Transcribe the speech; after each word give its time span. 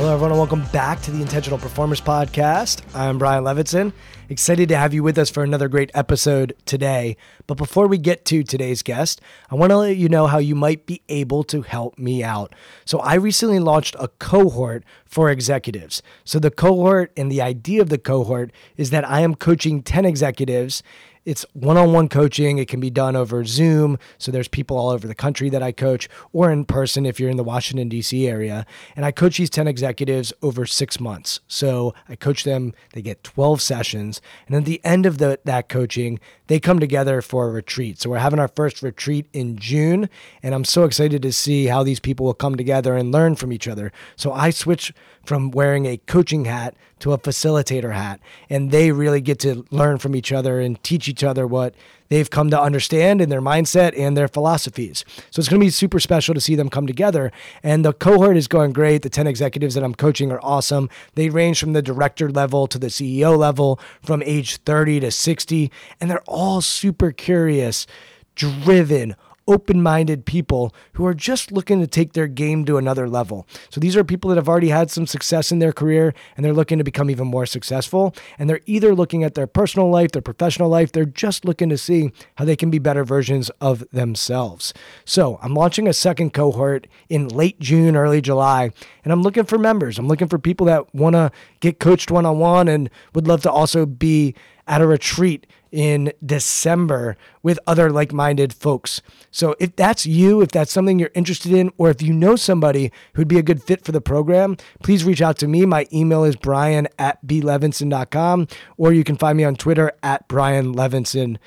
Hello, 0.00 0.14
everyone, 0.14 0.30
and 0.30 0.38
welcome 0.38 0.64
back 0.72 1.02
to 1.02 1.10
the 1.10 1.20
Intentional 1.20 1.58
Performers 1.58 2.00
Podcast. 2.00 2.80
I'm 2.94 3.18
Brian 3.18 3.44
Levinson. 3.44 3.92
Excited 4.30 4.70
to 4.70 4.76
have 4.78 4.94
you 4.94 5.02
with 5.02 5.18
us 5.18 5.28
for 5.28 5.42
another 5.42 5.68
great 5.68 5.90
episode 5.92 6.56
today. 6.64 7.18
But 7.46 7.58
before 7.58 7.86
we 7.86 7.98
get 7.98 8.24
to 8.24 8.42
today's 8.42 8.82
guest, 8.82 9.20
I 9.50 9.56
want 9.56 9.72
to 9.72 9.76
let 9.76 9.98
you 9.98 10.08
know 10.08 10.26
how 10.26 10.38
you 10.38 10.54
might 10.54 10.86
be 10.86 11.02
able 11.10 11.44
to 11.44 11.60
help 11.60 11.98
me 11.98 12.24
out. 12.24 12.54
So, 12.86 13.00
I 13.00 13.16
recently 13.16 13.58
launched 13.58 13.94
a 14.00 14.08
cohort 14.08 14.84
for 15.04 15.28
executives. 15.28 16.02
So, 16.24 16.38
the 16.38 16.50
cohort 16.50 17.12
and 17.14 17.30
the 17.30 17.42
idea 17.42 17.82
of 17.82 17.90
the 17.90 17.98
cohort 17.98 18.52
is 18.78 18.88
that 18.88 19.06
I 19.06 19.20
am 19.20 19.34
coaching 19.34 19.82
10 19.82 20.06
executives 20.06 20.82
it's 21.24 21.44
one-on-one 21.52 22.08
coaching. 22.08 22.58
It 22.58 22.68
can 22.68 22.80
be 22.80 22.90
done 22.90 23.16
over 23.16 23.44
zoom. 23.44 23.98
So 24.18 24.32
there's 24.32 24.48
people 24.48 24.76
all 24.76 24.90
over 24.90 25.06
the 25.06 25.14
country 25.14 25.48
that 25.50 25.62
i 25.62 25.72
coach 25.72 26.08
or 26.32 26.50
in 26.50 26.64
person 26.64 27.06
if 27.06 27.20
you're 27.20 27.30
in 27.30 27.36
the 27.36 27.44
washington 27.44 27.88
d.c 27.88 28.26
area. 28.26 28.66
And 28.96 29.04
i 29.04 29.12
coach 29.12 29.38
these 29.38 29.50
10 29.50 29.66
executives 29.66 30.32
over 30.42 30.66
six 30.66 30.98
months. 31.00 31.40
So 31.46 31.94
i 32.08 32.16
coach 32.16 32.44
them. 32.44 32.74
They 32.92 33.02
get 33.02 33.22
12 33.24 33.60
sessions. 33.60 34.20
And 34.46 34.56
at 34.56 34.64
the 34.64 34.80
end 34.84 35.06
of 35.06 35.18
the, 35.18 35.40
that 35.44 35.68
coaching 35.68 36.20
they 36.50 36.58
come 36.58 36.80
together 36.80 37.22
for 37.22 37.48
a 37.48 37.52
retreat 37.52 38.00
so 38.00 38.10
we're 38.10 38.18
having 38.18 38.40
our 38.40 38.48
first 38.48 38.82
retreat 38.82 39.26
in 39.32 39.56
june 39.56 40.10
and 40.42 40.52
i'm 40.52 40.64
so 40.64 40.82
excited 40.82 41.22
to 41.22 41.32
see 41.32 41.66
how 41.66 41.84
these 41.84 42.00
people 42.00 42.26
will 42.26 42.34
come 42.34 42.56
together 42.56 42.96
and 42.96 43.12
learn 43.12 43.36
from 43.36 43.52
each 43.52 43.68
other 43.68 43.92
so 44.16 44.32
i 44.32 44.50
switch 44.50 44.92
from 45.24 45.52
wearing 45.52 45.86
a 45.86 45.96
coaching 45.96 46.44
hat 46.46 46.74
to 47.00 47.12
a 47.12 47.18
facilitator 47.18 47.92
hat. 47.92 48.20
And 48.48 48.70
they 48.70 48.92
really 48.92 49.20
get 49.20 49.38
to 49.40 49.64
learn 49.70 49.98
from 49.98 50.14
each 50.14 50.32
other 50.32 50.60
and 50.60 50.82
teach 50.82 51.08
each 51.08 51.24
other 51.24 51.46
what 51.46 51.74
they've 52.10 52.28
come 52.28 52.50
to 52.50 52.60
understand 52.60 53.22
in 53.22 53.30
their 53.30 53.40
mindset 53.40 53.98
and 53.98 54.16
their 54.16 54.28
philosophies. 54.28 55.04
So 55.30 55.40
it's 55.40 55.48
going 55.48 55.60
to 55.60 55.64
be 55.64 55.70
super 55.70 55.98
special 55.98 56.34
to 56.34 56.40
see 56.40 56.54
them 56.54 56.68
come 56.68 56.86
together. 56.86 57.32
And 57.62 57.84
the 57.84 57.94
cohort 57.94 58.36
is 58.36 58.46
going 58.46 58.74
great. 58.74 59.02
The 59.02 59.08
10 59.08 59.26
executives 59.26 59.74
that 59.74 59.84
I'm 59.84 59.94
coaching 59.94 60.30
are 60.30 60.40
awesome. 60.42 60.90
They 61.14 61.30
range 61.30 61.58
from 61.58 61.72
the 61.72 61.80
director 61.80 62.30
level 62.30 62.66
to 62.66 62.78
the 62.78 62.88
CEO 62.88 63.38
level, 63.38 63.80
from 64.02 64.22
age 64.24 64.58
30 64.58 65.00
to 65.00 65.10
60. 65.10 65.72
And 66.00 66.10
they're 66.10 66.20
all 66.26 66.60
super 66.60 67.12
curious, 67.12 67.86
driven, 68.34 69.16
open 69.50 69.82
minded 69.82 70.24
people 70.24 70.72
who 70.92 71.04
are 71.04 71.12
just 71.12 71.50
looking 71.50 71.80
to 71.80 71.86
take 71.86 72.12
their 72.12 72.28
game 72.28 72.64
to 72.64 72.76
another 72.76 73.08
level. 73.08 73.48
So 73.68 73.80
these 73.80 73.96
are 73.96 74.04
people 74.04 74.28
that 74.28 74.36
have 74.36 74.48
already 74.48 74.68
had 74.68 74.92
some 74.92 75.08
success 75.08 75.50
in 75.50 75.58
their 75.58 75.72
career 75.72 76.14
and 76.36 76.44
they're 76.44 76.52
looking 76.52 76.78
to 76.78 76.84
become 76.84 77.10
even 77.10 77.26
more 77.26 77.46
successful. 77.46 78.14
And 78.38 78.48
they're 78.48 78.60
either 78.66 78.94
looking 78.94 79.24
at 79.24 79.34
their 79.34 79.48
personal 79.48 79.90
life, 79.90 80.12
their 80.12 80.22
professional 80.22 80.68
life, 80.68 80.92
they're 80.92 81.04
just 81.04 81.44
looking 81.44 81.68
to 81.68 81.76
see 81.76 82.12
how 82.36 82.44
they 82.44 82.54
can 82.54 82.70
be 82.70 82.78
better 82.78 83.04
versions 83.04 83.50
of 83.60 83.84
themselves. 83.90 84.72
So 85.04 85.40
I'm 85.42 85.54
launching 85.54 85.88
a 85.88 85.92
second 85.92 86.32
cohort 86.32 86.86
in 87.08 87.26
late 87.26 87.58
June, 87.58 87.96
early 87.96 88.20
July, 88.20 88.70
and 89.02 89.12
I'm 89.12 89.22
looking 89.22 89.44
for 89.44 89.58
members. 89.58 89.98
I'm 89.98 90.06
looking 90.06 90.28
for 90.28 90.38
people 90.38 90.66
that 90.66 90.94
want 90.94 91.14
to 91.14 91.32
get 91.58 91.80
coached 91.80 92.12
one 92.12 92.24
on 92.24 92.38
one 92.38 92.68
and 92.68 92.88
would 93.14 93.26
love 93.26 93.42
to 93.42 93.50
also 93.50 93.84
be 93.84 94.34
at 94.68 94.80
a 94.80 94.86
retreat 94.86 95.46
in 95.72 96.12
December 96.24 97.16
with 97.42 97.58
other 97.66 97.90
like 97.90 98.12
minded 98.12 98.52
folks. 98.52 99.02
So 99.30 99.54
if 99.58 99.76
that's 99.76 100.06
you, 100.06 100.40
if 100.40 100.50
that's 100.50 100.72
something 100.72 100.98
you're 100.98 101.10
interested 101.14 101.52
in, 101.52 101.72
or 101.78 101.90
if 101.90 102.02
you 102.02 102.12
know 102.12 102.36
somebody 102.36 102.92
who'd 103.14 103.28
be 103.28 103.38
a 103.38 103.42
good 103.42 103.62
fit 103.62 103.84
for 103.84 103.92
the 103.92 104.00
program, 104.00 104.56
please 104.82 105.04
reach 105.04 105.22
out 105.22 105.38
to 105.38 105.48
me. 105.48 105.66
My 105.66 105.86
email 105.92 106.24
is 106.24 106.36
brian 106.36 106.88
at 106.98 107.24
blevinson.com, 107.26 108.48
or 108.76 108.92
you 108.92 109.04
can 109.04 109.16
find 109.16 109.36
me 109.36 109.44
on 109.44 109.56
Twitter 109.56 109.92
at 110.02 110.26
Brian 110.28 110.74
Levinson. 110.74 111.38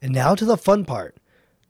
And 0.00 0.12
now 0.12 0.34
to 0.34 0.44
the 0.44 0.56
fun 0.56 0.84
part. 0.84 1.16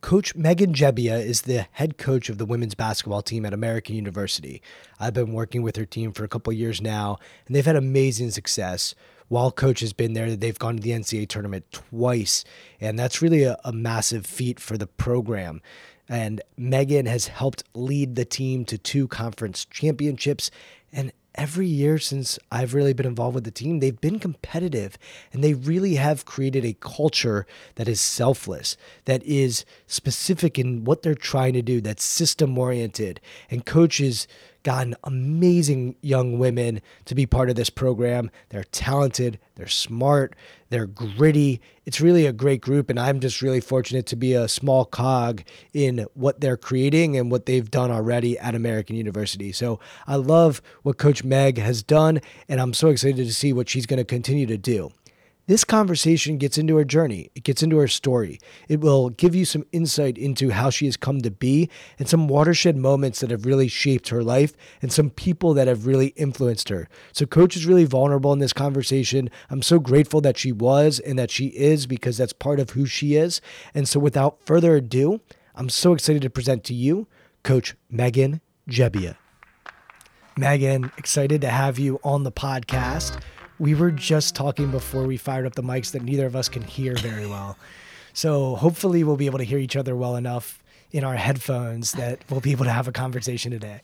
Coach 0.01 0.35
Megan 0.35 0.75
Gebbia 0.75 1.25
is 1.25 1.43
the 1.43 1.67
head 1.73 1.97
coach 1.97 2.29
of 2.29 2.37
the 2.37 2.45
women's 2.45 2.75
basketball 2.75 3.23
team 3.23 3.47
at 3.47 3.55
American 3.55 3.97
University. 3.97 4.61
I've 5.01 5.15
been 5.15 5.33
working 5.33 5.63
with 5.63 5.77
her 5.77 5.87
team 5.87 6.13
for 6.13 6.25
a 6.25 6.29
couple 6.29 6.53
years 6.53 6.83
now, 6.83 7.17
and 7.47 7.57
they've 7.57 7.65
had 7.65 7.75
amazing 7.75 8.31
success 8.31 8.95
while 9.29 9.51
coach 9.51 9.81
has 9.81 9.93
been 9.93 10.13
there, 10.13 10.37
they've 10.37 10.59
gone 10.59 10.77
to 10.77 10.83
the 10.83 10.91
NCAA 10.91 11.29
tournament 11.29 11.65
twice. 11.73 12.45
And 12.81 12.99
that's 12.99 13.23
really 13.23 13.45
a, 13.45 13.57
a 13.65 13.73
massive 13.73 14.27
feat 14.27 14.61
for 14.61 14.77
the 14.77 14.87
program. 14.87 15.63
And 16.09 16.43
Megan 16.57 17.07
has 17.07 17.29
helped 17.29 17.65
lead 17.75 18.15
the 18.15 18.25
team 18.25 18.65
to 18.67 18.77
two 18.77 19.09
conference 19.09 19.65
championships. 19.65 20.51
And 20.93 21.13
every 21.35 21.67
year 21.67 21.99
since 21.99 22.39
I've 22.53 22.75
really 22.75 22.93
been 22.93 23.07
involved 23.07 23.35
with 23.35 23.45
the 23.45 23.51
team, 23.51 23.81
they've 23.81 24.01
been 24.01 24.19
competitive 24.19 24.97
and 25.33 25.43
they 25.43 25.55
really 25.55 25.95
have 25.97 26.25
created 26.25 26.65
a 26.65 26.75
culture 26.75 27.47
that 27.77 27.89
is 27.89 28.01
selfless, 28.01 28.77
that 29.07 29.23
is 29.25 29.65
specific 29.87 30.59
in 30.59 30.85
what 30.85 31.03
they're 31.03 31.15
trying 31.15 31.55
to 31.55 31.63
do, 31.63 31.81
that's 31.81 32.05
system 32.05 32.57
oriented. 32.59 33.21
And 33.51 33.67
coaches 33.67 34.29
gotten 34.65 34.97
amazing 35.05 35.95
young 36.01 36.39
women 36.39 36.83
to 37.05 37.15
be 37.15 37.27
part 37.27 37.49
of 37.49 37.55
this 37.55 37.71
program. 37.71 38.31
They're 38.49 38.65
talented, 38.65 39.39
they're 39.55 39.69
smart, 39.69 40.35
they're 40.71 40.87
gritty. 40.87 41.61
It's 41.87 42.01
really 42.01 42.27
a 42.27 42.33
great 42.33 42.61
group, 42.61 42.91
and 42.91 42.99
I'm 42.99 43.21
just 43.21 43.43
really 43.43 43.61
fortunate 43.61 44.07
to 44.07 44.17
be 44.17 44.33
a 44.33 44.49
small 44.49 44.85
cog 44.85 45.45
in 45.73 46.07
what 46.15 46.41
they're 46.41 46.57
creating 46.57 47.17
and 47.17 47.31
what 47.31 47.47
they've 47.47 47.71
done 47.71 47.93
already 47.93 48.37
at 48.39 48.57
American 48.57 48.97
University. 48.97 49.53
So 49.53 49.79
I 50.07 50.17
love 50.17 50.61
what 50.83 50.99
Coach 50.99 51.23
Meg 51.23 51.59
has 51.59 51.83
done, 51.83 52.21
and 52.49 52.61
I'm 52.61 52.75
so 52.75 52.89
excited 52.89 53.25
to 53.25 53.33
see 53.33 53.53
what 53.53 53.69
she's 53.69 53.87
going 53.87 53.99
to 53.99 54.05
continue 54.05 54.47
to 54.47 54.59
do. 54.59 54.91
This 55.47 55.63
conversation 55.63 56.39
gets 56.39 56.57
into 56.57 56.77
her 56.77 56.87
journey, 56.87 57.31
it 57.35 57.45
gets 57.45 57.63
into 57.63 57.77
her 57.77 57.89
story. 57.89 58.41
It 58.67 58.81
will 58.81 59.11
give 59.11 59.35
you 59.35 59.45
some 59.45 59.67
insight 59.73 60.17
into 60.17 60.51
how 60.51 60.71
she 60.71 60.87
has 60.87 60.97
come 60.97 61.21
to 61.21 61.31
be 61.31 61.69
and 61.99 62.09
some 62.09 62.29
watershed 62.29 62.79
moments 62.79 63.21
that 63.21 63.31
have 63.31 63.45
really 63.45 63.69
shaped 63.69 64.09
her 64.09 64.23
life 64.23 64.55
and 64.81 64.91
some 64.91 65.11
people 65.11 65.53
that 65.53 65.69
have 65.69 65.87
really 65.87 66.09
influenced 66.17 66.71
her. 66.71 66.89
So, 67.13 67.27
Coach 67.27 67.57
is 67.57 67.67
really 67.67 67.85
vulnerable 67.85 68.33
in 68.33 68.39
this 68.39 68.55
conversation. 68.55 69.29
I'm 69.51 69.61
so 69.61 69.79
grateful 69.79 70.23
that 70.23 70.39
she 70.39 70.51
was 70.51 70.99
and 70.99 71.19
that 71.19 71.31
she 71.31 71.49
is 71.49 71.87
because 71.87 72.17
that's 72.17 72.33
part 72.33 72.59
of 72.59 72.71
who 72.71 72.87
she 72.87 73.15
is. 73.17 73.43
And 73.75 73.87
so, 73.87 74.01
without 74.01 74.43
further 74.47 74.77
ado, 74.77 75.21
I'm 75.55 75.69
so 75.69 75.93
excited 75.93 76.23
to 76.23 76.31
present 76.31 76.65
to 76.65 76.75
you 76.75 77.07
Coach 77.43 77.77
Megan 77.91 78.41
Gebbia. 78.67 79.17
Megan, 80.39 80.91
excited 80.97 81.43
to 81.43 81.51
have 81.51 81.79
you 81.79 82.01
on 82.03 82.23
the 82.23 82.33
podcast 82.33 83.21
we 83.59 83.75
were 83.75 83.91
just 83.91 84.35
talking 84.35 84.71
before 84.71 85.05
we 85.05 85.17
fired 85.17 85.47
up 85.47 85.55
the 85.55 85.63
mics 85.63 85.93
that 85.93 86.03
neither 86.03 86.27
of 86.27 86.35
us 86.35 86.49
can 86.49 86.63
hear 86.63 86.95
very 86.97 87.27
well. 87.27 87.57
So 88.13 88.57
hopefully 88.57 89.05
we'll 89.05 89.17
be 89.17 89.27
able 89.27 89.39
to 89.39 89.45
hear 89.45 89.59
each 89.59 89.77
other 89.77 89.97
well 89.97 90.17
enough 90.17 90.63
in 90.93 91.03
our 91.05 91.17
headphones 91.17 91.93
that 91.93 92.21
we'll 92.31 92.41
be 92.41 92.53
able 92.53 92.65
to 92.65 92.71
have 92.71 92.87
a 92.87 92.93
conversation 92.93 93.51
today. 93.51 93.81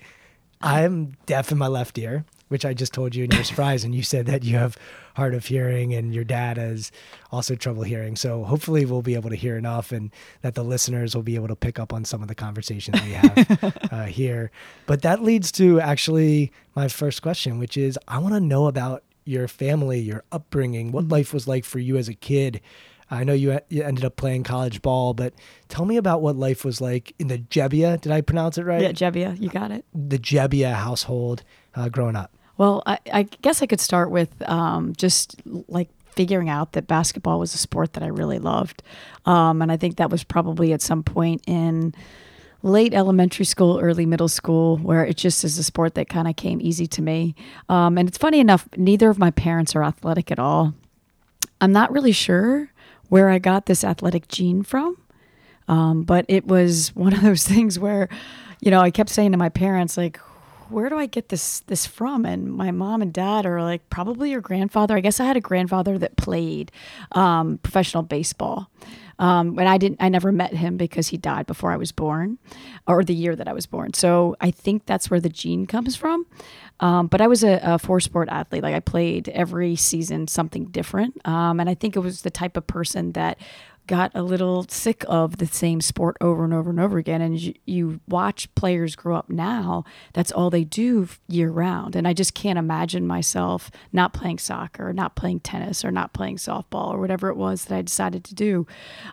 I'm 0.63 1.17
deaf 1.27 1.51
in 1.51 1.59
my 1.59 1.67
left 1.67 1.99
ear, 1.99 2.25
which 2.49 2.65
I 2.65 2.75
just 2.75 2.93
told 2.93 3.15
you 3.15 3.25
in 3.25 3.31
your 3.31 3.45
surprise, 3.51 3.83
and 3.83 3.95
you 3.95 4.03
said 4.03 4.27
that 4.27 4.45
you 4.45 4.57
have 4.57 4.77
hard 5.17 5.35
of 5.35 5.47
hearing, 5.47 5.95
and 5.95 6.15
your 6.15 6.23
dad 6.23 6.57
has 6.57 6.93
also 7.33 7.55
trouble 7.55 7.83
hearing. 7.83 8.15
So 8.15 8.45
hopefully, 8.45 8.85
we'll 8.85 9.03
be 9.03 9.15
able 9.15 9.31
to 9.31 9.37
hear 9.37 9.57
enough, 9.57 9.91
and 9.91 10.13
that 10.43 10.55
the 10.55 10.63
listeners 10.63 11.15
will 11.15 11.23
be 11.23 11.35
able 11.35 11.49
to 11.49 11.57
pick 11.57 11.79
up 11.79 11.93
on 11.93 12.05
some 12.05 12.23
of 12.23 12.29
the 12.29 12.35
conversations 12.35 13.01
we 13.03 13.13
have 13.13 13.89
uh, 13.91 14.05
here. 14.05 14.51
But 14.87 15.03
that 15.03 15.23
leads 15.23 15.51
to 15.53 15.81
actually 15.81 16.53
my 16.77 16.89
first 16.89 17.23
question, 17.23 17.59
which 17.59 17.77
is 17.77 17.99
I 18.07 18.19
want 18.19 18.35
to 18.35 18.41
know 18.41 18.67
about 18.67 19.03
your 19.25 19.49
family, 19.49 20.01
your 20.01 20.25
upbringing, 20.33 20.93
what 20.93 21.09
life 21.09 21.33
was 21.33 21.47
like 21.47 21.65
for 21.65 21.79
you 21.79 21.97
as 21.97 22.09
a 22.09 22.15
kid. 22.15 22.61
I 23.11 23.25
know 23.25 23.33
you, 23.33 23.59
you 23.69 23.83
ended 23.83 24.05
up 24.05 24.17
playing 24.17 24.45
college 24.45 24.83
ball, 24.83 25.15
but 25.15 25.35
tell 25.69 25.85
me 25.85 25.97
about 25.97 26.23
what 26.23 26.37
life 26.37 26.65
was 26.65 26.81
like 26.81 27.13
in 27.19 27.27
the 27.27 27.39
Gebbia. 27.39 28.01
Did 28.01 28.13
I 28.13 28.21
pronounce 28.21 28.57
it 28.57 28.65
right? 28.65 28.83
Yeah, 28.83 28.93
Gebbia, 28.93 29.41
you 29.41 29.49
got 29.49 29.73
it. 29.73 29.85
The 29.93 30.19
Gebbia 30.19 30.75
household 30.75 31.43
uh, 31.75 31.89
growing 31.89 32.15
up. 32.15 32.33
Well, 32.57 32.83
I, 32.87 32.99
I 33.13 33.23
guess 33.23 33.63
I 33.63 33.67
could 33.67 33.81
start 33.81 34.11
with 34.11 34.31
um, 34.49 34.95
just 34.95 35.37
like 35.69 35.89
figuring 36.15 36.49
out 36.49 36.73
that 36.73 36.87
basketball 36.87 37.41
was 37.41 37.55
a 37.55 37.59
sport 37.59 37.95
that 37.95 38.03
I 38.03 38.09
really 38.09 38.39
loved. 38.39 38.83
Um, 39.25 39.63
and 39.63 39.73
I 39.73 39.77
think 39.77 39.97
that 39.97 40.11
was 40.11 40.23
probably 40.23 40.73
at 40.73 40.83
some 40.83 41.03
point 41.03 41.43
in 41.47 41.95
late 42.62 42.95
elementary 42.95 43.45
school, 43.45 43.79
early 43.81 44.07
middle 44.07 44.29
school, 44.29 44.77
where 44.79 45.05
it 45.05 45.17
just 45.17 45.45
is 45.45 45.59
a 45.59 45.62
sport 45.62 45.95
that 45.95 46.09
kind 46.09 46.29
of 46.29 46.37
came 46.37 46.61
easy 46.61 46.87
to 46.87 47.03
me. 47.03 47.35
Um, 47.69 47.97
and 47.97 48.09
it's 48.09 48.19
funny 48.19 48.41
enough, 48.41 48.69
neither 48.77 49.09
of 49.11 49.19
my 49.19 49.31
parents 49.31 49.75
are 49.75 49.83
athletic 49.83 50.31
at 50.31 50.39
all. 50.39 50.75
I'm 51.61 51.73
not 51.73 51.93
really 51.93 52.12
sure 52.12 52.71
where 53.09 53.29
I 53.29 53.39
got 53.39 53.67
this 53.67 53.85
athletic 53.85 54.29
gene 54.29 54.62
from. 54.62 54.97
Um, 55.69 56.03
but 56.03 56.25
it 56.29 56.47
was 56.47 56.89
one 56.95 57.12
of 57.12 57.23
those 57.23 57.47
things 57.47 57.79
where, 57.79 58.09
you 58.61 58.71
know, 58.71 58.81
I 58.81 58.91
kept 58.91 59.11
saying 59.11 59.33
to 59.33 59.39
my 59.39 59.49
parents, 59.49 59.97
like, 59.97 60.19
where 60.69 60.89
do 60.89 60.97
I 60.97 61.07
get 61.07 61.31
this 61.31 61.61
this 61.61 61.85
from? 61.85 62.25
And 62.25 62.53
my 62.53 62.71
mom 62.71 63.03
and 63.03 63.12
dad 63.12 63.45
are 63.45 63.61
like, 63.61 63.89
probably 63.91 64.31
your 64.31 64.41
grandfather. 64.41 64.97
I 64.97 65.01
guess 65.01 65.19
I 65.19 65.25
had 65.25 65.37
a 65.37 65.41
grandfather 65.41 65.99
that 65.99 66.17
played 66.17 66.71
um, 67.12 67.59
professional 67.59 68.05
baseball. 68.05 68.71
Um, 69.21 69.59
and 69.59 69.69
I 69.69 69.79
didn't, 69.79 70.03
I 70.03 70.09
never 70.09 70.33
met 70.33 70.55
him 70.55 70.77
because 70.77 71.09
he 71.09 71.19
died 71.19 71.47
before 71.47 71.71
I 71.71 71.77
was 71.77 71.93
born, 71.93 72.39
or 72.87 73.05
the 73.05 73.15
year 73.15 73.37
that 73.37 73.47
I 73.47 73.53
was 73.53 73.67
born. 73.67 73.93
So 73.93 74.35
I 74.41 74.51
think 74.51 74.87
that's 74.87 75.11
where 75.11 75.21
the 75.21 75.29
gene 75.29 75.67
comes 75.67 75.95
from. 75.95 76.27
Um, 76.81 77.07
but 77.07 77.21
I 77.21 77.27
was 77.27 77.45
a, 77.45 77.61
a 77.63 77.79
four 77.79 78.01
sport 78.01 78.31
athlete. 78.31 78.63
Like 78.63 78.75
I 78.75 78.81
played 78.81 79.29
every 79.29 79.77
season 79.77 80.27
something 80.27 80.65
different. 80.67 81.21
Um, 81.29 81.61
and 81.61 81.69
I 81.69 81.75
think 81.75 81.95
it 81.95 82.01
was 82.01 82.23
the 82.23 82.31
type 82.31 82.57
of 82.57 82.67
person 82.67 83.13
that 83.13 83.39
got 83.91 84.13
a 84.15 84.23
little 84.23 84.65
sick 84.69 85.05
of 85.09 85.39
the 85.39 85.47
same 85.47 85.81
sport 85.81 86.17
over 86.21 86.45
and 86.45 86.55
over 86.55 86.71
and 86.71 86.79
over 86.79 86.97
again. 86.97 87.21
And 87.21 87.37
you, 87.41 87.55
you, 87.67 88.01
watch 88.07 88.53
players 88.55 88.95
grow 88.95 89.17
up 89.17 89.29
now, 89.29 89.83
that's 90.13 90.31
all 90.31 90.49
they 90.49 90.63
do 90.63 91.09
year 91.27 91.51
round. 91.51 91.97
And 91.97 92.07
I 92.07 92.13
just 92.13 92.33
can't 92.33 92.57
imagine 92.57 93.05
myself 93.05 93.69
not 93.93 94.13
playing 94.13 94.39
soccer, 94.39 94.93
not 94.93 95.17
playing 95.17 95.41
tennis, 95.41 95.85
or 95.85 95.91
not 95.91 96.13
playing 96.13 96.37
softball, 96.37 96.95
or 96.95 97.01
whatever 97.01 97.31
it 97.31 97.37
was 97.37 97.65
that 97.65 97.75
I 97.75 97.83
decided 97.83 98.23
to 98.25 98.35
do 98.35 98.65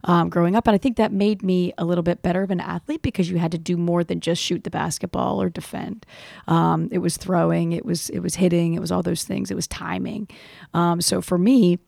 um, 0.03 0.29
growing 0.29 0.55
up. 0.55 0.67
And 0.67 0.75
I 0.75 0.77
think 0.77 0.97
that 0.97 1.11
made 1.11 1.41
me 1.41 1.73
a 1.79 1.83
little 1.83 2.03
bit 2.03 2.21
better 2.21 2.43
of 2.43 2.51
an 2.51 2.59
athlete 2.59 3.01
because 3.01 3.31
you 3.31 3.39
had 3.39 3.51
to 3.53 3.57
do 3.57 3.77
more 3.77 4.03
than 4.03 4.19
just 4.19 4.43
shoot 4.43 4.63
the 4.63 4.69
basketball 4.69 5.41
or 5.41 5.49
defend. 5.49 6.05
Um, 6.47 6.87
it 6.91 6.99
was 6.99 7.17
throwing, 7.17 7.71
it 7.71 7.83
was 7.83 8.11
it 8.11 8.19
was 8.19 8.35
hitting, 8.35 8.75
it 8.75 8.79
was 8.79 8.91
all 8.91 9.01
those 9.01 9.23
things. 9.23 9.49
It 9.49 9.55
was 9.55 9.67
timing. 9.67 10.27
Um, 10.75 11.01
so 11.01 11.19
for 11.19 11.39
me, 11.39 11.79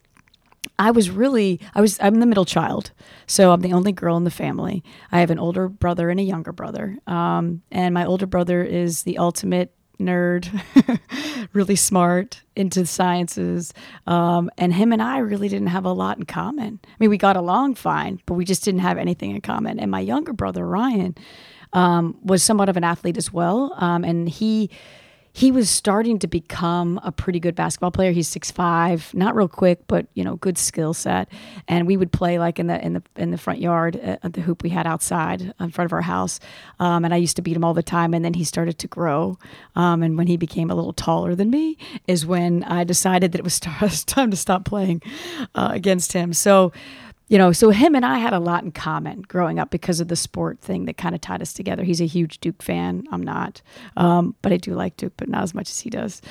I 0.78 0.92
was 0.92 1.10
really 1.10 1.60
I 1.76 1.82
was 1.82 2.00
I'm 2.02 2.20
the 2.20 2.26
middle 2.26 2.46
child, 2.46 2.92
so 3.28 3.52
I'm 3.52 3.62
the 3.62 3.74
only 3.74 3.92
girl 3.92 4.18
in 4.18 4.24
the 4.24 4.32
family. 4.32 4.84
I 5.12 5.20
have 5.20 5.30
an 5.30 5.40
older 5.40 5.68
brother 5.68 6.10
and 6.10 6.20
a 6.20 6.24
younger 6.24 6.52
brother, 6.52 6.98
um, 7.08 7.62
and 7.72 7.94
my 7.94 8.06
older 8.06 8.26
brother 8.26 8.64
is 8.64 9.04
the 9.04 9.18
ultimate 9.18 9.74
nerd, 10.00 10.50
really 11.54 11.76
smart, 11.76 12.42
into 12.56 12.86
sciences, 12.86 13.74
um, 14.08 14.50
and 14.58 14.74
him 14.74 14.94
and 14.94 15.02
I 15.02 15.18
really 15.18 15.50
didn't 15.50 15.68
have 15.68 15.86
a 15.86 15.92
lot 15.92 16.18
in 16.18 16.24
common. 16.24 16.80
I 16.86 16.96
mean, 17.00 17.10
we 17.10 17.18
got 17.18 17.36
along 17.36 17.76
fine, 17.76 18.22
but 18.26 18.36
we 18.36 18.46
just 18.46 18.64
didn't 18.64 18.80
have 18.80 18.98
anything 18.98 19.32
in 19.32 19.42
common. 19.42 19.80
And 19.80 19.92
my 19.92 20.00
younger 20.00 20.34
brother 20.34 20.66
Ryan 20.66 21.16
um, 21.74 22.18
was 22.24 22.42
somewhat 22.42 22.70
of 22.70 22.78
an 22.78 22.84
athlete 22.84 23.18
as 23.18 23.32
well, 23.32 23.74
um, 23.78 24.04
and 24.04 24.30
he 24.30 24.70
he 25.34 25.52
was 25.52 25.70
starting 25.70 26.20
to 26.20 26.28
become 26.28 27.00
a 27.04 27.12
pretty 27.12 27.40
good 27.40 27.56
basketball 27.56 27.92
player. 27.92 28.12
He's 28.12 28.28
six 28.28 28.52
five, 28.52 29.14
not 29.14 29.36
real 29.36 29.48
quick, 29.48 29.82
but 29.88 30.08
you 30.14 30.24
know, 30.24 30.36
good 30.36 30.58
skill 30.58 30.94
set. 30.94 31.30
And 31.68 31.88
we 31.88 31.98
would 31.98 32.12
play 32.12 32.40
like 32.40 32.60
in 32.60 32.68
the 32.68 32.84
in 32.84 32.94
the 32.94 33.04
in 33.16 33.32
the 33.32 33.38
front 33.38 33.60
yard 33.60 33.96
at 33.98 34.34
the 34.34 34.42
hoop 34.42 34.64
we 34.64 34.70
had 34.70 34.88
outside 34.88 35.54
in 35.60 35.70
front 35.70 35.86
of 35.86 35.94
our 35.94 36.02
house. 36.02 36.40
Um, 36.80 37.06
and 37.06 37.14
I 37.14 37.18
used 37.18 37.36
to 37.36 37.42
beat 37.42 37.56
him 37.56 37.64
all 37.64 37.74
the 37.74 37.84
time. 37.84 38.14
And 38.14 38.26
then 38.26 38.34
he 38.34 38.44
started 38.44 38.80
to 38.80 38.88
grow. 38.88 39.38
Um, 39.76 40.04
and 40.04 40.18
when 40.18 40.28
he 40.28 40.38
became 40.38 40.72
a 40.72 40.76
little 40.76 40.94
taller 40.94 41.36
than 41.36 41.50
me, 41.50 41.78
is 42.08 42.26
when 42.26 42.64
I 42.64 42.84
decided 42.84 43.32
that 43.32 43.40
it 43.40 43.44
was 43.44 43.60
time 44.06 44.32
to 44.32 44.38
stop 44.38 44.66
playing 44.66 45.02
uh, 45.56 45.70
against 45.72 46.14
him. 46.14 46.34
So 46.34 46.72
you 47.30 47.38
know, 47.38 47.52
so 47.52 47.70
him 47.70 47.96
and 47.96 48.06
I 48.06 48.18
had 48.18 48.34
a 48.34 48.40
lot 48.40 48.64
in 48.64 48.72
common 48.72 49.22
growing 49.22 49.60
up 49.60 49.70
because 49.70 50.00
of 50.00 50.08
the 50.08 50.16
sport 50.16 50.60
thing 50.60 50.86
that 50.86 50.98
kind 50.98 51.14
of 51.14 51.22
tied 51.22 51.42
us 51.42 51.54
together. 51.54 51.84
He's 51.84 52.02
a 52.02 52.08
huge 52.08 52.40
Duke 52.40 52.62
fan. 52.62 53.06
I'm 53.12 53.24
not, 53.24 53.62
um, 53.96 54.36
but 54.42 54.52
I 54.52 54.58
do 54.58 54.74
like 54.74 54.98
Duke, 54.98 55.14
but 55.16 55.30
not 55.30 55.44
as 55.44 55.54
much 55.54 55.70
as 55.70 55.80
he 55.80 55.92
does. 55.92 56.22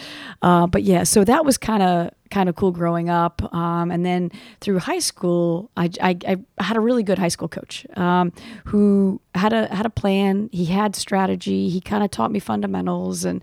Uh, 0.43 0.67
but 0.67 0.83
yeah, 0.83 1.05
so 1.05 1.25
that 1.25 1.45
was 1.45 1.57
kind 1.57 1.83
of 1.83 2.11
kind 2.31 2.49
of 2.49 2.57
cool 2.57 2.73
growing 2.73 3.09
up. 3.09 3.43
Um, 3.55 3.91
and 3.91 4.05
then 4.05 4.31
through 4.61 4.81
high 4.81 4.99
school, 4.99 5.71
I, 5.77 5.91
I, 6.03 6.19
I, 6.27 6.63
had 6.63 6.77
a 6.77 6.81
really 6.81 7.03
good 7.03 7.19
high 7.19 7.29
school 7.29 7.49
coach 7.49 7.87
um, 7.97 8.33
who 8.67 9.21
had 9.35 9.53
a 9.53 9.73
had 9.75 9.87
a 9.87 9.91
plan. 9.91 10.51
He 10.53 10.67
had 10.67 10.97
strategy. 10.97 11.69
He 11.69 11.81
kind 11.81 12.03
of 12.03 12.11
taught 12.11 12.33
me 12.33 12.41
fundamentals 12.41 13.25
and 13.25 13.41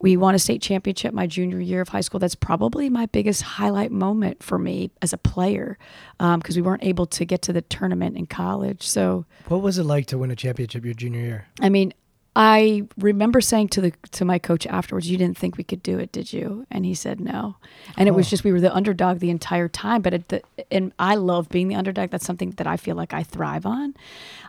we 0.00 0.16
won 0.16 0.34
a 0.34 0.38
state 0.38 0.62
championship 0.62 1.12
my 1.12 1.26
junior 1.26 1.60
year 1.60 1.80
of 1.82 1.88
high 1.88 2.00
school. 2.00 2.18
That's 2.18 2.34
probably 2.34 2.88
my 2.88 3.06
biggest 3.06 3.42
highlight 3.42 3.92
moment 3.92 4.42
for 4.42 4.58
me 4.58 4.90
as 5.02 5.12
a 5.12 5.18
player 5.18 5.78
because 6.18 6.56
um, 6.56 6.56
we 6.56 6.62
weren't 6.62 6.84
able 6.84 7.06
to 7.06 7.24
get 7.24 7.42
to 7.42 7.52
the 7.52 7.62
tournament 7.62 8.16
in 8.16 8.26
college. 8.26 8.82
So, 8.86 9.26
what 9.48 9.60
was 9.60 9.78
it 9.78 9.84
like 9.84 10.06
to 10.06 10.18
win 10.18 10.30
a 10.30 10.36
championship 10.36 10.84
your 10.84 10.94
junior 10.94 11.20
year? 11.20 11.46
I 11.60 11.68
mean, 11.68 11.92
I 12.34 12.84
remember 12.96 13.40
saying 13.40 13.68
to 13.70 13.80
the 13.80 13.92
to 14.12 14.24
my 14.24 14.38
coach 14.38 14.66
afterwards, 14.66 15.10
"You 15.10 15.18
didn't 15.18 15.36
think 15.36 15.58
we 15.58 15.64
could 15.64 15.82
do 15.82 15.98
it, 15.98 16.12
did 16.12 16.32
you?" 16.32 16.66
And 16.70 16.86
he 16.86 16.94
said, 16.94 17.20
"No." 17.20 17.56
And 17.98 18.08
oh. 18.08 18.12
it 18.12 18.14
was 18.14 18.30
just 18.30 18.44
we 18.44 18.52
were 18.52 18.60
the 18.60 18.74
underdog 18.74 19.18
the 19.18 19.30
entire 19.30 19.68
time. 19.68 20.00
But 20.00 20.28
the, 20.28 20.42
and 20.70 20.92
I 20.98 21.16
love 21.16 21.48
being 21.50 21.68
the 21.68 21.74
underdog. 21.74 22.10
That's 22.10 22.24
something 22.24 22.52
that 22.52 22.66
I 22.66 22.76
feel 22.76 22.96
like 22.96 23.12
I 23.12 23.24
thrive 23.24 23.66
on. 23.66 23.94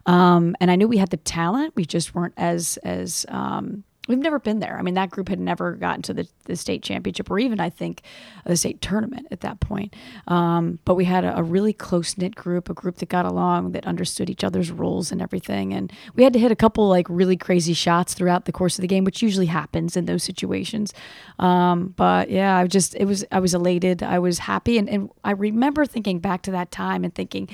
Um, 0.06 0.56
and 0.62 0.72
I 0.72 0.76
knew 0.76 0.88
we 0.88 0.98
had 0.98 1.10
the 1.10 1.18
talent. 1.18 1.76
We 1.76 1.84
just 1.84 2.14
weren't 2.16 2.36
as 2.38 2.78
as 2.84 3.26
um, 3.30 3.84
We've 4.08 4.18
never 4.18 4.40
been 4.40 4.60
there. 4.60 4.80
I 4.80 4.82
mean, 4.82 4.96
that 4.96 5.12
group 5.12 5.30
had 5.30 5.40
never 5.40 5.74
gotten 5.74 6.02
to 6.04 6.14
the, 6.14 6.28
the 6.46 6.56
state 6.56 6.82
championship 6.82 7.30
or 7.30 7.38
even, 7.38 7.60
I 7.60 7.70
think, 7.70 8.02
the 8.48 8.58
state 8.58 8.82
tournament 8.82 9.28
at 9.30 9.42
that 9.42 9.60
point. 9.60 9.96
Um, 10.28 10.80
but 10.86 10.96
we 10.96 11.06
had 11.06 11.24
a, 11.24 11.38
a 11.38 11.44
really 11.44 11.72
close 11.72 12.18
knit 12.18 12.34
group, 12.34 12.68
a 12.68 12.74
group 12.74 12.98
that 12.98 13.10
got 13.10 13.28
along, 13.28 13.74
that 13.74 13.86
understood 13.86 14.28
each 14.28 14.44
other's 14.44 14.72
roles 14.72 15.12
and 15.12 15.22
everything. 15.22 15.72
And 15.72 15.94
we 16.16 16.24
had 16.24 16.34
to 16.34 16.40
hit 16.40 16.52
a 16.52 16.56
couple 16.56 16.90
like 16.90 17.06
really 17.10 17.38
crazy 17.38 17.74
shots 17.74 18.16
throughout 18.16 18.46
the 18.46 18.52
course 18.52 18.80
of 18.80 18.82
the 18.82 18.88
game, 18.88 19.04
which 19.04 19.22
usually 19.22 19.46
happens 19.46 19.96
in 19.96 20.06
those 20.06 20.24
situations. 20.24 20.96
Um, 21.38 21.94
but 21.96 22.32
yeah, 22.32 22.58
I 22.58 22.66
just, 22.66 22.96
it 22.96 23.06
was, 23.06 23.24
I 23.32 23.40
was 23.40 23.54
elated. 23.54 24.02
I 24.02 24.18
was 24.18 24.40
happy. 24.40 24.80
And, 24.80 24.90
and 24.90 25.12
I 25.24 25.32
remember 25.32 25.86
thinking 25.86 26.18
back 26.18 26.42
to 26.44 26.52
that 26.52 26.72
time 26.72 27.04
and 27.04 27.14
thinking, 27.14 27.50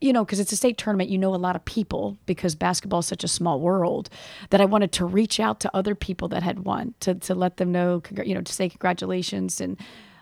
you 0.00 0.12
know, 0.12 0.24
because 0.24 0.40
it's 0.40 0.52
a 0.52 0.56
state 0.56 0.78
tournament, 0.78 1.10
you 1.10 1.18
know 1.18 1.34
a 1.34 1.36
lot 1.36 1.56
of 1.56 1.64
people 1.64 2.16
because 2.26 2.54
basketball 2.54 3.00
is 3.00 3.06
such 3.06 3.24
a 3.24 3.28
small 3.28 3.60
world 3.60 4.08
that 4.50 4.60
I 4.60 4.64
wanted 4.64 4.92
to 4.92 5.04
reach 5.04 5.40
out 5.40 5.60
to 5.60 5.70
other 5.74 5.94
people 5.94 6.28
that 6.28 6.42
had 6.42 6.60
won 6.60 6.94
to, 7.00 7.14
to 7.14 7.34
let 7.34 7.56
them 7.56 7.72
know, 7.72 8.02
you 8.24 8.34
know, 8.34 8.42
to 8.42 8.52
say 8.52 8.68
congratulations 8.68 9.60
and 9.60 9.76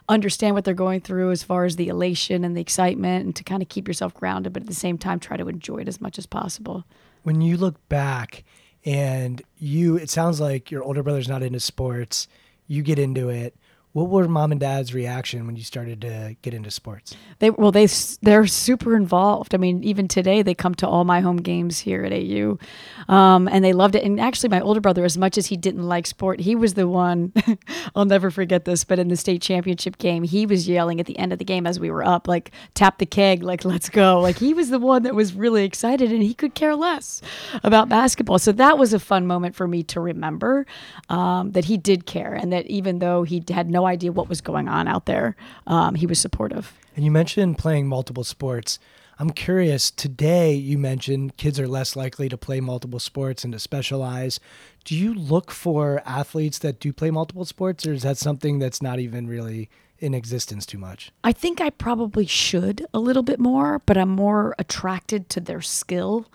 understand 0.09 0.55
what 0.55 0.65
they're 0.65 0.75
going 0.75 1.01
through 1.01 1.31
as 1.31 1.43
far 1.43 1.65
as 1.65 1.77
the 1.77 1.89
elation 1.89 2.45
and 2.45 2.57
the 2.57 2.61
excitement 2.61 3.25
and 3.27 3.37
to 3.37 3.45
kind 3.45 3.63
of 3.63 3.69
keep 3.69 3.87
yourself 3.87 4.15
grounded, 4.15 4.53
but 4.53 4.63
at 4.63 4.69
the 4.69 4.75
same 4.75 4.97
time, 4.97 5.19
try 5.19 5.37
to 5.37 5.49
enjoy 5.49 5.79
it 5.79 5.89
as 5.89 6.01
much 6.01 6.19
as 6.19 6.27
possible. 6.27 6.85
When 7.23 7.41
you 7.41 7.57
look 7.57 7.87
back 7.89 8.45
and 8.85 9.43
you, 9.59 9.97
it 9.97 10.09
sounds 10.09 10.41
like 10.41 10.71
your 10.71 10.85
older 10.85 11.03
brother's 11.03 11.29
not 11.29 11.43
into 11.43 11.61
sports, 11.61 12.29
you 12.67 12.83
get 12.83 12.99
into 12.99 13.29
it 13.29 13.57
what 13.97 14.11
were 14.11 14.29
mom 14.29 14.53
and 14.53 14.61
dad's 14.61 14.93
reaction 14.93 15.47
when 15.47 15.57
you 15.57 15.63
started 15.63 16.03
to 16.03 16.37
get 16.43 16.53
into 16.53 16.71
sports? 16.71 17.17
They 17.39 17.49
well, 17.49 17.73
they 17.73 17.89
they're 18.21 18.47
super 18.47 18.95
involved. 18.95 19.55
I 19.55 19.59
mean, 19.59 19.83
even 19.85 20.07
today 20.07 20.43
they 20.43 20.55
come 20.55 20.75
to 20.77 20.87
all 20.87 21.05
my 21.05 21.21
home 21.21 21.39
games 21.39 21.79
here 21.79 22.05
at 22.05 22.13
AU, 22.13 22.59
um, 23.09 23.49
and 23.49 23.65
they 23.65 23.73
loved 23.73 23.95
it. 23.95 24.05
And 24.05 24.21
actually, 24.21 24.51
my 24.51 24.61
older 24.61 24.83
brother, 24.83 25.03
as 25.07 25.17
much 25.17 25.39
as 25.39 25.47
he 25.47 25.57
didn't 25.57 25.83
like 25.83 26.07
sport, 26.07 26.41
he 26.41 26.55
was 26.55 26.75
the 26.75 26.87
one. 26.87 27.33
I'll 27.97 28.05
never 28.05 28.31
forget 28.31 28.67
this. 28.67 28.85
But 28.85 28.99
in 28.99 29.09
the 29.09 29.17
state 29.17 29.41
championship 29.41 29.97
game, 29.97 30.25
he 30.25 30.45
was 30.45 30.69
yelling 30.69 31.01
at 31.01 31.07
the 31.07 31.19
end 31.19 31.33
of 31.33 31.39
the 31.39 31.47
game 31.47 31.67
as 31.67 31.81
we 31.81 31.91
were 31.91 32.05
up, 32.05 32.29
like 32.29 32.51
"tap 32.75 32.99
the 32.99 33.07
keg," 33.07 33.43
like 33.43 33.65
"let's 33.65 33.89
go." 33.89 34.21
Like 34.21 34.37
he 34.37 34.53
was 34.53 34.69
the 34.69 34.79
one 34.79 35.05
that 35.05 35.15
was 35.15 35.33
really 35.33 35.65
excited, 35.65 36.13
and 36.13 36.23
he 36.23 36.35
could 36.35 36.55
care 36.55 36.75
less 36.75 37.23
about 37.65 37.89
basketball. 37.89 38.39
So 38.39 38.53
that 38.53 38.77
was 38.77 38.93
a 38.93 38.99
fun 38.99 39.27
moment 39.27 39.55
for 39.55 39.67
me 39.67 39.83
to 39.85 40.01
remember 40.01 40.67
um, 41.09 41.53
that 41.53 41.65
he 41.65 41.79
did 41.79 42.05
care, 42.05 42.35
and 42.35 42.53
that 42.53 42.67
even 42.67 42.99
though 42.99 43.23
he 43.23 43.43
had 43.49 43.71
no 43.71 43.86
idea 43.87 44.13
what 44.13 44.29
was 44.29 44.41
going 44.41 44.69
on 44.69 44.89
out 44.89 45.07
there. 45.07 45.37
Um, 45.67 45.95
he 45.95 46.07
was 46.07 46.19
supportive. 46.19 46.75
And 46.95 47.05
you 47.05 47.11
mentioned 47.11 47.59
playing 47.59 47.87
multiple 47.87 48.25
sports. 48.25 48.79
I'm 49.19 49.31
curious, 49.31 49.91
today 49.91 50.53
you 50.53 50.77
mentioned 50.77 51.39
kids 51.39 51.59
are 51.59 51.67
less 51.67 51.97
likely 51.97 52.29
to 52.29 52.37
play 52.37 52.61
multiple 52.61 52.99
sports 52.99 53.45
and 53.45 53.53
to 53.55 53.59
specialize. 53.59 54.39
Do 54.85 54.95
you 54.95 55.15
look 55.15 55.51
for 55.51 56.03
athletes 56.05 56.59
that 56.59 56.81
do 56.81 56.93
play 56.93 57.11
multiple 57.11 57.47
sports, 57.47 57.87
or 57.87 57.95
is 57.95 58.03
that 58.03 58.19
something 58.19 58.59
that's 58.59 58.83
not 58.83 58.99
even 58.99 59.27
really 59.27 59.71
in 59.99 60.13
existence 60.13 60.67
too 60.67 60.77
much? 60.77 61.13
I 61.25 61.33
think 61.33 61.63
I 61.63 61.71
probably 61.71 62.27
should 62.27 62.87
a 62.93 62.99
little 62.99 63.23
bit 63.23 63.41
more, 63.41 63.81
but 63.87 63.97
I'm 63.97 64.11
more 64.11 64.55
attracted 64.59 65.31
to 65.31 65.41
their 65.41 65.63
skill 65.63 66.27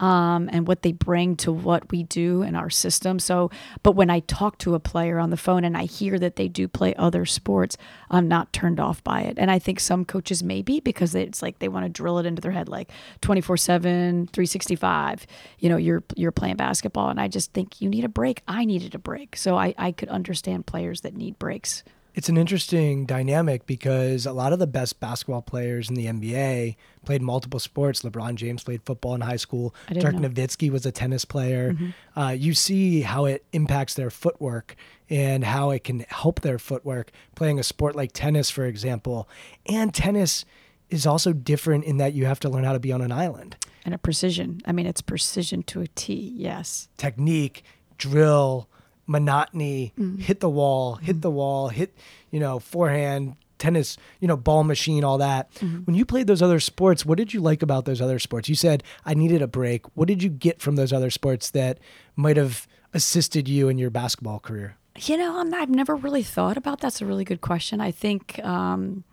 um, 0.00 0.48
and 0.52 0.66
what 0.66 0.82
they 0.82 0.92
bring 0.92 1.36
to 1.36 1.52
what 1.52 1.90
we 1.90 2.02
do 2.02 2.42
in 2.42 2.54
our 2.54 2.70
system. 2.70 3.18
So, 3.18 3.50
but 3.82 3.92
when 3.92 4.10
I 4.10 4.20
talk 4.20 4.58
to 4.58 4.74
a 4.74 4.80
player 4.80 5.18
on 5.18 5.30
the 5.30 5.36
phone 5.36 5.64
and 5.64 5.76
I 5.76 5.84
hear 5.84 6.18
that 6.18 6.36
they 6.36 6.48
do 6.48 6.68
play 6.68 6.94
other 6.94 7.24
sports, 7.24 7.76
I'm 8.10 8.28
not 8.28 8.52
turned 8.52 8.78
off 8.78 9.02
by 9.02 9.22
it. 9.22 9.38
And 9.38 9.50
I 9.50 9.58
think 9.58 9.80
some 9.80 10.04
coaches 10.04 10.42
may 10.42 10.62
be 10.62 10.80
because 10.80 11.14
it's 11.14 11.42
like 11.42 11.58
they 11.58 11.68
want 11.68 11.84
to 11.84 11.88
drill 11.88 12.18
it 12.18 12.26
into 12.26 12.42
their 12.42 12.52
head 12.52 12.68
like 12.68 12.90
24 13.22 13.56
7, 13.56 14.26
365. 14.26 15.26
You 15.58 15.68
know, 15.68 15.76
you're, 15.76 16.04
you're 16.14 16.32
playing 16.32 16.56
basketball. 16.56 17.08
And 17.08 17.20
I 17.20 17.28
just 17.28 17.52
think 17.52 17.80
you 17.80 17.88
need 17.88 18.04
a 18.04 18.08
break. 18.08 18.42
I 18.46 18.64
needed 18.64 18.94
a 18.94 18.98
break. 18.98 19.36
So 19.36 19.56
I, 19.56 19.74
I 19.78 19.92
could 19.92 20.08
understand 20.08 20.66
players 20.66 21.00
that 21.02 21.14
need 21.14 21.38
breaks. 21.38 21.82
It's 22.16 22.30
an 22.30 22.38
interesting 22.38 23.04
dynamic 23.04 23.66
because 23.66 24.24
a 24.24 24.32
lot 24.32 24.54
of 24.54 24.58
the 24.58 24.66
best 24.66 25.00
basketball 25.00 25.42
players 25.42 25.90
in 25.90 25.96
the 25.96 26.06
NBA 26.06 26.76
played 27.04 27.20
multiple 27.20 27.60
sports. 27.60 28.00
LeBron 28.00 28.36
James 28.36 28.64
played 28.64 28.82
football 28.84 29.14
in 29.14 29.20
high 29.20 29.36
school. 29.36 29.74
Dirk 29.92 30.14
know. 30.14 30.26
Nowitzki 30.30 30.70
was 30.70 30.86
a 30.86 30.90
tennis 30.90 31.26
player. 31.26 31.76
Uh, 32.16 32.34
you 32.36 32.54
see 32.54 33.02
how 33.02 33.26
it 33.26 33.44
impacts 33.52 33.92
their 33.92 34.08
footwork 34.08 34.76
and 35.10 35.44
how 35.44 35.68
it 35.72 35.84
can 35.84 36.06
help 36.08 36.40
their 36.40 36.58
footwork 36.58 37.12
playing 37.34 37.58
a 37.58 37.62
sport 37.62 37.94
like 37.94 38.12
tennis, 38.12 38.48
for 38.48 38.64
example. 38.64 39.28
And 39.66 39.92
tennis 39.92 40.46
is 40.88 41.06
also 41.06 41.34
different 41.34 41.84
in 41.84 41.98
that 41.98 42.14
you 42.14 42.24
have 42.24 42.40
to 42.40 42.48
learn 42.48 42.64
how 42.64 42.72
to 42.72 42.80
be 42.80 42.92
on 42.92 43.02
an 43.02 43.12
island. 43.12 43.56
And 43.84 43.92
a 43.94 43.98
precision. 43.98 44.62
I 44.64 44.72
mean, 44.72 44.86
it's 44.86 45.02
precision 45.02 45.64
to 45.64 45.82
a 45.82 45.86
T. 45.88 46.32
Yes. 46.34 46.88
technique, 46.96 47.62
drill, 47.98 48.70
monotony, 49.06 49.92
hit 50.18 50.40
the 50.40 50.48
wall, 50.48 50.96
hit 50.96 51.22
the 51.22 51.30
wall, 51.30 51.68
hit, 51.68 51.96
you 52.30 52.40
know, 52.40 52.58
forehand, 52.58 53.36
tennis, 53.58 53.96
you 54.20 54.28
know, 54.28 54.36
ball 54.36 54.64
machine, 54.64 55.04
all 55.04 55.18
that. 55.18 55.50
When 55.60 55.94
you 55.94 56.04
played 56.04 56.26
those 56.26 56.42
other 56.42 56.60
sports, 56.60 57.06
what 57.06 57.18
did 57.18 57.32
you 57.32 57.40
like 57.40 57.62
about 57.62 57.84
those 57.84 58.00
other 58.00 58.18
sports? 58.18 58.48
You 58.48 58.54
said, 58.54 58.82
I 59.04 59.14
needed 59.14 59.42
a 59.42 59.46
break. 59.46 59.86
What 59.96 60.08
did 60.08 60.22
you 60.22 60.28
get 60.28 60.60
from 60.60 60.76
those 60.76 60.92
other 60.92 61.10
sports 61.10 61.50
that 61.50 61.78
might 62.16 62.36
have 62.36 62.66
assisted 62.92 63.48
you 63.48 63.68
in 63.68 63.78
your 63.78 63.90
basketball 63.90 64.40
career? 64.40 64.76
You 64.98 65.16
know, 65.18 65.38
I'm, 65.38 65.54
I've 65.54 65.70
never 65.70 65.94
really 65.94 66.22
thought 66.22 66.56
about. 66.56 66.80
That's 66.80 67.02
a 67.02 67.06
really 67.06 67.24
good 67.24 67.40
question. 67.40 67.80
I 67.80 67.90
think 67.90 68.40
um, 68.44 69.04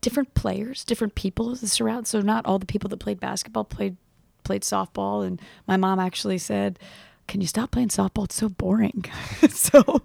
different 0.00 0.34
players, 0.34 0.84
different 0.84 1.14
people 1.14 1.56
surround. 1.56 2.06
So 2.06 2.20
not 2.20 2.46
all 2.46 2.58
the 2.58 2.66
people 2.66 2.88
that 2.90 2.98
played 2.98 3.20
basketball 3.20 3.64
played 3.64 3.96
played 4.44 4.62
softball. 4.62 5.24
And 5.24 5.40
my 5.66 5.76
mom 5.76 6.00
actually 6.00 6.38
said, 6.38 6.78
"Can 7.32 7.40
you 7.40 7.46
stop 7.46 7.70
playing 7.70 7.88
softball? 7.88 8.24
It's 8.24 8.34
so 8.34 8.50
boring." 8.50 9.06
so, 9.48 10.02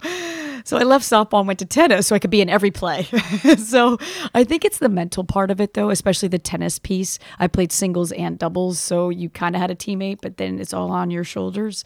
so 0.63 0.77
I 0.77 0.83
left 0.83 1.03
softball 1.03 1.39
and 1.39 1.47
went 1.47 1.59
to 1.59 1.65
tennis, 1.65 2.07
so 2.07 2.15
I 2.15 2.19
could 2.19 2.29
be 2.29 2.39
in 2.39 2.47
every 2.47 2.71
play. 2.71 3.03
so 3.57 3.97
I 4.33 4.45
think 4.45 4.63
it's 4.63 4.77
the 4.77 4.87
mental 4.87 5.25
part 5.25 5.51
of 5.51 5.59
it, 5.59 5.73
though, 5.73 5.89
especially 5.89 6.29
the 6.29 6.39
tennis 6.39 6.79
piece. 6.79 7.19
I 7.37 7.47
played 7.47 7.73
singles 7.73 8.13
and 8.13 8.39
doubles, 8.39 8.79
so 8.79 9.09
you 9.09 9.29
kind 9.29 9.57
of 9.57 9.61
had 9.61 9.71
a 9.71 9.75
teammate, 9.75 10.19
but 10.21 10.37
then 10.37 10.57
it's 10.57 10.73
all 10.73 10.89
on 10.89 11.11
your 11.11 11.25
shoulders. 11.25 11.83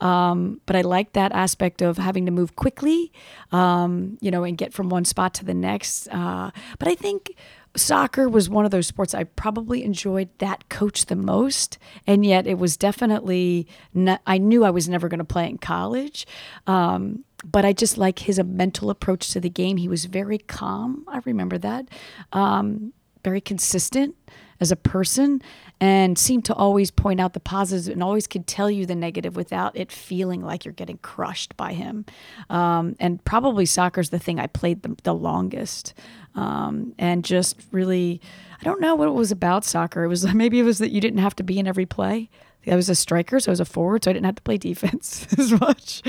Um, 0.00 0.60
but 0.66 0.74
I 0.74 0.80
like 0.80 1.12
that 1.12 1.30
aspect 1.30 1.82
of 1.82 1.96
having 1.96 2.26
to 2.26 2.32
move 2.32 2.56
quickly, 2.56 3.12
um, 3.52 4.18
you 4.20 4.32
know, 4.32 4.42
and 4.42 4.58
get 4.58 4.72
from 4.72 4.88
one 4.88 5.04
spot 5.04 5.34
to 5.34 5.44
the 5.44 5.54
next. 5.54 6.08
Uh, 6.08 6.50
but 6.80 6.88
I 6.88 6.96
think 6.96 7.36
soccer 7.76 8.28
was 8.28 8.48
one 8.48 8.64
of 8.64 8.70
those 8.70 8.86
sports 8.86 9.14
I 9.14 9.24
probably 9.24 9.84
enjoyed 9.84 10.28
that 10.38 10.68
coach 10.68 11.06
the 11.06 11.16
most, 11.16 11.78
and 12.06 12.24
yet 12.24 12.46
it 12.46 12.58
was 12.58 12.76
definitely 12.76 13.66
not, 13.94 14.20
I 14.26 14.38
knew 14.38 14.64
I 14.64 14.70
was 14.70 14.88
never 14.88 15.08
going 15.08 15.18
to 15.18 15.24
play 15.24 15.48
in 15.48 15.58
college. 15.58 16.26
Um, 16.66 17.24
but 17.44 17.64
I 17.64 17.72
just 17.72 17.96
like 17.96 18.18
his 18.18 18.42
mental 18.42 18.90
approach 18.90 19.30
to 19.30 19.40
the 19.40 19.48
game. 19.48 19.78
He 19.78 19.88
was 19.88 20.04
very 20.04 20.38
calm. 20.38 21.04
I 21.08 21.20
remember 21.24 21.56
that. 21.58 21.88
Um, 22.32 22.92
very 23.24 23.40
consistent 23.40 24.14
as 24.60 24.70
a 24.70 24.76
person 24.76 25.40
and 25.80 26.18
seemed 26.18 26.44
to 26.44 26.54
always 26.54 26.90
point 26.90 27.20
out 27.20 27.32
the 27.32 27.40
positives 27.40 27.88
and 27.88 28.02
always 28.02 28.26
could 28.26 28.46
tell 28.46 28.70
you 28.70 28.84
the 28.84 28.94
negative 28.94 29.34
without 29.34 29.74
it 29.74 29.90
feeling 29.90 30.42
like 30.42 30.64
you're 30.64 30.74
getting 30.74 30.98
crushed 30.98 31.56
by 31.56 31.72
him. 31.72 32.04
Um, 32.50 32.94
and 33.00 33.24
probably 33.24 33.64
soccer's 33.64 34.10
the 34.10 34.18
thing 34.18 34.38
I 34.38 34.46
played 34.46 34.82
the, 34.82 34.94
the 35.02 35.14
longest. 35.14 35.94
Um, 36.34 36.94
and 36.98 37.24
just 37.24 37.56
really, 37.72 38.20
I 38.60 38.64
don't 38.64 38.80
know 38.80 38.94
what 38.94 39.08
it 39.08 39.12
was 39.12 39.32
about 39.32 39.64
soccer. 39.64 40.04
It 40.04 40.08
was 40.08 40.24
maybe 40.34 40.60
it 40.60 40.64
was 40.64 40.78
that 40.78 40.90
you 40.90 41.00
didn't 41.00 41.18
have 41.18 41.36
to 41.36 41.42
be 41.42 41.58
in 41.58 41.66
every 41.66 41.86
play. 41.86 42.30
I 42.66 42.76
was 42.76 42.90
a 42.90 42.94
striker, 42.94 43.40
so 43.40 43.50
I 43.50 43.52
was 43.52 43.60
a 43.60 43.64
forward, 43.64 44.04
so 44.04 44.10
I 44.10 44.12
didn't 44.12 44.26
have 44.26 44.34
to 44.36 44.42
play 44.42 44.58
defense 44.58 45.26
as 45.38 45.52
much. 45.52 46.02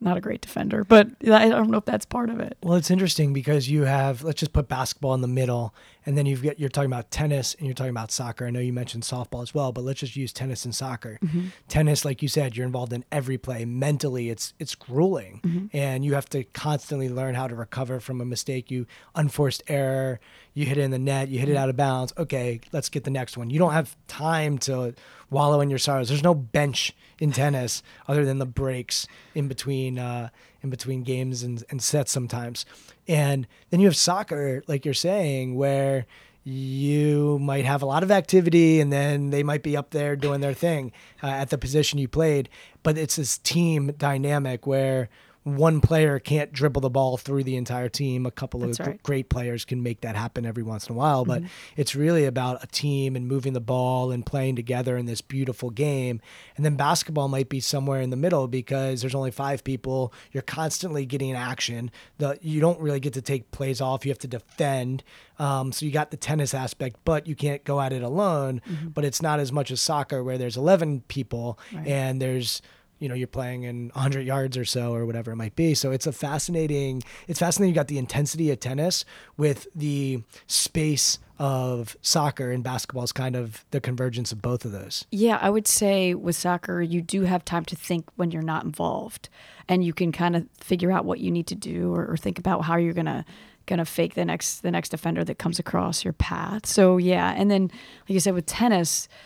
Not 0.00 0.16
a 0.16 0.20
great 0.20 0.40
defender, 0.40 0.84
but 0.84 1.08
I 1.22 1.48
don't 1.50 1.70
know 1.70 1.78
if 1.78 1.84
that's 1.84 2.06
part 2.06 2.30
of 2.30 2.40
it. 2.40 2.56
Well, 2.62 2.76
it's 2.76 2.90
interesting 2.90 3.34
because 3.34 3.68
you 3.68 3.82
have 3.82 4.22
let's 4.22 4.40
just 4.40 4.52
put 4.52 4.66
basketball 4.66 5.14
in 5.14 5.20
the 5.20 5.28
middle, 5.28 5.74
and 6.10 6.18
then 6.18 6.26
you've 6.26 6.42
got 6.42 6.58
you're 6.58 6.68
talking 6.68 6.90
about 6.90 7.12
tennis 7.12 7.54
and 7.54 7.68
you're 7.68 7.74
talking 7.74 7.92
about 7.92 8.10
soccer. 8.10 8.44
I 8.44 8.50
know 8.50 8.58
you 8.58 8.72
mentioned 8.72 9.04
softball 9.04 9.44
as 9.44 9.54
well, 9.54 9.70
but 9.70 9.84
let's 9.84 10.00
just 10.00 10.16
use 10.16 10.32
tennis 10.32 10.64
and 10.64 10.74
soccer. 10.74 11.20
Mm-hmm. 11.22 11.46
Tennis, 11.68 12.04
like 12.04 12.20
you 12.20 12.26
said, 12.26 12.56
you're 12.56 12.66
involved 12.66 12.92
in 12.92 13.04
every 13.12 13.38
play. 13.38 13.64
Mentally, 13.64 14.28
it's 14.28 14.52
it's 14.58 14.74
grueling, 14.74 15.40
mm-hmm. 15.44 15.66
and 15.72 16.04
you 16.04 16.14
have 16.14 16.28
to 16.30 16.42
constantly 16.42 17.08
learn 17.08 17.36
how 17.36 17.46
to 17.46 17.54
recover 17.54 18.00
from 18.00 18.20
a 18.20 18.24
mistake. 18.24 18.72
You 18.72 18.86
unforced 19.14 19.62
error, 19.68 20.18
you 20.52 20.66
hit 20.66 20.78
it 20.78 20.80
in 20.80 20.90
the 20.90 20.98
net, 20.98 21.28
you 21.28 21.38
hit 21.38 21.48
it 21.48 21.52
mm-hmm. 21.52 21.62
out 21.62 21.68
of 21.68 21.76
bounds. 21.76 22.12
Okay, 22.18 22.60
let's 22.72 22.88
get 22.88 23.04
the 23.04 23.10
next 23.12 23.36
one. 23.36 23.48
You 23.48 23.60
don't 23.60 23.72
have 23.72 23.96
time 24.08 24.58
to 24.58 24.94
wallow 25.30 25.60
in 25.60 25.70
your 25.70 25.78
sorrows. 25.78 26.08
There's 26.08 26.24
no 26.24 26.34
bench 26.34 26.92
in 27.20 27.30
tennis 27.30 27.84
other 28.08 28.24
than 28.24 28.38
the 28.38 28.46
breaks 28.46 29.06
in 29.36 29.46
between 29.46 29.96
uh, 29.96 30.30
in 30.60 30.70
between 30.70 31.02
games 31.02 31.42
and, 31.42 31.62
and 31.70 31.80
sets 31.80 32.10
sometimes. 32.10 32.66
And 33.10 33.48
then 33.70 33.80
you 33.80 33.86
have 33.86 33.96
soccer, 33.96 34.62
like 34.68 34.84
you're 34.84 34.94
saying, 34.94 35.56
where 35.56 36.06
you 36.44 37.40
might 37.40 37.64
have 37.64 37.82
a 37.82 37.86
lot 37.86 38.04
of 38.04 38.12
activity 38.12 38.80
and 38.80 38.92
then 38.92 39.30
they 39.30 39.42
might 39.42 39.64
be 39.64 39.76
up 39.76 39.90
there 39.90 40.14
doing 40.14 40.40
their 40.40 40.54
thing 40.54 40.92
uh, 41.20 41.26
at 41.26 41.50
the 41.50 41.58
position 41.58 41.98
you 41.98 42.06
played. 42.06 42.48
But 42.84 42.96
it's 42.96 43.16
this 43.16 43.36
team 43.38 43.92
dynamic 43.98 44.64
where 44.64 45.08
one 45.42 45.80
player 45.80 46.18
can't 46.18 46.52
dribble 46.52 46.82
the 46.82 46.90
ball 46.90 47.16
through 47.16 47.44
the 47.44 47.56
entire 47.56 47.88
team. 47.88 48.26
A 48.26 48.30
couple 48.30 48.60
That's 48.60 48.78
of 48.78 48.86
right. 48.86 49.02
great 49.02 49.30
players 49.30 49.64
can 49.64 49.82
make 49.82 50.02
that 50.02 50.14
happen 50.14 50.44
every 50.44 50.62
once 50.62 50.86
in 50.86 50.94
a 50.94 50.98
while, 50.98 51.24
but 51.24 51.42
it's 51.76 51.94
really 51.94 52.26
about 52.26 52.62
a 52.62 52.66
team 52.66 53.16
and 53.16 53.26
moving 53.26 53.54
the 53.54 53.60
ball 53.60 54.10
and 54.10 54.24
playing 54.26 54.56
together 54.56 54.98
in 54.98 55.06
this 55.06 55.22
beautiful 55.22 55.70
game. 55.70 56.20
And 56.56 56.64
then 56.64 56.76
basketball 56.76 57.28
might 57.28 57.48
be 57.48 57.60
somewhere 57.60 58.02
in 58.02 58.10
the 58.10 58.16
middle 58.16 58.48
because 58.48 59.00
there's 59.00 59.14
only 59.14 59.30
five 59.30 59.64
people. 59.64 60.12
You're 60.32 60.42
constantly 60.42 61.06
getting 61.06 61.34
action. 61.34 61.90
The 62.18 62.38
you 62.42 62.60
don't 62.60 62.80
really 62.80 63.00
get 63.00 63.14
to 63.14 63.22
take 63.22 63.50
plays 63.50 63.80
off. 63.80 64.04
You 64.04 64.10
have 64.10 64.18
to 64.18 64.28
defend. 64.28 65.02
Um, 65.38 65.72
so 65.72 65.86
you 65.86 65.92
got 65.92 66.10
the 66.10 66.18
tennis 66.18 66.52
aspect, 66.52 66.96
but 67.06 67.26
you 67.26 67.34
can't 67.34 67.64
go 67.64 67.80
at 67.80 67.94
it 67.94 68.02
alone. 68.02 68.60
But 68.92 69.06
it's 69.06 69.22
not 69.22 69.40
as 69.40 69.52
much 69.52 69.70
as 69.70 69.80
soccer 69.80 70.22
where 70.22 70.36
there's 70.36 70.56
11 70.58 71.04
people 71.08 71.58
and 71.86 72.20
there's 72.20 72.60
you 73.00 73.08
know 73.08 73.14
you're 73.14 73.26
playing 73.26 73.64
in 73.64 73.88
100 73.94 74.20
yards 74.20 74.56
or 74.56 74.64
so 74.64 74.94
or 74.94 75.04
whatever 75.04 75.32
it 75.32 75.36
might 75.36 75.56
be 75.56 75.74
so 75.74 75.90
it's 75.90 76.06
a 76.06 76.12
fascinating 76.12 77.02
it's 77.26 77.40
fascinating 77.40 77.70
you 77.70 77.74
got 77.74 77.88
the 77.88 77.98
intensity 77.98 78.50
of 78.50 78.60
tennis 78.60 79.04
with 79.36 79.66
the 79.74 80.22
space 80.46 81.18
of 81.38 81.96
soccer 82.02 82.52
and 82.52 82.62
basketball 82.62 83.02
is 83.02 83.12
kind 83.12 83.34
of 83.34 83.64
the 83.70 83.80
convergence 83.80 84.30
of 84.30 84.42
both 84.42 84.64
of 84.64 84.72
those 84.72 85.06
Yeah, 85.10 85.38
I 85.40 85.50
would 85.50 85.66
say 85.66 86.14
with 86.14 86.36
soccer, 86.36 86.82
you 86.82 87.00
do 87.00 87.22
have 87.22 87.44
time 87.44 87.64
to 87.66 87.76
think 87.76 88.06
when 88.16 88.30
you're 88.30 88.42
not 88.42 88.64
involved, 88.64 89.28
and 89.68 89.84
you 89.84 89.92
can 89.92 90.12
kind 90.12 90.36
of 90.36 90.46
figure 90.58 90.90
out 90.90 91.04
what 91.04 91.20
you 91.20 91.30
need 91.30 91.46
to 91.48 91.54
do, 91.54 91.94
or, 91.94 92.06
or 92.06 92.16
think 92.16 92.38
about 92.38 92.64
how 92.64 92.76
you're 92.76 92.92
gonna 92.92 93.24
gonna 93.66 93.84
fake 93.84 94.14
the 94.14 94.24
next 94.24 94.60
the 94.60 94.70
next 94.70 94.90
defender 94.90 95.24
that 95.24 95.38
comes 95.38 95.58
across 95.58 96.04
your 96.04 96.12
path. 96.12 96.66
So 96.66 96.96
yeah, 96.96 97.32
and 97.36 97.50
then 97.50 97.64
like 97.64 98.08
you 98.08 98.20
said 98.20 98.34
with 98.34 98.46
tennis. 98.46 99.08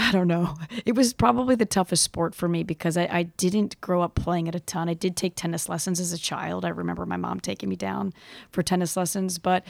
I 0.00 0.12
don't 0.12 0.28
know. 0.28 0.56
It 0.86 0.94
was 0.94 1.12
probably 1.12 1.54
the 1.56 1.66
toughest 1.66 2.02
sport 2.02 2.34
for 2.34 2.48
me 2.48 2.62
because 2.62 2.96
I, 2.96 3.06
I 3.10 3.22
didn't 3.24 3.78
grow 3.82 4.00
up 4.00 4.14
playing 4.14 4.46
it 4.46 4.54
a 4.54 4.60
ton. 4.60 4.88
I 4.88 4.94
did 4.94 5.14
take 5.14 5.34
tennis 5.36 5.68
lessons 5.68 6.00
as 6.00 6.12
a 6.12 6.18
child. 6.18 6.64
I 6.64 6.70
remember 6.70 7.04
my 7.04 7.18
mom 7.18 7.38
taking 7.38 7.68
me 7.68 7.76
down 7.76 8.14
for 8.50 8.62
tennis 8.62 8.96
lessons, 8.96 9.38
but 9.38 9.62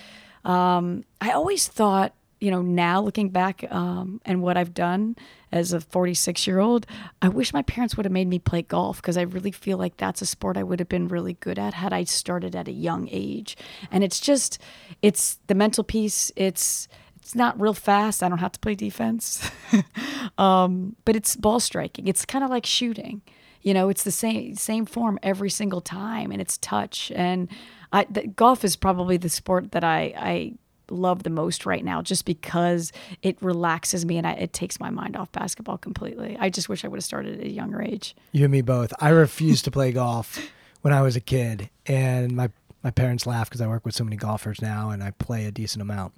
um, 0.44 1.04
I 1.20 1.32
always 1.32 1.66
thought, 1.66 2.14
you 2.38 2.50
know, 2.50 2.62
now 2.62 3.02
looking 3.02 3.30
back 3.30 3.64
um, 3.72 4.20
and 4.25 4.40
what 4.40 4.56
I've 4.56 4.72
done 4.72 5.16
as 5.50 5.72
a 5.72 5.80
46 5.80 6.46
year 6.46 6.60
old, 6.60 6.87
I 7.20 7.28
wish 7.28 7.52
my 7.52 7.62
parents 7.62 7.96
would 7.96 8.06
have 8.06 8.12
made 8.12 8.28
me 8.28 8.38
play 8.38 8.62
golf 8.62 9.02
because 9.02 9.16
I 9.16 9.22
really 9.22 9.50
feel 9.50 9.78
like 9.78 9.96
that's 9.96 10.22
a 10.22 10.26
sport 10.26 10.56
I 10.56 10.62
would 10.62 10.78
have 10.78 10.88
been 10.88 11.08
really 11.08 11.34
good 11.34 11.58
at 11.58 11.75
had 11.75 11.92
I 11.92 12.04
started 12.04 12.54
at 12.54 12.68
a 12.68 12.72
young 12.72 13.08
age. 13.10 13.56
And 13.90 14.04
it's 14.04 14.20
just, 14.20 14.58
it's 15.02 15.40
the 15.49 15.56
mental 15.56 15.82
piece. 15.82 16.30
It's, 16.37 16.87
it's 17.30 17.37
not 17.37 17.60
real 17.60 17.75
fast. 17.75 18.25
I 18.25 18.28
don't 18.28 18.38
have 18.38 18.50
to 18.50 18.58
play 18.58 18.75
defense. 18.75 19.49
um, 20.38 20.96
but 21.04 21.14
it's 21.14 21.37
ball 21.37 21.60
striking. 21.60 22.08
It's 22.08 22.25
kind 22.25 22.42
of 22.42 22.50
like 22.50 22.66
shooting. 22.66 23.22
You 23.62 23.72
know, 23.72 23.88
it's 23.88 24.02
the 24.02 24.10
same 24.10 24.56
same 24.56 24.84
form 24.84 25.16
every 25.22 25.49
single 25.49 25.80
time, 25.80 26.32
and 26.32 26.40
it's 26.40 26.58
touch. 26.58 27.12
And 27.14 27.49
I, 27.92 28.04
the, 28.10 28.26
golf 28.26 28.64
is 28.64 28.75
probably 28.75 29.16
the 29.16 29.28
sport 29.28 29.70
that 29.70 29.84
I, 29.84 30.12
I 30.16 30.54
love 30.90 31.22
the 31.22 31.30
most 31.30 31.66
right 31.66 31.84
now, 31.84 32.02
just 32.02 32.25
because 32.25 32.90
it 33.22 33.40
relaxes 33.40 34.04
me 34.04 34.18
and 34.18 34.26
I, 34.26 34.32
it 34.32 34.52
takes 34.52 34.80
my 34.80 34.90
mind 34.90 35.16
off 35.16 35.30
basketball 35.30 35.78
completely. 35.78 36.37
I 36.40 36.50
just 36.50 36.68
wish 36.68 36.84
I 36.84 36.88
would 36.88 36.96
have 36.96 37.04
started 37.04 37.38
at 37.38 37.46
a 37.46 37.50
younger 37.50 37.80
age. 37.80 38.16
You 38.32 38.46
and 38.46 38.50
me 38.50 38.62
both. 38.62 38.92
I 38.99 39.10
refused 39.10 39.64
to 39.66 39.70
play 39.70 39.92
golf 39.92 40.50
when 40.80 40.92
I 40.92 41.02
was 41.02 41.14
a 41.14 41.20
kid, 41.20 41.70
and 41.87 42.34
my 42.34 42.50
my 42.82 42.90
parents 42.90 43.25
laugh 43.25 43.49
because 43.49 43.60
I 43.60 43.68
work 43.68 43.84
with 43.84 43.94
so 43.94 44.02
many 44.02 44.16
golfers 44.16 44.60
now, 44.60 44.90
and 44.90 45.00
I 45.00 45.12
play 45.12 45.44
a 45.44 45.52
decent 45.52 45.80
amount. 45.80 46.12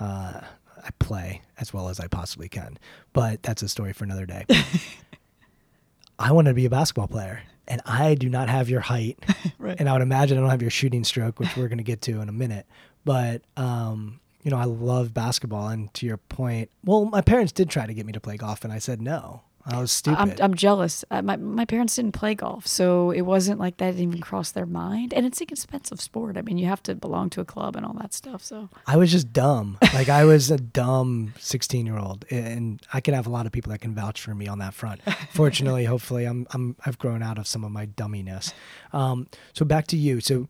Uh, 0.00 0.40
I 0.84 0.90
play 0.98 1.42
as 1.58 1.72
well 1.72 1.88
as 1.88 1.98
I 1.98 2.06
possibly 2.06 2.48
can, 2.48 2.78
but 3.12 3.42
that's 3.42 3.62
a 3.62 3.68
story 3.68 3.92
for 3.92 4.04
another 4.04 4.26
day. 4.26 4.44
I 6.18 6.32
wanted 6.32 6.50
to 6.50 6.54
be 6.54 6.64
a 6.64 6.70
basketball 6.70 7.08
player, 7.08 7.42
and 7.68 7.82
I 7.84 8.14
do 8.14 8.28
not 8.28 8.48
have 8.48 8.68
your 8.70 8.80
height, 8.80 9.18
Right. 9.58 9.76
and 9.78 9.88
I 9.88 9.92
would 9.92 10.02
imagine 10.02 10.38
I 10.38 10.40
don't 10.40 10.50
have 10.50 10.62
your 10.62 10.70
shooting 10.70 11.04
stroke, 11.04 11.38
which 11.38 11.56
we're 11.56 11.68
going 11.68 11.78
to 11.78 11.84
get 11.84 12.00
to 12.02 12.20
in 12.20 12.28
a 12.28 12.32
minute. 12.32 12.66
But 13.04 13.42
um, 13.56 14.20
you 14.42 14.50
know, 14.50 14.56
I 14.58 14.64
love 14.64 15.12
basketball, 15.12 15.68
and 15.68 15.92
to 15.94 16.06
your 16.06 16.16
point, 16.16 16.70
well, 16.84 17.04
my 17.04 17.20
parents 17.20 17.52
did 17.52 17.68
try 17.68 17.86
to 17.86 17.92
get 17.94 18.06
me 18.06 18.12
to 18.12 18.20
play 18.20 18.36
golf, 18.36 18.64
and 18.64 18.72
I 18.72 18.78
said 18.78 19.02
no. 19.02 19.42
I 19.68 19.80
was 19.80 19.90
stupid. 19.90 20.18
I'm, 20.18 20.34
I'm 20.40 20.54
jealous. 20.54 21.04
Uh, 21.10 21.22
my, 21.22 21.36
my 21.36 21.64
parents 21.64 21.96
didn't 21.96 22.12
play 22.12 22.36
golf, 22.36 22.66
so 22.66 23.10
it 23.10 23.22
wasn't 23.22 23.58
like 23.58 23.78
that 23.78 23.92
didn't 23.92 24.08
even 24.08 24.20
crossed 24.20 24.54
their 24.54 24.66
mind. 24.66 25.12
And 25.12 25.26
it's 25.26 25.40
an 25.40 25.48
expensive 25.50 26.00
sport. 26.00 26.36
I 26.36 26.42
mean, 26.42 26.56
you 26.56 26.66
have 26.66 26.82
to 26.84 26.94
belong 26.94 27.30
to 27.30 27.40
a 27.40 27.44
club 27.44 27.74
and 27.74 27.84
all 27.84 27.94
that 27.94 28.14
stuff. 28.14 28.44
So 28.44 28.68
I 28.86 28.96
was 28.96 29.10
just 29.10 29.32
dumb. 29.32 29.78
Like 29.92 30.08
I 30.08 30.24
was 30.24 30.50
a 30.50 30.56
dumb 30.56 31.34
16 31.38 31.84
year 31.84 31.98
old, 31.98 32.24
and 32.30 32.80
I 32.92 33.00
can 33.00 33.14
have 33.14 33.26
a 33.26 33.30
lot 33.30 33.46
of 33.46 33.52
people 33.52 33.72
that 33.72 33.80
can 33.80 33.94
vouch 33.94 34.20
for 34.20 34.34
me 34.34 34.46
on 34.46 34.60
that 34.60 34.72
front. 34.72 35.00
Fortunately, 35.32 35.84
hopefully, 35.84 36.24
I'm, 36.24 36.46
I'm 36.52 36.76
I've 36.86 36.98
grown 36.98 37.22
out 37.22 37.38
of 37.38 37.46
some 37.48 37.64
of 37.64 37.72
my 37.72 37.86
dumminess. 37.86 38.52
Um, 38.92 39.26
so 39.52 39.64
back 39.64 39.88
to 39.88 39.96
you. 39.96 40.20
So 40.20 40.48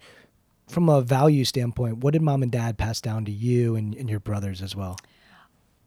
from 0.68 0.88
a 0.88 1.00
value 1.00 1.44
standpoint, 1.44 1.98
what 1.98 2.12
did 2.12 2.22
mom 2.22 2.42
and 2.42 2.52
dad 2.52 2.76
pass 2.76 3.00
down 3.00 3.24
to 3.24 3.32
you 3.32 3.76
and, 3.76 3.94
and 3.94 4.10
your 4.10 4.20
brothers 4.20 4.60
as 4.60 4.76
well? 4.76 4.96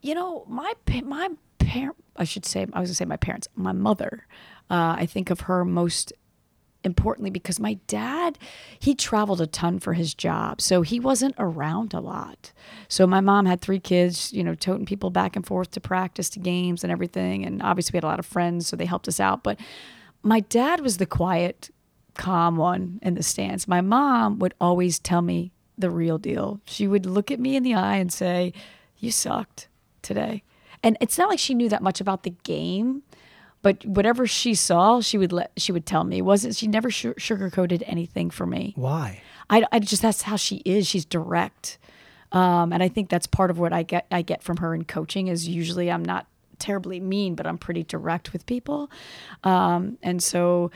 you 0.02 0.14
know, 0.14 0.44
my 0.48 0.72
my 1.04 1.28
parent, 1.70 1.96
I 2.16 2.24
should 2.24 2.44
say, 2.44 2.66
I 2.72 2.80
was 2.80 2.88
gonna 2.88 2.94
say 2.94 3.04
my 3.04 3.16
parents, 3.16 3.46
my 3.54 3.70
mother. 3.70 4.26
Uh, 4.68 4.96
I 4.98 5.06
think 5.06 5.30
of 5.30 5.42
her 5.42 5.64
most 5.64 6.12
importantly 6.82 7.30
because 7.30 7.60
my 7.60 7.74
dad 7.86 8.38
he 8.78 8.94
traveled 8.94 9.38
a 9.38 9.46
ton 9.46 9.78
for 9.78 9.92
his 9.92 10.14
job 10.14 10.62
so 10.62 10.80
he 10.80 10.98
wasn't 10.98 11.34
around 11.38 11.92
a 11.94 12.00
lot. 12.00 12.52
So 12.88 13.06
my 13.06 13.20
mom 13.20 13.46
had 13.46 13.60
three 13.60 13.78
kids 13.78 14.32
you 14.32 14.42
know 14.42 14.54
toting 14.54 14.86
people 14.86 15.10
back 15.10 15.36
and 15.36 15.46
forth 15.46 15.70
to 15.72 15.80
practice 15.80 16.28
to 16.30 16.38
games 16.40 16.82
and 16.82 16.90
everything 16.90 17.44
and 17.44 17.62
obviously 17.62 17.92
we 17.92 17.98
had 17.98 18.04
a 18.04 18.08
lot 18.08 18.18
of 18.18 18.26
friends 18.26 18.66
so 18.66 18.76
they 18.76 18.86
helped 18.86 19.08
us 19.08 19.20
out 19.20 19.44
but 19.44 19.60
my 20.22 20.40
dad 20.40 20.80
was 20.80 20.96
the 20.96 21.06
quiet 21.06 21.70
calm 22.14 22.56
one 22.56 22.98
in 23.02 23.14
the 23.14 23.22
stands. 23.22 23.68
My 23.68 23.82
mom 23.82 24.38
would 24.38 24.54
always 24.60 24.98
tell 24.98 25.22
me 25.22 25.52
the 25.76 25.90
real 25.90 26.16
deal. 26.18 26.60
She 26.64 26.88
would 26.88 27.04
look 27.04 27.30
at 27.30 27.38
me 27.38 27.56
in 27.56 27.62
the 27.62 27.74
eye 27.74 27.96
and 27.96 28.10
say 28.10 28.54
you 28.96 29.12
sucked 29.12 29.68
today 30.02 30.42
and 30.82 30.96
it's 31.00 31.18
not 31.18 31.28
like 31.28 31.38
she 31.38 31.54
knew 31.54 31.68
that 31.68 31.82
much 31.82 32.00
about 32.00 32.22
the 32.22 32.30
game 32.44 33.02
but 33.62 33.84
whatever 33.84 34.26
she 34.26 34.54
saw, 34.54 35.00
she 35.00 35.18
would 35.18 35.32
let 35.32 35.52
she 35.56 35.72
would 35.72 35.86
tell 35.86 36.04
me. 36.04 36.18
It 36.18 36.22
wasn't 36.22 36.56
she 36.56 36.66
never 36.66 36.90
su- 36.90 37.14
sugarcoated 37.14 37.82
anything 37.86 38.30
for 38.30 38.46
me. 38.46 38.72
Why? 38.76 39.22
I, 39.48 39.64
I 39.72 39.78
just 39.80 40.02
that's 40.02 40.22
how 40.22 40.36
she 40.36 40.56
is. 40.64 40.86
She's 40.86 41.04
direct, 41.04 41.78
um, 42.32 42.72
and 42.72 42.82
I 42.82 42.88
think 42.88 43.10
that's 43.10 43.26
part 43.26 43.50
of 43.50 43.58
what 43.58 43.72
I 43.72 43.82
get 43.82 44.06
I 44.10 44.22
get 44.22 44.42
from 44.42 44.58
her 44.58 44.74
in 44.74 44.84
coaching. 44.84 45.28
Is 45.28 45.46
usually 45.46 45.90
I'm 45.90 46.04
not 46.04 46.26
terribly 46.58 47.00
mean, 47.00 47.34
but 47.34 47.46
I'm 47.46 47.58
pretty 47.58 47.82
direct 47.82 48.32
with 48.32 48.46
people, 48.46 48.90
um, 49.44 49.98
and 50.02 50.22
so. 50.22 50.70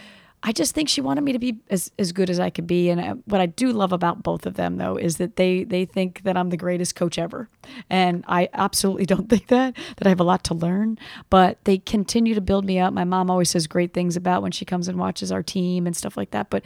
I 0.46 0.52
just 0.52 0.74
think 0.74 0.90
she 0.90 1.00
wanted 1.00 1.22
me 1.22 1.32
to 1.32 1.38
be 1.38 1.56
as, 1.70 1.90
as 1.98 2.12
good 2.12 2.28
as 2.28 2.38
I 2.38 2.50
could 2.50 2.66
be. 2.66 2.90
And 2.90 3.00
uh, 3.00 3.14
what 3.24 3.40
I 3.40 3.46
do 3.46 3.72
love 3.72 3.92
about 3.92 4.22
both 4.22 4.44
of 4.44 4.54
them, 4.54 4.76
though, 4.76 4.96
is 4.96 5.16
that 5.16 5.36
they 5.36 5.64
they 5.64 5.86
think 5.86 6.22
that 6.24 6.36
I'm 6.36 6.50
the 6.50 6.58
greatest 6.58 6.94
coach 6.94 7.18
ever, 7.18 7.48
and 7.88 8.24
I 8.28 8.50
absolutely 8.52 9.06
don't 9.12 9.30
think 9.30 9.46
that. 9.48 9.74
That 9.96 10.06
I 10.06 10.10
have 10.10 10.20
a 10.20 10.24
lot 10.24 10.44
to 10.44 10.54
learn, 10.54 10.98
but 11.30 11.64
they 11.64 11.78
continue 11.78 12.34
to 12.34 12.42
build 12.42 12.66
me 12.66 12.78
up. 12.78 12.92
My 12.92 13.04
mom 13.04 13.30
always 13.30 13.48
says 13.50 13.66
great 13.66 13.94
things 13.94 14.16
about 14.16 14.42
when 14.42 14.52
she 14.52 14.66
comes 14.66 14.86
and 14.86 14.98
watches 14.98 15.32
our 15.32 15.42
team 15.42 15.86
and 15.86 15.96
stuff 15.96 16.14
like 16.14 16.32
that. 16.32 16.50
But 16.50 16.62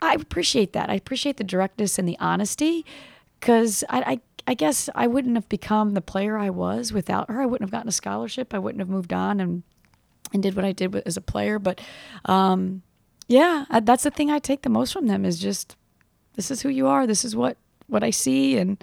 I 0.00 0.14
appreciate 0.14 0.72
that. 0.74 0.88
I 0.88 0.94
appreciate 0.94 1.36
the 1.36 1.44
directness 1.44 1.98
and 1.98 2.08
the 2.08 2.16
honesty, 2.20 2.86
because 3.40 3.82
I, 3.88 4.00
I 4.12 4.20
I 4.46 4.54
guess 4.54 4.88
I 4.94 5.08
wouldn't 5.08 5.34
have 5.34 5.48
become 5.48 5.94
the 5.94 6.00
player 6.00 6.38
I 6.38 6.50
was 6.50 6.92
without 6.92 7.28
her. 7.28 7.42
I 7.42 7.46
wouldn't 7.46 7.68
have 7.68 7.76
gotten 7.76 7.88
a 7.88 7.92
scholarship. 7.92 8.54
I 8.54 8.60
wouldn't 8.60 8.80
have 8.80 8.88
moved 8.88 9.12
on 9.12 9.40
and 9.40 9.64
and 10.32 10.42
did 10.42 10.54
what 10.54 10.64
I 10.64 10.72
did 10.72 10.94
as 10.94 11.16
a 11.16 11.20
player. 11.20 11.58
But 11.58 11.80
um, 12.24 12.82
yeah, 13.28 13.64
that's 13.82 14.04
the 14.04 14.10
thing 14.10 14.30
I 14.30 14.38
take 14.38 14.62
the 14.62 14.68
most 14.68 14.92
from 14.92 15.06
them 15.06 15.24
is 15.24 15.38
just 15.38 15.76
this 16.34 16.50
is 16.50 16.62
who 16.62 16.68
you 16.68 16.86
are. 16.86 17.06
This 17.06 17.24
is 17.24 17.34
what 17.34 17.56
what 17.88 18.04
I 18.04 18.10
see, 18.10 18.58
and 18.58 18.82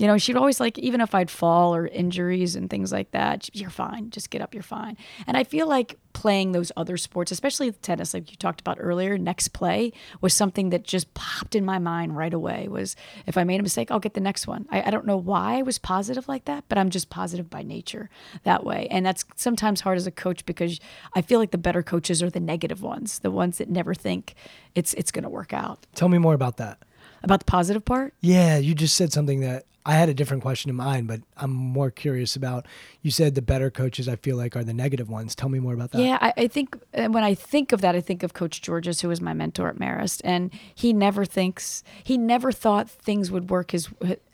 you 0.00 0.06
know, 0.06 0.16
she'd 0.16 0.36
always 0.36 0.60
like 0.60 0.78
even 0.78 1.02
if 1.02 1.14
I'd 1.14 1.30
fall 1.30 1.74
or 1.74 1.86
injuries 1.86 2.56
and 2.56 2.70
things 2.70 2.90
like 2.90 3.10
that, 3.10 3.54
you're 3.54 3.68
fine. 3.68 4.08
Just 4.08 4.30
get 4.30 4.40
up, 4.40 4.54
you're 4.54 4.62
fine. 4.62 4.96
And 5.26 5.36
I 5.36 5.44
feel 5.44 5.66
like 5.66 5.98
playing 6.14 6.52
those 6.52 6.72
other 6.74 6.96
sports, 6.96 7.30
especially 7.30 7.70
tennis, 7.70 8.14
like 8.14 8.30
you 8.30 8.36
talked 8.38 8.62
about 8.62 8.78
earlier, 8.80 9.18
next 9.18 9.48
play 9.48 9.92
was 10.22 10.32
something 10.32 10.70
that 10.70 10.84
just 10.84 11.12
popped 11.12 11.54
in 11.54 11.66
my 11.66 11.78
mind 11.78 12.16
right 12.16 12.32
away. 12.32 12.66
Was 12.66 12.96
if 13.26 13.36
I 13.36 13.44
made 13.44 13.60
a 13.60 13.62
mistake, 13.62 13.90
I'll 13.90 14.00
get 14.00 14.14
the 14.14 14.22
next 14.22 14.46
one. 14.46 14.66
I, 14.70 14.84
I 14.84 14.90
don't 14.90 15.04
know 15.04 15.18
why 15.18 15.58
I 15.58 15.62
was 15.62 15.78
positive 15.78 16.28
like 16.28 16.46
that, 16.46 16.64
but 16.70 16.78
I'm 16.78 16.88
just 16.88 17.10
positive 17.10 17.50
by 17.50 17.62
nature 17.62 18.08
that 18.44 18.64
way. 18.64 18.88
And 18.90 19.04
that's 19.04 19.26
sometimes 19.36 19.82
hard 19.82 19.98
as 19.98 20.06
a 20.06 20.10
coach 20.10 20.46
because 20.46 20.80
I 21.12 21.20
feel 21.20 21.38
like 21.38 21.50
the 21.50 21.58
better 21.58 21.82
coaches 21.82 22.22
are 22.22 22.30
the 22.30 22.40
negative 22.40 22.80
ones, 22.80 23.18
the 23.18 23.30
ones 23.30 23.58
that 23.58 23.68
never 23.68 23.94
think 23.94 24.34
it's 24.74 24.94
it's 24.94 25.10
going 25.10 25.24
to 25.24 25.28
work 25.28 25.52
out. 25.52 25.84
Tell 25.94 26.08
me 26.08 26.16
more 26.16 26.32
about 26.32 26.56
that. 26.56 26.78
About 27.22 27.40
the 27.40 27.44
positive 27.44 27.84
part, 27.84 28.14
Yeah, 28.20 28.56
you 28.58 28.74
just 28.74 28.96
said 28.96 29.12
something 29.12 29.40
that 29.40 29.64
I 29.84 29.94
had 29.94 30.08
a 30.08 30.14
different 30.14 30.42
question 30.42 30.68
in 30.68 30.76
mind, 30.76 31.08
but 31.08 31.20
I'm 31.38 31.50
more 31.50 31.90
curious 31.90 32.36
about. 32.36 32.66
You 33.02 33.10
said 33.10 33.34
the 33.34 33.42
better 33.42 33.70
coaches 33.70 34.08
I 34.08 34.16
feel 34.16 34.36
like 34.36 34.54
are 34.54 34.62
the 34.62 34.74
negative 34.74 35.08
ones. 35.08 35.34
Tell 35.34 35.48
me 35.48 35.58
more 35.58 35.72
about 35.72 35.92
that. 35.92 36.02
Yeah, 36.02 36.18
I, 36.20 36.34
I 36.36 36.46
think 36.48 36.76
uh, 36.94 37.06
when 37.06 37.24
I 37.24 37.34
think 37.34 37.72
of 37.72 37.80
that, 37.80 37.96
I 37.96 38.00
think 38.00 38.22
of 38.22 38.34
Coach 38.34 38.60
Giorgis, 38.60 39.00
who 39.00 39.08
was 39.08 39.20
my 39.20 39.32
mentor 39.32 39.68
at 39.68 39.76
Marist, 39.76 40.20
and 40.22 40.50
he 40.74 40.92
never 40.92 41.24
thinks 41.24 41.82
he 42.04 42.18
never 42.18 42.52
thought 42.52 42.90
things 42.90 43.30
would 43.30 43.48
work 43.48 43.70
his 43.70 43.88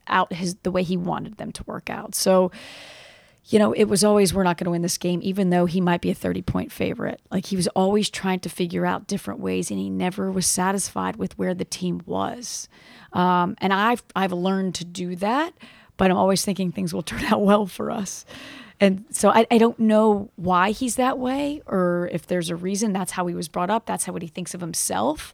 out 0.08 0.32
his 0.32 0.56
the 0.62 0.70
way 0.70 0.82
he 0.82 0.96
wanted 0.96 1.36
them 1.36 1.52
to 1.52 1.64
work 1.64 1.90
out. 1.90 2.14
So, 2.14 2.50
you 3.48 3.58
know, 3.58 3.72
it 3.72 3.84
was 3.84 4.02
always 4.02 4.34
we're 4.34 4.42
not 4.42 4.58
going 4.58 4.64
to 4.64 4.72
win 4.72 4.82
this 4.82 4.98
game, 4.98 5.20
even 5.22 5.50
though 5.50 5.66
he 5.66 5.80
might 5.80 6.00
be 6.00 6.10
a 6.10 6.14
thirty 6.14 6.42
point 6.42 6.72
favorite. 6.72 7.20
Like 7.30 7.46
he 7.46 7.56
was 7.56 7.68
always 7.68 8.10
trying 8.10 8.40
to 8.40 8.48
figure 8.48 8.84
out 8.84 9.06
different 9.06 9.40
ways, 9.40 9.70
and 9.70 9.78
he 9.78 9.88
never 9.88 10.30
was 10.30 10.46
satisfied 10.46 11.16
with 11.16 11.38
where 11.38 11.54
the 11.54 11.64
team 11.64 12.02
was. 12.06 12.68
Um, 13.12 13.56
and 13.58 13.72
I've 13.72 14.02
I've 14.16 14.32
learned 14.32 14.74
to 14.76 14.84
do 14.84 15.14
that, 15.16 15.54
but 15.96 16.10
I'm 16.10 16.16
always 16.16 16.44
thinking 16.44 16.72
things 16.72 16.92
will 16.92 17.02
turn 17.02 17.24
out 17.24 17.42
well 17.42 17.66
for 17.66 17.90
us. 17.90 18.24
And 18.78 19.04
so 19.10 19.30
I, 19.30 19.46
I 19.50 19.58
don't 19.58 19.78
know 19.78 20.30
why 20.36 20.70
he's 20.70 20.96
that 20.96 21.18
way 21.18 21.62
or 21.66 22.10
if 22.12 22.26
there's 22.26 22.50
a 22.50 22.56
reason. 22.56 22.92
That's 22.92 23.12
how 23.12 23.26
he 23.26 23.34
was 23.34 23.48
brought 23.48 23.70
up. 23.70 23.86
That's 23.86 24.04
how 24.04 24.12
what 24.12 24.20
he 24.20 24.28
thinks 24.28 24.52
of 24.52 24.60
himself. 24.60 25.32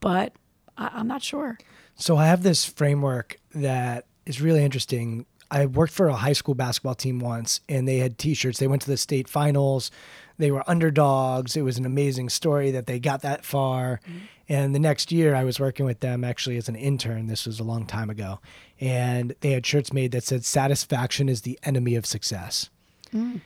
But 0.00 0.34
I, 0.76 0.90
I'm 0.92 1.08
not 1.08 1.22
sure. 1.22 1.58
So 1.94 2.16
I 2.16 2.26
have 2.26 2.42
this 2.42 2.64
framework 2.64 3.38
that 3.54 4.06
is 4.26 4.42
really 4.42 4.62
interesting. 4.62 5.24
I 5.50 5.66
worked 5.66 5.92
for 5.92 6.08
a 6.08 6.16
high 6.16 6.34
school 6.34 6.54
basketball 6.54 6.94
team 6.94 7.20
once, 7.20 7.60
and 7.68 7.88
they 7.88 7.98
had 7.98 8.18
T-shirts. 8.18 8.58
They 8.58 8.66
went 8.66 8.82
to 8.82 8.90
the 8.90 8.96
state 8.96 9.28
finals. 9.28 9.90
They 10.36 10.50
were 10.50 10.62
underdogs. 10.68 11.56
It 11.56 11.62
was 11.62 11.78
an 11.78 11.86
amazing 11.86 12.28
story 12.28 12.70
that 12.70 12.86
they 12.86 12.98
got 12.98 13.22
that 13.22 13.44
far. 13.44 14.00
Mm-hmm. 14.06 14.18
And 14.50 14.74
the 14.74 14.78
next 14.78 15.10
year, 15.10 15.34
I 15.34 15.44
was 15.44 15.58
working 15.58 15.86
with 15.86 16.00
them 16.00 16.22
actually 16.22 16.56
as 16.56 16.68
an 16.68 16.76
intern. 16.76 17.26
This 17.26 17.46
was 17.46 17.60
a 17.60 17.64
long 17.64 17.86
time 17.86 18.10
ago, 18.10 18.40
and 18.80 19.34
they 19.40 19.52
had 19.52 19.66
shirts 19.66 19.92
made 19.92 20.12
that 20.12 20.24
said 20.24 20.44
"Satisfaction 20.44 21.28
is 21.28 21.42
the 21.42 21.58
enemy 21.62 21.96
of 21.96 22.06
success." 22.06 22.70
Mm. 23.12 23.40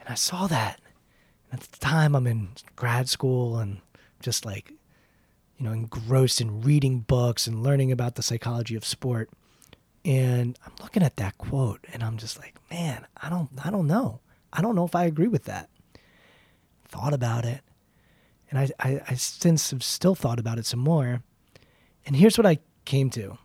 And 0.00 0.08
I 0.08 0.14
saw 0.14 0.46
that. 0.46 0.80
And 1.50 1.60
at 1.60 1.70
the 1.70 1.78
time, 1.78 2.14
I'm 2.14 2.26
in 2.26 2.48
grad 2.76 3.08
school 3.08 3.58
and 3.58 3.78
just 4.20 4.44
like 4.44 4.72
you 5.58 5.66
know, 5.66 5.72
engrossed 5.72 6.40
in 6.40 6.60
reading 6.60 7.00
books 7.00 7.46
and 7.46 7.62
learning 7.62 7.90
about 7.90 8.14
the 8.14 8.22
psychology 8.22 8.76
of 8.76 8.84
sport. 8.84 9.28
And 10.08 10.58
I'm 10.64 10.72
looking 10.80 11.02
at 11.02 11.16
that 11.16 11.36
quote 11.36 11.84
and 11.92 12.02
I'm 12.02 12.16
just 12.16 12.38
like, 12.38 12.54
man, 12.70 13.06
I 13.18 13.28
don't 13.28 13.50
I 13.62 13.70
don't 13.70 13.86
know. 13.86 14.20
I 14.50 14.62
don't 14.62 14.74
know 14.74 14.86
if 14.86 14.94
I 14.94 15.04
agree 15.04 15.28
with 15.28 15.44
that. 15.44 15.68
Thought 16.88 17.12
about 17.12 17.44
it. 17.44 17.60
And 18.50 18.58
I, 18.58 18.70
I, 18.80 19.00
I 19.06 19.14
since 19.14 19.70
have 19.70 19.82
still 19.82 20.14
thought 20.14 20.38
about 20.38 20.58
it 20.58 20.64
some 20.64 20.80
more. 20.80 21.22
And 22.06 22.16
here's 22.16 22.38
what 22.38 22.46
I 22.46 22.58
came 22.86 23.10
to. 23.10 23.36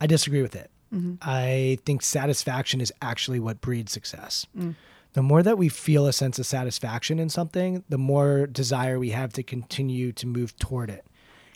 I 0.00 0.06
disagree 0.06 0.40
with 0.40 0.56
it. 0.56 0.70
Mm-hmm. 0.94 1.16
I 1.20 1.76
think 1.84 2.00
satisfaction 2.00 2.80
is 2.80 2.90
actually 3.02 3.38
what 3.38 3.60
breeds 3.60 3.92
success. 3.92 4.46
Mm. 4.56 4.76
The 5.12 5.22
more 5.22 5.42
that 5.42 5.58
we 5.58 5.68
feel 5.68 6.06
a 6.06 6.12
sense 6.12 6.38
of 6.38 6.46
satisfaction 6.46 7.18
in 7.18 7.28
something, 7.28 7.84
the 7.90 7.98
more 7.98 8.46
desire 8.46 8.98
we 8.98 9.10
have 9.10 9.34
to 9.34 9.42
continue 9.42 10.12
to 10.12 10.26
move 10.26 10.56
toward 10.58 10.88
it. 10.88 11.04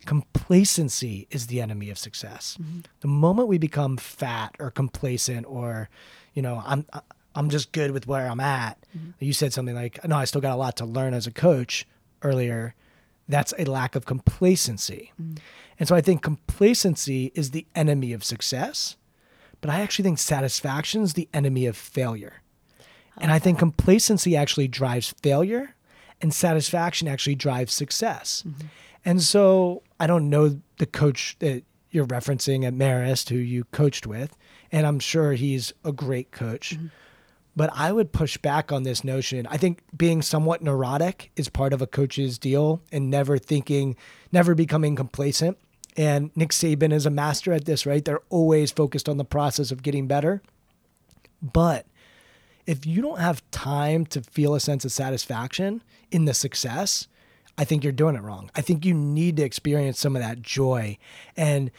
Complacency 0.07 1.27
is 1.31 1.47
the 1.47 1.61
enemy 1.61 1.91
of 1.91 1.99
success. 1.99 2.59
Mm-hmm. 2.61 2.81
The 3.01 3.09
moment 3.09 3.49
we 3.49 3.59
become 3.59 3.97
fat 3.97 4.55
or 4.59 4.71
complacent 4.71 5.47
or, 5.47 5.89
you 6.35 6.43
know, 6.43 6.63
I'm 6.65 6.87
I'm 7.35 7.49
just 7.49 7.73
good 7.73 7.93
with 7.93 8.07
where 8.07 8.29
I'm 8.29 8.41
at. 8.41 8.79
Mm-hmm. 8.97 9.11
You 9.21 9.33
said 9.33 9.53
something 9.53 9.75
like, 9.75 10.07
"No, 10.07 10.17
I 10.17 10.25
still 10.25 10.41
got 10.41 10.55
a 10.55 10.57
lot 10.57 10.77
to 10.79 10.85
learn 10.85 11.15
as 11.15 11.27
a 11.27 11.33
coach." 11.33 11.87
Earlier, 12.23 12.75
that's 13.29 13.55
a 13.59 13.65
lack 13.65 13.97
of 13.97 14.05
complacency. 14.05 15.13
Mm-hmm. 15.21 15.37
And 15.79 15.89
so 15.89 15.95
I 15.95 16.03
think 16.03 16.23
complacency 16.23 17.33
is 17.35 17.53
the 17.53 17.67
enemy 17.75 18.13
of 18.13 18.23
success 18.23 18.97
but 19.61 19.71
I 19.71 19.81
actually 19.81 20.05
think 20.05 20.19
satisfaction 20.19 21.03
is 21.03 21.15
the 21.15 21.29
enemy 21.35 21.67
of 21.67 21.77
failure. 21.77 22.43
And 23.19 23.31
I 23.31 23.39
think 23.39 23.59
complacency 23.59 24.37
actually 24.37 24.69
drives 24.69 25.15
failure 25.23 25.75
and 26.23 26.33
satisfaction 26.33 27.09
actually 27.09 27.35
drives 27.35 27.73
success. 27.73 28.45
And 29.05 29.23
so 29.23 29.83
I 30.01 30.07
don't 30.07 30.31
know 30.31 30.61
the 30.79 30.87
coach 30.87 31.37
that 31.39 31.63
you're 31.91 32.07
referencing 32.07 32.65
at 32.65 32.75
Marist 32.75 33.29
who 33.29 33.37
you 33.37 33.65
coached 33.65 34.07
with, 34.07 34.37
and 34.73 34.87
I'm 34.87 34.99
sure 34.99 35.35
he's 35.35 35.73
a 35.85 35.93
great 35.93 36.33
coach. 36.33 36.77
Mm-hmm. 36.77 36.87
But 37.57 37.71
I 37.75 37.93
would 37.93 38.13
push 38.13 38.39
back 38.39 38.73
on 38.73 38.85
this 38.85 39.05
notion. 39.05 39.47
I 39.49 39.57
think 39.57 39.83
being 39.95 40.23
somewhat 40.23 40.63
neurotic 40.63 41.31
is 41.37 41.49
part 41.49 41.73
of 41.73 41.83
a 41.83 41.87
coach's 41.87 42.39
deal 42.39 42.81
and 42.91 43.11
never 43.11 43.39
thinking, 43.39 43.97
never 44.33 44.55
becoming 44.55 44.97
complacent. 44.97 45.59
And 45.97 46.31
Nick 46.37 46.51
Saban 46.51 46.93
is 46.93 47.07
a 47.07 47.11
master 47.11 47.53
at 47.53 47.65
this, 47.67 47.85
right? 47.85 48.05
They're 48.05 48.23
always 48.31 48.71
focused 48.71 49.09
on 49.09 49.19
the 49.19 49.25
process 49.25 49.73
of 49.73 49.83
getting 49.83 50.07
better. 50.07 50.41
But 51.43 51.87
if 52.67 52.87
you 52.87 53.03
don't 53.03 53.19
have 53.19 53.43
time 53.51 54.07
to 54.07 54.23
feel 54.23 54.55
a 54.55 54.61
sense 54.61 54.85
of 54.85 54.93
satisfaction 54.93 55.83
in 56.11 56.25
the 56.25 56.35
success, 56.35 57.09
I 57.59 57.65
think 57.65 57.85
you're 57.85 57.93
doing 57.93 58.17
it 58.17 58.23
wrong. 58.23 58.51
I 58.55 58.61
think 58.61 58.85
you 58.85 58.95
need 58.95 59.37
to 59.37 59.43
experience 59.43 59.99
some 59.99 60.17
of 60.17 60.23
that 60.23 60.43
joy. 60.43 60.99
And 61.37 61.71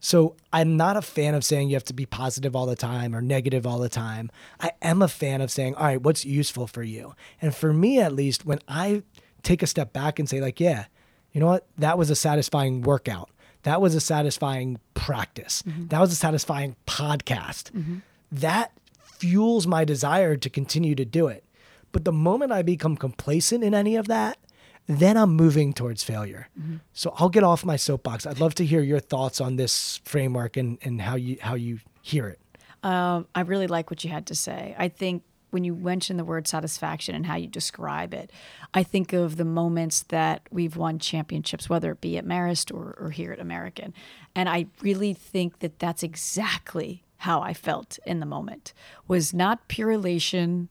so 0.00 0.34
I'm 0.52 0.76
not 0.76 0.96
a 0.96 1.02
fan 1.02 1.34
of 1.34 1.44
saying 1.44 1.68
you 1.68 1.76
have 1.76 1.84
to 1.84 1.94
be 1.94 2.06
positive 2.06 2.56
all 2.56 2.66
the 2.66 2.76
time 2.76 3.14
or 3.14 3.20
negative 3.20 3.66
all 3.66 3.78
the 3.78 3.88
time. 3.88 4.30
I 4.58 4.72
am 4.80 5.02
a 5.02 5.08
fan 5.08 5.40
of 5.40 5.50
saying, 5.50 5.74
all 5.74 5.84
right, 5.84 6.00
what's 6.00 6.24
useful 6.24 6.66
for 6.66 6.82
you? 6.82 7.14
And 7.40 7.54
for 7.54 7.72
me, 7.72 8.00
at 8.00 8.14
least, 8.14 8.46
when 8.46 8.60
I 8.66 9.02
take 9.42 9.62
a 9.62 9.66
step 9.66 9.92
back 9.92 10.18
and 10.18 10.28
say, 10.28 10.40
like, 10.40 10.58
yeah, 10.58 10.86
you 11.32 11.40
know 11.40 11.46
what? 11.46 11.66
That 11.78 11.98
was 11.98 12.10
a 12.10 12.16
satisfying 12.16 12.82
workout. 12.82 13.30
That 13.62 13.82
was 13.82 13.94
a 13.94 14.00
satisfying 14.00 14.80
practice. 14.94 15.62
Mm-hmm. 15.62 15.88
That 15.88 16.00
was 16.00 16.12
a 16.12 16.16
satisfying 16.16 16.76
podcast. 16.86 17.70
Mm-hmm. 17.72 17.98
That 18.32 18.72
fuels 19.02 19.66
my 19.66 19.84
desire 19.84 20.36
to 20.36 20.48
continue 20.48 20.94
to 20.94 21.04
do 21.04 21.26
it. 21.26 21.44
But 21.92 22.04
the 22.04 22.12
moment 22.12 22.52
I 22.52 22.62
become 22.62 22.96
complacent 22.96 23.62
in 23.62 23.74
any 23.74 23.96
of 23.96 24.08
that, 24.08 24.38
then 24.86 25.16
I'm 25.16 25.34
moving 25.36 25.72
towards 25.72 26.02
failure. 26.02 26.48
So 26.92 27.14
I'll 27.16 27.28
get 27.28 27.44
off 27.44 27.64
my 27.64 27.76
soapbox. 27.76 28.26
I'd 28.26 28.40
love 28.40 28.54
to 28.56 28.64
hear 28.64 28.80
your 28.80 29.00
thoughts 29.00 29.40
on 29.40 29.56
this 29.56 30.00
framework 30.04 30.56
and, 30.56 30.78
and 30.82 31.00
how 31.00 31.16
you 31.16 31.36
how 31.40 31.54
you 31.54 31.80
hear 32.02 32.28
it. 32.28 32.40
Um, 32.82 33.26
I 33.34 33.42
really 33.42 33.66
like 33.66 33.90
what 33.90 34.04
you 34.04 34.10
had 34.10 34.26
to 34.26 34.34
say. 34.34 34.74
I 34.78 34.88
think 34.88 35.22
when 35.50 35.64
you 35.64 35.74
mention 35.74 36.16
the 36.16 36.24
word 36.24 36.46
satisfaction 36.46 37.14
and 37.14 37.26
how 37.26 37.36
you 37.36 37.46
describe 37.46 38.14
it, 38.14 38.30
I 38.72 38.82
think 38.82 39.12
of 39.12 39.36
the 39.36 39.44
moments 39.44 40.04
that 40.04 40.42
we've 40.50 40.76
won 40.76 40.98
championships, 40.98 41.68
whether 41.68 41.90
it 41.92 42.00
be 42.00 42.16
at 42.16 42.24
Marist 42.24 42.72
or, 42.72 42.96
or 43.00 43.10
here 43.10 43.32
at 43.32 43.40
American. 43.40 43.92
And 44.34 44.48
I 44.48 44.66
really 44.80 45.12
think 45.12 45.58
that 45.58 45.78
that's 45.78 46.02
exactly 46.02 47.04
how 47.18 47.42
I 47.42 47.52
felt 47.52 47.98
in 48.06 48.20
the 48.20 48.26
moment 48.26 48.72
was 49.06 49.34
not 49.34 49.68
pure 49.68 49.90
elation 49.90 50.68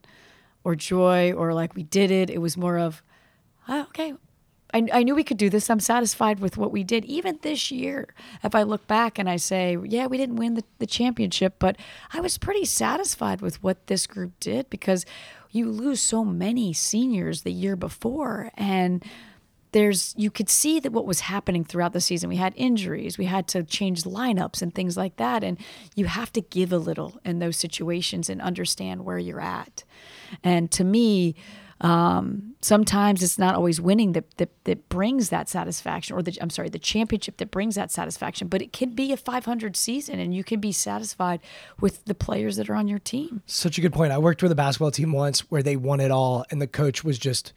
or 0.63 0.75
joy 0.75 1.31
or 1.33 1.53
like 1.53 1.75
we 1.75 1.83
did 1.83 2.09
it. 2.09 2.29
It 2.29 2.39
was 2.39 2.57
more 2.57 2.79
of, 2.79 3.03
oh, 3.69 3.81
okay, 3.83 4.13
I, 4.73 4.87
I 4.91 5.03
knew 5.03 5.15
we 5.15 5.23
could 5.23 5.37
do 5.37 5.49
this. 5.49 5.69
I'm 5.69 5.79
satisfied 5.79 6.39
with 6.39 6.57
what 6.57 6.71
we 6.71 6.83
did. 6.83 7.05
Even 7.05 7.39
this 7.41 7.71
year, 7.71 8.13
if 8.43 8.53
I 8.53 8.63
look 8.63 8.85
back 8.87 9.17
and 9.17 9.29
I 9.29 9.37
say, 9.37 9.77
yeah, 9.85 10.07
we 10.07 10.17
didn't 10.17 10.35
win 10.35 10.55
the, 10.55 10.63
the 10.79 10.85
championship, 10.85 11.55
but 11.59 11.77
I 12.13 12.19
was 12.19 12.37
pretty 12.37 12.65
satisfied 12.65 13.41
with 13.41 13.63
what 13.63 13.87
this 13.87 14.05
group 14.05 14.33
did 14.39 14.69
because 14.69 15.05
you 15.51 15.71
lose 15.71 16.01
so 16.01 16.23
many 16.23 16.73
seniors 16.73 17.41
the 17.41 17.51
year 17.51 17.75
before. 17.75 18.51
And 18.55 19.03
there's 19.71 20.15
you 20.17 20.31
could 20.31 20.49
see 20.49 20.79
that 20.79 20.91
what 20.91 21.05
was 21.05 21.21
happening 21.21 21.63
throughout 21.63 21.93
the 21.93 22.01
season. 22.01 22.29
We 22.29 22.37
had 22.37 22.53
injuries, 22.55 23.17
we 23.17 23.25
had 23.25 23.47
to 23.49 23.63
change 23.63 24.03
lineups 24.03 24.61
and 24.61 24.73
things 24.73 24.97
like 24.97 25.17
that. 25.17 25.43
And 25.43 25.57
you 25.95 26.05
have 26.05 26.33
to 26.33 26.41
give 26.41 26.71
a 26.71 26.77
little 26.77 27.19
in 27.23 27.39
those 27.39 27.57
situations 27.57 28.29
and 28.29 28.41
understand 28.41 29.05
where 29.05 29.19
you're 29.19 29.41
at. 29.41 29.83
And 30.43 30.71
to 30.71 30.83
me, 30.83 31.35
um, 31.81 32.55
sometimes 32.61 33.23
it's 33.23 33.37
not 33.39 33.55
always 33.55 33.79
winning 33.79 34.11
that, 34.13 34.29
that 34.37 34.49
that 34.65 34.89
brings 34.89 35.29
that 35.29 35.47
satisfaction, 35.47 36.15
or 36.15 36.21
the 36.21 36.37
I'm 36.41 36.49
sorry, 36.49 36.69
the 36.69 36.79
championship 36.79 37.37
that 37.37 37.51
brings 37.51 37.75
that 37.75 37.91
satisfaction. 37.91 38.47
But 38.49 38.61
it 38.61 38.73
can 38.73 38.91
be 38.91 39.13
a 39.13 39.17
500 39.17 39.75
season, 39.77 40.19
and 40.19 40.33
you 40.33 40.43
can 40.43 40.59
be 40.59 40.71
satisfied 40.71 41.39
with 41.79 42.03
the 42.05 42.15
players 42.15 42.57
that 42.57 42.69
are 42.69 42.75
on 42.75 42.87
your 42.87 42.99
team. 42.99 43.41
Such 43.45 43.77
a 43.77 43.81
good 43.81 43.93
point. 43.93 44.11
I 44.11 44.17
worked 44.17 44.43
with 44.43 44.51
a 44.51 44.55
basketball 44.55 44.91
team 44.91 45.13
once 45.13 45.49
where 45.51 45.63
they 45.63 45.75
won 45.77 45.99
it 46.01 46.11
all, 46.11 46.45
and 46.51 46.61
the 46.61 46.67
coach 46.67 47.03
was 47.03 47.17
just, 47.17 47.53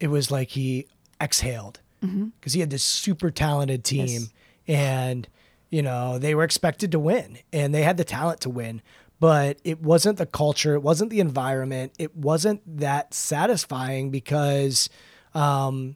it 0.00 0.08
was 0.08 0.30
like 0.30 0.50
he 0.50 0.86
exhaled 1.20 1.80
because 2.00 2.52
he 2.52 2.60
had 2.60 2.70
this 2.70 2.82
super 2.82 3.30
talented 3.30 3.84
team, 3.84 4.08
Yes. 4.08 4.28
and 4.66 5.28
you 5.70 5.80
know 5.82 6.18
they 6.18 6.34
were 6.34 6.42
expected 6.44 6.90
to 6.92 6.98
win, 6.98 7.38
and 7.52 7.72
they 7.74 7.82
had 7.84 7.96
the 7.96 8.04
talent 8.04 8.40
to 8.40 8.50
win. 8.50 8.82
But 9.22 9.60
it 9.62 9.80
wasn't 9.80 10.18
the 10.18 10.26
culture, 10.26 10.74
it 10.74 10.82
wasn't 10.82 11.10
the 11.10 11.20
environment, 11.20 11.92
it 11.96 12.16
wasn't 12.16 12.60
that 12.78 13.14
satisfying 13.14 14.10
because, 14.10 14.90
um, 15.32 15.94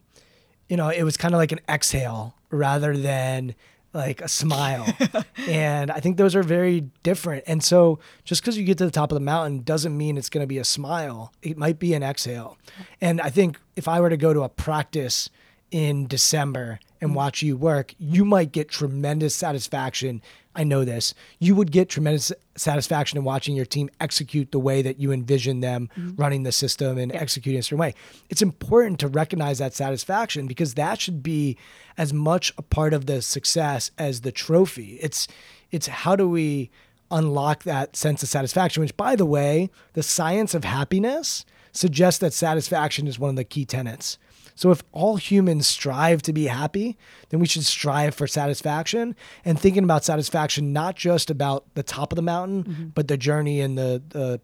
you 0.69 0.77
know, 0.77 0.87
it 0.87 1.03
was 1.03 1.17
kind 1.17 1.33
of 1.33 1.37
like 1.37 1.51
an 1.51 1.59
exhale 1.67 2.35
rather 2.51 2.95
than 2.95 3.53
like 3.93 4.21
a 4.21 4.29
smile. 4.29 4.87
and 5.49 5.91
I 5.91 5.99
think 5.99 6.15
those 6.15 6.37
are 6.37 6.41
very 6.41 6.85
different. 7.03 7.43
And 7.47 7.61
so 7.61 7.99
just 8.23 8.41
because 8.41 8.57
you 8.57 8.63
get 8.63 8.77
to 8.77 8.85
the 8.85 8.91
top 8.91 9.11
of 9.11 9.17
the 9.17 9.25
mountain 9.25 9.61
doesn't 9.61 9.97
mean 9.97 10.15
it's 10.15 10.29
going 10.29 10.43
to 10.43 10.47
be 10.47 10.59
a 10.59 10.63
smile. 10.63 11.33
It 11.41 11.57
might 11.57 11.79
be 11.79 11.93
an 11.95 12.03
exhale. 12.03 12.57
And 13.01 13.19
I 13.19 13.29
think 13.29 13.59
if 13.75 13.89
I 13.89 13.99
were 13.99 14.09
to 14.09 14.15
go 14.15 14.33
to 14.33 14.43
a 14.43 14.49
practice 14.49 15.29
in 15.69 16.07
December 16.07 16.79
and 17.01 17.11
mm. 17.11 17.15
watch 17.15 17.41
you 17.41 17.57
work, 17.57 17.93
you 17.97 18.25
might 18.25 18.51
get 18.51 18.69
tremendous 18.69 19.35
satisfaction. 19.35 20.21
I 20.55 20.63
know 20.63 20.83
this. 20.83 21.13
You 21.39 21.55
would 21.55 21.71
get 21.71 21.89
tremendous 21.89 22.31
satisfaction 22.55 23.17
in 23.17 23.23
watching 23.23 23.55
your 23.55 23.65
team 23.65 23.89
execute 23.99 24.51
the 24.51 24.59
way 24.59 24.81
that 24.81 24.99
you 24.99 25.11
envision 25.11 25.59
them 25.59 25.89
mm. 25.97 26.17
running 26.17 26.43
the 26.43 26.51
system 26.51 26.97
and 26.97 27.13
executing 27.13 27.59
a 27.59 27.63
certain 27.63 27.79
way. 27.79 27.93
It's 28.29 28.41
important 28.41 28.99
to 28.99 29.07
recognize 29.07 29.59
that 29.59 29.73
satisfaction 29.73 30.47
because 30.47 30.73
that 30.73 30.99
should 30.99 31.21
be 31.21 31.57
as 31.97 32.13
much 32.13 32.53
a 32.57 32.61
part 32.61 32.93
of 32.93 33.05
the 33.05 33.21
success 33.21 33.91
as 33.97 34.21
the 34.21 34.31
trophy. 34.31 34.97
It's 35.01 35.27
it's 35.69 35.87
how 35.87 36.15
do 36.15 36.29
we 36.29 36.71
unlock 37.11 37.63
that 37.63 37.95
sense 37.95 38.23
of 38.23 38.29
satisfaction, 38.29 38.81
which 38.81 38.97
by 38.97 39.15
the 39.15 39.25
way, 39.25 39.69
the 39.93 40.03
science 40.03 40.53
of 40.53 40.63
happiness 40.63 41.45
suggests 41.71 42.19
that 42.19 42.33
satisfaction 42.33 43.07
is 43.07 43.19
one 43.19 43.29
of 43.29 43.35
the 43.35 43.43
key 43.43 43.65
tenets. 43.65 44.17
So 44.57 44.71
if 44.71 44.83
all 44.91 45.15
humans 45.17 45.67
strive 45.67 46.21
to 46.23 46.33
be 46.33 46.47
happy, 46.47 46.97
then 47.29 47.39
we 47.39 47.47
should 47.47 47.63
strive 47.63 48.15
for 48.15 48.27
satisfaction 48.27 49.15
and 49.45 49.59
thinking 49.59 49.83
about 49.83 50.03
satisfaction 50.03 50.73
not 50.73 50.95
just 50.95 51.29
about 51.29 51.63
the 51.75 51.83
top 51.83 52.11
of 52.11 52.15
the 52.15 52.21
mountain, 52.21 52.63
mm-hmm. 52.63 52.85
but 52.87 53.07
the 53.07 53.17
journey 53.17 53.61
and 53.61 53.77
the 53.77 54.01
the 54.09 54.41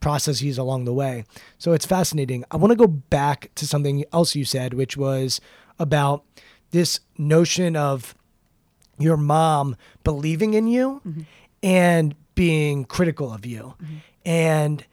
processes 0.00 0.58
along 0.58 0.84
the 0.84 0.94
way. 0.94 1.24
So 1.58 1.72
it's 1.72 1.84
fascinating. 1.84 2.44
I 2.50 2.56
want 2.56 2.70
to 2.70 2.76
go 2.76 2.86
back 2.86 3.50
to 3.56 3.66
something 3.66 4.04
else 4.12 4.36
you 4.36 4.44
said, 4.44 4.74
which 4.74 4.96
was 4.96 5.40
about 5.78 6.24
this 6.70 7.00
notion 7.16 7.74
of 7.74 8.14
your 8.98 9.16
mom 9.16 9.76
believing 10.04 10.54
in 10.54 10.68
you 10.68 11.00
mm-hmm. 11.06 11.22
and 11.62 12.14
being 12.34 12.84
critical 12.84 13.32
of 13.32 13.44
you. 13.44 13.74
Mm-hmm. 13.82 13.96
And 14.24 14.84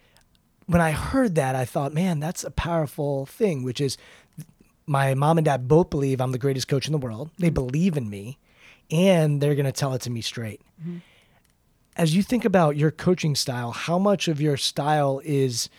when 0.65 0.81
I 0.81 0.91
heard 0.91 1.35
that, 1.35 1.55
I 1.55 1.65
thought, 1.65 1.93
man, 1.93 2.19
that's 2.19 2.43
a 2.43 2.51
powerful 2.51 3.25
thing, 3.25 3.63
which 3.63 3.79
is 3.79 3.97
my 4.87 5.13
mom 5.13 5.37
and 5.37 5.45
dad 5.45 5.67
both 5.67 5.89
believe 5.89 6.21
I'm 6.21 6.31
the 6.31 6.37
greatest 6.37 6.67
coach 6.67 6.87
in 6.87 6.91
the 6.91 6.97
world. 6.97 7.29
They 7.37 7.47
mm-hmm. 7.47 7.53
believe 7.53 7.97
in 7.97 8.09
me 8.09 8.37
and 8.91 9.41
they're 9.41 9.55
going 9.55 9.65
to 9.65 9.71
tell 9.71 9.93
it 9.93 10.01
to 10.01 10.09
me 10.09 10.21
straight. 10.21 10.61
Mm-hmm. 10.81 10.97
As 11.97 12.15
you 12.15 12.23
think 12.23 12.45
about 12.45 12.75
your 12.75 12.91
coaching 12.91 13.35
style, 13.35 13.71
how 13.71 13.97
much 13.97 14.27
of 14.27 14.41
your 14.41 14.57
style 14.57 15.21
is 15.23 15.69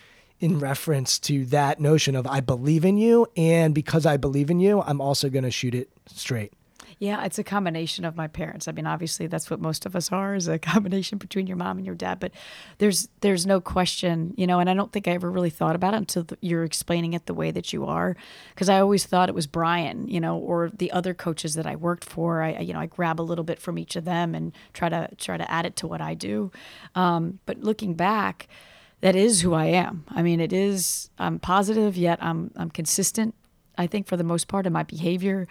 in 0.40 0.58
reference 0.58 1.18
to 1.18 1.44
that 1.46 1.80
notion 1.80 2.16
of 2.16 2.26
I 2.26 2.40
believe 2.40 2.84
in 2.84 2.98
you 2.98 3.26
and 3.36 3.74
because 3.74 4.06
I 4.06 4.16
believe 4.16 4.50
in 4.50 4.60
you, 4.60 4.82
I'm 4.82 5.00
also 5.00 5.28
going 5.28 5.44
to 5.44 5.50
shoot 5.50 5.74
it 5.74 5.90
straight. 6.06 6.52
Yeah, 6.98 7.24
it's 7.26 7.38
a 7.38 7.44
combination 7.44 8.06
of 8.06 8.16
my 8.16 8.26
parents. 8.26 8.66
I 8.68 8.72
mean, 8.72 8.86
obviously 8.86 9.26
that's 9.26 9.50
what 9.50 9.60
most 9.60 9.84
of 9.84 9.94
us 9.94 10.10
are 10.12 10.34
is 10.34 10.48
a 10.48 10.58
combination 10.72 11.18
between 11.18 11.46
your 11.46 11.58
mom 11.58 11.76
and 11.76 11.84
your 11.84 11.94
dad, 11.94 12.18
but 12.18 12.32
there's 12.78 13.08
there's 13.20 13.44
no 13.44 13.60
question, 13.60 14.32
you 14.38 14.46
know, 14.46 14.60
and 14.60 14.70
I 14.70 14.74
don't 14.74 14.90
think 14.92 15.06
I 15.06 15.10
ever 15.10 15.30
really 15.30 15.50
thought 15.50 15.76
about 15.76 15.92
it 15.92 15.98
until 15.98 16.24
th- 16.24 16.38
you're 16.40 16.64
explaining 16.64 17.12
it 17.12 17.26
the 17.26 17.34
way 17.34 17.50
that 17.50 17.70
you 17.70 17.84
are 17.84 18.16
because 18.54 18.70
I 18.70 18.80
always 18.80 19.04
thought 19.04 19.28
it 19.28 19.34
was 19.34 19.46
Brian, 19.46 20.08
you 20.08 20.20
know, 20.20 20.38
or 20.38 20.70
the 20.74 20.90
other 20.90 21.12
coaches 21.12 21.52
that 21.54 21.66
I 21.66 21.76
worked 21.76 22.04
for. 22.04 22.40
I 22.42 22.52
I- 22.54 22.60
you 22.60 22.72
know, 22.72 22.80
I 22.80 22.86
grab 22.86 23.20
a 23.20 23.22
little 23.22 23.44
bit 23.44 23.58
from 23.60 23.78
each 23.78 23.94
of 23.96 24.06
them 24.06 24.34
and 24.34 24.52
try 24.72 24.88
to 24.88 25.10
try 25.18 25.36
to 25.36 25.50
add 25.50 25.66
it 25.66 25.76
to 25.76 25.86
what 25.86 26.00
I 26.00 26.14
do. 26.14 26.50
Um, 26.94 27.40
but 27.44 27.58
looking 27.60 27.92
back, 27.92 28.48
that 29.02 29.14
is 29.14 29.42
who 29.42 29.52
I 29.52 29.66
am. 29.66 30.04
I 30.08 30.22
mean, 30.22 30.40
it 30.40 30.52
is 30.52 31.10
I'm 31.18 31.38
positive 31.40 31.94
yet 31.94 32.18
I'm 32.22 32.52
I'm 32.56 32.70
consistent. 32.70 33.34
I 33.78 33.86
think 33.86 34.06
for 34.06 34.16
the 34.16 34.24
most 34.24 34.48
part 34.48 34.66
in 34.66 34.72
my 34.72 34.84
behavior, 34.84 35.46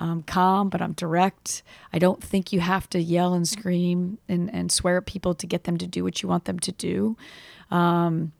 I'm 0.00 0.22
calm, 0.22 0.70
but 0.70 0.80
I'm 0.80 0.92
direct. 0.92 1.62
I 1.92 1.98
don't 1.98 2.22
think 2.22 2.52
you 2.52 2.60
have 2.60 2.88
to 2.90 3.00
yell 3.00 3.34
and 3.34 3.46
scream 3.46 4.18
and, 4.28 4.52
and 4.52 4.72
swear 4.72 4.96
at 4.96 5.06
people 5.06 5.34
to 5.34 5.46
get 5.46 5.64
them 5.64 5.76
to 5.78 5.86
do 5.86 6.02
what 6.02 6.22
you 6.22 6.28
want 6.28 6.46
them 6.46 6.58
to 6.60 6.72
do. 6.72 7.16
Um, 7.70 8.32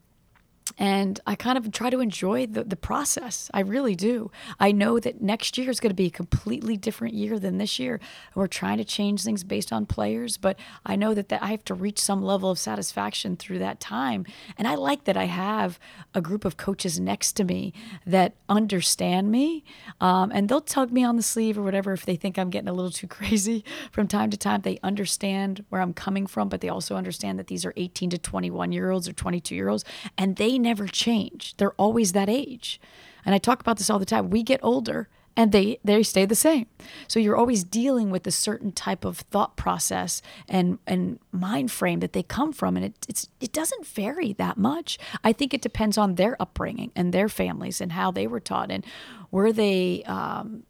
and 0.77 1.19
I 1.25 1.35
kind 1.35 1.57
of 1.57 1.71
try 1.71 1.89
to 1.89 1.99
enjoy 1.99 2.47
the, 2.47 2.63
the 2.63 2.75
process. 2.75 3.49
I 3.53 3.61
really 3.61 3.95
do. 3.95 4.31
I 4.59 4.71
know 4.71 4.99
that 4.99 5.21
next 5.21 5.57
year 5.57 5.69
is 5.69 5.79
going 5.79 5.89
to 5.89 5.95
be 5.95 6.07
a 6.07 6.11
completely 6.11 6.77
different 6.77 7.13
year 7.13 7.39
than 7.39 7.57
this 7.57 7.79
year. 7.79 7.99
We're 8.35 8.47
trying 8.47 8.77
to 8.77 8.83
change 8.83 9.23
things 9.23 9.43
based 9.43 9.71
on 9.71 9.85
players, 9.85 10.37
but 10.37 10.57
I 10.85 10.95
know 10.95 11.13
that, 11.13 11.29
that 11.29 11.43
I 11.43 11.47
have 11.47 11.65
to 11.65 11.73
reach 11.73 11.99
some 11.99 12.23
level 12.23 12.51
of 12.51 12.59
satisfaction 12.59 13.35
through 13.35 13.59
that 13.59 13.79
time. 13.79 14.25
And 14.57 14.67
I 14.67 14.75
like 14.75 15.05
that 15.05 15.17
I 15.17 15.25
have 15.25 15.79
a 16.13 16.21
group 16.21 16.45
of 16.45 16.57
coaches 16.57 16.99
next 16.99 17.33
to 17.33 17.43
me 17.43 17.73
that 18.05 18.35
understand 18.49 19.31
me 19.31 19.63
um, 19.99 20.31
and 20.33 20.49
they'll 20.49 20.61
tug 20.61 20.91
me 20.91 21.03
on 21.03 21.15
the 21.15 21.23
sleeve 21.23 21.57
or 21.57 21.63
whatever 21.63 21.93
if 21.93 22.05
they 22.05 22.15
think 22.15 22.37
I'm 22.37 22.49
getting 22.49 22.69
a 22.69 22.73
little 22.73 22.91
too 22.91 23.07
crazy 23.21 23.63
from 23.91 24.07
time 24.07 24.29
to 24.29 24.37
time. 24.37 24.61
They 24.61 24.79
understand 24.83 25.65
where 25.69 25.81
I'm 25.81 25.93
coming 25.93 26.27
from, 26.27 26.49
but 26.49 26.61
they 26.61 26.69
also 26.69 26.95
understand 26.95 27.39
that 27.39 27.47
these 27.47 27.65
are 27.65 27.73
18 27.77 28.11
to 28.11 28.17
21 28.17 28.71
year 28.71 28.91
olds 28.91 29.07
or 29.07 29.13
22 29.13 29.55
year 29.55 29.69
olds 29.69 29.85
and 30.17 30.35
they 30.35 30.57
never 30.61 30.87
change. 30.87 31.55
They're 31.57 31.73
always 31.73 32.13
that 32.13 32.29
age. 32.29 32.79
And 33.25 33.35
I 33.35 33.37
talk 33.37 33.59
about 33.59 33.77
this 33.77 33.89
all 33.89 33.99
the 33.99 34.05
time. 34.05 34.29
We 34.29 34.43
get 34.43 34.59
older 34.63 35.09
and 35.37 35.51
they 35.51 35.79
they 35.83 36.03
stay 36.03 36.25
the 36.25 36.35
same. 36.35 36.65
So 37.07 37.19
you're 37.19 37.37
always 37.37 37.63
dealing 37.63 38.09
with 38.09 38.27
a 38.27 38.31
certain 38.31 38.71
type 38.71 39.05
of 39.05 39.19
thought 39.19 39.55
process 39.55 40.21
and 40.49 40.79
and 40.85 41.19
mind 41.31 41.71
frame 41.71 41.99
that 42.01 42.13
they 42.13 42.23
come 42.23 42.51
from 42.51 42.75
and 42.75 42.85
it 42.85 43.05
it's 43.07 43.29
it 43.39 43.53
doesn't 43.53 43.85
vary 43.85 44.33
that 44.33 44.57
much. 44.57 44.97
I 45.23 45.31
think 45.33 45.53
it 45.53 45.61
depends 45.61 45.97
on 45.97 46.15
their 46.15 46.41
upbringing 46.41 46.91
and 46.95 47.13
their 47.13 47.29
families 47.29 47.79
and 47.79 47.93
how 47.93 48.11
they 48.11 48.27
were 48.27 48.39
taught 48.39 48.71
and 48.71 48.85
were 49.29 49.53
they 49.53 50.03
um, 50.03 50.63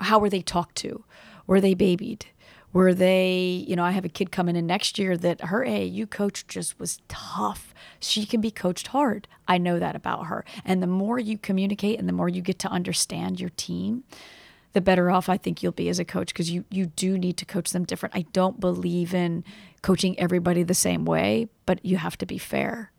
how 0.00 0.18
were 0.18 0.30
they 0.30 0.42
talked 0.42 0.76
to? 0.76 1.04
Were 1.46 1.60
they 1.60 1.74
babied? 1.74 2.26
were 2.72 2.94
they, 2.94 3.64
you 3.66 3.74
know, 3.74 3.84
I 3.84 3.90
have 3.90 4.04
a 4.04 4.08
kid 4.08 4.30
coming 4.30 4.56
in 4.56 4.66
next 4.66 4.98
year 4.98 5.16
that 5.16 5.40
her 5.46 5.64
AAU 5.64 6.08
coach 6.08 6.46
just 6.46 6.78
was 6.78 7.00
tough. 7.08 7.69
She 8.00 8.26
can 8.26 8.40
be 8.40 8.50
coached 8.50 8.88
hard. 8.88 9.28
I 9.46 9.58
know 9.58 9.78
that 9.78 9.94
about 9.94 10.26
her. 10.26 10.44
And 10.64 10.82
the 10.82 10.86
more 10.86 11.18
you 11.18 11.38
communicate 11.38 11.98
and 11.98 12.08
the 12.08 12.12
more 12.12 12.28
you 12.28 12.42
get 12.42 12.58
to 12.60 12.68
understand 12.68 13.40
your 13.40 13.50
team, 13.50 14.04
the 14.72 14.80
better 14.80 15.10
off 15.10 15.28
I 15.28 15.36
think 15.36 15.62
you'll 15.62 15.72
be 15.72 15.88
as 15.88 15.98
a 15.98 16.04
coach 16.04 16.28
because 16.28 16.50
you 16.50 16.64
you 16.70 16.86
do 16.86 17.18
need 17.18 17.36
to 17.38 17.44
coach 17.44 17.70
them 17.70 17.84
different. 17.84 18.14
I 18.14 18.22
don't 18.32 18.60
believe 18.60 19.14
in 19.14 19.44
coaching 19.82 20.18
everybody 20.18 20.62
the 20.62 20.74
same 20.74 21.04
way, 21.04 21.48
but 21.66 21.84
you 21.84 21.96
have 21.96 22.16
to 22.18 22.26
be 22.26 22.38
fair. 22.38 22.92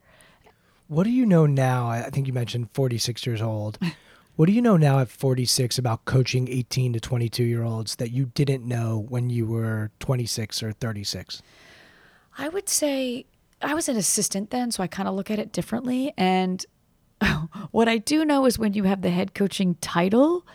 What 0.87 1.05
do 1.05 1.09
you 1.09 1.25
know 1.25 1.45
now? 1.45 1.89
I 1.89 2.09
think 2.09 2.27
you 2.27 2.33
mentioned 2.33 2.69
46 2.73 3.25
years 3.25 3.41
old. 3.41 3.79
What 4.37 4.47
do 4.47 4.53
you 4.53 4.61
know 4.61 4.77
now 4.77 4.99
at 4.99 5.09
46 5.09 5.77
about 5.77 6.05
coaching 6.05 6.47
18 6.47 6.93
to 6.93 6.99
22 6.99 7.43
year 7.43 7.63
olds 7.63 7.97
that 7.97 8.11
you 8.11 8.31
didn't 8.33 8.65
know 8.65 9.05
when 9.09 9.29
you 9.29 9.45
were 9.45 9.91
26 9.99 10.63
or 10.63 10.71
36? 10.71 11.43
I 12.37 12.49
would 12.49 12.69
say 12.69 13.25
I 13.63 13.73
was 13.73 13.89
an 13.89 13.97
assistant 13.97 14.49
then, 14.49 14.71
so 14.71 14.83
I 14.83 14.87
kind 14.87 15.07
of 15.07 15.15
look 15.15 15.31
at 15.31 15.39
it 15.39 15.51
differently. 15.51 16.13
And 16.17 16.65
what 17.71 17.87
I 17.87 17.97
do 17.97 18.25
know 18.25 18.45
is 18.45 18.57
when 18.59 18.73
you 18.73 18.83
have 18.83 19.01
the 19.01 19.09
head 19.09 19.33
coaching 19.33 19.75
title, 19.81 20.45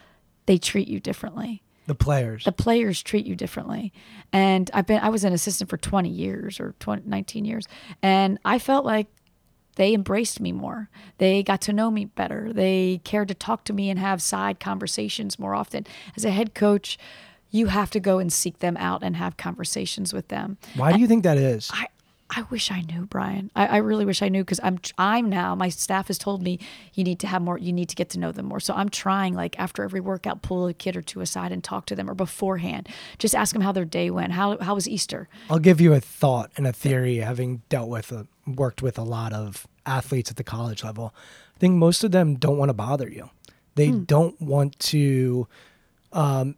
they 0.46 0.58
treat 0.58 0.88
you 0.88 1.00
differently. 1.00 1.62
The 1.86 1.94
players. 1.94 2.44
The 2.44 2.52
players 2.52 3.02
treat 3.02 3.26
you 3.26 3.36
differently. 3.36 3.92
And 4.32 4.70
I've 4.74 4.86
been 4.86 5.00
I 5.00 5.08
was 5.08 5.22
an 5.22 5.32
assistant 5.32 5.70
for 5.70 5.76
20 5.76 6.08
years 6.08 6.58
or 6.58 6.74
20, 6.80 7.02
19 7.06 7.44
years. 7.44 7.68
And 8.02 8.38
I 8.44 8.58
felt 8.58 8.84
like 8.84 9.06
they 9.76 9.94
embraced 9.94 10.40
me 10.40 10.52
more. 10.52 10.90
They 11.18 11.42
got 11.42 11.60
to 11.62 11.72
know 11.72 11.90
me 11.90 12.06
better. 12.06 12.52
They 12.52 13.00
cared 13.04 13.28
to 13.28 13.34
talk 13.34 13.64
to 13.64 13.72
me 13.72 13.88
and 13.88 13.98
have 13.98 14.20
side 14.20 14.58
conversations 14.58 15.38
more 15.38 15.54
often. 15.54 15.86
As 16.16 16.24
a 16.24 16.30
head 16.30 16.54
coach, 16.54 16.98
you 17.50 17.66
have 17.66 17.90
to 17.90 18.00
go 18.00 18.18
and 18.18 18.32
seek 18.32 18.58
them 18.58 18.76
out 18.78 19.02
and 19.04 19.16
have 19.16 19.36
conversations 19.36 20.12
with 20.12 20.28
them. 20.28 20.58
Why 20.74 20.92
do 20.92 20.98
you 20.98 21.06
think 21.06 21.22
that 21.22 21.38
is? 21.38 21.70
I, 21.72 21.86
I 22.28 22.42
wish 22.50 22.72
I 22.72 22.80
knew, 22.80 23.06
Brian. 23.06 23.50
I, 23.54 23.66
I 23.66 23.76
really 23.78 24.04
wish 24.04 24.20
I 24.20 24.28
knew 24.28 24.42
because 24.42 24.58
I'm 24.62 24.78
I'm 24.98 25.30
now. 25.30 25.54
My 25.54 25.68
staff 25.68 26.08
has 26.08 26.18
told 26.18 26.42
me 26.42 26.58
you 26.94 27.04
need 27.04 27.20
to 27.20 27.26
have 27.26 27.40
more. 27.40 27.56
You 27.56 27.72
need 27.72 27.88
to 27.90 27.94
get 27.94 28.10
to 28.10 28.18
know 28.18 28.32
them 28.32 28.46
more. 28.46 28.58
So 28.58 28.74
I'm 28.74 28.88
trying, 28.88 29.34
like 29.34 29.58
after 29.60 29.84
every 29.84 30.00
workout, 30.00 30.42
pull 30.42 30.66
a 30.66 30.74
kid 30.74 30.96
or 30.96 31.02
two 31.02 31.20
aside 31.20 31.52
and 31.52 31.62
talk 31.62 31.86
to 31.86 31.94
them, 31.94 32.10
or 32.10 32.14
beforehand, 32.14 32.88
just 33.18 33.34
ask 33.34 33.52
them 33.52 33.62
how 33.62 33.70
their 33.70 33.84
day 33.84 34.10
went. 34.10 34.32
How 34.32 34.58
how 34.58 34.74
was 34.74 34.88
Easter? 34.88 35.28
I'll 35.48 35.60
give 35.60 35.80
you 35.80 35.92
a 35.92 36.00
thought 36.00 36.50
and 36.56 36.66
a 36.66 36.72
theory, 36.72 37.18
having 37.18 37.62
dealt 37.68 37.88
with 37.88 38.10
a, 38.10 38.26
worked 38.46 38.82
with 38.82 38.98
a 38.98 39.04
lot 39.04 39.32
of 39.32 39.66
athletes 39.84 40.30
at 40.30 40.36
the 40.36 40.44
college 40.44 40.82
level. 40.82 41.14
I 41.54 41.58
think 41.58 41.74
most 41.74 42.02
of 42.02 42.10
them 42.10 42.34
don't 42.34 42.58
want 42.58 42.70
to 42.70 42.74
bother 42.74 43.08
you. 43.08 43.30
They 43.76 43.90
hmm. 43.90 44.02
don't 44.02 44.40
want 44.40 44.78
to 44.80 45.46
um, 46.12 46.56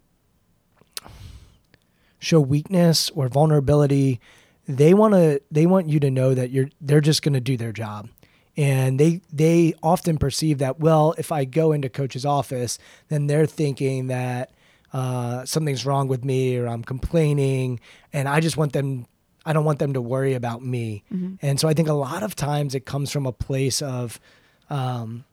show 2.18 2.40
weakness 2.40 3.10
or 3.10 3.28
vulnerability 3.28 4.20
they 4.68 4.92
want 4.92 5.14
to 5.14 5.40
they 5.50 5.66
want 5.66 5.88
you 5.88 5.98
to 5.98 6.10
know 6.10 6.34
that 6.34 6.50
you're 6.50 6.68
they're 6.80 7.00
just 7.00 7.22
going 7.22 7.32
to 7.32 7.40
do 7.40 7.56
their 7.56 7.72
job 7.72 8.08
and 8.56 9.00
they 9.00 9.22
they 9.32 9.72
often 9.82 10.18
perceive 10.18 10.58
that 10.58 10.78
well 10.78 11.14
if 11.16 11.32
i 11.32 11.44
go 11.44 11.72
into 11.72 11.88
coach's 11.88 12.26
office 12.26 12.78
then 13.08 13.26
they're 13.26 13.46
thinking 13.46 14.08
that 14.08 14.50
uh, 14.90 15.44
something's 15.44 15.84
wrong 15.84 16.08
with 16.08 16.24
me 16.24 16.56
or 16.56 16.68
i'm 16.68 16.84
complaining 16.84 17.80
and 18.12 18.28
i 18.28 18.40
just 18.40 18.56
want 18.56 18.72
them 18.72 19.06
i 19.46 19.52
don't 19.52 19.64
want 19.64 19.78
them 19.78 19.94
to 19.94 20.00
worry 20.00 20.34
about 20.34 20.62
me 20.62 21.02
mm-hmm. 21.12 21.34
and 21.40 21.58
so 21.58 21.66
i 21.68 21.72
think 21.72 21.88
a 21.88 21.94
lot 21.94 22.22
of 22.22 22.36
times 22.36 22.74
it 22.74 22.84
comes 22.84 23.10
from 23.10 23.26
a 23.26 23.32
place 23.32 23.80
of 23.80 24.20
um, 24.70 25.24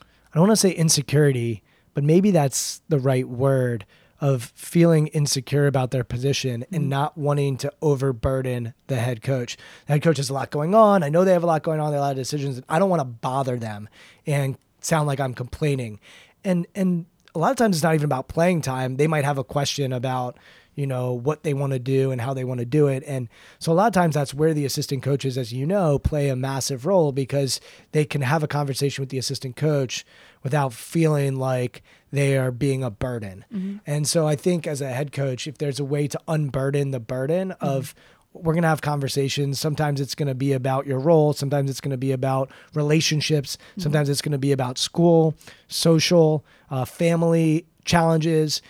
i 0.00 0.04
don't 0.34 0.48
want 0.48 0.52
to 0.52 0.56
say 0.56 0.70
insecurity 0.70 1.62
but 1.92 2.02
maybe 2.02 2.32
that's 2.32 2.82
the 2.88 2.98
right 2.98 3.28
word 3.28 3.84
of 4.20 4.52
feeling 4.54 5.08
insecure 5.08 5.66
about 5.66 5.90
their 5.90 6.04
position 6.04 6.64
and 6.70 6.82
mm-hmm. 6.82 6.88
not 6.88 7.18
wanting 7.18 7.56
to 7.58 7.72
overburden 7.82 8.74
the 8.86 8.96
head 8.96 9.22
coach. 9.22 9.56
The 9.86 9.94
head 9.94 10.02
coach 10.02 10.16
has 10.18 10.30
a 10.30 10.34
lot 10.34 10.50
going 10.50 10.74
on. 10.74 11.02
I 11.02 11.08
know 11.08 11.24
they 11.24 11.32
have 11.32 11.42
a 11.42 11.46
lot 11.46 11.62
going 11.62 11.80
on. 11.80 11.90
They 11.90 11.96
have 11.96 12.02
a 12.02 12.06
lot 12.06 12.12
of 12.12 12.16
decisions. 12.16 12.62
I 12.68 12.78
don't 12.78 12.90
want 12.90 13.00
to 13.00 13.04
bother 13.04 13.58
them 13.58 13.88
and 14.26 14.56
sound 14.80 15.06
like 15.06 15.20
I'm 15.20 15.34
complaining. 15.34 16.00
And 16.44 16.66
and 16.74 17.06
a 17.34 17.38
lot 17.38 17.50
of 17.50 17.56
times 17.56 17.76
it's 17.76 17.82
not 17.82 17.94
even 17.94 18.04
about 18.04 18.28
playing 18.28 18.62
time. 18.62 18.96
They 18.96 19.06
might 19.06 19.24
have 19.24 19.38
a 19.38 19.44
question 19.44 19.92
about 19.92 20.38
you 20.74 20.86
know 20.86 21.12
what 21.12 21.42
they 21.42 21.54
want 21.54 21.72
to 21.72 21.78
do 21.78 22.10
and 22.10 22.20
how 22.20 22.34
they 22.34 22.44
want 22.44 22.58
to 22.58 22.66
do 22.66 22.88
it 22.88 23.02
and 23.06 23.28
so 23.58 23.72
a 23.72 23.74
lot 23.74 23.86
of 23.86 23.92
times 23.92 24.14
that's 24.14 24.34
where 24.34 24.52
the 24.52 24.64
assistant 24.64 25.02
coaches 25.02 25.38
as 25.38 25.52
you 25.52 25.64
know 25.66 25.98
play 25.98 26.28
a 26.28 26.36
massive 26.36 26.84
role 26.86 27.12
because 27.12 27.60
they 27.92 28.04
can 28.04 28.22
have 28.22 28.42
a 28.42 28.48
conversation 28.48 29.00
with 29.02 29.08
the 29.08 29.18
assistant 29.18 29.56
coach 29.56 30.04
without 30.42 30.72
feeling 30.72 31.36
like 31.36 31.82
they 32.16 32.36
are 32.36 32.50
being 32.50 32.82
a 32.82 32.90
burden. 32.90 33.44
Mm-hmm. 33.52 33.76
And 33.86 34.06
so 34.06 34.26
I 34.26 34.36
think 34.36 34.66
as 34.66 34.80
a 34.80 34.88
head 34.88 35.12
coach, 35.12 35.46
if 35.46 35.58
there's 35.58 35.80
a 35.80 35.84
way 35.84 36.08
to 36.08 36.20
unburden 36.28 36.90
the 36.90 37.00
burden 37.00 37.50
mm-hmm. 37.50 37.66
of 37.66 37.94
we're 38.34 38.52
going 38.52 38.62
to 38.62 38.68
have 38.68 38.82
conversations. 38.82 39.60
Sometimes 39.60 40.00
it's 40.00 40.16
going 40.16 40.26
to 40.26 40.34
be 40.34 40.52
about 40.52 40.86
your 40.86 40.98
role. 40.98 41.32
Sometimes 41.32 41.70
it's 41.70 41.80
going 41.80 41.92
to 41.92 41.96
be 41.96 42.10
about 42.10 42.50
relationships. 42.74 43.56
Mm-hmm. 43.56 43.80
Sometimes 43.82 44.08
it's 44.08 44.20
going 44.20 44.32
to 44.32 44.38
be 44.38 44.50
about 44.50 44.76
school, 44.76 45.34
social, 45.68 46.44
uh, 46.68 46.84
family 46.84 47.64
challenges. 47.84 48.60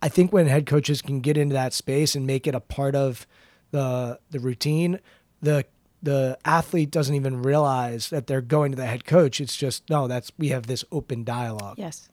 I 0.00 0.08
think 0.08 0.32
when 0.32 0.46
head 0.46 0.64
coaches 0.64 1.02
can 1.02 1.20
get 1.20 1.36
into 1.36 1.52
that 1.52 1.74
space 1.74 2.14
and 2.14 2.26
make 2.26 2.46
it 2.46 2.54
a 2.54 2.60
part 2.60 2.94
of 2.94 3.26
the 3.72 4.18
the 4.30 4.40
routine, 4.40 5.00
the 5.42 5.66
the 6.02 6.38
athlete 6.46 6.90
doesn't 6.90 7.14
even 7.14 7.42
realize 7.42 8.08
that 8.08 8.26
they're 8.26 8.40
going 8.40 8.72
to 8.72 8.76
the 8.76 8.86
head 8.86 9.04
coach. 9.04 9.40
It's 9.40 9.56
just 9.56 9.88
no, 9.90 10.08
that's 10.08 10.32
we 10.38 10.48
have 10.48 10.66
this 10.66 10.84
open 10.90 11.24
dialogue. 11.24 11.78
Yes. 11.78 12.08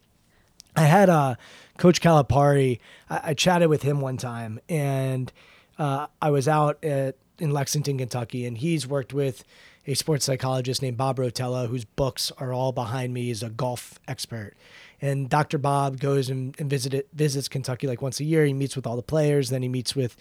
I 0.78 0.82
had 0.82 1.10
uh, 1.10 1.36
Coach 1.78 2.02
Calipari. 2.02 2.80
I, 3.10 3.22
I, 3.24 3.34
chatted 3.34 3.68
with 3.68 3.82
him 3.82 4.00
one 4.00 4.18
time, 4.18 4.60
and 4.70 5.34
uh, 5.80 6.06
I 6.22 6.30
was 6.30 6.48
out 6.48 6.84
at 6.84 7.16
in 7.40 7.52
Lexington, 7.52 7.98
Kentucky, 7.98 8.46
and 8.46 8.58
he's 8.58 8.88
worked 8.88 9.14
with 9.14 9.44
a 9.88 9.96
sports 9.96 10.26
psychologist 10.26 10.82
named 10.82 10.98
Bob 10.98 11.18
Rotella, 11.18 11.68
whose 11.68 11.86
books 11.86 12.32
are 12.38 12.54
all 12.54 12.72
behind 12.72 13.14
me. 13.14 13.26
He's 13.26 13.44
a 13.44 13.50
golf 13.50 14.00
expert. 14.08 14.54
And 15.02 15.30
Dr. 15.30 15.58
Bob 15.58 16.00
goes 16.00 16.30
and, 16.30 16.56
and 16.60 16.70
visit, 16.70 17.08
visits 17.14 17.48
Kentucky 17.48 17.88
like 17.88 18.02
once 18.02 18.20
a 18.20 18.24
year. 18.24 18.44
He 18.44 18.54
meets 18.54 18.76
with 18.76 18.88
all 18.88 18.96
the 18.96 19.04
players, 19.04 19.50
then 19.50 19.62
he 19.62 19.70
meets 19.70 19.96
with 19.96 20.16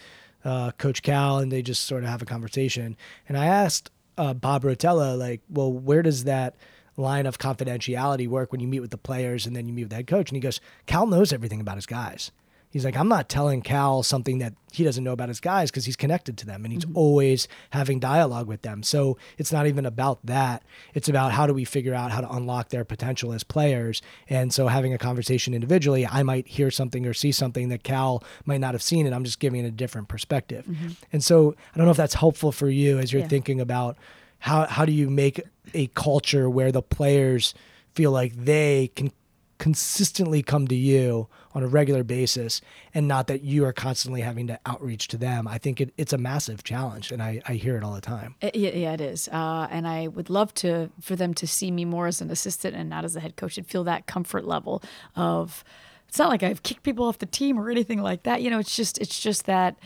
uh, 0.45 0.73
Coach 0.73 1.03
Cal, 1.03 1.39
and 1.39 1.51
they 1.51 1.63
just 1.63 1.85
sort 1.85 2.05
of 2.05 2.11
have 2.11 2.23
a 2.23 2.27
conversation. 2.27 2.97
And 3.29 3.37
I 3.37 3.47
asked 3.47 3.91
uh, 4.19 4.35
Bob 4.35 4.63
Rotella, 4.63 5.19
like, 5.19 5.41
well, 5.49 5.73
where 5.73 6.03
does 6.03 6.25
that 6.25 6.55
line 6.97 7.27
of 7.27 7.39
confidentiality 7.39 8.29
work 8.29 8.53
when 8.53 8.61
you 8.61 8.69
meet 8.69 8.81
with 8.81 8.91
the 8.91 8.99
players 8.99 9.47
and 9.47 9.55
then 9.55 9.67
you 9.67 9.73
meet 9.73 9.85
with 9.85 9.91
the 9.91 9.97
head 9.97 10.07
coach? 10.07 10.31
And 10.31 10.37
he 10.37 10.41
goes, 10.41 10.61
Cal 10.87 11.07
knows 11.07 11.33
everything 11.33 11.61
about 11.61 11.77
his 11.77 11.87
guys. 11.87 12.31
He's 12.77 12.85
like, 12.85 12.97
I'm 12.99 13.09
not 13.09 13.31
telling 13.31 13.63
Cal 13.63 14.03
something 14.03 14.39
that 14.41 14.53
he 14.71 14.85
doesn't 14.85 15.03
know 15.03 15.13
about 15.13 15.29
his 15.29 15.41
guys 15.41 15.71
because 15.71 15.87
he's 15.87 15.97
connected 15.97 16.37
to 16.37 16.47
them 16.47 16.63
and 16.63 16.75
he's 16.75 16.85
mm-hmm. 16.85 16.97
always 16.97 17.49
having 17.71 18.01
dialogue 18.01 18.47
with 18.49 18.61
them. 18.61 18.83
So 18.83 19.17
it's 19.39 19.51
not 19.51 19.67
even 19.67 19.87
about 19.87 20.19
that. 20.27 20.63
It's 20.93 21.09
about 21.09 21.33
how 21.33 21.47
do 21.47 21.55
we 21.55 21.65
figure 21.65 21.95
out 21.95 22.11
how 22.11 22.21
to 22.21 22.31
unlock 22.31 22.69
their 22.69 22.85
potential 22.85 23.33
as 23.33 23.45
players. 23.45 24.03
And 24.29 24.53
so 24.53 24.67
having 24.67 24.93
a 24.93 24.99
conversation 24.99 25.55
individually, 25.55 26.07
I 26.07 26.23
might 26.23 26.47
hear 26.49 26.71
something 26.71 27.07
or 27.07 27.15
see 27.15 27.33
something 27.33 27.71
that 27.71 27.83
Cal 27.83 28.23
might 28.45 28.61
not 28.61 28.75
have 28.75 28.83
seen, 28.83 29.07
and 29.07 29.15
I'm 29.15 29.25
just 29.25 29.41
giving 29.41 29.65
it 29.65 29.69
a 29.69 29.71
different 29.71 30.09
perspective. 30.09 30.67
Mm-hmm. 30.67 30.89
And 31.13 31.25
so 31.25 31.57
I 31.75 31.79
don't 31.79 31.87
know 31.87 31.93
if 31.93 31.97
that's 31.97 32.13
helpful 32.13 32.53
for 32.53 32.69
you 32.69 32.99
as 32.99 33.11
you're 33.11 33.23
yeah. 33.23 33.29
thinking 33.29 33.59
about 33.59 33.97
how 34.39 34.67
how 34.67 34.85
do 34.85 34.93
you 34.93 35.09
make 35.09 35.41
a 35.75 35.87
culture 35.89 36.49
where 36.51 36.73
the 36.73 36.83
players 36.83 37.55
feel 37.95 38.11
like 38.11 38.35
they 38.37 38.89
can 38.95 39.11
consistently 39.59 40.43
come 40.43 40.69
to 40.69 40.75
you 40.75 41.29
on 41.55 41.63
a 41.63 41.67
regular 41.67 42.05
basis 42.05 42.61
and 42.93 43.09
not 43.09 43.27
that 43.27 43.43
you 43.43 43.65
are 43.65 43.73
constantly 43.73 44.21
having 44.21 44.47
to 44.47 44.61
outreach 44.67 45.09
to 45.09 45.17
them. 45.17 45.49
I 45.49 45.57
think 45.57 45.81
it, 45.81 45.95
it's 45.97 46.13
a 46.13 46.19
massive 46.19 46.63
challenge 46.63 47.11
and 47.11 47.23
I, 47.23 47.41
I 47.49 47.55
hear 47.55 47.79
it 47.79 47.83
all 47.83 47.95
the 47.95 48.03
time. 48.03 48.35
It- 48.43 48.55
yeah, 48.55 48.93
it 48.93 49.01
is. 49.01 49.29
Uh, 49.29 49.67
and 49.71 49.89
I 49.89 50.09
would 50.09 50.29
love 50.29 50.53
to 50.55 50.91
for 51.01 51.17
them 51.17 51.33
to 51.35 51.47
see 51.47 51.71
me 51.71 51.87
more 51.87 52.07
as 52.07 52.21
an 52.21 52.31
assistant 52.31 52.77
and 52.77 52.91
not 52.91 53.05
as 53.07 53.17
a 53.17 53.21
head 53.21 53.37
coach 53.37 53.57
and 53.57 53.67
feel 53.67 53.85
that 53.85 54.07
comfort 54.07 54.45
level 54.45 54.83
of 55.15 55.65
it's 56.07 56.19
not 56.19 56.29
like 56.29 56.43
I've 56.43 56.63
kicked 56.63 56.83
people 56.83 57.07
off 57.07 57.19
the 57.19 57.27
team 57.27 57.59
or 57.59 57.71
anything 57.71 58.01
like 58.03 58.23
that. 58.25 58.43
You 58.43 58.51
know, 58.51 58.59
it's 58.59 58.77
just 58.77 58.99
it's 58.99 59.19
just 59.19 59.47
that 59.47 59.77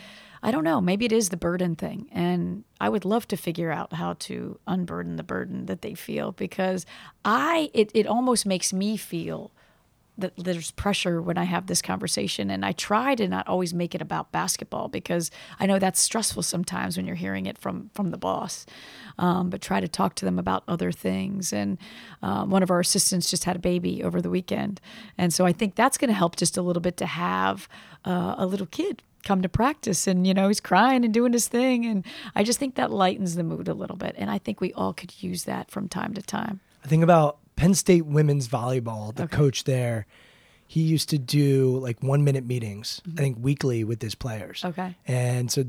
I 0.42 0.50
don't 0.50 0.64
know, 0.64 0.80
maybe 0.80 1.04
it 1.04 1.12
is 1.12 1.28
the 1.28 1.36
burden 1.36 1.76
thing. 1.76 2.08
And 2.12 2.64
I 2.80 2.88
would 2.88 3.04
love 3.04 3.28
to 3.28 3.36
figure 3.36 3.70
out 3.70 3.92
how 3.92 4.14
to 4.20 4.58
unburden 4.66 5.16
the 5.16 5.22
burden 5.22 5.66
that 5.66 5.82
they 5.82 5.94
feel 5.94 6.32
because 6.32 6.86
I 7.24 7.70
it, 7.74 7.90
it 7.94 8.06
almost 8.06 8.46
makes 8.46 8.72
me 8.72 8.96
feel 8.96 9.52
that 10.20 10.32
there's 10.36 10.70
pressure 10.72 11.20
when 11.20 11.38
I 11.38 11.44
have 11.44 11.66
this 11.66 11.82
conversation. 11.82 12.50
And 12.50 12.64
I 12.64 12.72
try 12.72 13.14
to 13.14 13.26
not 13.26 13.48
always 13.48 13.74
make 13.74 13.94
it 13.94 14.02
about 14.02 14.32
basketball 14.32 14.88
because 14.88 15.30
I 15.58 15.66
know 15.66 15.78
that's 15.78 16.00
stressful 16.00 16.42
sometimes 16.42 16.96
when 16.96 17.06
you're 17.06 17.16
hearing 17.16 17.46
it 17.46 17.58
from 17.58 17.90
from 17.94 18.10
the 18.10 18.18
boss. 18.18 18.66
Um, 19.18 19.50
but 19.50 19.60
try 19.60 19.80
to 19.80 19.88
talk 19.88 20.14
to 20.16 20.24
them 20.24 20.38
about 20.38 20.62
other 20.66 20.92
things. 20.92 21.52
And 21.52 21.78
um, 22.22 22.50
one 22.50 22.62
of 22.62 22.70
our 22.70 22.80
assistants 22.80 23.30
just 23.30 23.44
had 23.44 23.56
a 23.56 23.60
baby 23.60 24.02
over 24.02 24.22
the 24.22 24.30
weekend, 24.30 24.80
and 25.18 25.32
so 25.32 25.44
I 25.44 25.52
think 25.52 25.74
that's 25.74 25.98
going 25.98 26.08
to 26.08 26.14
help 26.14 26.36
just 26.36 26.56
a 26.56 26.62
little 26.62 26.80
bit 26.80 26.96
to 26.98 27.06
have 27.06 27.68
uh, 28.04 28.34
a 28.38 28.46
little 28.46 28.66
kid 28.66 29.02
come 29.24 29.42
to 29.42 29.48
practice 29.48 30.06
and 30.06 30.26
you 30.26 30.34
know 30.34 30.48
he's 30.48 30.60
crying 30.60 31.04
and 31.04 31.12
doing 31.12 31.32
his 31.32 31.48
thing 31.48 31.84
and 31.84 32.04
i 32.34 32.42
just 32.42 32.58
think 32.58 32.74
that 32.74 32.90
lightens 32.90 33.34
the 33.34 33.42
mood 33.42 33.68
a 33.68 33.74
little 33.74 33.96
bit 33.96 34.14
and 34.16 34.30
i 34.30 34.38
think 34.38 34.60
we 34.60 34.72
all 34.72 34.92
could 34.92 35.22
use 35.22 35.44
that 35.44 35.70
from 35.70 35.88
time 35.88 36.14
to 36.14 36.22
time 36.22 36.60
I 36.84 36.88
think 36.88 37.02
about 37.02 37.38
Penn 37.56 37.74
State 37.74 38.06
women's 38.06 38.48
volleyball, 38.48 39.14
the 39.14 39.28
coach 39.28 39.64
there, 39.64 40.06
he 40.66 40.80
used 40.80 41.08
to 41.10 41.18
do 41.18 41.78
like 41.78 42.02
one 42.02 42.24
minute 42.24 42.46
meetings, 42.46 43.02
I 43.06 43.20
think 43.20 43.38
weekly 43.40 43.84
with 43.84 44.00
his 44.00 44.14
players. 44.14 44.60
Mm-hmm. 44.60 44.80
Okay. 44.80 44.96
And 45.06 45.50
so 45.50 45.64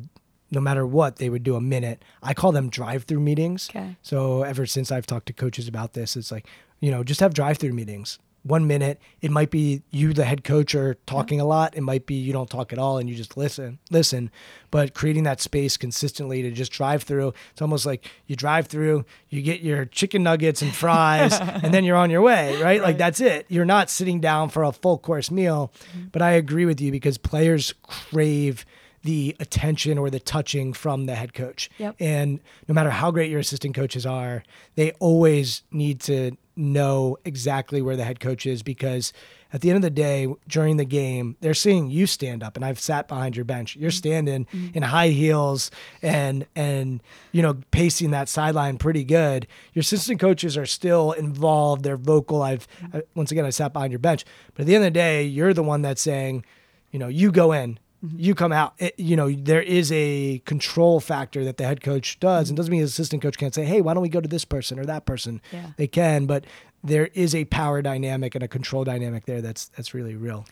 no 0.52 0.62
matter 0.62 0.86
what, 0.86 1.18
they 1.18 1.30
would 1.30 1.44
do 1.44 1.56
a 1.56 1.62
minute. 1.62 2.04
I 2.22 2.34
call 2.34 2.52
them 2.52 2.70
drive 2.70 3.04
through 3.04 3.22
meetings. 3.22 3.70
Okay. 3.70 3.96
So 4.02 4.44
ever 4.44 4.66
since 4.66 4.92
I've 4.92 5.08
talked 5.08 5.26
to 5.28 5.34
coaches 5.34 5.68
about 5.68 5.94
this, 5.94 6.16
it's 6.16 6.32
like, 6.32 6.48
you 6.80 6.92
know, 6.92 7.04
just 7.04 7.20
have 7.20 7.34
drive 7.34 7.58
through 7.58 7.74
meetings. 7.74 8.20
One 8.44 8.66
minute. 8.66 9.00
It 9.22 9.30
might 9.30 9.52
be 9.52 9.84
you, 9.92 10.14
the 10.14 10.26
head 10.26 10.44
coach, 10.44 10.74
are 10.74 10.96
talking 11.06 11.40
a 11.40 11.46
lot. 11.46 11.76
It 11.76 11.82
might 11.82 12.06
be 12.06 12.16
you 12.16 12.34
don't 12.34 12.50
talk 12.50 12.74
at 12.74 12.80
all 12.80 12.98
and 12.98 13.10
you 13.10 13.16
just 13.16 13.38
listen, 13.38 13.78
listen. 13.92 14.32
But 14.72 14.94
creating 14.94 15.24
that 15.24 15.42
space 15.42 15.78
consistently 15.78 16.42
to 16.42 16.52
just 16.52 16.72
drive 16.72 17.04
through. 17.04 17.34
It's 17.52 17.62
almost 17.62 17.86
like 17.86 18.10
you 18.26 18.36
drive 18.36 18.68
through, 18.68 19.06
you 19.30 19.42
get 19.42 19.62
your 19.62 19.86
chicken 19.86 20.24
nuggets 20.24 20.62
and 20.62 20.74
fries, 20.74 21.34
and 21.40 21.74
then 21.74 21.84
you're 21.84 21.98
on 21.98 22.10
your 22.10 22.22
way, 22.22 22.60
right? 22.62 22.82
Like 22.82 22.98
that's 22.98 23.22
it. 23.22 23.46
You're 23.48 23.66
not 23.66 23.90
sitting 23.90 24.20
down 24.20 24.50
for 24.50 24.64
a 24.64 24.72
full 24.72 24.98
course 24.98 25.30
meal. 25.30 25.72
Mm-hmm. 25.92 26.08
But 26.12 26.22
I 26.22 26.32
agree 26.32 26.66
with 26.66 26.82
you 26.82 26.92
because 26.92 27.18
players 27.18 27.74
crave 27.84 28.66
the 29.04 29.36
attention 29.40 29.98
or 29.98 30.10
the 30.10 30.20
touching 30.20 30.74
from 30.74 31.06
the 31.06 31.16
head 31.16 31.34
coach. 31.34 31.70
Yep. 31.78 31.96
And 32.00 32.40
no 32.68 32.74
matter 32.74 32.92
how 32.92 33.12
great 33.12 33.32
your 33.32 33.40
assistant 33.40 33.76
coaches 33.76 34.06
are, 34.06 34.44
they 34.76 34.92
always 34.94 35.64
need 35.72 36.00
to 36.02 36.38
know 36.56 37.18
exactly 37.26 37.82
where 37.82 37.96
the 37.96 38.04
head 38.04 38.20
coach 38.20 38.46
is 38.46 38.62
because 38.62 39.14
at 39.54 39.62
the 39.62 39.70
end 39.70 39.78
of 39.78 39.82
the 39.82 39.90
day, 39.90 40.28
during 40.48 40.78
the 40.78 40.86
game, 40.86 41.36
they're 41.42 41.54
seeing 41.54 41.90
you 41.90 42.06
stand 42.06 42.44
up 42.44 42.56
and 42.56 42.64
I've 42.64 42.80
sat 42.80 43.08
behind 43.08 43.36
your 43.36 43.46
bench. 43.46 43.76
You're 43.76 43.90
mm-hmm. 43.90 43.98
standing 43.98 44.46
mm-hmm. 44.46 44.78
in 44.78 44.84
high 44.84 45.10
heels 45.10 45.72
and 46.02 46.46
and 46.56 47.02
you 47.32 47.42
know, 47.42 47.58
pacing 47.72 48.12
that 48.12 48.30
sideline 48.30 48.78
pretty 48.78 49.04
good. 49.04 49.48
Your 49.74 49.82
assistant 49.82 50.20
coaches 50.20 50.58
are 50.58 50.66
still 50.66 51.12
involved, 51.14 51.84
they're 51.84 51.98
vocal. 51.98 52.44
I've 52.44 52.68
mm-hmm. 52.80 52.98
I, 52.98 53.04
once 53.16 53.32
again 53.32 53.46
I 53.46 53.50
sat 53.50 53.74
behind 53.74 53.92
your 53.92 54.00
bench. 54.00 54.26
But 54.54 54.62
at 54.62 54.68
the 54.68 54.76
end 54.76 54.84
of 54.84 54.94
the 54.94 55.00
day, 55.00 55.24
you're 55.24 55.54
the 55.54 55.64
one 55.64 55.82
that's 55.82 56.02
saying, 56.02 56.46
you 56.92 57.00
know, 57.00 57.08
you 57.08 57.32
go 57.32 57.52
in, 57.52 57.80
Mm-hmm. 58.04 58.20
you 58.20 58.34
come 58.34 58.52
out. 58.52 58.74
It, 58.80 58.96
you 58.98 59.16
know, 59.16 59.32
there 59.32 59.62
is 59.62 59.92
a 59.92 60.40
control 60.46 61.00
factor 61.00 61.44
that 61.46 61.58
the 61.58 61.66
head 61.66 61.82
coach 61.82 62.20
does, 62.20 62.50
and 62.50 62.56
mm-hmm. 62.56 62.62
doesn't 62.62 62.72
mean 62.72 62.82
his 62.82 62.92
assistant 62.92 63.22
coach 63.22 63.38
can't 63.38 63.54
say, 63.54 63.64
"Hey, 63.64 63.80
why 63.80 63.94
don't 63.94 64.02
we 64.02 64.10
go 64.10 64.20
to 64.22 64.28
this 64.28 64.44
person 64.44 64.80
or 64.80 64.86
that 64.86 65.06
person?" 65.06 65.40
Yeah. 65.52 65.68
They 65.78 65.88
can, 65.88 66.26
but 66.26 66.46
there 66.84 67.08
is 67.14 67.36
a 67.36 67.46
power 67.46 67.82
dynamic 67.84 68.34
and 68.34 68.44
a 68.44 68.48
control 68.48 68.84
dynamic 68.84 69.26
there 69.26 69.42
that's 69.42 69.68
that's 69.70 69.94
really 69.94 70.16
real. 70.16 70.48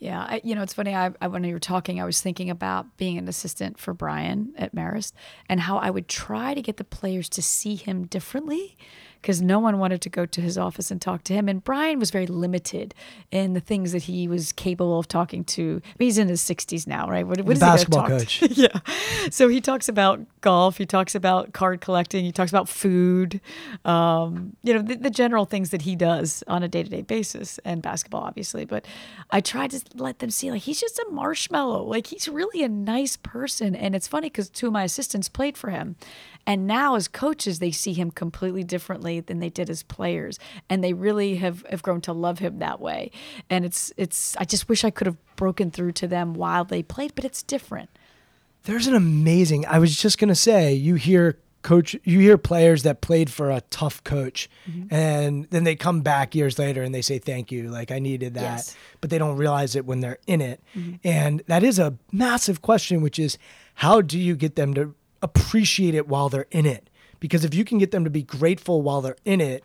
Yeah, 0.00 0.20
I, 0.20 0.40
you 0.44 0.54
know, 0.54 0.62
it's 0.62 0.74
funny. 0.74 0.94
I, 0.94 1.12
I 1.20 1.28
when 1.28 1.44
you 1.44 1.52
were 1.52 1.60
talking, 1.60 2.00
I 2.00 2.04
was 2.04 2.20
thinking 2.20 2.50
about 2.50 2.96
being 2.96 3.18
an 3.18 3.28
assistant 3.28 3.78
for 3.78 3.94
Brian 3.94 4.52
at 4.56 4.74
Marist 4.74 5.12
and 5.48 5.60
how 5.60 5.78
I 5.78 5.90
would 5.90 6.08
try 6.08 6.54
to 6.54 6.62
get 6.62 6.76
the 6.76 6.84
players 6.84 7.28
to 7.30 7.42
see 7.42 7.74
him 7.74 8.06
differently 8.06 8.76
because 9.20 9.42
no 9.42 9.58
one 9.58 9.78
wanted 9.78 10.00
to 10.02 10.08
go 10.08 10.26
to 10.26 10.40
his 10.40 10.56
office 10.56 10.90
and 10.90 11.00
talk 11.00 11.24
to 11.24 11.34
him. 11.34 11.48
And 11.48 11.62
Brian 11.62 11.98
was 11.98 12.10
very 12.10 12.26
limited 12.26 12.94
in 13.30 13.54
the 13.54 13.60
things 13.60 13.92
that 13.92 14.04
he 14.04 14.28
was 14.28 14.52
capable 14.52 14.98
of 14.98 15.08
talking 15.08 15.44
to. 15.44 15.82
I 15.84 15.90
mean, 15.98 16.06
he's 16.06 16.18
in 16.18 16.28
his 16.28 16.42
60s 16.42 16.86
now, 16.86 17.08
right? 17.08 17.26
What, 17.26 17.40
what 17.42 17.54
is 17.54 17.60
Basketball 17.60 18.04
he 18.04 18.18
coach. 18.18 18.42
yeah. 18.50 18.78
So 19.30 19.48
he 19.48 19.60
talks 19.60 19.88
about 19.88 20.20
golf. 20.40 20.78
He 20.78 20.86
talks 20.86 21.14
about 21.14 21.52
card 21.52 21.80
collecting. 21.80 22.24
He 22.24 22.32
talks 22.32 22.50
about 22.50 22.68
food. 22.68 23.40
Um, 23.84 24.56
you 24.62 24.74
know, 24.74 24.82
the, 24.82 24.96
the 24.96 25.10
general 25.10 25.44
things 25.44 25.70
that 25.70 25.82
he 25.82 25.96
does 25.96 26.44
on 26.46 26.62
a 26.62 26.68
day 26.68 26.82
to 26.82 26.88
day 26.88 27.02
basis, 27.02 27.58
and 27.64 27.82
basketball, 27.82 28.22
obviously. 28.22 28.64
But 28.64 28.86
I 29.30 29.40
tried 29.40 29.72
to 29.72 29.82
let 29.94 30.20
them 30.20 30.30
see, 30.30 30.50
like, 30.50 30.62
he's 30.62 30.80
just 30.80 30.98
a 30.98 31.06
marshmallow. 31.10 31.82
Like, 31.84 32.06
he's 32.06 32.28
really 32.28 32.62
a 32.62 32.68
nice 32.68 33.16
person. 33.16 33.74
And 33.74 33.94
it's 33.94 34.06
funny 34.06 34.28
because 34.28 34.48
two 34.48 34.68
of 34.68 34.72
my 34.72 34.84
assistants 34.84 35.28
played 35.28 35.56
for 35.56 35.70
him. 35.70 35.96
And 36.48 36.66
now, 36.66 36.94
as 36.94 37.08
coaches, 37.08 37.58
they 37.58 37.70
see 37.70 37.92
him 37.92 38.10
completely 38.10 38.64
differently 38.64 39.20
than 39.20 39.38
they 39.38 39.50
did 39.50 39.68
as 39.68 39.82
players, 39.82 40.38
and 40.70 40.82
they 40.82 40.94
really 40.94 41.36
have, 41.36 41.62
have 41.68 41.82
grown 41.82 42.00
to 42.00 42.14
love 42.14 42.38
him 42.38 42.58
that 42.60 42.80
way. 42.80 43.10
And 43.50 43.66
it's 43.66 43.92
it's. 43.98 44.34
I 44.38 44.44
just 44.44 44.66
wish 44.66 44.82
I 44.82 44.88
could 44.88 45.06
have 45.06 45.18
broken 45.36 45.70
through 45.70 45.92
to 45.92 46.08
them 46.08 46.32
while 46.32 46.64
they 46.64 46.82
played, 46.82 47.14
but 47.14 47.26
it's 47.26 47.42
different. 47.42 47.90
There's 48.62 48.86
an 48.86 48.94
amazing. 48.94 49.66
I 49.66 49.78
was 49.78 49.94
just 49.94 50.16
gonna 50.16 50.34
say, 50.34 50.72
you 50.72 50.94
hear 50.94 51.38
coach, 51.60 51.94
you 52.02 52.18
hear 52.20 52.38
players 52.38 52.82
that 52.82 53.02
played 53.02 53.30
for 53.30 53.50
a 53.50 53.60
tough 53.68 54.02
coach, 54.02 54.48
mm-hmm. 54.66 54.92
and 54.92 55.46
then 55.50 55.64
they 55.64 55.76
come 55.76 56.00
back 56.00 56.34
years 56.34 56.58
later 56.58 56.82
and 56.82 56.94
they 56.94 57.02
say 57.02 57.18
thank 57.18 57.52
you, 57.52 57.68
like 57.68 57.90
I 57.90 57.98
needed 57.98 58.32
that, 58.34 58.40
Yes. 58.40 58.76
but 59.02 59.10
they 59.10 59.18
don't 59.18 59.36
realize 59.36 59.76
it 59.76 59.84
when 59.84 60.00
they're 60.00 60.18
in 60.26 60.40
it, 60.40 60.62
mm-hmm. 60.74 60.94
and 61.04 61.42
that 61.46 61.62
is 61.62 61.78
a 61.78 61.98
massive 62.10 62.62
question, 62.62 63.02
which 63.02 63.18
is 63.18 63.36
how 63.74 64.00
do 64.00 64.18
you 64.18 64.34
get 64.34 64.56
them 64.56 64.72
to 64.72 64.94
appreciate 65.22 65.94
it 65.94 66.08
while 66.08 66.28
they're 66.28 66.46
in 66.50 66.66
it? 66.66 66.90
Because 67.20 67.44
if 67.44 67.54
you 67.54 67.64
can 67.64 67.78
get 67.78 67.90
them 67.90 68.04
to 68.04 68.10
be 68.10 68.22
grateful 68.22 68.82
while 68.82 69.00
they're 69.00 69.16
in 69.24 69.40
it, 69.40 69.64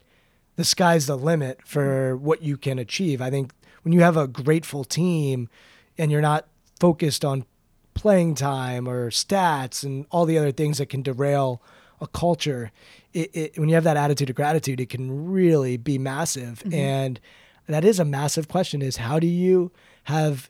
the 0.55 0.63
sky's 0.63 1.07
the 1.07 1.17
limit 1.17 1.59
for 1.65 2.15
what 2.17 2.41
you 2.41 2.57
can 2.57 2.79
achieve. 2.79 3.21
I 3.21 3.29
think 3.29 3.51
when 3.83 3.93
you 3.93 4.01
have 4.01 4.17
a 4.17 4.27
grateful 4.27 4.83
team 4.83 5.49
and 5.97 6.11
you're 6.11 6.21
not 6.21 6.47
focused 6.79 7.23
on 7.23 7.45
playing 7.93 8.35
time 8.35 8.87
or 8.87 9.09
stats 9.09 9.83
and 9.83 10.05
all 10.09 10.25
the 10.25 10.37
other 10.37 10.51
things 10.51 10.77
that 10.77 10.89
can 10.89 11.01
derail 11.01 11.61
a 12.01 12.07
culture, 12.07 12.71
it, 13.13 13.29
it, 13.35 13.59
when 13.59 13.69
you 13.69 13.75
have 13.75 13.83
that 13.83 13.97
attitude 13.97 14.29
of 14.29 14.35
gratitude, 14.35 14.79
it 14.79 14.89
can 14.89 15.31
really 15.31 15.77
be 15.77 15.97
massive. 15.97 16.59
Mm-hmm. 16.59 16.73
And 16.73 17.19
that 17.67 17.85
is 17.85 17.99
a 17.99 18.05
massive 18.05 18.47
question: 18.47 18.81
is 18.81 18.97
how 18.97 19.19
do 19.19 19.27
you 19.27 19.71
have 20.05 20.49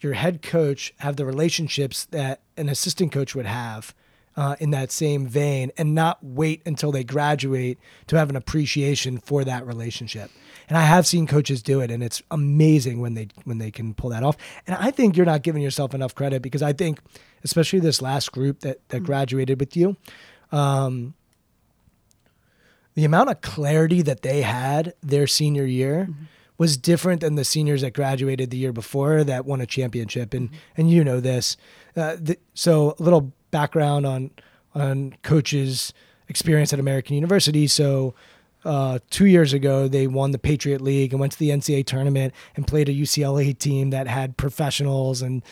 your 0.00 0.14
head 0.14 0.42
coach 0.42 0.92
have 0.98 1.16
the 1.16 1.24
relationships 1.24 2.04
that 2.06 2.40
an 2.56 2.68
assistant 2.68 3.12
coach 3.12 3.34
would 3.34 3.46
have 3.46 3.94
uh, 4.36 4.56
in 4.60 4.70
that 4.70 4.90
same 4.90 5.26
vein 5.26 5.70
and 5.76 5.94
not 5.94 6.18
wait 6.22 6.62
until 6.66 6.92
they 6.92 7.04
graduate 7.04 7.78
to 8.06 8.16
have 8.16 8.30
an 8.30 8.36
appreciation 8.36 9.18
for 9.18 9.44
that 9.44 9.66
relationship. 9.66 10.30
And 10.68 10.78
I 10.78 10.82
have 10.82 11.06
seen 11.06 11.26
coaches 11.26 11.62
do 11.62 11.80
it 11.80 11.90
and 11.90 12.02
it's 12.02 12.22
amazing 12.30 13.00
when 13.00 13.14
they 13.14 13.28
when 13.44 13.58
they 13.58 13.70
can 13.70 13.94
pull 13.94 14.10
that 14.10 14.22
off. 14.22 14.36
And 14.66 14.76
I 14.76 14.90
think 14.90 15.16
you're 15.16 15.26
not 15.26 15.42
giving 15.42 15.62
yourself 15.62 15.94
enough 15.94 16.14
credit 16.14 16.42
because 16.42 16.62
I 16.62 16.72
think 16.72 17.00
especially 17.44 17.80
this 17.80 18.00
last 18.00 18.32
group 18.32 18.60
that 18.60 18.86
that 18.88 19.00
graduated 19.00 19.60
with 19.60 19.76
you 19.76 19.96
um, 20.52 21.14
the 22.94 23.04
amount 23.04 23.30
of 23.30 23.40
clarity 23.40 24.02
that 24.02 24.22
they 24.22 24.42
had 24.42 24.94
their 25.02 25.26
senior 25.26 25.64
year 25.64 26.08
was 26.58 26.76
different 26.76 27.22
than 27.22 27.34
the 27.34 27.44
seniors 27.44 27.80
that 27.80 27.94
graduated 27.94 28.50
the 28.50 28.58
year 28.58 28.72
before 28.72 29.24
that 29.24 29.46
won 29.46 29.60
a 29.60 29.66
championship 29.66 30.34
and 30.34 30.50
and 30.76 30.90
you 30.90 31.02
know 31.02 31.20
this 31.20 31.56
uh, 31.96 32.16
th- 32.16 32.38
so 32.54 32.94
a 32.98 33.02
little 33.02 33.32
background 33.52 34.04
on 34.04 34.32
on 34.74 35.14
coaches 35.22 35.94
experience 36.28 36.72
at 36.72 36.80
American 36.80 37.14
University 37.14 37.68
so 37.68 38.14
uh, 38.64 38.98
two 39.10 39.26
years 39.26 39.52
ago, 39.52 39.88
they 39.88 40.06
won 40.06 40.30
the 40.30 40.38
Patriot 40.38 40.80
League 40.80 41.12
and 41.12 41.20
went 41.20 41.32
to 41.32 41.38
the 41.38 41.50
NCAA 41.50 41.84
tournament 41.84 42.32
and 42.56 42.66
played 42.66 42.88
a 42.88 42.92
UCLA 42.92 43.56
team 43.58 43.90
that 43.90 44.06
had 44.06 44.36
professionals 44.36 45.22
and 45.22 45.42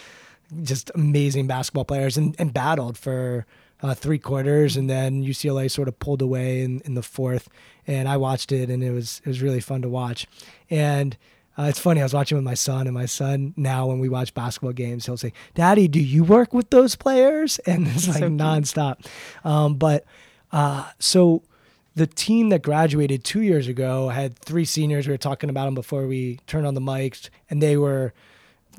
just 0.62 0.90
amazing 0.94 1.46
basketball 1.46 1.84
players 1.84 2.16
and, 2.16 2.36
and 2.38 2.52
battled 2.52 2.96
for 2.96 3.46
uh, 3.82 3.94
three 3.94 4.18
quarters. 4.18 4.76
And 4.76 4.88
then 4.88 5.24
UCLA 5.24 5.70
sort 5.70 5.88
of 5.88 5.98
pulled 5.98 6.22
away 6.22 6.62
in, 6.62 6.80
in 6.82 6.94
the 6.94 7.02
fourth. 7.02 7.48
And 7.86 8.08
I 8.08 8.16
watched 8.16 8.52
it 8.52 8.70
and 8.70 8.82
it 8.82 8.92
was, 8.92 9.20
it 9.24 9.28
was 9.28 9.42
really 9.42 9.60
fun 9.60 9.82
to 9.82 9.88
watch. 9.88 10.26
And 10.68 11.16
uh, 11.60 11.64
it's 11.64 11.78
funny, 11.78 12.00
I 12.00 12.04
was 12.04 12.14
watching 12.14 12.36
with 12.36 12.44
my 12.44 12.54
son, 12.54 12.86
and 12.86 12.94
my 12.94 13.04
son 13.04 13.52
now, 13.54 13.86
when 13.86 13.98
we 13.98 14.08
watch 14.08 14.32
basketball 14.32 14.72
games, 14.72 15.04
he'll 15.04 15.18
say, 15.18 15.34
Daddy, 15.54 15.88
do 15.88 16.00
you 16.00 16.24
work 16.24 16.54
with 16.54 16.70
those 16.70 16.96
players? 16.96 17.60
And 17.66 17.86
it's 17.86 18.08
like 18.08 18.18
cute. 18.18 18.32
nonstop. 18.32 19.06
Um, 19.44 19.74
but 19.74 20.04
uh, 20.52 20.90
so 20.98 21.42
the 21.94 22.06
team 22.06 22.48
that 22.48 22.62
graduated 22.62 23.24
two 23.24 23.42
years 23.42 23.68
ago 23.68 24.08
had 24.08 24.38
three 24.38 24.64
seniors. 24.64 25.06
We 25.06 25.12
were 25.12 25.18
talking 25.18 25.50
about 25.50 25.66
them 25.66 25.74
before 25.74 26.06
we 26.06 26.40
turned 26.46 26.66
on 26.66 26.74
the 26.74 26.80
mics, 26.80 27.28
and 27.50 27.62
they 27.62 27.76
were 27.76 28.14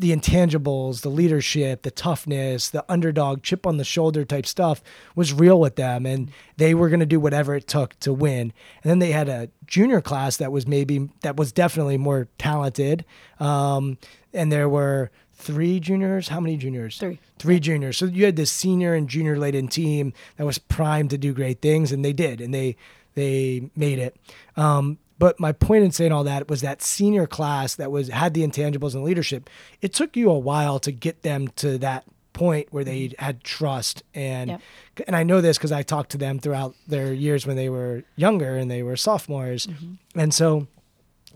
the 0.02 0.16
intangibles, 0.16 1.02
the 1.02 1.10
leadership, 1.10 1.84
the 1.84 1.92
toughness, 1.92 2.70
the 2.70 2.84
underdog, 2.90 3.44
chip 3.44 3.66
on 3.66 3.78
the 3.78 3.84
shoulder 3.84 4.26
type 4.26 4.46
stuff 4.46 4.82
was 5.16 5.32
real 5.32 5.60
with 5.60 5.76
them. 5.76 6.06
And 6.06 6.32
they 6.58 6.74
were 6.74 6.90
going 6.90 7.00
to 7.00 7.06
do 7.06 7.20
whatever 7.20 7.56
it 7.56 7.68
took 7.68 7.98
to 8.02 8.12
win. 8.12 8.52
And 8.84 8.90
then 8.90 9.00
they 9.00 9.12
had 9.12 9.30
a 9.30 9.50
junior 9.66 10.02
class 10.02 10.38
that 10.38 10.52
was 10.52 10.68
maybe, 10.68 11.10
that 11.22 11.38
was 11.38 11.52
definitely 11.52 11.98
more 11.98 12.28
talented. 12.38 13.06
Um, 13.40 13.98
and 14.34 14.52
there 14.52 14.68
were 14.68 15.12
three 15.34 15.80
juniors. 15.80 16.30
How 16.30 16.40
many 16.40 16.58
juniors? 16.58 16.98
Three. 16.98 17.20
Three 17.38 17.60
juniors. 17.60 17.98
So 17.98 18.06
you 18.06 18.26
had 18.26 18.36
this 18.36 18.52
senior 18.52 18.94
and 18.94 19.08
junior 19.08 19.38
laden 19.38 19.68
team 19.68 20.14
that 20.38 20.46
was 20.46 20.58
primed 20.58 21.10
to 21.12 21.18
do 21.18 21.34
great 21.34 21.62
things, 21.62 21.92
and 21.92 22.06
they 22.06 22.14
did, 22.14 22.42
and 22.42 22.54
they 22.54 22.76
they 23.14 23.70
made 23.76 24.00
it. 24.00 24.16
Um, 24.56 24.98
but 25.22 25.40
my 25.40 25.52
point 25.52 25.84
in 25.86 25.92
saying 25.92 26.12
all 26.12 26.24
that 26.26 26.50
was 26.50 26.62
that 26.62 26.82
senior 26.82 27.28
class 27.28 27.76
that 27.76 27.92
was 27.92 28.10
had 28.10 28.34
the 28.34 28.42
intangibles 28.46 28.94
and 28.96 29.04
leadership. 29.04 29.50
It 29.82 29.94
took 29.94 30.18
you 30.18 30.30
a 30.32 30.38
while 30.40 30.80
to 30.80 30.92
get 30.92 31.22
them 31.22 31.48
to 31.58 31.78
that 31.78 32.04
point 32.34 32.68
where 32.72 32.84
they 32.84 33.14
had 33.20 33.44
trust 33.44 34.04
and 34.16 34.50
Yep. 34.52 34.62
and 35.08 35.16
I 35.16 35.24
know 35.24 35.40
this 35.42 35.58
because 35.58 35.72
I 35.72 35.84
talked 35.84 36.12
to 36.12 36.18
them 36.18 36.40
throughout 36.40 36.76
their 36.88 37.14
years 37.14 37.46
when 37.46 37.56
they 37.56 37.70
were 37.70 38.04
younger 38.16 38.56
and 38.58 38.70
they 38.72 38.84
were 38.84 38.96
sophomores, 38.98 39.68
and 40.16 40.34
so 40.34 40.68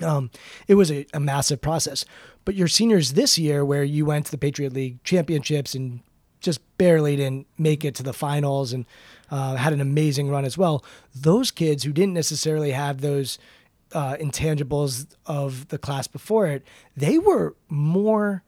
um, 0.02 0.30
it 0.68 0.76
was 0.76 0.92
a, 0.92 1.06
a 1.14 1.20
massive 1.20 1.62
process. 1.62 2.06
But 2.44 2.56
your 2.56 2.68
seniors 2.68 3.14
this 3.14 3.38
year, 3.38 3.64
where 3.66 3.84
you 3.84 4.06
went 4.06 4.26
to 4.26 4.32
the 4.32 4.38
Patriot 4.38 4.74
League 4.74 5.04
championships 5.04 5.74
and 5.76 6.00
just 6.42 6.60
barely 6.78 7.16
didn't 7.16 7.48
make 7.58 7.84
it 7.84 7.96
to 7.96 8.04
the 8.04 8.14
finals 8.14 8.72
and 8.74 8.86
uh, 9.32 9.56
had 9.56 9.74
an 9.74 9.82
amazing 9.82 10.30
run 10.30 10.46
as 10.46 10.58
well. 10.58 10.84
Those 11.16 11.50
kids 11.50 11.84
who 11.84 11.92
didn't 11.92 12.14
necessarily 12.14 12.72
have 12.72 13.02
those 13.02 13.40
uh, 13.94 14.16
intangibles 14.18 15.08
of 15.26 15.68
the 15.70 15.78
class 15.78 16.08
before 16.08 16.48
it, 16.48 16.64
they 16.96 17.18
were 17.18 17.56
more 17.70 18.44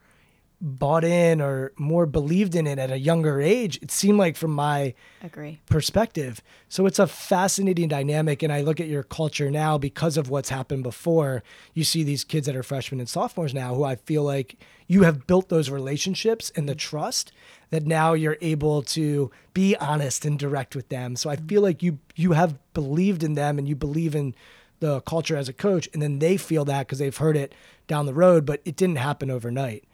bought 0.59 1.03
in 1.03 1.39
or 1.39 1.71
more 1.77 2.07
believed 2.07 2.55
in 2.55 2.65
it 2.65 2.79
at 2.79 2.89
a 2.89 2.97
younger 2.97 3.39
age. 3.39 3.77
It 3.81 3.91
seemed 3.91 4.17
like 4.17 4.35
from 4.35 4.51
my 4.51 4.95
Agree. 5.21 5.59
perspective. 5.67 6.41
So 6.67 6.87
it's 6.87 6.97
a 6.97 7.05
fascinating 7.05 7.89
dynamic. 7.89 8.41
And 8.41 8.51
I 8.51 8.61
look 8.61 8.79
at 8.79 8.87
your 8.87 9.03
culture 9.03 9.51
now 9.51 9.77
because 9.77 10.17
of 10.17 10.29
what's 10.29 10.49
happened 10.49 10.81
before. 10.81 11.43
You 11.75 11.83
see 11.83 12.03
these 12.03 12.23
kids 12.23 12.47
that 12.47 12.55
are 12.55 12.63
freshmen 12.63 12.99
and 12.99 13.07
sophomores 13.07 13.53
now 13.53 13.75
who 13.75 13.83
I 13.83 13.95
feel 13.95 14.23
like 14.23 14.57
you 14.87 15.03
have 15.03 15.27
built 15.27 15.49
those 15.49 15.69
relationships 15.69 16.51
and 16.55 16.67
the 16.67 16.75
trust 16.75 17.31
that 17.69 17.85
now 17.85 18.13
you're 18.13 18.37
able 18.41 18.81
to 18.81 19.29
be 19.53 19.75
honest 19.75 20.25
and 20.25 20.39
direct 20.39 20.75
with 20.75 20.89
them. 20.89 21.15
So 21.15 21.29
I 21.29 21.35
feel 21.35 21.61
like 21.61 21.83
you 21.83 21.99
you 22.15 22.31
have 22.31 22.57
believed 22.73 23.23
in 23.23 23.35
them 23.35 23.59
and 23.59 23.67
you 23.67 23.75
believe 23.75 24.15
in 24.15 24.33
the 24.79 25.01
culture 25.01 25.35
as 25.35 25.49
a 25.49 25.53
coach 25.53 25.89
and 25.93 26.01
then 26.01 26.19
they 26.19 26.37
feel 26.37 26.65
that 26.65 26.87
because 26.87 26.99
they've 26.99 27.17
heard 27.17 27.37
it 27.37 27.53
down 27.87 28.05
the 28.05 28.13
road, 28.13 28.45
but 28.45 28.61
it 28.65 28.75
didn't 28.75 28.97
happen 28.97 29.31
overnight. 29.31 29.85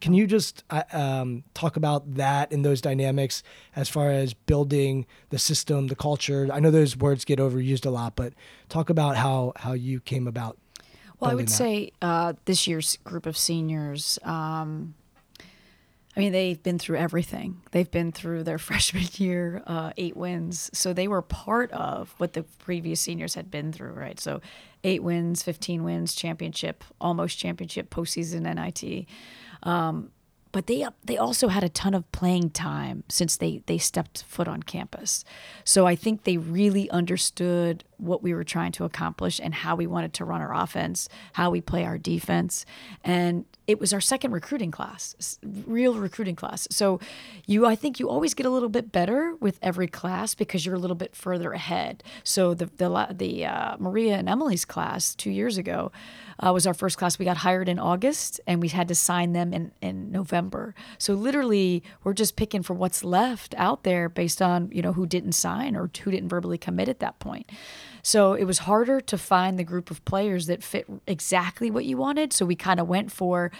Can 0.00 0.14
you 0.14 0.26
just 0.26 0.64
um, 0.92 1.44
talk 1.52 1.76
about 1.76 2.14
that 2.14 2.52
and 2.52 2.64
those 2.64 2.80
dynamics 2.80 3.42
as 3.76 3.88
far 3.88 4.10
as 4.10 4.32
building 4.32 5.06
the 5.28 5.38
system, 5.38 5.88
the 5.88 5.96
culture? 5.96 6.48
I 6.50 6.58
know 6.58 6.70
those 6.70 6.96
words 6.96 7.26
get 7.26 7.38
overused 7.38 7.84
a 7.84 7.90
lot, 7.90 8.16
but 8.16 8.32
talk 8.70 8.88
about 8.88 9.16
how 9.16 9.52
how 9.56 9.74
you 9.74 10.00
came 10.00 10.26
about. 10.26 10.56
Well, 11.18 11.30
I 11.30 11.34
would 11.34 11.48
that. 11.48 11.52
say 11.52 11.92
uh, 12.00 12.32
this 12.46 12.66
year's 12.66 12.96
group 13.04 13.26
of 13.26 13.36
seniors. 13.36 14.18
Um, 14.22 14.94
I 16.20 16.22
mean, 16.22 16.32
they've 16.32 16.62
been 16.62 16.78
through 16.78 16.98
everything. 16.98 17.62
They've 17.70 17.90
been 17.90 18.12
through 18.12 18.42
their 18.42 18.58
freshman 18.68 19.06
year, 19.14 19.62
uh, 19.66 19.92
eight 19.96 20.18
wins. 20.18 20.68
So 20.74 20.92
they 20.92 21.08
were 21.08 21.22
part 21.22 21.72
of 21.72 22.14
what 22.18 22.34
the 22.34 22.42
previous 22.42 23.00
seniors 23.00 23.34
had 23.34 23.50
been 23.50 23.72
through, 23.72 23.92
right? 23.92 24.20
So 24.20 24.42
eight 24.84 25.02
wins, 25.02 25.42
15 25.42 25.82
wins, 25.82 26.14
championship, 26.14 26.84
almost 27.00 27.38
championship, 27.38 27.88
postseason 27.88 28.42
NIT. 28.42 29.06
Um, 29.62 30.10
but 30.52 30.66
they 30.66 30.84
they 31.04 31.16
also 31.16 31.48
had 31.48 31.64
a 31.64 31.68
ton 31.68 31.94
of 31.94 32.10
playing 32.12 32.50
time 32.50 33.04
since 33.08 33.36
they 33.36 33.62
they 33.66 33.78
stepped 33.78 34.24
foot 34.24 34.48
on 34.48 34.62
campus. 34.62 35.24
So 35.64 35.86
I 35.86 35.94
think 35.94 36.24
they 36.24 36.36
really 36.36 36.90
understood 36.90 37.84
what 38.00 38.22
we 38.22 38.34
were 38.34 38.44
trying 38.44 38.72
to 38.72 38.84
accomplish 38.84 39.40
and 39.42 39.54
how 39.54 39.76
we 39.76 39.86
wanted 39.86 40.12
to 40.14 40.24
run 40.24 40.40
our 40.40 40.54
offense, 40.54 41.08
how 41.34 41.50
we 41.50 41.60
play 41.60 41.84
our 41.84 41.98
defense, 41.98 42.64
and 43.04 43.44
it 43.66 43.78
was 43.78 43.92
our 43.92 44.00
second 44.00 44.32
recruiting 44.32 44.72
class, 44.72 45.38
real 45.44 45.94
recruiting 45.94 46.34
class. 46.34 46.66
So 46.70 46.98
you 47.46 47.66
I 47.66 47.76
think 47.76 48.00
you 48.00 48.08
always 48.08 48.34
get 48.34 48.46
a 48.46 48.50
little 48.50 48.68
bit 48.68 48.90
better 48.90 49.36
with 49.38 49.58
every 49.62 49.86
class 49.86 50.34
because 50.34 50.66
you're 50.66 50.74
a 50.74 50.78
little 50.78 50.96
bit 50.96 51.14
further 51.14 51.52
ahead. 51.52 52.02
So 52.24 52.52
the 52.54 52.66
the 52.66 53.06
the 53.12 53.46
uh, 53.46 53.76
Maria 53.78 54.16
and 54.16 54.28
Emily's 54.28 54.64
class 54.64 55.14
two 55.14 55.30
years 55.30 55.56
ago 55.56 55.92
uh, 56.44 56.52
was 56.52 56.66
our 56.66 56.74
first 56.74 56.98
class. 56.98 57.18
We 57.18 57.24
got 57.24 57.38
hired 57.38 57.68
in 57.68 57.78
August 57.78 58.40
and 58.46 58.60
we 58.60 58.68
had 58.68 58.88
to 58.88 58.94
sign 58.94 59.32
them 59.32 59.52
in, 59.52 59.72
in 59.80 60.10
November. 60.10 60.74
So 60.98 61.14
literally, 61.14 61.82
we're 62.02 62.14
just 62.14 62.36
picking 62.36 62.62
for 62.62 62.74
what's 62.74 63.04
left 63.04 63.54
out 63.56 63.84
there 63.84 64.08
based 64.08 64.42
on 64.42 64.70
you 64.72 64.82
know 64.82 64.94
who 64.94 65.06
didn't 65.06 65.32
sign 65.32 65.76
or 65.76 65.90
who 66.02 66.10
didn't 66.10 66.28
verbally 66.28 66.58
commit 66.58 66.88
at 66.88 67.00
that 67.00 67.18
point. 67.18 67.50
So 68.02 68.34
it 68.34 68.44
was 68.44 68.58
harder 68.60 69.00
to 69.00 69.18
find 69.18 69.58
the 69.58 69.64
group 69.64 69.90
of 69.90 70.04
players 70.04 70.46
that 70.46 70.62
fit 70.62 70.86
exactly 71.06 71.70
what 71.70 71.84
you 71.84 71.96
wanted. 71.96 72.32
So 72.32 72.46
we 72.46 72.56
kind 72.56 72.80
of 72.80 72.88
went 72.88 73.12
for 73.12 73.50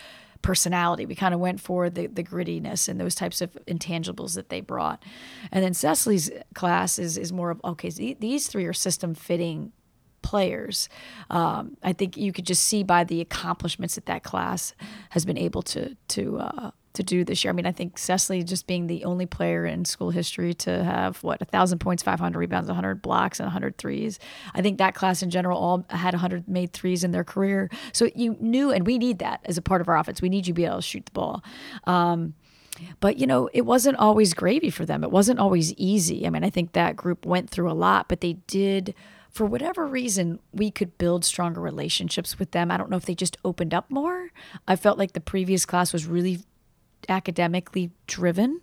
personality. 0.42 1.06
We 1.06 1.14
kind 1.14 1.34
of 1.34 1.40
went 1.40 1.60
for 1.60 1.90
the, 1.90 2.06
the 2.06 2.24
grittiness 2.24 2.88
and 2.88 2.98
those 2.98 3.14
types 3.14 3.40
of 3.40 3.52
intangibles 3.66 4.34
that 4.34 4.48
they 4.48 4.60
brought. 4.60 5.04
And 5.52 5.62
then 5.62 5.74
Cecily's 5.74 6.30
class 6.54 6.98
is, 6.98 7.18
is 7.18 7.32
more 7.32 7.50
of, 7.50 7.60
okay, 7.64 7.90
these 7.90 8.48
three 8.48 8.64
are 8.64 8.72
system 8.72 9.14
fitting 9.14 9.72
players. 10.22 10.88
Um, 11.28 11.76
I 11.82 11.92
think 11.92 12.16
you 12.16 12.32
could 12.32 12.46
just 12.46 12.64
see 12.64 12.82
by 12.82 13.04
the 13.04 13.20
accomplishments 13.20 13.94
that 13.94 14.06
that 14.06 14.22
class 14.22 14.74
has 15.10 15.24
been 15.24 15.38
able 15.38 15.62
to 15.62 15.96
to 16.08 16.38
uh, 16.38 16.70
to 16.92 17.02
do 17.02 17.24
this 17.24 17.44
year. 17.44 17.52
I 17.52 17.54
mean, 17.54 17.66
I 17.66 17.72
think 17.72 17.98
Cecily 17.98 18.42
just 18.42 18.66
being 18.66 18.86
the 18.86 19.04
only 19.04 19.26
player 19.26 19.64
in 19.64 19.84
school 19.84 20.10
history 20.10 20.54
to 20.54 20.82
have 20.82 21.22
what 21.22 21.40
a 21.40 21.44
thousand 21.44 21.78
points, 21.78 22.02
500 22.02 22.38
rebounds, 22.38 22.68
100 22.68 23.00
blocks, 23.00 23.38
and 23.38 23.46
100 23.46 23.78
threes. 23.78 24.18
I 24.54 24.62
think 24.62 24.78
that 24.78 24.94
class 24.94 25.22
in 25.22 25.30
general 25.30 25.58
all 25.58 25.84
had 25.90 26.14
100 26.14 26.48
made 26.48 26.72
threes 26.72 27.04
in 27.04 27.12
their 27.12 27.24
career. 27.24 27.70
So 27.92 28.08
you 28.14 28.36
knew, 28.40 28.72
and 28.72 28.86
we 28.86 28.98
need 28.98 29.20
that 29.20 29.40
as 29.44 29.56
a 29.56 29.62
part 29.62 29.80
of 29.80 29.88
our 29.88 29.96
offense. 29.96 30.20
We 30.20 30.28
need 30.28 30.46
you 30.46 30.52
to 30.52 30.56
be 30.56 30.64
able 30.64 30.76
to 30.76 30.82
shoot 30.82 31.06
the 31.06 31.12
ball. 31.12 31.44
Um, 31.84 32.34
but 33.00 33.18
you 33.18 33.26
know 33.26 33.48
it 33.52 33.62
wasn't 33.62 33.96
always 33.98 34.32
gravy 34.32 34.70
for 34.70 34.86
them 34.86 35.04
it 35.04 35.10
wasn't 35.10 35.38
always 35.38 35.74
easy 35.74 36.26
i 36.26 36.30
mean 36.30 36.44
i 36.44 36.48
think 36.48 36.72
that 36.72 36.96
group 36.96 37.26
went 37.26 37.50
through 37.50 37.70
a 37.70 37.74
lot 37.74 38.08
but 38.08 38.22
they 38.22 38.34
did 38.46 38.94
for 39.28 39.44
whatever 39.44 39.86
reason 39.86 40.38
we 40.52 40.70
could 40.70 40.96
build 40.96 41.24
stronger 41.24 41.60
relationships 41.60 42.38
with 42.38 42.52
them 42.52 42.70
i 42.70 42.78
don't 42.78 42.88
know 42.88 42.96
if 42.96 43.04
they 43.04 43.14
just 43.14 43.36
opened 43.44 43.74
up 43.74 43.90
more 43.90 44.30
i 44.66 44.74
felt 44.76 44.98
like 44.98 45.12
the 45.12 45.20
previous 45.20 45.66
class 45.66 45.92
was 45.92 46.06
really 46.06 46.38
academically 47.08 47.90
driven 48.06 48.60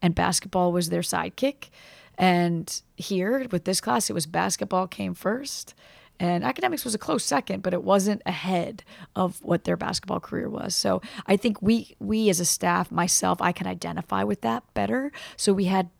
and 0.00 0.14
basketball 0.14 0.72
was 0.72 0.88
their 0.88 1.02
sidekick. 1.02 1.70
And 2.18 2.82
here 2.96 3.46
with 3.50 3.64
this 3.64 3.80
class 3.80 4.10
it 4.10 4.12
was 4.12 4.26
basketball 4.26 4.86
came 4.86 5.14
first. 5.14 5.74
And 6.20 6.44
academics 6.44 6.84
was 6.84 6.94
a 6.94 6.98
close 6.98 7.24
second 7.24 7.62
but 7.62 7.74
it 7.74 7.82
wasn't 7.82 8.22
ahead 8.26 8.84
of 9.16 9.42
what 9.42 9.64
their 9.64 9.76
basketball 9.76 10.20
career 10.20 10.48
was. 10.48 10.74
So 10.74 11.00
i 11.26 11.36
think 11.36 11.62
we 11.62 11.96
we 11.98 12.28
as 12.28 12.40
a 12.40 12.44
staff 12.44 12.90
myself 12.90 13.40
i 13.40 13.52
can 13.52 13.66
identify 13.66 14.22
with 14.24 14.40
that 14.42 14.62
better. 14.74 15.12
So 15.36 15.52
we 15.52 15.64
had 15.64 15.90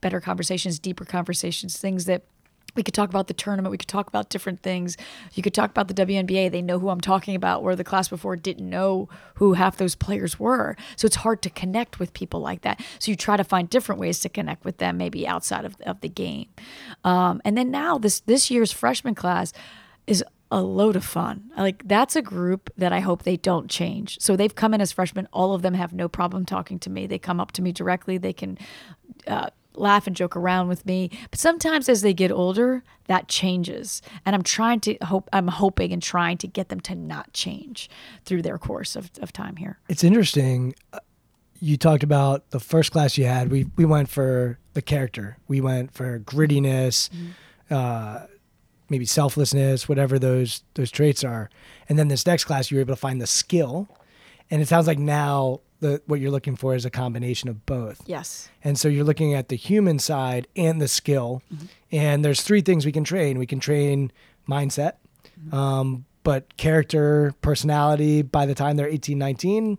better 0.00 0.20
conversations 0.20 0.78
deeper 0.78 1.06
conversations 1.06 1.78
things 1.78 2.04
that 2.04 2.24
we 2.74 2.82
could 2.82 2.94
talk 2.94 3.08
about 3.08 3.28
the 3.28 3.34
tournament. 3.34 3.70
We 3.70 3.78
could 3.78 3.88
talk 3.88 4.08
about 4.08 4.30
different 4.30 4.62
things. 4.62 4.96
You 5.32 5.42
could 5.42 5.54
talk 5.54 5.70
about 5.70 5.88
the 5.88 5.94
WNBA. 5.94 6.50
They 6.50 6.62
know 6.62 6.78
who 6.78 6.88
I'm 6.88 7.00
talking 7.00 7.34
about, 7.34 7.62
where 7.62 7.76
the 7.76 7.84
class 7.84 8.08
before 8.08 8.36
didn't 8.36 8.68
know 8.68 9.08
who 9.34 9.54
half 9.54 9.76
those 9.76 9.94
players 9.94 10.38
were. 10.38 10.76
So 10.96 11.06
it's 11.06 11.16
hard 11.16 11.42
to 11.42 11.50
connect 11.50 11.98
with 11.98 12.12
people 12.12 12.40
like 12.40 12.62
that. 12.62 12.80
So 12.98 13.10
you 13.10 13.16
try 13.16 13.36
to 13.36 13.44
find 13.44 13.68
different 13.68 14.00
ways 14.00 14.20
to 14.20 14.28
connect 14.28 14.64
with 14.64 14.78
them, 14.78 14.96
maybe 14.96 15.26
outside 15.26 15.64
of, 15.64 15.76
of 15.86 16.00
the 16.00 16.08
game. 16.08 16.48
Um, 17.04 17.40
and 17.44 17.56
then 17.56 17.70
now 17.70 17.98
this 17.98 18.20
this 18.20 18.50
year's 18.50 18.72
freshman 18.72 19.14
class 19.14 19.52
is 20.06 20.24
a 20.50 20.62
load 20.62 20.94
of 20.94 21.04
fun. 21.04 21.50
Like 21.56 21.86
that's 21.86 22.16
a 22.16 22.22
group 22.22 22.70
that 22.76 22.92
I 22.92 23.00
hope 23.00 23.22
they 23.22 23.36
don't 23.36 23.68
change. 23.68 24.18
So 24.20 24.36
they've 24.36 24.54
come 24.54 24.74
in 24.74 24.80
as 24.80 24.92
freshmen. 24.92 25.26
All 25.32 25.54
of 25.54 25.62
them 25.62 25.74
have 25.74 25.92
no 25.92 26.08
problem 26.08 26.46
talking 26.46 26.78
to 26.80 26.90
me. 26.90 27.06
They 27.06 27.18
come 27.18 27.40
up 27.40 27.52
to 27.52 27.62
me 27.62 27.72
directly. 27.72 28.18
They 28.18 28.32
can. 28.32 28.58
Uh, 29.26 29.50
laugh 29.76 30.06
and 30.06 30.16
joke 30.16 30.36
around 30.36 30.68
with 30.68 30.84
me. 30.86 31.10
But 31.30 31.38
sometimes 31.38 31.88
as 31.88 32.02
they 32.02 32.14
get 32.14 32.30
older, 32.30 32.82
that 33.06 33.28
changes. 33.28 34.02
And 34.24 34.34
I'm 34.34 34.42
trying 34.42 34.80
to 34.80 34.96
hope 35.02 35.28
I'm 35.32 35.48
hoping 35.48 35.92
and 35.92 36.02
trying 36.02 36.38
to 36.38 36.46
get 36.46 36.68
them 36.68 36.80
to 36.80 36.94
not 36.94 37.32
change 37.32 37.90
through 38.24 38.42
their 38.42 38.58
course 38.58 38.96
of, 38.96 39.10
of 39.20 39.32
time 39.32 39.56
here. 39.56 39.78
It's 39.88 40.04
interesting. 40.04 40.74
uh, 40.92 41.00
You 41.60 41.76
talked 41.76 42.02
about 42.02 42.50
the 42.50 42.60
first 42.60 42.92
class 42.92 43.16
you 43.18 43.24
had. 43.26 43.50
We 43.50 43.66
we 43.76 43.84
went 43.84 44.08
for 44.08 44.58
the 44.74 44.82
character. 44.82 45.36
We 45.48 45.60
went 45.60 45.94
for 45.94 46.18
grittiness, 46.18 47.08
uh, 47.70 48.26
maybe 48.90 49.06
selflessness, 49.06 49.88
whatever 49.88 50.18
those 50.18 50.62
those 50.74 50.90
traits 50.90 51.24
are. 51.24 51.48
And 51.88 51.98
then 51.98 52.08
this 52.08 52.26
next 52.26 52.44
class, 52.44 52.70
you 52.70 52.76
were 52.76 52.82
able 52.82 52.94
to 52.94 53.00
find 53.00 53.20
the 53.20 53.26
skill. 53.26 53.88
And 54.50 54.60
it 54.62 54.68
sounds 54.68 54.86
like 54.86 54.98
now 54.98 55.60
the 55.84 56.02
what 56.06 56.18
you're 56.18 56.30
looking 56.30 56.56
for 56.56 56.74
is 56.74 56.86
a 56.86 56.90
combination 56.90 57.50
of 57.50 57.66
both. 57.66 58.00
Yes. 58.06 58.48
And 58.64 58.78
so 58.78 58.88
you're 58.88 59.04
looking 59.04 59.34
at 59.34 59.48
the 59.48 59.56
human 59.56 59.98
side 59.98 60.48
and 60.56 60.80
the 60.80 60.88
skill. 60.88 61.42
And 61.92 62.24
there's 62.24 62.42
three 62.42 62.62
things 62.62 62.86
we 62.86 62.92
can 62.92 63.04
train. 63.04 63.38
We 63.38 63.46
can 63.46 63.60
train 63.60 64.10
mindset, 64.48 64.94
um, 65.52 66.06
but 66.22 66.56
character, 66.56 67.34
personality, 67.42 68.22
by 68.22 68.46
the 68.46 68.54
time 68.54 68.76
they're 68.76 68.88
18, 68.88 69.18
19, 69.18 69.78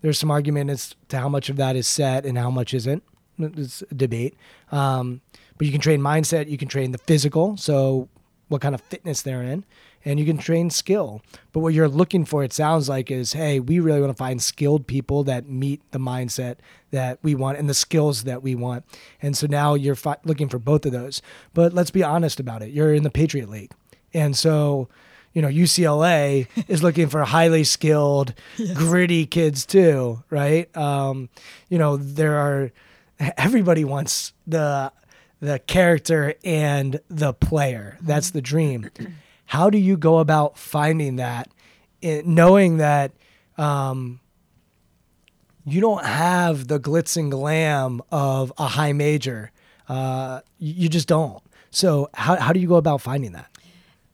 there's 0.00 0.18
some 0.18 0.30
argument 0.30 0.70
as 0.70 0.94
to 1.08 1.18
how 1.18 1.28
much 1.28 1.50
of 1.50 1.56
that 1.56 1.74
is 1.74 1.88
set 1.88 2.24
and 2.24 2.38
how 2.38 2.50
much 2.50 2.72
isn't. 2.72 3.02
It's 3.38 3.82
a 3.82 3.94
debate. 3.94 4.36
Um, 4.70 5.22
but 5.58 5.66
you 5.66 5.72
can 5.72 5.80
train 5.80 6.00
mindset, 6.00 6.48
you 6.48 6.58
can 6.58 6.68
train 6.68 6.92
the 6.92 6.98
physical, 6.98 7.56
so 7.56 8.08
what 8.52 8.60
kind 8.60 8.74
of 8.74 8.82
fitness 8.82 9.22
they're 9.22 9.42
in, 9.42 9.64
and 10.04 10.20
you 10.20 10.26
can 10.26 10.36
train 10.36 10.68
skill. 10.68 11.22
But 11.52 11.60
what 11.60 11.72
you're 11.72 11.88
looking 11.88 12.24
for, 12.26 12.44
it 12.44 12.52
sounds 12.52 12.88
like, 12.88 13.10
is 13.10 13.32
hey, 13.32 13.58
we 13.58 13.80
really 13.80 14.00
want 14.00 14.12
to 14.12 14.16
find 14.16 14.42
skilled 14.42 14.86
people 14.86 15.24
that 15.24 15.48
meet 15.48 15.80
the 15.90 15.98
mindset 15.98 16.56
that 16.90 17.18
we 17.22 17.34
want 17.34 17.58
and 17.58 17.68
the 17.68 17.74
skills 17.74 18.24
that 18.24 18.42
we 18.42 18.54
want. 18.54 18.84
And 19.22 19.36
so 19.36 19.46
now 19.46 19.74
you're 19.74 19.94
fi- 19.94 20.18
looking 20.24 20.50
for 20.50 20.58
both 20.58 20.84
of 20.84 20.92
those. 20.92 21.22
But 21.54 21.72
let's 21.72 21.90
be 21.90 22.02
honest 22.02 22.38
about 22.38 22.62
it. 22.62 22.70
You're 22.70 22.92
in 22.92 23.02
the 23.02 23.10
Patriot 23.10 23.48
League. 23.48 23.72
And 24.12 24.36
so, 24.36 24.88
you 25.32 25.40
know, 25.40 25.48
UCLA 25.48 26.46
is 26.68 26.82
looking 26.82 27.08
for 27.08 27.24
highly 27.24 27.64
skilled, 27.64 28.34
gritty 28.74 29.24
kids 29.24 29.64
too, 29.64 30.22
right? 30.28 30.74
Um, 30.76 31.30
you 31.70 31.78
know, 31.78 31.96
there 31.96 32.36
are 32.36 32.70
everybody 33.38 33.84
wants 33.84 34.32
the 34.46 34.92
the 35.42 35.58
character 35.58 36.34
and 36.44 37.00
the 37.08 37.32
player. 37.34 37.98
That's 38.00 38.30
the 38.30 38.40
dream. 38.40 38.88
How 39.46 39.70
do 39.70 39.76
you 39.76 39.96
go 39.96 40.18
about 40.18 40.56
finding 40.56 41.16
that, 41.16 41.50
knowing 42.00 42.76
that 42.76 43.10
um, 43.58 44.20
you 45.66 45.80
don't 45.80 46.04
have 46.04 46.68
the 46.68 46.78
glitz 46.78 47.16
and 47.16 47.28
glam 47.28 48.00
of 48.12 48.52
a 48.56 48.68
high 48.68 48.92
major? 48.92 49.50
Uh, 49.88 50.42
you 50.58 50.88
just 50.88 51.08
don't. 51.08 51.42
So 51.72 52.08
how 52.14 52.36
how 52.36 52.52
do 52.52 52.60
you 52.60 52.68
go 52.68 52.76
about 52.76 53.00
finding 53.00 53.32
that? 53.32 53.50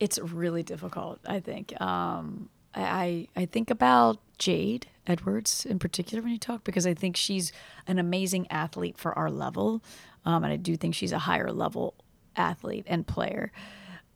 It's 0.00 0.18
really 0.18 0.62
difficult, 0.62 1.20
I 1.26 1.40
think. 1.40 1.78
Um, 1.78 2.48
I 2.74 3.28
I 3.36 3.44
think 3.44 3.70
about 3.70 4.18
Jade 4.38 4.86
Edwards 5.06 5.66
in 5.66 5.78
particular 5.78 6.22
when 6.22 6.32
you 6.32 6.38
talk 6.38 6.64
because 6.64 6.86
I 6.86 6.94
think 6.94 7.16
she's 7.16 7.52
an 7.86 7.98
amazing 7.98 8.46
athlete 8.50 8.96
for 8.96 9.16
our 9.18 9.30
level, 9.30 9.82
um, 10.24 10.44
and 10.44 10.52
I 10.52 10.56
do 10.56 10.76
think 10.76 10.94
she's 10.94 11.12
a 11.12 11.18
higher 11.18 11.50
level 11.50 11.94
athlete 12.36 12.84
and 12.86 13.06
player. 13.06 13.52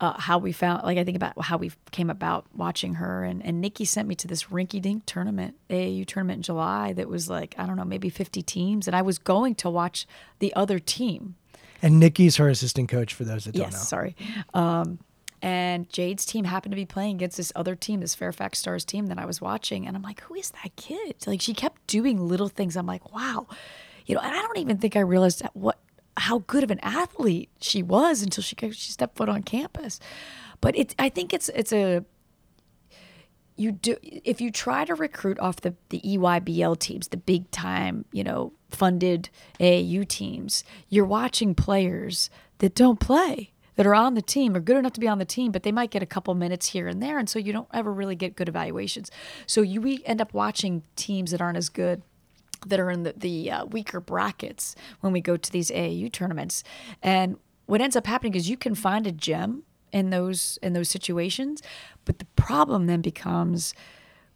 Uh, 0.00 0.18
how 0.18 0.36
we 0.36 0.50
found, 0.50 0.82
like 0.82 0.98
I 0.98 1.04
think 1.04 1.16
about 1.16 1.40
how 1.40 1.56
we 1.56 1.70
came 1.92 2.10
about 2.10 2.46
watching 2.56 2.94
her, 2.94 3.22
and 3.22 3.44
and 3.44 3.60
Nikki 3.60 3.84
sent 3.84 4.08
me 4.08 4.16
to 4.16 4.26
this 4.26 4.44
rinky-dink 4.44 5.06
tournament, 5.06 5.54
AAU 5.70 6.04
tournament 6.04 6.38
in 6.38 6.42
July 6.42 6.92
that 6.94 7.08
was 7.08 7.30
like 7.30 7.54
I 7.56 7.66
don't 7.66 7.76
know 7.76 7.84
maybe 7.84 8.08
50 8.08 8.42
teams, 8.42 8.88
and 8.88 8.96
I 8.96 9.02
was 9.02 9.18
going 9.18 9.54
to 9.56 9.70
watch 9.70 10.06
the 10.40 10.52
other 10.54 10.80
team 10.80 11.36
And 11.82 12.00
Nikki's 12.00 12.36
her 12.36 12.48
assistant 12.48 12.88
coach 12.88 13.14
for 13.14 13.22
those 13.24 13.44
that 13.44 13.54
don't 13.54 13.66
yes, 13.66 13.72
know. 13.72 13.78
sorry. 13.78 14.16
Um, 14.54 14.98
and 15.40 15.88
Jade's 15.88 16.24
team 16.24 16.44
happened 16.44 16.70
to 16.70 16.76
be 16.76 16.86
playing 16.86 17.16
against 17.16 17.36
this 17.36 17.52
other 17.56 17.74
team, 17.74 18.00
this 18.00 18.14
Fairfax 18.14 18.60
Stars 18.60 18.84
team 18.84 19.06
that 19.06 19.18
I 19.18 19.24
was 19.26 19.40
watching, 19.40 19.86
and 19.86 19.96
I'm 19.96 20.02
like, 20.02 20.20
who 20.22 20.34
is 20.34 20.50
that 20.62 20.74
kid? 20.76 21.16
Like 21.26 21.40
she 21.40 21.52
kept 21.52 21.84
doing 21.88 22.28
little 22.28 22.48
things. 22.48 22.76
I'm 22.76 22.86
like, 22.86 23.12
wow, 23.12 23.48
you 24.06 24.14
know. 24.14 24.20
And 24.20 24.32
I 24.32 24.40
don't 24.40 24.58
even 24.58 24.78
think 24.78 24.94
I 24.96 25.00
realized 25.00 25.42
that 25.42 25.54
what 25.56 25.78
how 26.16 26.40
good 26.40 26.64
of 26.64 26.70
an 26.70 26.80
athlete 26.80 27.50
she 27.60 27.82
was 27.82 28.22
until 28.22 28.42
she 28.42 28.56
she 28.72 28.92
stepped 28.92 29.16
foot 29.16 29.28
on 29.28 29.42
campus. 29.42 29.98
But 30.60 30.76
it, 30.76 30.94
I 30.98 31.08
think 31.08 31.32
it's 31.32 31.48
it's 31.50 31.72
a 31.72 32.04
you 33.56 33.72
do 33.72 33.96
if 34.02 34.40
you 34.40 34.50
try 34.50 34.84
to 34.84 34.94
recruit 34.94 35.38
off 35.38 35.60
the 35.60 35.74
the 35.90 36.00
EYBL 36.00 36.78
teams, 36.78 37.08
the 37.08 37.16
big 37.16 37.50
time, 37.50 38.04
you 38.12 38.24
know, 38.24 38.52
funded 38.70 39.30
AAU 39.60 40.06
teams, 40.06 40.64
you're 40.88 41.04
watching 41.04 41.54
players 41.54 42.30
that 42.58 42.74
don't 42.74 43.00
play 43.00 43.52
that 43.76 43.86
are 43.86 43.94
on 43.94 44.14
the 44.14 44.22
team 44.22 44.54
are 44.54 44.60
good 44.60 44.76
enough 44.76 44.92
to 44.92 45.00
be 45.00 45.08
on 45.08 45.18
the 45.18 45.24
team, 45.24 45.50
but 45.50 45.62
they 45.62 45.72
might 45.72 45.90
get 45.90 46.02
a 46.02 46.06
couple 46.06 46.34
minutes 46.34 46.68
here 46.68 46.88
and 46.88 47.02
there, 47.02 47.18
and 47.18 47.28
so 47.28 47.38
you 47.38 47.52
don't 47.52 47.68
ever 47.72 47.92
really 47.92 48.14
get 48.14 48.36
good 48.36 48.48
evaluations. 48.48 49.10
So 49.46 49.62
you 49.62 49.80
we 49.80 50.02
end 50.04 50.20
up 50.20 50.34
watching 50.34 50.82
teams 50.96 51.30
that 51.30 51.40
aren't 51.40 51.58
as 51.58 51.68
good 51.68 52.02
that 52.66 52.80
are 52.80 52.90
in 52.90 53.02
the, 53.02 53.14
the 53.16 53.50
uh, 53.50 53.64
weaker 53.66 54.00
brackets 54.00 54.74
when 55.00 55.12
we 55.12 55.20
go 55.20 55.36
to 55.36 55.52
these 55.52 55.70
AAU 55.70 56.10
tournaments. 56.12 56.62
And 57.02 57.36
what 57.66 57.80
ends 57.80 57.96
up 57.96 58.06
happening 58.06 58.34
is 58.34 58.48
you 58.48 58.56
can 58.56 58.74
find 58.74 59.06
a 59.06 59.12
gem 59.12 59.64
in 59.92 60.10
those 60.10 60.58
in 60.62 60.72
those 60.72 60.88
situations, 60.88 61.62
but 62.04 62.18
the 62.18 62.24
problem 62.36 62.86
then 62.86 63.02
becomes 63.02 63.74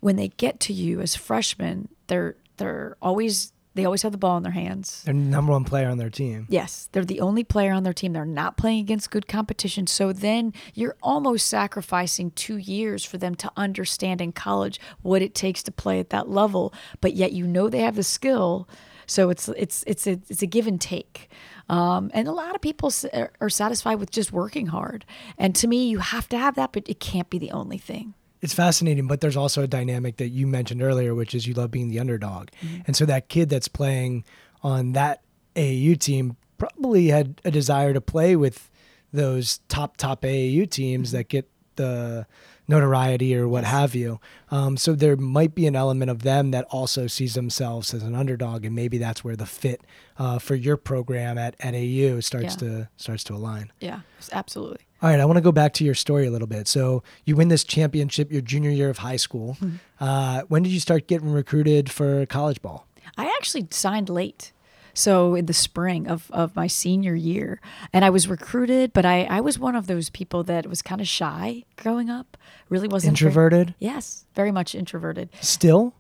when 0.01 0.17
they 0.17 0.29
get 0.29 0.61
to 0.61 0.73
you 0.73 1.01
as 1.01 1.17
freshmen, 1.17 1.89
they're 2.09 2.37
they're 2.59 2.97
always 3.01 3.53
they 3.77 3.85
always 3.85 4.03
have 4.03 4.13
the 4.13 4.19
ball 4.19 4.37
in 4.39 4.43
their 4.43 4.53
hands. 4.53 5.03
They're 5.05 5.15
number 5.15 5.53
one 5.53 5.65
player 5.65 5.89
on 5.89 5.99
their 5.99 6.11
team. 6.11 6.47
Yes, 6.49 6.89
they're 6.93 7.05
the 7.05 7.21
only 7.21 7.45
player 7.45 7.73
on 7.73 7.83
their 7.83 7.93
team. 7.93 8.15
They're 8.15 8.25
not 8.25 8.57
playing 8.57 8.81
against 8.81 9.11
good 9.11 9.29
competition. 9.29 9.87
So 9.87 10.13
then 10.13 10.55
you're 10.75 10.97
almost 11.03 11.47
sacrificing 11.47 12.31
two 12.31 12.57
years 12.57 13.05
for 13.05 13.19
them 13.19 13.35
to 13.37 13.53
understand 13.57 14.21
in 14.21 14.33
college 14.33 14.81
what 15.03 15.21
it 15.23 15.35
takes 15.35 15.63
to 15.65 15.73
play 15.73 16.01
at 16.01 16.11
that 16.11 16.29
level. 16.29 16.73
But 17.01 17.15
yet 17.15 17.33
you 17.33 17.47
know 17.47 17.69
they 17.69 17.81
have 17.81 17.97
the 17.97 18.03
skill. 18.03 18.67
So 19.07 19.31
it's 19.31 19.49
it's 19.51 19.85
it's 19.87 20.07
a 20.07 20.19
it's 20.29 20.43
a 20.43 20.47
give 20.47 20.67
and 20.67 20.81
take. 20.81 21.29
Um, 21.69 22.11
and 22.15 22.27
a 22.27 22.33
lot 22.33 22.55
of 22.55 22.61
people 22.61 22.91
are 23.13 23.33
are 23.41 23.51
satisfied 23.51 24.01
with 24.01 24.11
just 24.11 24.33
working 24.33 24.69
hard. 24.69 25.05
And 25.37 25.55
to 25.57 25.69
me, 25.69 25.87
you 25.89 25.99
have 25.99 26.29
to 26.31 26.39
have 26.39 26.55
that, 26.57 26.73
but 26.73 26.89
it 26.89 26.99
can't 26.99 27.31
be 27.31 27.39
the 27.39 27.53
only 27.53 27.79
thing. 27.79 28.15
It's 28.43 28.53
fascinating, 28.55 29.07
but 29.07 29.21
there's 29.21 29.37
also 29.37 29.63
a 29.63 29.67
dynamic 29.67 30.19
that 30.19 30.29
you 30.29 30.47
mentioned 30.47 30.83
earlier, 30.83 31.15
which 31.15 31.35
is 31.35 31.47
you 31.47 31.55
love 31.55 31.71
being 31.71 31.89
the 31.89 31.99
underdog. 31.99 32.49
And 32.87 32.95
so 32.97 33.07
that 33.07 33.29
kid 33.29 33.49
that's 33.49 33.69
playing 33.69 34.25
on 34.63 34.93
that 34.93 35.23
AAU 35.55 35.99
team 35.99 36.37
probably 36.59 37.09
had 37.09 37.41
a 37.45 37.51
desire 37.51 37.93
to 37.95 38.01
play 38.01 38.37
with 38.37 38.71
those 39.13 39.59
top, 39.69 39.97
top 39.97 40.23
AAU 40.23 40.71
teams 40.71 41.13
that 41.13 41.29
get 41.29 41.49
the 41.77 42.27
notoriety 42.69 43.37
or 43.37 43.47
what 43.47 43.65
have 43.65 43.95
you. 43.95 44.19
Um, 44.51 44.77
so 44.77 44.95
there 44.95 45.17
might 45.17 45.55
be 45.55 45.67
an 45.67 45.77
element 45.77 46.11
of 46.11 46.23
them 46.23 46.51
that 46.51 46.65
also 46.71 47.07
sees 47.07 47.35
themselves 47.35 47.95
as 47.95 48.03
an 48.03 48.15
underdog, 48.15 48.65
and 48.65 48.75
maybe 48.75 48.99
that's 48.99 49.23
where 49.23 49.37
the 49.37 49.47
fit 49.47 49.83
uh, 50.19 50.39
for 50.39 50.55
your 50.55 50.77
program 50.77 51.39
at, 51.39 51.55
at 51.61 51.75
AU 51.75 52.21
starts 52.21 52.55
Yeah. 52.55 52.69
to 52.69 52.89
starts 52.97 53.25
to 53.25 53.35
align. 53.35 53.73
Yeah, 53.81 54.01
absolutely. 54.33 54.86
All 55.03 55.11
right, 55.11 55.21
I 55.21 55.25
want 55.27 55.37
to 55.37 55.43
go 55.43 55.53
back 55.53 55.73
to 55.75 55.85
your 55.85 55.95
story 55.95 56.27
a 56.27 56.31
little 56.31 56.47
bit. 56.49 56.67
So 56.67 57.03
you 57.25 57.37
win 57.37 57.49
this 57.49 57.65
championship 57.65 58.33
your 58.33 58.41
junior 58.41 58.71
year 58.71 58.89
of 58.89 58.99
high 58.99 59.17
school. 59.17 59.57
Uh, 60.01 60.43
when 60.49 60.63
did 60.63 60.71
you 60.73 60.81
start 60.81 61.07
getting 61.07 61.31
recruited 61.31 61.91
for 61.91 62.25
college 62.27 62.63
ball? 62.63 62.87
I 63.17 63.27
actually 63.37 63.67
signed 63.71 64.09
late. 64.09 64.53
So 64.95 65.35
in 65.35 65.45
the 65.45 65.53
spring 65.53 66.09
of, 66.09 66.31
of 66.31 66.57
my 66.57 66.67
senior 66.67 67.15
year. 67.15 67.61
And 67.93 68.03
I 68.07 68.09
was 68.11 68.27
recruited, 68.29 68.95
but 68.95 69.05
I, 69.05 69.25
I 69.25 69.41
was 69.43 69.59
one 69.59 69.77
of 69.77 69.87
those 69.87 70.09
people 70.09 70.43
that 70.45 70.67
was 70.67 70.81
kind 70.81 71.03
of 71.03 71.07
shy 71.07 71.65
growing 71.77 72.09
up. 72.09 72.39
Really 72.71 72.89
wasn't 72.89 73.19
very- 73.19 73.29
Introverted? 73.29 73.75
yes, 73.79 74.25
very 74.35 74.51
much 74.51 74.75
introverted. 74.75 75.29
Still? 75.43 75.93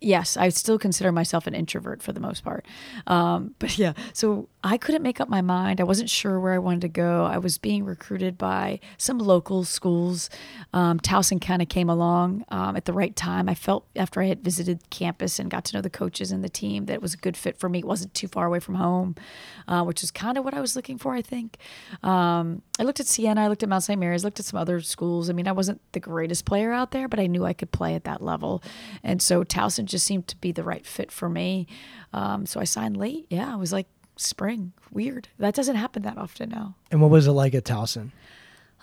Yes, 0.00 0.36
I 0.38 0.48
still 0.50 0.78
consider 0.78 1.10
myself 1.12 1.46
an 1.46 1.54
introvert 1.54 2.02
for 2.02 2.12
the 2.12 2.20
most 2.20 2.42
part. 2.44 2.64
Um, 3.06 3.54
but 3.58 3.76
yeah, 3.76 3.92
so 4.14 4.48
I 4.64 4.76
couldn't 4.76 5.02
make 5.02 5.20
up 5.20 5.28
my 5.28 5.40
mind. 5.40 5.80
I 5.80 5.84
wasn't 5.84 6.10
sure 6.10 6.40
where 6.40 6.52
I 6.52 6.58
wanted 6.58 6.80
to 6.80 6.88
go. 6.88 7.24
I 7.24 7.38
was 7.38 7.58
being 7.58 7.84
recruited 7.84 8.36
by 8.36 8.80
some 8.96 9.18
local 9.18 9.62
schools. 9.62 10.28
Um, 10.72 10.98
Towson 10.98 11.40
kind 11.40 11.62
of 11.62 11.68
came 11.68 11.88
along 11.88 12.44
um, 12.48 12.76
at 12.76 12.84
the 12.84 12.92
right 12.92 13.14
time. 13.14 13.48
I 13.48 13.54
felt 13.54 13.86
after 13.94 14.20
I 14.20 14.26
had 14.26 14.42
visited 14.42 14.90
campus 14.90 15.38
and 15.38 15.48
got 15.48 15.64
to 15.66 15.76
know 15.76 15.80
the 15.80 15.88
coaches 15.88 16.32
and 16.32 16.42
the 16.42 16.48
team 16.48 16.86
that 16.86 16.94
it 16.94 17.02
was 17.02 17.14
a 17.14 17.18
good 17.18 17.36
fit 17.36 17.56
for 17.56 17.68
me. 17.68 17.78
It 17.78 17.84
wasn't 17.84 18.14
too 18.14 18.26
far 18.26 18.46
away 18.46 18.58
from 18.58 18.74
home, 18.74 19.14
uh, 19.68 19.84
which 19.84 20.02
is 20.02 20.10
kind 20.10 20.36
of 20.36 20.44
what 20.44 20.54
I 20.54 20.60
was 20.60 20.74
looking 20.74 20.98
for, 20.98 21.14
I 21.14 21.22
think. 21.22 21.58
Um, 22.02 22.62
I 22.80 22.82
looked 22.82 22.98
at 22.98 23.06
Siena, 23.06 23.42
I 23.42 23.48
looked 23.48 23.62
at 23.62 23.68
Mount 23.68 23.84
St. 23.84 23.98
Mary's, 23.98 24.24
looked 24.24 24.40
at 24.40 24.46
some 24.46 24.58
other 24.58 24.80
schools. 24.80 25.30
I 25.30 25.34
mean, 25.34 25.46
I 25.46 25.52
wasn't 25.52 25.80
the 25.92 26.00
greatest 26.00 26.44
player 26.46 26.72
out 26.72 26.90
there, 26.90 27.06
but 27.06 27.20
I 27.20 27.28
knew 27.28 27.44
I 27.44 27.52
could 27.52 27.70
play 27.70 27.94
at 27.94 28.04
that 28.04 28.22
level. 28.22 28.62
And 29.04 29.22
so 29.22 29.44
Towson 29.44 29.84
just 29.84 30.04
seemed 30.04 30.26
to 30.28 30.36
be 30.36 30.50
the 30.50 30.64
right 30.64 30.84
fit 30.84 31.12
for 31.12 31.28
me. 31.28 31.68
Um, 32.12 32.44
so 32.44 32.58
I 32.58 32.64
signed 32.64 32.96
late. 32.96 33.26
Yeah, 33.30 33.52
I 33.52 33.56
was 33.56 33.72
like 33.72 33.86
spring. 34.18 34.72
Weird. 34.92 35.28
That 35.38 35.54
doesn't 35.54 35.76
happen 35.76 36.02
that 36.02 36.18
often 36.18 36.50
now. 36.50 36.74
And 36.90 37.00
what 37.00 37.10
was 37.10 37.26
it 37.26 37.32
like 37.32 37.54
at 37.54 37.64
Towson? 37.64 38.10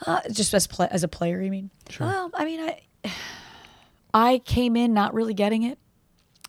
Uh, 0.06 0.22
just 0.32 0.54
as 0.54 0.68
as 0.92 1.04
a 1.04 1.08
player, 1.08 1.42
you 1.42 1.52
mean? 1.52 1.70
Well, 2.00 2.32
I 2.34 2.46
mean, 2.46 2.60
I 2.60 2.82
I 4.14 4.40
came 4.40 4.76
in 4.76 4.94
not 4.94 5.14
really 5.14 5.34
getting 5.34 5.64
it. 5.64 5.78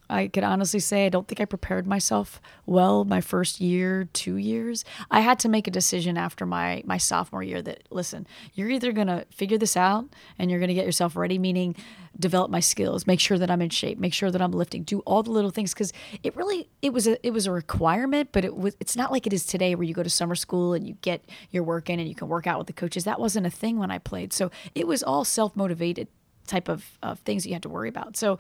I 0.09 0.29
could 0.29 0.45
honestly 0.45 0.81
say 0.81 1.07
I 1.07 1.09
don't 1.09 1.27
think 1.27 1.41
I 1.41 1.45
prepared 1.45 1.87
myself 1.87 2.41
well 2.65 3.05
my 3.05 3.21
first 3.21 3.61
year, 3.61 4.09
two 4.13 4.37
years. 4.37 4.85
I 5.11 5.21
had 5.21 5.39
to 5.41 5.49
make 5.49 5.67
a 5.67 5.71
decision 5.71 6.17
after 6.17 6.47
my 6.47 6.83
my 6.85 6.99
sophomore 6.99 7.43
year 7.43 7.63
that 7.63 7.83
listen, 7.91 8.27
you're 8.55 8.71
either 8.71 8.93
gonna 8.93 9.25
figure 9.31 9.59
this 9.59 9.77
out 9.77 10.07
and 10.39 10.51
you're 10.51 10.61
gonna 10.61 10.75
get 10.75 10.87
yourself 10.87 11.17
ready, 11.17 11.39
meaning 11.39 11.75
develop 12.19 12.51
my 12.51 12.61
skills, 12.61 13.07
make 13.07 13.21
sure 13.21 13.39
that 13.39 13.51
I'm 13.51 13.61
in 13.61 13.71
shape, 13.71 13.99
make 13.99 14.15
sure 14.15 14.31
that 14.31 14.41
I'm 14.41 14.53
lifting, 14.53 14.83
do 14.85 15.01
all 15.01 15.23
the 15.23 15.31
little 15.31 15.51
things 15.51 15.75
because 15.75 15.93
it 16.23 16.35
really 16.37 16.69
it 16.83 16.93
was 16.93 17.07
a 17.07 17.25
it 17.27 17.33
was 17.33 17.47
a 17.47 17.53
requirement, 17.53 18.31
but 18.33 18.45
it 18.45 18.57
was 18.57 18.77
it's 18.81 18.97
not 18.97 19.13
like 19.13 19.27
it 19.27 19.33
is 19.33 19.45
today 19.45 19.75
where 19.75 19.85
you 19.85 19.95
go 19.95 20.03
to 20.03 20.11
summer 20.11 20.35
school 20.35 20.73
and 20.73 20.87
you 20.87 20.95
get 21.01 21.25
your 21.51 21.63
work 21.63 21.91
in 21.91 21.99
and 22.01 22.09
you 22.09 22.15
can 22.15 22.29
work 22.29 22.47
out 22.47 22.59
with 22.59 22.67
the 22.67 22.73
coaches. 22.73 23.05
That 23.05 23.21
wasn't 23.21 23.47
a 23.47 23.51
thing 23.51 23.79
when 23.79 23.91
I 23.91 23.99
played, 23.99 24.33
so 24.33 24.51
it 24.75 24.87
was 24.87 25.03
all 25.03 25.25
self 25.25 25.57
motivated 25.57 26.09
type 26.47 26.69
of, 26.69 26.99
of 27.03 27.19
things 27.21 27.47
you 27.47 27.53
had 27.53 27.63
to 27.63 27.69
worry 27.69 27.89
about. 27.89 28.17
So 28.17 28.39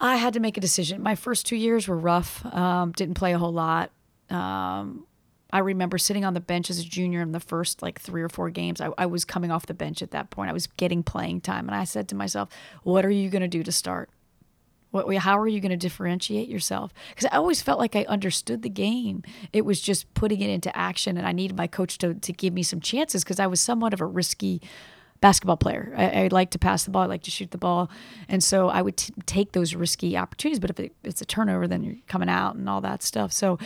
I 0.00 0.16
had 0.16 0.32
to 0.34 0.40
make 0.40 0.56
a 0.56 0.60
decision. 0.60 1.02
My 1.02 1.14
first 1.14 1.46
two 1.46 1.56
years 1.56 1.86
were 1.86 1.96
rough. 1.96 2.44
Um, 2.46 2.92
didn't 2.92 3.14
play 3.14 3.34
a 3.34 3.38
whole 3.38 3.52
lot. 3.52 3.90
Um, 4.30 5.06
I 5.52 5.58
remember 5.58 5.98
sitting 5.98 6.24
on 6.24 6.34
the 6.34 6.40
bench 6.40 6.70
as 6.70 6.78
a 6.78 6.84
junior 6.84 7.20
in 7.20 7.32
the 7.32 7.40
first 7.40 7.82
like 7.82 8.00
three 8.00 8.22
or 8.22 8.28
four 8.28 8.50
games. 8.50 8.80
I, 8.80 8.90
I 8.96 9.06
was 9.06 9.24
coming 9.24 9.50
off 9.50 9.66
the 9.66 9.74
bench 9.74 10.00
at 10.00 10.12
that 10.12 10.30
point. 10.30 10.48
I 10.48 10.52
was 10.52 10.66
getting 10.66 11.02
playing 11.02 11.42
time, 11.42 11.68
and 11.68 11.74
I 11.74 11.84
said 11.84 12.08
to 12.08 12.14
myself, 12.14 12.48
"What 12.82 13.04
are 13.04 13.10
you 13.10 13.28
going 13.28 13.42
to 13.42 13.48
do 13.48 13.62
to 13.62 13.72
start? 13.72 14.10
What, 14.92 15.12
how 15.18 15.38
are 15.38 15.48
you 15.48 15.60
going 15.60 15.70
to 15.70 15.76
differentiate 15.76 16.48
yourself? 16.48 16.92
Because 17.10 17.28
I 17.30 17.36
always 17.36 17.62
felt 17.62 17.78
like 17.78 17.94
I 17.94 18.04
understood 18.08 18.62
the 18.62 18.68
game. 18.68 19.22
It 19.52 19.64
was 19.64 19.80
just 19.80 20.12
putting 20.14 20.40
it 20.40 20.50
into 20.50 20.76
action, 20.76 21.16
and 21.16 21.26
I 21.26 21.32
needed 21.32 21.56
my 21.56 21.66
coach 21.66 21.98
to 21.98 22.14
to 22.14 22.32
give 22.32 22.54
me 22.54 22.62
some 22.62 22.80
chances 22.80 23.24
because 23.24 23.40
I 23.40 23.48
was 23.48 23.60
somewhat 23.60 23.92
of 23.92 24.00
a 24.00 24.06
risky 24.06 24.62
basketball 25.20 25.56
player. 25.56 25.92
I, 25.96 26.24
I, 26.24 26.28
like 26.28 26.50
to 26.50 26.58
pass 26.58 26.84
the 26.84 26.90
ball. 26.90 27.02
I 27.02 27.06
like 27.06 27.22
to 27.24 27.30
shoot 27.30 27.50
the 27.50 27.58
ball, 27.58 27.90
and 28.28 28.42
so 28.42 28.68
I 28.68 28.82
would 28.82 28.96
t- 28.96 29.12
take 29.26 29.52
those 29.52 29.74
risky 29.74 30.16
opportunities. 30.16 30.58
But 30.58 30.70
if 30.70 30.80
it, 30.80 30.92
it's 31.04 31.20
a 31.20 31.26
turnover, 31.26 31.66
then 31.66 31.82
you're 31.82 31.96
coming 32.08 32.28
out 32.28 32.54
and 32.54 32.68
all 32.68 32.80
that 32.80 33.02
stuff. 33.02 33.32
So. 33.32 33.58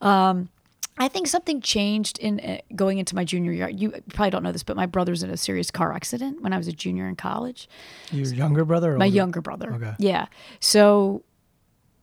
Um, 0.00 0.50
I 0.98 1.08
think 1.08 1.26
something 1.26 1.60
changed 1.60 2.18
in 2.18 2.40
uh, 2.40 2.58
going 2.74 2.96
into 2.96 3.14
my 3.14 3.22
junior 3.22 3.52
year. 3.52 3.68
You 3.68 3.90
probably 4.14 4.30
don't 4.30 4.42
know 4.42 4.52
this, 4.52 4.62
but 4.62 4.76
my 4.76 4.86
brother's 4.86 5.22
in 5.22 5.28
a 5.28 5.36
serious 5.36 5.70
car 5.70 5.92
accident 5.92 6.40
when 6.40 6.54
I 6.54 6.56
was 6.56 6.68
a 6.68 6.72
junior 6.72 7.06
in 7.06 7.16
college. 7.16 7.68
Your 8.10 8.26
younger 8.32 8.64
brother? 8.64 8.96
my 8.96 9.04
older? 9.04 9.14
younger 9.14 9.40
brother. 9.42 9.74
Okay. 9.74 9.92
Yeah. 9.98 10.26
So 10.58 11.22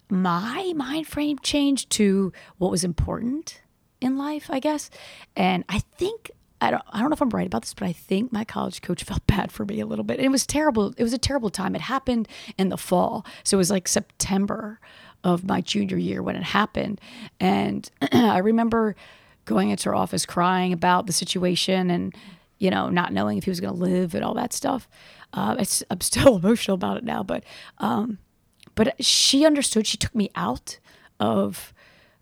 my 0.09 0.73
mind 0.75 1.07
frame 1.07 1.39
changed 1.39 1.89
to 1.91 2.31
what 2.59 2.69
was 2.69 2.83
important 2.83 3.63
in 3.99 4.17
life, 4.17 4.47
I 4.49 4.59
guess. 4.59 4.91
And 5.35 5.63
I 5.69 5.79
think 5.79 6.29
I 6.63 6.71
don't 6.71 6.83
I 6.91 6.99
don't 6.99 7.09
know 7.09 7.13
if 7.13 7.21
I'm 7.21 7.29
right 7.29 7.45
about 7.45 7.63
this, 7.63 7.73
but 7.73 7.85
I 7.85 7.91
think 7.91 8.31
my 8.31 8.45
college 8.45 8.81
coach 8.81 9.03
felt 9.03 9.25
bad 9.27 9.51
for 9.51 9.65
me 9.65 9.79
a 9.81 9.85
little 9.85 10.05
bit. 10.05 10.17
And 10.17 10.25
it 10.25 10.31
was 10.31 10.47
terrible. 10.47 10.93
It 10.97 11.03
was 11.03 11.13
a 11.13 11.17
terrible 11.17 11.49
time. 11.49 11.75
It 11.75 11.81
happened 11.81 12.27
in 12.57 12.69
the 12.69 12.77
fall. 12.77 13.25
So 13.43 13.57
it 13.57 13.59
was 13.59 13.69
like 13.69 13.87
September 13.87 14.79
of 15.23 15.43
my 15.43 15.61
junior 15.61 15.97
year 15.97 16.21
when 16.23 16.35
it 16.35 16.43
happened. 16.43 16.99
And 17.39 17.89
I 18.11 18.37
remember 18.39 18.95
going 19.45 19.69
into 19.69 19.89
her 19.89 19.95
office 19.95 20.25
crying 20.25 20.71
about 20.71 21.05
the 21.05 21.13
situation 21.13 21.89
and, 21.89 22.15
you 22.59 22.69
know, 22.69 22.89
not 22.89 23.11
knowing 23.11 23.37
if 23.37 23.43
he 23.43 23.51
was 23.51 23.59
going 23.59 23.73
to 23.73 23.79
live 23.79 24.15
and 24.15 24.23
all 24.23 24.33
that 24.35 24.53
stuff. 24.53 24.87
Uh, 25.33 25.63
I'm 25.89 26.01
still 26.01 26.37
emotional 26.37 26.75
about 26.75 26.97
it 26.97 27.03
now, 27.03 27.23
but, 27.23 27.43
um, 27.79 28.19
but 28.75 28.95
she 29.03 29.45
understood. 29.45 29.85
She 29.85 29.97
took 29.97 30.15
me 30.15 30.29
out 30.35 30.79
of, 31.19 31.73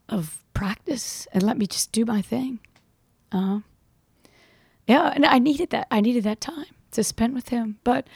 of 0.09 0.43
practice 0.53 1.27
and 1.31 1.43
let 1.43 1.57
me 1.57 1.67
just 1.67 1.91
do 1.91 2.05
my 2.05 2.21
thing. 2.23 2.59
Uh, 3.31 3.59
yeah, 4.91 5.13
and 5.15 5.25
I 5.25 5.39
needed 5.39 5.69
that. 5.69 5.87
I 5.89 6.01
needed 6.01 6.25
that 6.25 6.41
time 6.41 6.65
to 6.91 7.01
spend 7.01 7.33
with 7.33 7.47
him. 7.47 7.79
But 7.85 8.07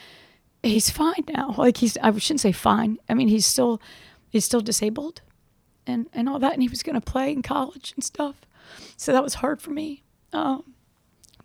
he's 0.61 0.89
fine 0.89 1.23
now. 1.29 1.55
Like 1.57 1.77
he's, 1.77 1.95
I 2.03 2.11
shouldn't 2.17 2.41
say 2.41 2.51
fine. 2.51 2.97
I 3.07 3.13
mean, 3.13 3.29
he's 3.29 3.45
still 3.45 3.81
he's 4.29 4.43
still 4.43 4.59
disabled 4.59 5.21
and, 5.87 6.07
and 6.11 6.27
all 6.27 6.37
that. 6.39 6.51
And 6.51 6.61
he 6.61 6.67
was 6.67 6.83
going 6.83 6.99
to 6.99 7.11
play 7.13 7.31
in 7.31 7.43
college 7.43 7.93
and 7.95 8.03
stuff. 8.03 8.41
So 8.97 9.13
that 9.13 9.23
was 9.23 9.35
hard 9.35 9.61
for 9.61 9.71
me. 9.71 10.03
Um, 10.33 10.73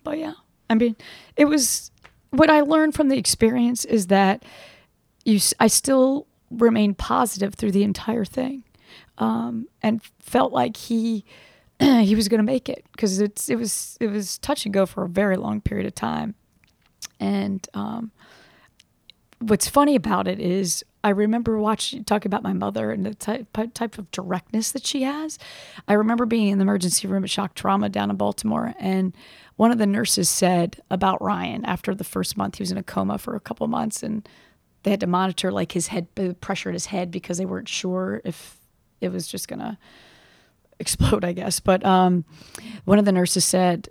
but 0.03 0.17
yeah, 0.17 0.33
I 0.69 0.75
mean, 0.75 0.97
it 1.37 1.45
was 1.45 1.91
what 2.31 2.49
I 2.49 2.59
learned 2.59 2.93
from 2.93 3.07
the 3.07 3.17
experience 3.17 3.85
is 3.85 4.07
that 4.07 4.43
you, 5.23 5.39
I 5.61 5.67
still 5.67 6.27
remained 6.49 6.97
positive 6.97 7.55
through 7.55 7.71
the 7.71 7.83
entire 7.83 8.25
thing. 8.25 8.63
Um, 9.17 9.69
and 9.81 10.01
felt 10.19 10.51
like 10.51 10.75
he, 10.75 11.23
he 12.03 12.15
was 12.15 12.27
going 12.27 12.39
to 12.39 12.43
make 12.43 12.69
it 12.69 12.85
because 12.91 13.19
it's, 13.19 13.49
it 13.49 13.55
was, 13.55 13.97
it 13.99 14.07
was 14.07 14.37
touch 14.37 14.65
and 14.65 14.73
go 14.73 14.85
for 14.85 15.03
a 15.03 15.09
very 15.09 15.37
long 15.37 15.61
period 15.61 15.87
of 15.87 15.95
time. 15.95 16.35
And, 17.19 17.67
um, 17.73 18.11
what's 19.41 19.67
funny 19.67 19.95
about 19.95 20.27
it 20.27 20.39
is 20.39 20.83
I 21.03 21.09
remember 21.09 21.57
watching 21.57 22.03
talking 22.03 22.29
about 22.29 22.43
my 22.43 22.53
mother 22.53 22.91
and 22.91 23.05
the 23.05 23.15
type 23.15 23.47
type 23.73 23.97
of 23.97 24.09
directness 24.11 24.71
that 24.71 24.85
she 24.85 25.03
has. 25.03 25.39
I 25.87 25.93
remember 25.93 26.25
being 26.25 26.49
in 26.49 26.59
the 26.59 26.63
emergency 26.63 27.07
room 27.07 27.23
at 27.23 27.29
shock 27.29 27.55
trauma 27.55 27.89
down 27.89 28.09
in 28.11 28.17
Baltimore, 28.17 28.73
and 28.79 29.15
one 29.55 29.71
of 29.71 29.79
the 29.79 29.87
nurses 29.87 30.29
said 30.29 30.79
about 30.89 31.21
Ryan 31.21 31.65
after 31.65 31.95
the 31.95 32.03
first 32.03 32.37
month 32.37 32.57
he 32.57 32.61
was 32.61 32.71
in 32.71 32.77
a 32.77 32.83
coma 32.83 33.17
for 33.17 33.35
a 33.35 33.39
couple 33.39 33.67
months, 33.67 34.03
and 34.03 34.27
they 34.83 34.91
had 34.91 34.99
to 34.99 35.07
monitor 35.07 35.51
like 35.51 35.71
his 35.71 35.87
head 35.87 36.07
pressure 36.39 36.69
in 36.69 36.73
his 36.73 36.87
head 36.87 37.09
because 37.09 37.37
they 37.37 37.45
weren't 37.45 37.69
sure 37.69 38.21
if 38.23 38.57
it 38.99 39.11
was 39.11 39.27
just 39.27 39.47
gonna 39.47 39.79
explode, 40.81 41.23
I 41.23 41.31
guess. 41.31 41.59
But 41.59 41.85
um, 41.85 42.25
one 42.85 42.99
of 42.99 43.05
the 43.05 43.11
nurses 43.11 43.45
said 43.45 43.89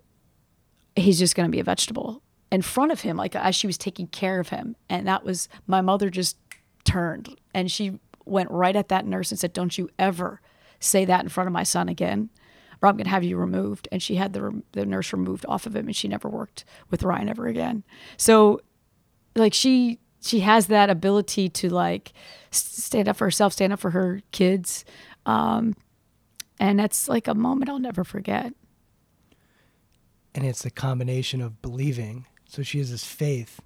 he's 0.97 1.19
just 1.19 1.35
gonna 1.35 1.49
be 1.49 1.61
a 1.61 1.65
vegetable 1.65 2.23
in 2.53 2.63
front 2.63 2.93
of 2.93 3.01
him, 3.01 3.17
like 3.17 3.35
as 3.37 3.55
she 3.55 3.67
was 3.67 3.79
taking 3.79 4.09
care 4.09 4.41
of 4.41 4.49
him, 4.49 4.77
and 4.89 5.07
that 5.07 5.25
was 5.25 5.49
my 5.67 5.81
mother 5.81 6.11
just 6.11 6.37
turned 6.85 7.37
and 7.55 7.71
she 7.71 7.99
went 8.25 8.51
right 8.51 8.77
at 8.77 8.89
that 8.89 9.07
nurse 9.07 9.31
and 9.31 9.39
said, 9.39 9.53
Don't 9.53 9.77
you 9.77 9.91
ever 9.99 10.41
say 10.79 11.05
that 11.05 11.23
in 11.23 11.29
front 11.29 11.47
of 11.47 11.53
my 11.53 11.63
son 11.63 11.89
again, 11.89 12.31
or 12.81 12.89
I'm 12.89 12.97
going 12.97 13.05
to 13.05 13.11
have 13.11 13.25
you 13.25 13.37
removed. 13.37 13.89
And 13.93 14.03
she 14.03 14.17
had 14.17 14.33
the, 14.33 14.63
the 14.73 14.87
nurse 14.87 15.13
removed 15.13 15.45
off 15.49 15.67
of 15.67 15.77
him 15.77 15.87
and 15.87 15.97
she 15.97 16.09
never 16.09 16.29
worked 16.29 16.65
with 16.91 17.03
Ryan 17.03 17.29
ever 17.29 17.47
again. 17.47 17.85
So, 18.17 18.61
like, 19.35 19.55
she. 19.55 19.99
She 20.23 20.41
has 20.41 20.67
that 20.67 20.91
ability 20.91 21.49
to 21.49 21.71
like 21.71 22.13
stand 22.51 23.09
up 23.09 23.17
for 23.17 23.25
herself, 23.25 23.55
stand 23.55 23.73
up 23.73 23.81
for 23.81 23.93
her 23.93 24.21
kids, 24.33 24.85
um, 25.25 25.75
and 26.61 26.79
that's 26.79 27.09
like 27.09 27.27
a 27.27 27.35
moment 27.35 27.69
I'll 27.69 27.81
never 27.81 28.05
forget. 28.05 28.53
And 30.35 30.47
it's 30.47 30.65
a 30.65 30.71
combination 30.71 31.41
of 31.41 31.61
believing. 31.61 32.27
So 32.49 32.63
she 32.63 32.79
has 32.79 32.93
this 32.93 33.05
faith. 33.05 33.61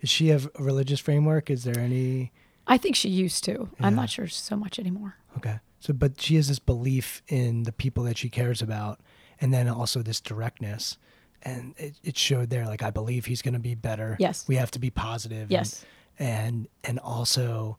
Does 0.00 0.10
she 0.10 0.28
have 0.28 0.50
a 0.58 0.62
religious 0.62 1.00
framework? 1.00 1.48
Is 1.48 1.64
there 1.64 1.78
any 1.78 2.32
I 2.66 2.78
think 2.78 2.94
she 2.94 3.08
used 3.08 3.42
to. 3.44 3.52
Yeah. 3.52 3.86
I'm 3.86 3.96
not 3.96 4.10
sure 4.10 4.28
so 4.28 4.56
much 4.56 4.78
anymore. 4.78 5.16
Okay. 5.36 5.58
So, 5.80 5.92
but 5.92 6.20
she 6.20 6.36
has 6.36 6.48
this 6.48 6.58
belief 6.58 7.22
in 7.26 7.62
the 7.64 7.72
people 7.72 8.04
that 8.04 8.18
she 8.18 8.28
cares 8.28 8.62
about, 8.62 9.00
and 9.40 9.52
then 9.52 9.68
also 9.68 10.02
this 10.02 10.20
directness, 10.20 10.98
and 11.42 11.74
it, 11.78 11.96
it 12.04 12.18
showed 12.18 12.50
there. 12.50 12.66
Like, 12.66 12.82
I 12.82 12.90
believe 12.90 13.26
he's 13.26 13.42
going 13.42 13.54
to 13.54 13.60
be 13.60 13.74
better. 13.74 14.16
Yes. 14.20 14.46
We 14.46 14.56
have 14.56 14.70
to 14.72 14.78
be 14.78 14.90
positive. 14.90 15.50
Yes. 15.50 15.84
And, 16.18 16.28
and 16.28 16.68
and 16.84 16.98
also 17.00 17.78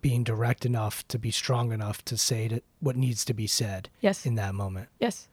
being 0.00 0.24
direct 0.24 0.64
enough 0.64 1.06
to 1.08 1.18
be 1.18 1.30
strong 1.30 1.72
enough 1.72 2.04
to 2.06 2.16
say 2.16 2.48
to, 2.48 2.62
what 2.80 2.96
needs 2.96 3.24
to 3.26 3.34
be 3.34 3.46
said. 3.46 3.88
Yes. 4.00 4.26
In 4.26 4.34
that 4.36 4.54
moment. 4.54 4.88
Yes. 4.98 5.28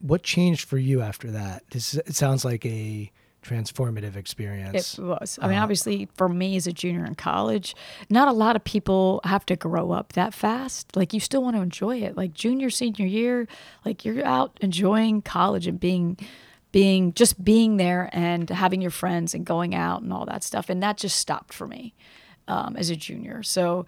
What 0.00 0.22
changed 0.22 0.68
for 0.68 0.78
you 0.78 1.00
after 1.00 1.30
that? 1.30 1.64
This 1.70 1.94
it 1.94 2.14
sounds 2.14 2.44
like 2.44 2.66
a 2.66 3.10
transformative 3.44 4.16
experience. 4.16 4.98
It 4.98 5.02
was. 5.02 5.38
I 5.40 5.48
mean, 5.48 5.58
uh, 5.58 5.62
obviously, 5.62 6.08
for 6.14 6.28
me 6.28 6.56
as 6.56 6.66
a 6.66 6.72
junior 6.72 7.04
in 7.04 7.14
college, 7.14 7.76
not 8.10 8.26
a 8.26 8.32
lot 8.32 8.56
of 8.56 8.64
people 8.64 9.20
have 9.24 9.46
to 9.46 9.56
grow 9.56 9.92
up 9.92 10.14
that 10.14 10.34
fast. 10.34 10.96
Like, 10.96 11.12
you 11.12 11.20
still 11.20 11.42
want 11.42 11.56
to 11.56 11.62
enjoy 11.62 11.98
it. 11.98 12.16
Like, 12.16 12.32
junior, 12.32 12.70
senior 12.70 13.06
year, 13.06 13.46
like, 13.84 14.04
you're 14.04 14.24
out 14.24 14.58
enjoying 14.60 15.22
college 15.22 15.66
and 15.66 15.78
being, 15.78 16.18
being, 16.72 17.12
just 17.12 17.42
being 17.44 17.76
there 17.76 18.10
and 18.12 18.48
having 18.50 18.80
your 18.80 18.90
friends 18.90 19.34
and 19.34 19.44
going 19.44 19.74
out 19.74 20.02
and 20.02 20.12
all 20.12 20.26
that 20.26 20.42
stuff. 20.42 20.68
And 20.70 20.82
that 20.82 20.96
just 20.96 21.18
stopped 21.18 21.52
for 21.52 21.66
me 21.66 21.94
um, 22.48 22.76
as 22.76 22.90
a 22.90 22.96
junior. 22.96 23.42
So, 23.42 23.86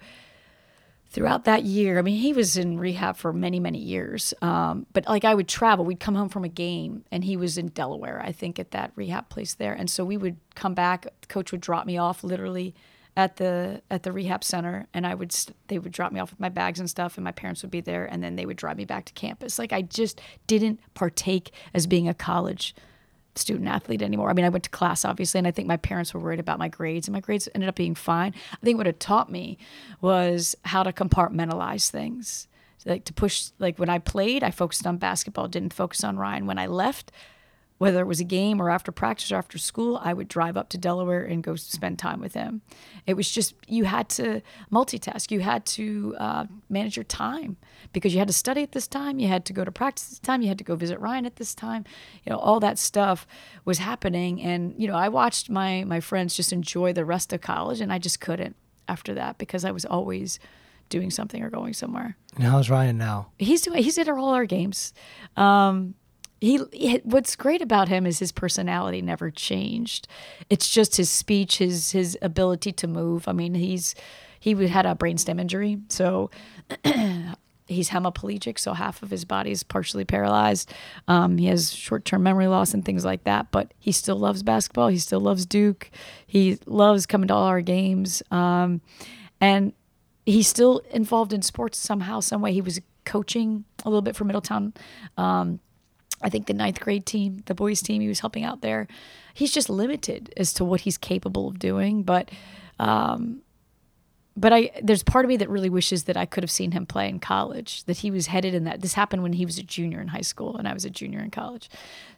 throughout 1.09 1.45
that 1.45 1.63
year, 1.63 1.97
I 1.97 2.01
mean, 2.01 2.19
he 2.19 2.33
was 2.33 2.57
in 2.57 2.77
rehab 2.77 3.15
for 3.17 3.31
many, 3.31 3.59
many 3.59 3.79
years. 3.79 4.33
Um, 4.41 4.85
but 4.93 5.07
like 5.07 5.25
I 5.25 5.33
would 5.33 5.47
travel, 5.47 5.85
we'd 5.85 5.99
come 5.99 6.15
home 6.15 6.29
from 6.29 6.43
a 6.43 6.49
game, 6.49 7.05
and 7.11 7.23
he 7.23 7.37
was 7.37 7.57
in 7.57 7.67
Delaware, 7.67 8.21
I 8.23 8.31
think, 8.31 8.59
at 8.59 8.71
that 8.71 8.91
rehab 8.95 9.29
place 9.29 9.53
there. 9.53 9.73
And 9.73 9.89
so 9.89 10.03
we 10.03 10.17
would 10.17 10.37
come 10.55 10.73
back. 10.73 11.07
Coach 11.27 11.51
would 11.51 11.61
drop 11.61 11.85
me 11.85 11.97
off 11.97 12.23
literally 12.23 12.75
at 13.15 13.37
the 13.37 13.81
at 13.89 14.03
the 14.03 14.11
rehab 14.11 14.43
center, 14.43 14.87
and 14.93 15.07
I 15.07 15.15
would 15.15 15.35
they 15.67 15.79
would 15.79 15.91
drop 15.91 16.11
me 16.11 16.19
off 16.19 16.29
with 16.29 16.39
my 16.39 16.49
bags 16.49 16.79
and 16.79 16.89
stuff, 16.89 17.17
and 17.17 17.23
my 17.23 17.31
parents 17.31 17.63
would 17.63 17.71
be 17.71 17.81
there, 17.81 18.05
and 18.05 18.23
then 18.23 18.35
they 18.35 18.45
would 18.45 18.57
drive 18.57 18.77
me 18.77 18.85
back 18.85 19.05
to 19.05 19.13
campus. 19.13 19.57
Like 19.57 19.73
I 19.73 19.81
just 19.81 20.21
didn't 20.45 20.79
partake 20.93 21.51
as 21.73 21.87
being 21.87 22.07
a 22.07 22.13
college 22.13 22.75
student 23.37 23.67
athlete 23.67 24.01
anymore. 24.01 24.29
I 24.29 24.33
mean, 24.33 24.45
I 24.45 24.49
went 24.49 24.63
to 24.65 24.69
class 24.69 25.05
obviously, 25.05 25.37
and 25.37 25.47
I 25.47 25.51
think 25.51 25.67
my 25.67 25.77
parents 25.77 26.13
were 26.13 26.19
worried 26.19 26.39
about 26.39 26.59
my 26.59 26.67
grades, 26.67 27.07
and 27.07 27.13
my 27.13 27.19
grades 27.19 27.47
ended 27.53 27.69
up 27.69 27.75
being 27.75 27.95
fine. 27.95 28.33
I 28.53 28.65
think 28.65 28.77
what 28.77 28.87
it 28.87 28.99
taught 28.99 29.31
me 29.31 29.57
was 30.01 30.55
how 30.65 30.83
to 30.83 30.91
compartmentalize 30.91 31.89
things. 31.89 32.47
Like 32.85 33.03
to 33.05 33.13
push, 33.13 33.49
like 33.59 33.79
when 33.79 33.89
I 33.89 33.99
played, 33.99 34.43
I 34.43 34.51
focused 34.51 34.87
on 34.87 34.97
basketball, 34.97 35.49
didn't 35.49 35.73
focus 35.73 36.05
on 36.05 36.17
Ryan. 36.17 36.45
When 36.45 36.57
I 36.57 36.67
left, 36.67 37.11
whether 37.77 37.99
it 38.01 38.05
was 38.05 38.19
a 38.19 38.23
game 38.23 38.61
or 38.61 38.69
after 38.69 38.91
practice 38.91 39.31
or 39.31 39.35
after 39.35 39.57
school, 39.57 39.99
I 40.03 40.13
would 40.13 40.27
drive 40.27 40.57
up 40.57 40.69
to 40.69 40.77
Delaware 40.77 41.23
and 41.23 41.43
go 41.43 41.55
spend 41.55 41.99
time 41.99 42.19
with 42.19 42.33
him. 42.33 42.61
It 43.05 43.13
was 43.13 43.29
just, 43.29 43.53
you 43.67 43.85
had 43.85 44.09
to 44.09 44.41
multitask. 44.71 45.29
You 45.29 45.41
had 45.41 45.65
to 45.67 46.15
uh, 46.19 46.45
manage 46.69 46.97
your 46.97 47.03
time 47.03 47.57
because 47.93 48.13
you 48.13 48.19
had 48.19 48.27
to 48.27 48.33
study 48.33 48.63
at 48.63 48.71
this 48.71 48.87
time. 48.87 49.19
You 49.19 49.27
had 49.27 49.45
to 49.45 49.53
go 49.53 49.63
to 49.63 49.71
practice 49.71 50.05
at 50.05 50.09
this 50.09 50.19
time. 50.19 50.41
You 50.41 50.47
had 50.47 50.57
to 50.57 50.63
go 50.63 50.75
visit 50.75 50.99
Ryan 50.99 51.25
at 51.25 51.35
this 51.35 51.53
time. 51.53 51.85
You 52.25 52.31
know, 52.31 52.39
all 52.39 52.59
that 52.61 52.79
stuff 52.79 53.27
was 53.63 53.77
happening. 53.77 54.41
And, 54.41 54.73
you 54.77 54.87
know, 54.87 54.95
I 54.95 55.09
watched 55.09 55.49
my, 55.49 55.83
my 55.83 55.99
friends 55.99 56.35
just 56.35 56.51
enjoy 56.51 56.93
the 56.93 57.05
rest 57.05 57.31
of 57.31 57.41
college 57.41 57.79
and 57.79 57.93
I 57.93 57.99
just 57.99 58.19
couldn't 58.19 58.55
after 58.87 59.13
that 59.13 59.37
because 59.37 59.65
I 59.65 59.71
was 59.71 59.85
always 59.85 60.39
doing 60.89 61.11
something 61.11 61.43
or 61.43 61.49
going 61.49 61.73
somewhere. 61.73 62.17
And 62.35 62.45
how's 62.45 62.69
Ryan 62.69 62.97
now? 62.97 63.27
He's 63.37 63.61
doing, 63.61 63.83
he's 63.83 63.97
at 63.97 64.07
all 64.07 64.29
our 64.29 64.45
games. 64.45 64.93
Um, 65.35 65.95
he, 66.39 66.59
he, 66.71 66.97
what's 67.03 67.35
great 67.35 67.61
about 67.61 67.87
him 67.87 68.05
is 68.05 68.19
his 68.19 68.31
personality 68.31 69.01
never 69.01 69.31
changed 69.31 70.07
it's 70.49 70.69
just 70.69 70.97
his 70.97 71.09
speech 71.09 71.57
his 71.57 71.91
his 71.91 72.17
ability 72.21 72.71
to 72.71 72.87
move 72.87 73.27
i 73.27 73.31
mean 73.31 73.55
he's 73.55 73.95
he 74.39 74.67
had 74.67 74.85
a 74.85 74.95
brainstem 74.95 75.39
injury, 75.39 75.79
so 75.89 76.29
he's 77.67 77.89
hemiplegic, 77.89 78.59
so 78.59 78.73
half 78.73 79.03
of 79.03 79.09
his 79.09 79.25
body 79.25 79.51
is 79.51 79.63
partially 79.63 80.05
paralyzed. 80.05 80.71
Um, 81.07 81.37
he 81.37 81.47
has 81.47 81.73
short-term 81.73 82.23
memory 82.23 82.47
loss 82.47 82.73
and 82.73 82.85
things 82.85 83.03
like 83.03 83.23
that, 83.25 83.51
but 83.51 83.73
he 83.79 83.91
still 83.91 84.17
loves 84.17 84.43
basketball. 84.43 84.87
He 84.87 84.99
still 84.99 85.19
loves 85.19 85.45
Duke. 85.45 85.89
He 86.25 86.57
loves 86.65 87.05
coming 87.05 87.27
to 87.27 87.33
all 87.33 87.43
our 87.43 87.61
games, 87.61 88.23
um, 88.31 88.81
and 89.41 89.73
he's 90.25 90.47
still 90.47 90.81
involved 90.91 91.33
in 91.33 91.41
sports 91.41 91.77
somehow, 91.77 92.19
some 92.19 92.41
way. 92.41 92.53
He 92.53 92.61
was 92.61 92.79
coaching 93.05 93.65
a 93.85 93.89
little 93.89 94.01
bit 94.01 94.15
for 94.15 94.25
Middletown. 94.25 94.73
Um, 95.17 95.59
I 96.21 96.29
think 96.29 96.47
the 96.47 96.53
ninth 96.53 96.79
grade 96.79 97.05
team, 97.05 97.43
the 97.45 97.55
boys 97.55 97.81
team, 97.81 98.01
he 98.01 98.07
was 98.07 98.21
helping 98.21 98.43
out 98.43 98.61
there. 98.61 98.87
He's 99.33 99.51
just 99.51 99.69
limited 99.69 100.33
as 100.35 100.53
to 100.53 100.65
what 100.65 100.81
he's 100.81 100.97
capable 100.97 101.47
of 101.47 101.59
doing, 101.59 102.03
but 102.03 102.31
um, 102.79 103.41
but 104.35 104.53
I 104.53 104.71
there's 104.81 105.03
part 105.03 105.25
of 105.25 105.29
me 105.29 105.37
that 105.37 105.49
really 105.49 105.69
wishes 105.69 106.03
that 106.03 106.15
I 106.15 106.25
could 106.25 106.43
have 106.43 106.51
seen 106.51 106.71
him 106.71 106.85
play 106.85 107.09
in 107.09 107.19
college. 107.19 107.83
That 107.85 107.97
he 107.97 108.11
was 108.11 108.27
headed 108.27 108.53
in 108.53 108.63
that. 108.65 108.81
This 108.81 108.93
happened 108.93 109.23
when 109.23 109.33
he 109.33 109.45
was 109.45 109.57
a 109.57 109.63
junior 109.63 109.99
in 109.99 110.07
high 110.09 110.21
school, 110.21 110.57
and 110.57 110.67
I 110.67 110.73
was 110.73 110.85
a 110.85 110.89
junior 110.89 111.19
in 111.19 111.31
college. 111.31 111.69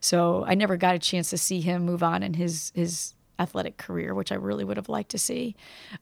So 0.02 0.44
I 0.46 0.56
never 0.56 0.76
got 0.78 0.96
a 0.96 1.00
chance 1.00 1.30
to 1.30 1.38
see 1.38 1.62
him 1.62 1.86
move 1.86 2.04
on 2.04 2.22
in 2.22 2.34
his 2.34 2.72
his 2.76 3.14
athletic 3.40 3.78
career, 3.78 4.14
which 4.14 4.34
I 4.34 4.36
really 4.36 4.66
would 4.66 4.76
have 4.76 4.90
liked 4.90 5.12
to 5.12 5.18
see. 5.18 5.56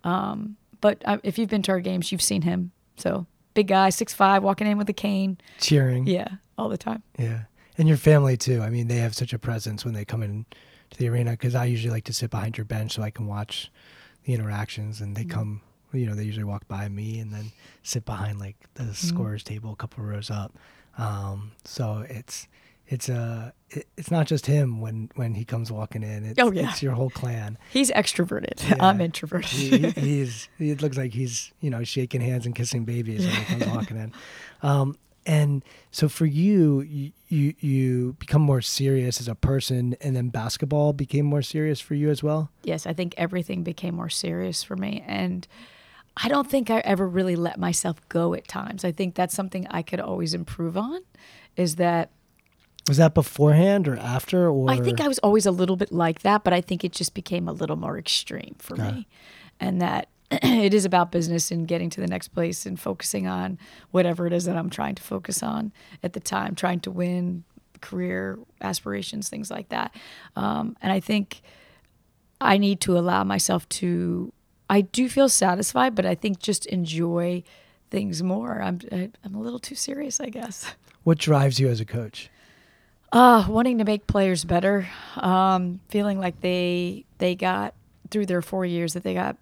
Um, 0.03 0.57
but 0.81 1.01
uh, 1.05 1.19
if 1.23 1.37
you've 1.37 1.49
been 1.49 1.61
to 1.63 1.71
our 1.71 1.79
games, 1.79 2.11
you've 2.11 2.21
seen 2.21 2.41
him. 2.41 2.71
So 2.97 3.27
big 3.53 3.67
guy, 3.67 3.91
six 3.91 4.13
five, 4.13 4.43
walking 4.43 4.67
in 4.67 4.77
with 4.79 4.89
a 4.89 4.93
cane. 4.93 5.37
Cheering. 5.59 6.07
Yeah, 6.07 6.27
all 6.57 6.69
the 6.69 6.77
time. 6.77 7.03
Yeah. 7.17 7.43
And 7.77 7.87
your 7.87 7.97
family 7.97 8.37
too. 8.37 8.61
I 8.61 8.69
mean, 8.69 8.87
they 8.87 8.97
have 8.97 9.15
such 9.15 9.33
a 9.33 9.39
presence 9.39 9.85
when 9.85 9.93
they 9.93 10.05
come 10.05 10.23
in 10.23 10.45
to 10.91 10.97
the 10.97 11.09
arena 11.09 11.31
because 11.31 11.53
I 11.55 11.65
usually 11.65 11.91
like 11.91 12.05
to 12.05 12.13
sit 12.13 12.29
behind 12.31 12.57
your 12.57 12.65
bench 12.65 12.93
so 12.93 13.03
I 13.03 13.11
can 13.11 13.27
watch 13.27 13.71
the 14.25 14.33
interactions 14.33 15.01
and 15.01 15.15
they 15.15 15.21
Mm-hmm. 15.23 15.31
come, 15.31 15.61
you 15.93 16.05
know, 16.05 16.15
they 16.15 16.23
usually 16.23 16.43
walk 16.43 16.67
by 16.67 16.87
me 16.89 17.19
and 17.19 17.31
then 17.33 17.51
sit 17.83 18.05
behind 18.05 18.39
like 18.39 18.55
the 18.75 18.83
Mm-hmm. 18.83 18.93
scorer's 18.93 19.43
table 19.43 19.73
a 19.73 19.75
couple 19.75 20.03
rows 20.03 20.29
up. 20.31 20.53
Um, 20.97 21.51
so 21.65 22.03
it's, 22.09 22.47
it's 22.89 23.09
uh 23.09 23.51
it, 23.69 23.85
it's 23.97 24.09
not 24.09 24.27
just 24.27 24.45
him 24.45 24.79
when 24.79 25.09
when 25.15 25.33
he 25.35 25.43
comes 25.43 25.69
walking 25.71 26.03
in. 26.03 26.23
It's, 26.23 26.39
Oh, 26.41 26.51
yeah. 26.53 26.69
it's 26.69 26.81
your 26.81 26.93
whole 26.93 27.09
clan. 27.09 27.57
He's 27.73 27.91
extroverted. 27.91 28.63
Yeah. 28.69 28.77
I'm 28.79 29.01
introverted. 29.01 29.49
he, 29.49 29.77
he- 29.89 29.91
he's 30.01 30.47
it 30.57 30.81
looks 30.81 30.95
like 30.97 31.11
he's 31.13 31.51
you 31.59 31.69
know 31.69 31.83
shaking 31.83 32.21
hands 32.21 32.45
and 32.45 32.55
kissing 32.55 32.85
babies 32.85 33.25
when 33.25 33.35
he 33.35 33.43
comes 33.45 33.67
walking 33.75 33.97
in 33.97 34.13
um, 34.63 34.95
and 35.27 35.63
so 35.91 36.07
for 36.09 36.25
you, 36.25 36.81
you 36.81 37.11
you 37.27 37.53
you 37.59 38.15
become 38.17 38.41
more 38.41 38.61
serious 38.61 39.19
as 39.19 39.27
a 39.27 39.35
person 39.35 39.95
and 40.01 40.15
then 40.15 40.29
basketball 40.29 40.93
became 40.93 41.25
more 41.25 41.41
serious 41.41 41.81
for 41.81 41.93
you 41.93 42.09
as 42.09 42.23
well 42.23 42.49
yes, 42.63 42.85
I 42.85 42.93
think 42.93 43.13
everything 43.17 43.63
became 43.63 43.95
more 43.95 44.09
serious 44.09 44.63
for 44.63 44.75
me. 44.75 45.03
And 45.07 45.47
I 46.15 46.27
don't 46.29 46.49
think 46.49 46.69
I 46.69 46.79
ever 46.79 47.07
really 47.07 47.35
let 47.35 47.59
myself 47.59 47.97
go 48.09 48.33
at 48.33 48.47
times. 48.47 48.83
I 48.83 48.91
think 48.91 49.15
that's 49.15 49.35
something 49.35 49.67
I 49.69 49.81
could 49.81 49.99
always 49.99 50.33
improve 50.33 50.77
on 50.77 51.01
is 51.55 51.75
that 51.75 52.11
was 52.87 52.97
that 52.97 53.13
beforehand 53.13 53.87
or 53.87 53.97
after 53.97 54.49
or 54.49 54.69
I 54.69 54.77
think 54.79 55.01
I 55.01 55.07
was 55.07 55.19
always 55.19 55.45
a 55.45 55.51
little 55.51 55.75
bit 55.75 55.91
like 55.91 56.21
that, 56.21 56.43
but 56.43 56.53
I 56.53 56.61
think 56.61 56.83
it 56.83 56.93
just 56.93 57.13
became 57.13 57.47
a 57.47 57.51
little 57.51 57.75
more 57.75 57.97
extreme 57.97 58.55
for 58.59 58.77
me. 58.77 59.07
And 59.59 59.81
that 59.81 60.07
it 60.31 60.73
is 60.73 60.85
about 60.85 61.11
business 61.11 61.51
and 61.51 61.67
getting 61.67 61.89
to 61.91 62.01
the 62.01 62.07
next 62.07 62.29
place 62.29 62.65
and 62.65 62.79
focusing 62.79 63.27
on 63.27 63.57
whatever 63.91 64.27
it 64.27 64.33
is 64.33 64.45
that 64.45 64.57
I'm 64.57 64.69
trying 64.69 64.95
to 64.95 65.03
focus 65.03 65.41
on 65.41 65.71
at 66.03 66.13
the 66.13 66.19
time, 66.19 66.53
trying 66.55 66.79
to 66.81 66.91
win, 66.91 67.43
career 67.81 68.37
aspirations, 68.61 69.29
things 69.29 69.49
like 69.51 69.69
that. 69.69 69.95
Um, 70.35 70.75
and 70.81 70.91
I 70.91 70.99
think 70.99 71.41
I 72.41 72.57
need 72.57 72.81
to 72.81 72.97
allow 72.97 73.23
myself 73.23 73.67
to. 73.69 74.33
I 74.69 74.81
do 74.81 75.07
feel 75.07 75.29
satisfied, 75.29 75.95
but 75.95 76.05
I 76.05 76.13
think 76.15 76.39
just 76.39 76.65
enjoy 76.65 77.43
things 77.89 78.21
more. 78.21 78.61
I'm 78.61 78.79
I, 78.91 79.09
I'm 79.23 79.33
a 79.35 79.39
little 79.39 79.59
too 79.59 79.75
serious, 79.75 80.19
I 80.19 80.27
guess. 80.29 80.75
what 81.03 81.17
drives 81.17 81.57
you 81.57 81.69
as 81.69 81.79
a 81.79 81.85
coach 81.85 82.29
Uh, 83.13 83.45
wanting 83.47 83.77
to 83.77 83.85
make 83.85 84.07
players 84.07 84.43
better, 84.43 84.85
um, 85.15 85.79
feeling 85.87 86.19
like 86.19 86.41
they 86.41 87.05
they 87.19 87.33
got 87.35 87.73
through 88.11 88.25
their 88.25 88.41
four 88.41 88.65
years 88.65 88.93
that 88.93 89.03
they 89.03 89.13
got 89.13 89.37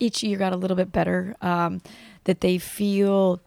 each 0.00 0.22
year 0.22 0.38
got 0.38 0.52
a 0.52 0.56
little 0.56 0.76
bit 0.76 0.90
better, 0.90 1.36
um, 1.40 1.80
that 2.24 2.40
they 2.40 2.58
feel 2.58 3.40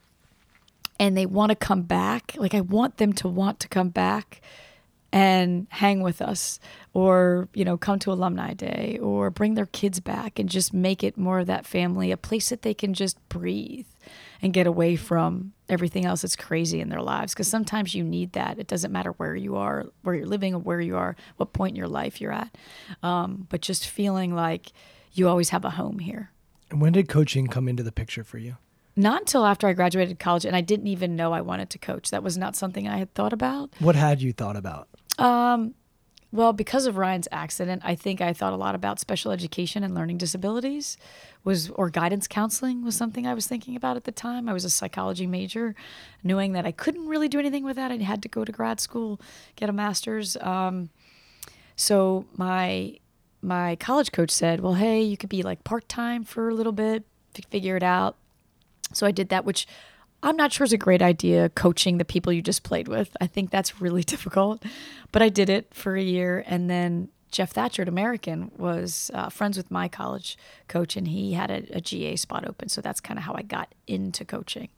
and 0.98 1.16
they 1.16 1.26
want 1.26 1.50
to 1.50 1.56
come 1.56 1.82
back. 1.82 2.34
Like 2.36 2.54
I 2.54 2.60
want 2.60 2.96
them 2.98 3.12
to 3.14 3.28
want 3.28 3.60
to 3.60 3.68
come 3.68 3.88
back 3.88 4.40
and 5.12 5.68
hang 5.70 6.02
with 6.02 6.20
us 6.20 6.58
or 6.92 7.48
you 7.54 7.64
know 7.64 7.76
come 7.76 8.00
to 8.00 8.10
alumni 8.10 8.52
day 8.52 8.98
or 9.00 9.30
bring 9.30 9.54
their 9.54 9.66
kids 9.66 10.00
back 10.00 10.40
and 10.40 10.48
just 10.48 10.74
make 10.74 11.04
it 11.04 11.16
more 11.16 11.38
of 11.38 11.46
that 11.46 11.64
family 11.64 12.10
a 12.10 12.16
place 12.16 12.48
that 12.48 12.62
they 12.62 12.74
can 12.74 12.92
just 12.92 13.16
breathe 13.28 13.86
and 14.42 14.52
get 14.52 14.66
away 14.66 14.96
from 14.96 15.52
everything 15.68 16.04
else 16.04 16.22
that's 16.22 16.36
crazy 16.36 16.80
in 16.80 16.88
their 16.88 17.00
lives. 17.00 17.32
Because 17.32 17.48
sometimes 17.48 17.94
you 17.94 18.02
need 18.02 18.32
that. 18.32 18.58
It 18.58 18.66
doesn't 18.66 18.92
matter 18.92 19.12
where 19.12 19.36
you 19.36 19.56
are 19.56 19.86
where 20.02 20.16
you're 20.16 20.26
living 20.26 20.52
or 20.52 20.58
where 20.58 20.80
you 20.80 20.96
are 20.96 21.16
what 21.36 21.52
point 21.52 21.70
in 21.70 21.76
your 21.76 21.88
life 21.88 22.20
you're 22.20 22.32
at. 22.32 22.54
Um, 23.02 23.46
but 23.50 23.60
just 23.60 23.88
feeling 23.88 24.34
like 24.34 24.72
you 25.12 25.28
always 25.28 25.50
have 25.50 25.64
a 25.64 25.70
home 25.70 26.00
here 26.00 26.30
and 26.70 26.80
when 26.80 26.92
did 26.92 27.08
coaching 27.08 27.46
come 27.46 27.68
into 27.68 27.82
the 27.82 27.92
picture 27.92 28.24
for 28.24 28.38
you 28.38 28.56
not 28.96 29.22
until 29.22 29.44
after 29.44 29.66
i 29.66 29.72
graduated 29.72 30.18
college 30.18 30.44
and 30.44 30.56
i 30.56 30.60
didn't 30.60 30.86
even 30.86 31.16
know 31.16 31.32
i 31.32 31.40
wanted 31.40 31.70
to 31.70 31.78
coach 31.78 32.10
that 32.10 32.22
was 32.22 32.36
not 32.36 32.56
something 32.56 32.88
i 32.88 32.98
had 32.98 33.12
thought 33.14 33.32
about 33.32 33.70
what 33.78 33.96
had 33.96 34.22
you 34.22 34.32
thought 34.32 34.56
about 34.56 34.88
Well, 36.34 36.52
because 36.52 36.86
of 36.86 36.96
Ryan's 36.96 37.28
accident, 37.30 37.82
I 37.84 37.94
think 37.94 38.20
I 38.20 38.32
thought 38.32 38.52
a 38.52 38.56
lot 38.56 38.74
about 38.74 38.98
special 38.98 39.30
education 39.30 39.84
and 39.84 39.94
learning 39.94 40.18
disabilities 40.18 40.96
was 41.44 41.70
or 41.70 41.90
guidance 41.90 42.26
counseling 42.26 42.84
was 42.84 42.96
something 42.96 43.24
I 43.24 43.34
was 43.34 43.46
thinking 43.46 43.76
about 43.76 43.96
at 43.96 44.02
the 44.02 44.10
time. 44.10 44.48
I 44.48 44.52
was 44.52 44.64
a 44.64 44.70
psychology 44.70 45.28
major, 45.28 45.76
knowing 46.24 46.50
that 46.54 46.66
I 46.66 46.72
couldn't 46.72 47.06
really 47.06 47.28
do 47.28 47.38
anything 47.38 47.62
with 47.62 47.76
that. 47.76 47.92
I 47.92 47.98
had 47.98 48.20
to 48.22 48.28
go 48.28 48.44
to 48.44 48.50
grad 48.50 48.80
school, 48.80 49.20
get 49.54 49.68
a 49.68 49.72
master's. 49.72 50.36
Um, 50.38 50.90
so 51.76 52.24
my 52.36 52.98
my 53.44 53.76
college 53.76 54.12
coach 54.12 54.30
said, 54.30 54.60
"Well, 54.60 54.74
hey, 54.74 55.02
you 55.02 55.16
could 55.16 55.30
be 55.30 55.42
like 55.42 55.64
part-time 55.64 56.24
for 56.24 56.48
a 56.48 56.54
little 56.54 56.72
bit, 56.72 57.04
figure 57.50 57.76
it 57.76 57.82
out." 57.82 58.16
So 58.92 59.06
I 59.06 59.10
did 59.10 59.28
that, 59.28 59.44
which 59.44 59.66
I'm 60.22 60.36
not 60.36 60.52
sure 60.52 60.64
is 60.64 60.72
a 60.72 60.78
great 60.78 61.02
idea 61.02 61.50
coaching 61.50 61.98
the 61.98 62.04
people 62.04 62.32
you 62.32 62.40
just 62.40 62.62
played 62.62 62.88
with. 62.88 63.14
I 63.20 63.26
think 63.26 63.50
that's 63.50 63.80
really 63.80 64.02
difficult. 64.14 64.62
But 65.12 65.22
I 65.22 65.28
did 65.28 65.50
it 65.50 65.72
for 65.74 65.96
a 65.96 66.02
year. 66.02 66.42
And 66.46 66.70
then 66.70 67.08
Jeff 67.30 67.52
Thatcher 67.52 67.82
at 67.82 67.88
American 67.88 68.50
was 68.56 69.10
uh, 69.12 69.28
friends 69.28 69.56
with 69.56 69.70
my 69.70 69.88
college 69.88 70.38
coach, 70.68 70.96
and 70.96 71.08
he 71.08 71.32
had 71.32 71.50
a, 71.50 71.76
a 71.76 71.80
GA 71.80 72.16
spot 72.16 72.48
open. 72.48 72.68
So 72.68 72.80
that's 72.80 73.00
kind 73.00 73.18
of 73.18 73.24
how 73.24 73.34
I 73.34 73.42
got 73.42 73.74
into 73.86 74.24
coaching. 74.24 74.68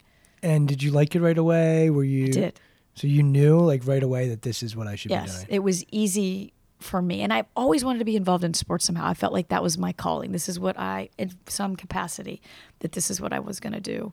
and 0.43 0.67
did 0.67 0.83
you 0.83 0.91
like 0.91 1.15
it 1.15 1.21
right 1.21 1.39
away 1.39 1.91
were 1.91 2.05
you 2.05 2.33
did. 2.33 2.61
so 2.95 3.07
you 3.07 3.23
knew 3.23 3.59
like 3.59 3.87
right 3.87 4.03
away 4.03 4.29
that 4.29 4.43
this 4.43 4.63
is 4.63 4.77
what 4.77 4.87
i 4.87 4.95
should 4.95 5.09
be 5.09 5.15
doing. 5.15 5.27
Yes, 5.27 5.45
doing 5.45 5.49
it 5.49 5.61
was 5.61 5.85
easy 5.91 6.53
for 6.79 7.01
me. 7.01 7.23
And 7.23 7.33
I've 7.33 7.47
always 7.57 7.85
wanted 7.85 8.01
to 8.01 8.05
be 8.05 8.17
involved 8.17 8.45
in 8.45 8.55
sports 8.55 8.85
somehow. 8.85 9.07
I 9.07 9.15
felt 9.15 9.33
like 9.33 9.49
that 9.49 9.63
was 9.63 9.79
my 9.79 9.93
calling. 9.93 10.33
This 10.33 10.49
is 10.49 10.61
what 10.61 10.79
I, 10.79 11.09
in 11.17 11.33
some 11.47 11.77
capacity, 11.77 12.43
that 12.81 12.93
this 12.93 13.11
is 13.11 13.21
what 13.21 13.33
I 13.33 13.41
was 13.41 13.61
going 13.61 13.73
to 13.73 13.81
do. 13.81 14.13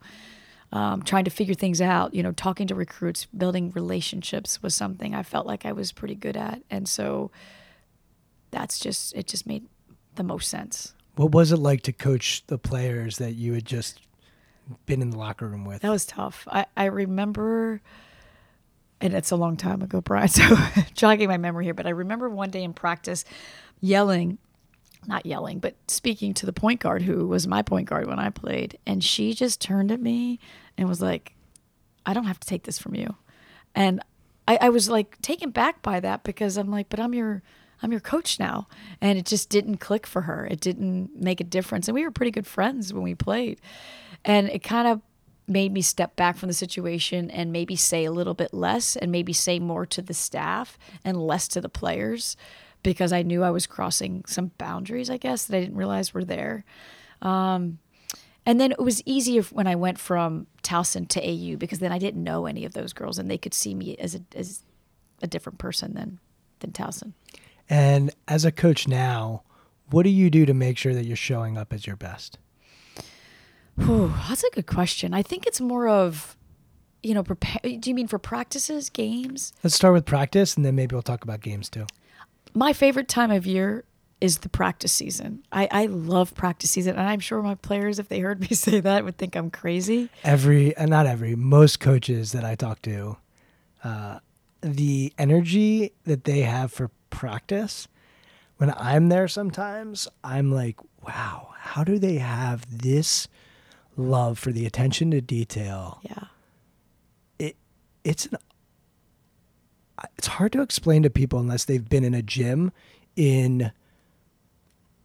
Um, 0.71 1.03
trying 1.03 1.25
to 1.25 1.31
figure 1.31 1.53
things 1.53 1.81
out, 1.81 2.15
you 2.15 2.23
know, 2.23 2.31
talking 2.31 2.65
to 2.67 2.75
recruits, 2.75 3.25
building 3.25 3.71
relationships 3.71 4.63
was 4.63 4.73
something 4.73 5.13
I 5.13 5.21
felt 5.21 5.45
like 5.45 5.65
I 5.65 5.71
was 5.71 5.91
pretty 5.91 6.15
good 6.15 6.35
at. 6.35 6.63
And 6.71 6.89
so 6.89 7.29
that's 8.49 8.79
just, 8.79 9.13
it 9.15 9.27
just 9.27 9.45
made 9.45 9.67
the 10.15 10.23
most 10.23 10.49
sense. 10.49 10.93
what 11.15 11.31
was 11.31 11.51
it 11.51 11.57
like 11.57 11.81
to 11.83 11.91
coach 11.91 12.43
the 12.47 12.57
players 12.57 13.17
that 13.17 13.33
you 13.33 13.53
had 13.53 13.65
just 13.65 13.99
been 14.85 15.01
in 15.01 15.11
the 15.11 15.17
locker 15.17 15.47
room 15.47 15.65
with 15.65 15.81
That 15.81 15.89
was 15.89 16.05
tough. 16.05 16.47
I, 16.51 16.65
I 16.75 16.85
remember, 16.85 17.81
and 19.03 19.13
it's 19.13 19.31
a 19.31 19.35
long 19.35 19.57
time 19.57 19.81
ago, 19.81 19.99
Brian, 19.99 20.27
so 20.29 20.57
jogging 20.95 21.27
my 21.27 21.37
memory 21.37 21.65
here, 21.65 21.73
but 21.73 21.85
I 21.85 21.89
remember 21.89 22.29
one 22.29 22.49
day 22.49 22.63
in 22.63 22.73
practice 22.73 23.25
yelling, 23.81 24.37
not 25.05 25.25
yelling, 25.25 25.59
but 25.59 25.75
speaking 25.89 26.33
to 26.35 26.45
the 26.45 26.53
point 26.53 26.79
guard 26.79 27.01
who 27.01 27.27
was 27.27 27.45
my 27.45 27.61
point 27.61 27.89
guard 27.89 28.07
when 28.07 28.17
I 28.17 28.29
played. 28.29 28.79
And 28.87 29.03
she 29.03 29.33
just 29.33 29.59
turned 29.59 29.91
at 29.91 29.99
me 29.99 30.39
and 30.77 30.87
was 30.87 31.01
like, 31.01 31.35
I 32.05 32.13
don't 32.13 32.23
have 32.23 32.39
to 32.39 32.47
take 32.47 32.63
this 32.63 32.79
from 32.79 32.95
you. 32.95 33.15
And 33.75 34.01
I, 34.47 34.57
I 34.61 34.69
was 34.69 34.89
like 34.89 35.21
taken 35.21 35.51
back 35.51 35.81
by 35.81 35.99
that 35.99 36.23
because 36.23 36.55
I'm 36.55 36.71
like, 36.71 36.87
but 36.87 36.99
I'm 36.99 37.13
your 37.13 37.43
I'm 37.81 37.91
your 37.91 37.99
coach 37.99 38.39
now. 38.39 38.69
And 39.01 39.19
it 39.19 39.25
just 39.25 39.49
didn't 39.49 39.77
click 39.77 40.07
for 40.07 40.21
her. 40.21 40.47
It 40.49 40.61
didn't 40.61 41.19
make 41.19 41.41
a 41.41 41.43
difference. 41.43 41.89
And 41.89 41.95
we 41.95 42.05
were 42.05 42.11
pretty 42.11 42.31
good 42.31 42.47
friends 42.47 42.93
when 42.93 43.03
we 43.03 43.13
played. 43.13 43.59
And 44.23 44.47
it 44.47 44.63
kind 44.63 44.87
of 44.87 45.01
made 45.47 45.73
me 45.73 45.81
step 45.81 46.15
back 46.15 46.37
from 46.37 46.47
the 46.47 46.53
situation 46.53 47.29
and 47.29 47.51
maybe 47.51 47.75
say 47.75 48.05
a 48.05 48.11
little 48.11 48.33
bit 48.33 48.53
less 48.53 48.95
and 48.95 49.11
maybe 49.11 49.33
say 49.33 49.59
more 49.59 49.85
to 49.85 50.01
the 50.01 50.13
staff 50.13 50.77
and 51.03 51.17
less 51.17 51.47
to 51.49 51.61
the 51.61 51.69
players 51.69 52.37
because 52.81 53.13
I 53.13 53.23
knew 53.23 53.43
I 53.43 53.51
was 53.51 53.67
crossing 53.67 54.23
some 54.25 54.51
boundaries, 54.57 55.09
I 55.09 55.17
guess, 55.17 55.45
that 55.45 55.57
I 55.57 55.61
didn't 55.61 55.77
realize 55.77 56.13
were 56.13 56.25
there. 56.25 56.65
Um, 57.21 57.79
and 58.45 58.59
then 58.59 58.71
it 58.71 58.79
was 58.79 59.01
easier 59.05 59.41
when 59.43 59.67
I 59.67 59.75
went 59.75 59.99
from 59.99 60.47
Towson 60.63 61.07
to 61.09 61.21
AU 61.21 61.57
because 61.57 61.79
then 61.79 61.93
I 61.93 61.97
didn't 61.97 62.23
know 62.23 62.45
any 62.45 62.65
of 62.65 62.73
those 62.73 62.91
girls 62.91 63.17
and 63.17 63.31
they 63.31 63.37
could 63.37 63.53
see 63.53 63.73
me 63.73 63.95
as 63.97 64.15
a, 64.15 64.21
as 64.35 64.63
a 65.21 65.27
different 65.27 65.59
person 65.59 65.93
than, 65.93 66.19
than 66.59 66.71
Towson. 66.71 67.13
And 67.69 68.13
as 68.27 68.43
a 68.43 68.51
coach 68.51 68.87
now, 68.87 69.43
what 69.89 70.03
do 70.03 70.09
you 70.09 70.29
do 70.29 70.45
to 70.45 70.53
make 70.53 70.77
sure 70.77 70.93
that 70.93 71.05
you're 71.05 71.15
showing 71.15 71.57
up 71.57 71.71
as 71.71 71.87
your 71.87 71.95
best? 71.95 72.37
Whew, 73.77 74.13
that's 74.27 74.43
a 74.43 74.49
good 74.51 74.67
question. 74.67 75.13
I 75.13 75.21
think 75.21 75.45
it's 75.47 75.59
more 75.59 75.87
of, 75.87 76.37
you 77.01 77.13
know, 77.13 77.23
prepare. 77.23 77.59
Do 77.63 77.89
you 77.89 77.95
mean 77.95 78.07
for 78.07 78.19
practices, 78.19 78.89
games? 78.89 79.53
Let's 79.63 79.75
start 79.75 79.93
with 79.93 80.05
practice, 80.05 80.55
and 80.55 80.65
then 80.65 80.75
maybe 80.75 80.95
we'll 80.95 81.01
talk 81.01 81.23
about 81.23 81.41
games 81.41 81.69
too. 81.69 81.87
My 82.53 82.73
favorite 82.73 83.07
time 83.07 83.31
of 83.31 83.47
year 83.47 83.83
is 84.21 84.37
the 84.39 84.49
practice 84.49 84.93
season. 84.93 85.43
I, 85.51 85.67
I 85.69 85.85
love 85.87 86.33
practice 86.33 86.71
season, 86.71 86.95
and 86.95 87.09
I'm 87.09 87.19
sure 87.19 87.41
my 87.41 87.55
players, 87.55 87.99
if 87.99 88.07
they 88.07 88.19
heard 88.19 88.39
me 88.39 88.47
say 88.51 88.79
that, 88.79 89.03
would 89.03 89.17
think 89.17 89.35
I'm 89.35 89.51
crazy. 89.51 90.09
Every, 90.23 90.75
and 90.77 90.89
not 90.89 91.07
every, 91.07 91.35
most 91.35 91.79
coaches 91.79 92.31
that 92.31 92.45
I 92.45 92.55
talk 92.55 92.81
to, 92.83 93.17
uh, 93.83 94.19
the 94.61 95.11
energy 95.17 95.91
that 96.05 96.23
they 96.23 96.41
have 96.41 96.71
for 96.71 96.89
practice, 97.09 97.89
when 98.57 98.73
I'm 98.77 99.09
there 99.09 99.27
sometimes, 99.27 100.07
I'm 100.23 100.53
like, 100.53 100.77
wow, 101.05 101.49
how 101.57 101.83
do 101.83 101.99
they 101.99 102.15
have 102.15 102.65
this 102.81 103.27
love 103.95 104.39
for 104.39 104.51
the 104.51 104.65
attention 104.65 105.11
to 105.11 105.21
detail? 105.21 105.99
Yeah. 106.03 106.25
It, 107.39 107.55
it's 108.03 108.25
an, 108.27 108.37
it's 110.17 110.27
hard 110.27 110.51
to 110.53 110.61
explain 110.61 111.03
to 111.03 111.09
people 111.09 111.39
unless 111.39 111.65
they've 111.65 111.87
been 111.87 112.03
in 112.03 112.13
a 112.13 112.21
gym 112.21 112.71
in 113.15 113.71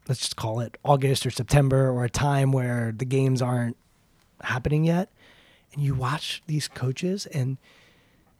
let's 0.08 0.20
just 0.20 0.36
call 0.36 0.60
it 0.60 0.78
August 0.84 1.26
or 1.26 1.30
September 1.30 1.90
or 1.90 2.04
a 2.04 2.10
time 2.10 2.50
where 2.50 2.92
the 2.96 3.04
games 3.04 3.42
aren't 3.42 3.76
happening 4.42 4.84
yet. 4.84 5.10
And 5.72 5.82
you 5.82 5.94
watch 5.94 6.42
these 6.46 6.66
coaches 6.66 7.26
and 7.26 7.58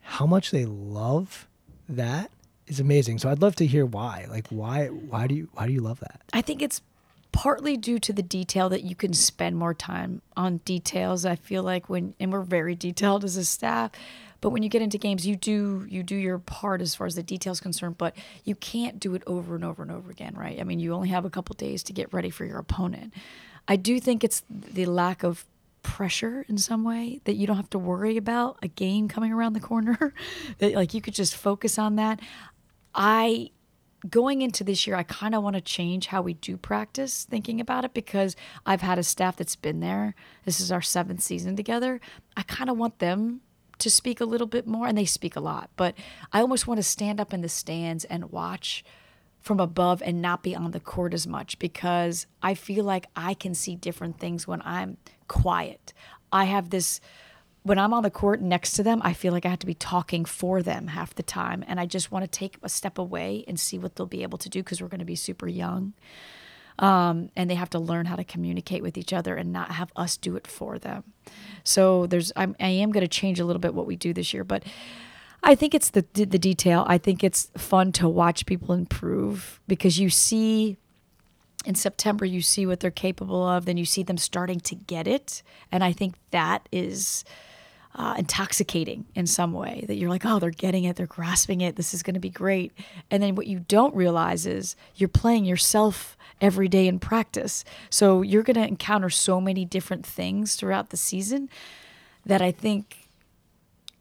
how 0.01 0.25
much 0.25 0.51
they 0.51 0.65
love 0.65 1.47
that 1.89 2.31
is 2.67 2.81
amazing. 2.81 3.19
So 3.19 3.31
I'd 3.31 3.43
love 3.43 3.55
to 3.57 3.67
hear 3.67 3.85
why. 3.85 4.27
Like 4.31 4.49
why 4.49 4.87
why 4.87 5.27
do 5.27 5.35
you 5.35 5.49
why 5.53 5.67
do 5.67 5.73
you 5.73 5.81
love 5.81 6.01
that? 6.01 6.23
I 6.33 6.41
think 6.41 6.63
it's 6.63 6.81
partly 7.33 7.77
due 7.77 7.99
to 7.99 8.13
the 8.13 8.23
detail 8.23 8.69
that 8.69 8.83
you 8.83 8.95
can 8.95 9.13
spend 9.13 9.57
more 9.57 9.75
time 9.75 10.23
on 10.37 10.59
details. 10.59 11.25
I 11.25 11.37
feel 11.37 11.63
like 11.63 11.89
when 11.89 12.15
and 12.19 12.33
we're 12.33 12.43
very 12.43 12.75
detailed 12.75 13.25
as 13.25 13.37
a 13.37 13.45
staff, 13.45 13.91
but 14.41 14.51
when 14.51 14.63
you 14.63 14.69
get 14.69 14.83
into 14.83 14.99
games, 14.99 15.27
you 15.27 15.37
do 15.37 15.87
you 15.89 16.03
do 16.03 16.17
your 16.17 16.39
part 16.39 16.81
as 16.81 16.95
far 16.95 17.07
as 17.07 17.15
the 17.15 17.23
details 17.23 17.61
concerned, 17.61 17.99
but 17.99 18.17
you 18.45 18.55
can't 18.55 19.01
do 19.01 19.15
it 19.15 19.23
over 19.27 19.55
and 19.55 19.65
over 19.65 19.83
and 19.83 19.91
over 19.91 20.11
again, 20.11 20.35
right? 20.37 20.61
I 20.61 20.65
mean, 20.65 20.79
you 20.79 20.95
only 20.95 21.09
have 21.09 21.25
a 21.25 21.31
couple 21.31 21.55
days 21.55 21.83
to 21.85 21.93
get 21.93 22.13
ready 22.13 22.31
for 22.31 22.45
your 22.45 22.59
opponent. 22.59 23.13
I 23.67 23.77
do 23.77 24.01
think 24.01 24.25
it's 24.25 24.43
the 24.49 24.87
lack 24.87 25.23
of 25.23 25.45
pressure 25.83 26.45
in 26.49 26.59
some 26.59 26.85
way 26.85 27.21
that 27.25 27.35
you 27.35 27.47
don't 27.47 27.57
have 27.57 27.71
to 27.71 27.79
worry 27.79 28.17
about 28.17 28.59
a 28.63 28.69
game 28.69 29.09
coming 29.09 29.33
around 29.33 29.53
the 29.53 29.61
corner 29.61 30.13
that 30.59 30.75
like 30.75 30.93
you 30.93 31.01
could 31.01 31.15
just 31.15 31.35
focus 31.35 31.79
on 31.79 31.97
that 31.97 32.21
i 32.95 33.49
going 34.09 34.43
into 34.43 34.63
this 34.63 34.87
year 34.87 34.97
i 34.97 35.03
kind 35.03 35.35
of 35.35 35.43
want 35.43 35.55
to 35.55 35.61
change 35.61 36.07
how 36.07 36.23
we 36.23 36.35
do 36.35 36.57
practice 36.57 37.25
thinking 37.25 37.61
about 37.61 37.85
it 37.85 37.95
because 37.95 38.37
i've 38.65 38.83
had 38.83 38.99
a 38.99 39.03
staff 39.03 39.37
that's 39.37 39.57
been 39.57 39.81
there 39.81 40.15
this 40.45 40.61
is 40.61 40.71
our 40.71 40.83
seventh 40.83 41.21
season 41.21 41.57
together 41.57 42.01
i 42.37 42.43
kind 42.43 42.71
of 42.71 42.77
want 42.77 42.99
them 42.99 43.41
to 43.79 43.91
speak 43.91 44.21
a 44.21 44.25
little 44.25 44.47
bit 44.47 44.67
more 44.67 44.87
and 44.87 44.97
they 44.99 45.05
speak 45.05 45.35
a 45.37 45.41
lot 45.41 45.71
but 45.77 45.95
i 46.33 46.41
almost 46.41 46.67
want 46.67 46.79
to 46.79 46.83
stand 46.83 47.21
up 47.21 47.33
in 47.33 47.41
the 47.41 47.49
stands 47.49 48.05
and 48.05 48.31
watch 48.31 48.85
from 49.41 49.61
above 49.61 50.03
and 50.03 50.21
not 50.21 50.43
be 50.43 50.55
on 50.55 50.73
the 50.73 50.81
court 50.81 51.15
as 51.15 51.27
much 51.27 51.59
because 51.59 52.27
I 52.43 52.55
feel 52.55 52.85
like 52.85 53.07
I 53.17 53.35
can 53.35 53.55
see 53.55 53.77
different 53.77 54.19
things 54.19 54.47
when 54.47 54.61
I'm 54.63 54.99
quiet. 55.27 55.95
I 56.33 56.45
have 56.45 56.71
this 56.71 57.01
when 57.63 57.79
I'm 57.79 57.93
on 57.93 58.03
the 58.03 58.11
court 58.11 58.41
next 58.41 58.73
to 58.73 58.83
them, 58.83 59.01
I 59.05 59.13
feel 59.13 59.33
like 59.33 59.45
I 59.45 59.49
have 59.49 59.59
to 59.61 59.67
be 59.67 59.75
talking 59.75 60.25
for 60.25 60.63
them 60.63 60.89
half 60.89 61.15
the 61.15 61.23
time 61.23 61.65
and 61.67 61.79
I 61.79 61.87
just 61.87 62.11
want 62.11 62.25
to 62.25 62.31
take 62.31 62.57
a 62.63 62.69
step 62.69 62.99
away 62.99 63.45
and 63.47 63.59
see 63.59 63.79
what 63.79 63.97
they'll 63.97 64.07
be 64.07 64.23
able 64.23 64.39
to 64.39 64.49
do 64.49 64.63
because 64.63 64.81
we're 64.81 64.89
going 64.89 65.01
to 65.01 65.05
be 65.05 65.17
super 65.17 65.49
young. 65.49 65.93
Um, 66.79 67.31
and 67.35 67.51
they 67.51 67.57
have 67.57 67.71
to 67.71 67.79
learn 67.81 68.07
how 68.07 68.15
to 68.15 68.23
communicate 68.23 68.83
with 68.83 68.97
each 68.97 69.13
other 69.13 69.35
and 69.35 69.53
not 69.53 69.73
have 69.73 69.91
us 69.97 70.17
do 70.17 70.37
it 70.37 70.47
for 70.47 70.79
them. 70.79 71.03
So 71.65 72.07
there's 72.07 72.33
I'm, 72.37 72.55
I 72.61 72.69
am 72.69 72.93
going 72.93 73.03
to 73.05 73.09
change 73.09 73.41
a 73.41 73.45
little 73.45 73.61
bit 73.61 73.75
what 73.75 73.87
we 73.87 73.97
do 73.97 74.13
this 74.13 74.33
year, 74.33 74.45
but 74.45 74.63
I 75.43 75.55
think 75.55 75.75
it's 75.75 75.91
the 75.91 76.05
the 76.13 76.39
detail. 76.39 76.85
I 76.89 76.99
think 76.99 77.25
it's 77.25 77.51
fun 77.57 77.93
to 77.93 78.09
watch 78.09 78.47
people 78.47 78.75
improve 78.75 79.61
because 79.67 79.99
you 79.99 80.09
see 80.09 80.77
in 81.65 81.75
September 81.75 82.25
you 82.25 82.41
see 82.41 82.65
what 82.65 82.79
they're 82.81 82.91
capable 82.93 83.47
of, 83.47 83.65
then 83.65 83.77
you 83.77 83.85
see 83.85 84.05
them 84.05 84.17
starting 84.17 84.61
to 84.61 84.77
get 84.77 85.09
it, 85.09 85.43
and 85.73 85.83
I 85.83 85.93
think 85.93 86.15
that 86.31 86.69
is 86.71 87.25
uh, 87.95 88.15
intoxicating 88.19 89.07
in 89.15 89.27
some 89.27 89.53
way. 89.53 89.85
That 89.87 89.97
you're 89.97 90.11
like, 90.11 90.25
oh, 90.25 90.39
they're 90.39 90.51
getting 90.51 90.85
it, 90.85 90.97
they're 90.97 91.07
grasping 91.07 91.61
it. 91.61 91.77
This 91.77 91.93
is 91.93 92.03
going 92.03 92.15
to 92.15 92.21
be 92.21 92.31
great. 92.31 92.73
And 93.11 93.23
then 93.23 93.35
what 93.35 93.47
you 93.47 93.61
don't 93.61 93.95
realize 93.95 94.47
is 94.47 94.77
you're 94.95 95.09
playing 95.09 95.45
yourself 95.45 96.17
every 96.41 96.69
day 96.69 96.87
in 96.87 96.99
practice, 96.99 97.65
so 97.91 98.23
you're 98.23 98.45
going 98.45 98.55
to 98.55 98.67
encounter 98.67 99.11
so 99.11 99.41
many 99.41 99.65
different 99.65 100.07
things 100.07 100.55
throughout 100.55 100.91
the 100.91 100.97
season 100.97 101.49
that 102.25 102.41
I 102.41 102.53
think 102.53 103.09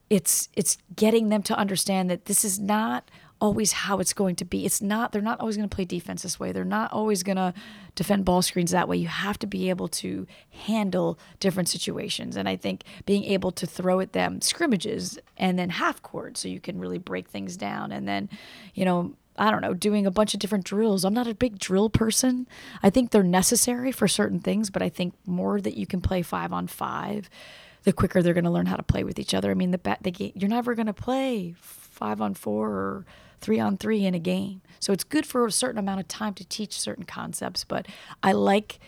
it's 0.10 0.48
it's 0.56 0.78
getting 0.96 1.30
them 1.30 1.44
to 1.44 1.58
understand 1.58 2.10
that 2.10 2.26
this 2.26 2.46
is 2.46 2.60
not 2.60 3.10
always 3.40 3.72
how 3.72 4.00
it's 4.00 4.14
going 4.14 4.36
to 4.36 4.46
be. 4.46 4.66
It's 4.66 4.82
not 4.82 5.12
they're 5.12 5.22
not 5.22 5.40
always 5.40 5.58
going 5.58 5.68
to 5.68 5.76
play 5.76 5.86
defense 5.86 6.24
this 6.24 6.40
way. 6.40 6.52
They're 6.52 6.64
not 6.66 6.92
always 6.92 7.24
going 7.24 7.38
to 7.38 7.54
defend 7.96 8.26
ball 8.26 8.42
screens 8.42 8.72
that 8.72 8.88
way. 8.88 8.98
You 8.98 9.08
have 9.08 9.40
to 9.40 9.48
be 9.48 9.70
able 9.70 9.88
to 9.90 10.28
handle 10.50 11.20
different 11.40 11.70
situations. 11.70 12.36
And 12.36 12.48
I 12.50 12.56
think 12.56 12.84
being 13.06 13.24
able 13.26 13.52
to 13.52 13.68
throw 13.68 14.00
at 14.00 14.14
them 14.14 14.42
scrimmages 14.42 15.20
and 15.38 15.58
then 15.58 15.70
half 15.70 16.02
court 16.02 16.38
so 16.38 16.48
you 16.48 16.60
can 16.60 16.80
really 16.80 17.00
break 17.00 17.28
things 17.28 17.58
down 17.58 17.92
and 17.92 18.08
then, 18.08 18.30
you 18.74 18.86
know, 18.86 19.14
I 19.40 19.52
don't 19.52 19.62
know, 19.62 19.76
doing 19.76 20.08
a 20.08 20.12
bunch 20.12 20.34
of 20.34 20.40
different 20.40 20.66
drills. 20.66 21.06
I'm 21.06 21.14
not 21.14 21.28
a 21.28 21.36
big 21.36 21.60
drill 21.60 21.90
person. 21.90 22.48
I 22.82 22.90
think 22.90 23.12
they're 23.12 23.22
necessary 23.24 23.92
for 23.92 24.08
certain 24.08 24.40
things, 24.40 24.72
but 24.72 24.82
I 24.82 24.90
think 24.90 25.14
more 25.28 25.62
that 25.62 25.78
you 25.78 25.86
can 25.86 26.02
play 26.02 26.24
5 26.24 26.52
on 26.52 26.68
5 26.68 27.30
the 27.84 27.94
quicker 27.94 28.22
they're 28.22 28.34
going 28.34 28.44
to 28.44 28.50
learn 28.50 28.66
how 28.66 28.76
to 28.76 28.84
play 28.84 29.06
with 29.06 29.18
each 29.18 29.34
other. 29.34 29.50
I 29.50 29.54
mean, 29.54 29.72
the, 29.72 29.98
the 30.02 30.12
game, 30.12 30.34
you're 30.36 30.50
never 30.50 30.76
going 30.76 30.88
to 30.88 30.94
play 30.94 31.56
five 31.98 32.22
on 32.22 32.34
four 32.34 32.70
or 32.70 33.06
three 33.42 33.60
on 33.60 33.78
three 33.78 34.06
in 34.06 34.14
a 34.14 34.20
game. 34.20 34.62
So 34.80 34.94
it's 34.94 35.04
good 35.04 35.26
for 35.26 35.46
a 35.46 35.52
certain 35.52 35.80
amount 35.80 36.00
of 36.00 36.08
time 36.08 36.34
to 36.36 36.46
teach 36.46 36.80
certain 36.80 37.04
concepts. 37.04 37.64
But 37.64 37.88
I 38.24 38.32
like 38.32 38.80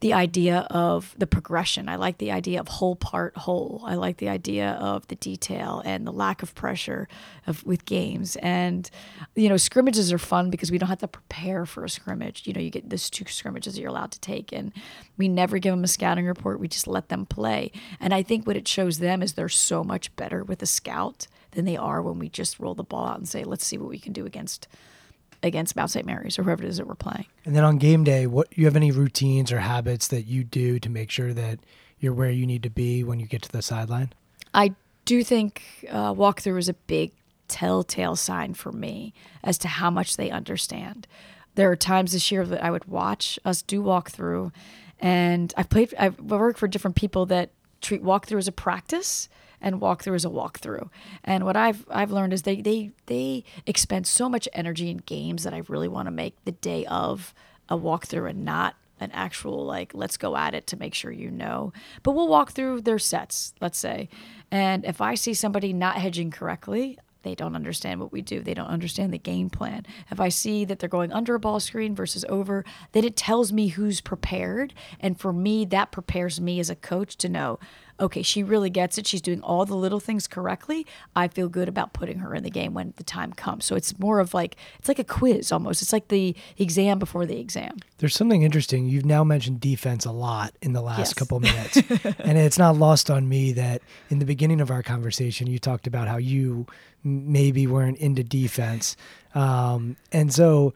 the 0.00 0.12
idea 0.12 0.60
of 0.70 1.14
the 1.18 1.26
progression. 1.26 1.88
I 1.88 1.96
like 1.96 2.18
the 2.18 2.30
idea 2.30 2.60
of 2.60 2.68
whole 2.68 2.94
part 2.94 3.36
whole. 3.36 3.82
I 3.84 3.94
like 3.96 4.18
the 4.18 4.28
idea 4.28 4.78
of 4.80 5.08
the 5.08 5.16
detail 5.16 5.82
and 5.84 6.06
the 6.06 6.12
lack 6.12 6.42
of 6.42 6.54
pressure 6.54 7.08
of 7.48 7.66
with 7.66 7.84
games. 7.84 8.36
And 8.36 8.88
you 9.34 9.48
know, 9.48 9.56
scrimmages 9.56 10.12
are 10.12 10.18
fun 10.18 10.50
because 10.50 10.70
we 10.70 10.78
don't 10.78 10.88
have 10.88 11.00
to 11.00 11.08
prepare 11.08 11.66
for 11.66 11.84
a 11.84 11.90
scrimmage. 11.90 12.46
You 12.46 12.52
know, 12.52 12.60
you 12.60 12.70
get 12.70 12.90
this 12.90 13.10
two 13.10 13.24
scrimmages 13.26 13.74
that 13.74 13.80
you're 13.80 13.90
allowed 13.90 14.12
to 14.12 14.20
take, 14.20 14.52
and 14.52 14.72
we 15.16 15.26
never 15.26 15.58
give 15.58 15.72
them 15.72 15.84
a 15.84 15.88
scouting 15.88 16.26
report. 16.26 16.60
We 16.60 16.68
just 16.68 16.86
let 16.86 17.08
them 17.08 17.26
play. 17.26 17.72
And 17.98 18.14
I 18.14 18.22
think 18.22 18.46
what 18.46 18.56
it 18.56 18.68
shows 18.68 18.98
them 19.00 19.20
is 19.20 19.32
they're 19.32 19.48
so 19.48 19.82
much 19.82 20.14
better 20.14 20.44
with 20.44 20.62
a 20.62 20.66
scout 20.66 21.26
than 21.52 21.64
they 21.64 21.76
are 21.76 22.02
when 22.02 22.18
we 22.18 22.28
just 22.28 22.58
roll 22.58 22.74
the 22.74 22.84
ball 22.84 23.06
out 23.06 23.18
and 23.18 23.28
say, 23.28 23.44
"Let's 23.44 23.66
see 23.66 23.78
what 23.78 23.88
we 23.88 23.98
can 23.98 24.12
do 24.12 24.26
against." 24.26 24.68
against 25.42 25.76
Mount 25.76 25.88
St. 25.88 26.04
Mary's 26.04 26.36
or 26.36 26.42
whoever 26.42 26.64
it 26.64 26.68
is 26.68 26.78
that 26.78 26.86
we're 26.88 26.96
playing. 26.96 27.26
And 27.44 27.54
then 27.54 27.62
on 27.62 27.78
game 27.78 28.02
day, 28.02 28.26
what 28.26 28.48
you 28.58 28.64
have 28.64 28.74
any 28.74 28.90
routines 28.90 29.52
or 29.52 29.60
habits 29.60 30.08
that 30.08 30.22
you 30.22 30.42
do 30.42 30.80
to 30.80 30.90
make 30.90 31.12
sure 31.12 31.32
that 31.32 31.60
you're 32.00 32.12
where 32.12 32.30
you 32.30 32.46
need 32.46 32.62
to 32.64 32.70
be 32.70 33.04
when 33.04 33.20
you 33.20 33.26
get 33.26 33.42
to 33.42 33.52
the 33.52 33.62
sideline? 33.62 34.12
I 34.52 34.74
do 35.04 35.22
think 35.22 35.86
uh, 35.90 36.12
walkthrough 36.12 36.58
is 36.58 36.68
a 36.68 36.74
big 36.74 37.12
telltale 37.48 38.16
sign 38.16 38.54
for 38.54 38.72
me 38.72 39.14
as 39.42 39.58
to 39.58 39.68
how 39.68 39.90
much 39.90 40.16
they 40.16 40.30
understand. 40.30 41.06
There 41.54 41.70
are 41.70 41.76
times 41.76 42.12
this 42.12 42.30
year 42.30 42.46
that 42.46 42.62
I 42.62 42.70
would 42.70 42.84
watch 42.84 43.38
us 43.44 43.62
do 43.62 43.82
walkthrough, 43.82 44.52
and 45.00 45.52
I've 45.56 45.68
played. 45.68 45.94
I've 45.98 46.20
worked 46.20 46.58
for 46.58 46.68
different 46.68 46.96
people 46.96 47.26
that 47.26 47.50
treat 47.80 48.02
walkthrough 48.02 48.38
as 48.38 48.48
a 48.48 48.52
practice 48.52 49.28
and 49.60 49.80
walkthrough 49.80 50.16
is 50.16 50.24
a 50.24 50.28
walkthrough. 50.28 50.88
And 51.24 51.44
what 51.44 51.56
I've 51.56 51.86
I've 51.90 52.10
learned 52.10 52.32
is 52.32 52.42
they 52.42 52.60
they 52.60 52.92
they 53.06 53.44
expend 53.66 54.06
so 54.06 54.28
much 54.28 54.48
energy 54.52 54.90
in 54.90 54.98
games 54.98 55.44
that 55.44 55.54
I 55.54 55.62
really 55.68 55.88
want 55.88 56.06
to 56.06 56.12
make 56.12 56.36
the 56.44 56.52
day 56.52 56.84
of 56.86 57.34
a 57.68 57.76
walkthrough 57.76 58.30
and 58.30 58.44
not 58.44 58.76
an 59.00 59.10
actual 59.12 59.64
like 59.64 59.92
let's 59.94 60.16
go 60.16 60.36
at 60.36 60.54
it 60.54 60.66
to 60.68 60.76
make 60.76 60.94
sure 60.94 61.10
you 61.10 61.30
know. 61.30 61.72
But 62.02 62.12
we'll 62.12 62.28
walk 62.28 62.52
through 62.52 62.82
their 62.82 62.98
sets, 62.98 63.54
let's 63.60 63.78
say. 63.78 64.08
And 64.50 64.84
if 64.84 65.00
I 65.00 65.14
see 65.14 65.34
somebody 65.34 65.72
not 65.72 65.96
hedging 65.96 66.30
correctly, 66.30 66.98
they 67.22 67.34
don't 67.34 67.56
understand 67.56 68.00
what 68.00 68.12
we 68.12 68.22
do. 68.22 68.40
They 68.40 68.54
don't 68.54 68.68
understand 68.68 69.12
the 69.12 69.18
game 69.18 69.50
plan. 69.50 69.84
If 70.10 70.20
I 70.20 70.28
see 70.28 70.64
that 70.64 70.78
they're 70.78 70.88
going 70.88 71.12
under 71.12 71.34
a 71.34 71.40
ball 71.40 71.60
screen 71.60 71.94
versus 71.94 72.24
over, 72.28 72.64
then 72.92 73.04
it 73.04 73.16
tells 73.16 73.52
me 73.52 73.68
who's 73.68 74.00
prepared. 74.00 74.72
And 75.00 75.18
for 75.18 75.32
me, 75.32 75.64
that 75.66 75.90
prepares 75.92 76.40
me 76.40 76.60
as 76.60 76.70
a 76.70 76.76
coach 76.76 77.16
to 77.16 77.28
know 77.28 77.58
okay, 78.00 78.22
she 78.22 78.42
really 78.42 78.70
gets 78.70 78.98
it. 78.98 79.06
She's 79.06 79.20
doing 79.20 79.40
all 79.42 79.64
the 79.64 79.74
little 79.74 80.00
things 80.00 80.26
correctly. 80.26 80.86
I 81.16 81.28
feel 81.28 81.48
good 81.48 81.68
about 81.68 81.92
putting 81.92 82.18
her 82.18 82.34
in 82.34 82.42
the 82.42 82.50
game 82.50 82.74
when 82.74 82.94
the 82.96 83.04
time 83.04 83.32
comes. 83.32 83.64
So 83.64 83.74
it's 83.76 83.98
more 83.98 84.20
of 84.20 84.34
like 84.34 84.56
it's 84.78 84.88
like 84.88 84.98
a 84.98 85.04
quiz 85.04 85.50
almost. 85.52 85.82
It's 85.82 85.92
like 85.92 86.08
the 86.08 86.34
exam 86.56 86.98
before 86.98 87.26
the 87.26 87.38
exam. 87.38 87.76
There's 87.98 88.14
something 88.14 88.42
interesting. 88.42 88.86
You've 88.86 89.04
now 89.04 89.24
mentioned 89.24 89.60
defense 89.60 90.04
a 90.04 90.12
lot 90.12 90.54
in 90.62 90.72
the 90.72 90.82
last 90.82 90.98
yes. 90.98 91.14
couple 91.14 91.40
minutes. 91.40 91.76
and 92.18 92.38
it's 92.38 92.58
not 92.58 92.76
lost 92.76 93.10
on 93.10 93.28
me 93.28 93.52
that 93.52 93.82
in 94.10 94.18
the 94.18 94.26
beginning 94.26 94.60
of 94.60 94.70
our 94.70 94.82
conversation 94.82 95.46
you 95.46 95.58
talked 95.58 95.86
about 95.86 96.08
how 96.08 96.16
you 96.16 96.66
maybe 97.04 97.66
weren't 97.66 97.98
into 97.98 98.22
defense. 98.22 98.96
Um, 99.34 99.96
and 100.12 100.32
so 100.32 100.74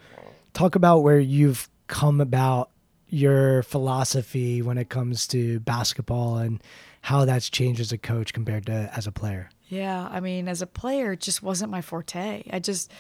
talk 0.53 0.75
about 0.75 1.01
where 1.01 1.19
you've 1.19 1.69
come 1.87 2.21
about 2.21 2.71
your 3.09 3.63
philosophy 3.65 4.63
when 4.63 4.79
it 4.79 4.89
comes 4.89 5.27
to 5.29 5.61
basketball 5.61 6.39
and 6.39 6.63
how 7.03 7.25
that's 7.25 7.51
changed 7.51 7.81
as 7.81 7.93
a 7.93 7.99
coach 7.99 8.33
compared 8.33 8.67
to 8.67 8.91
as 8.97 9.07
a 9.07 9.13
player. 9.13 9.51
Yeah, 9.69 10.09
I 10.11 10.21
mean, 10.21 10.49
as 10.49 10.63
a 10.63 10.67
player, 10.67 11.13
it 11.13 11.21
just 11.21 11.43
wasn't 11.43 11.71
my 11.71 11.83
forte. 11.83 12.45
I 12.51 12.59
just, 12.59 12.93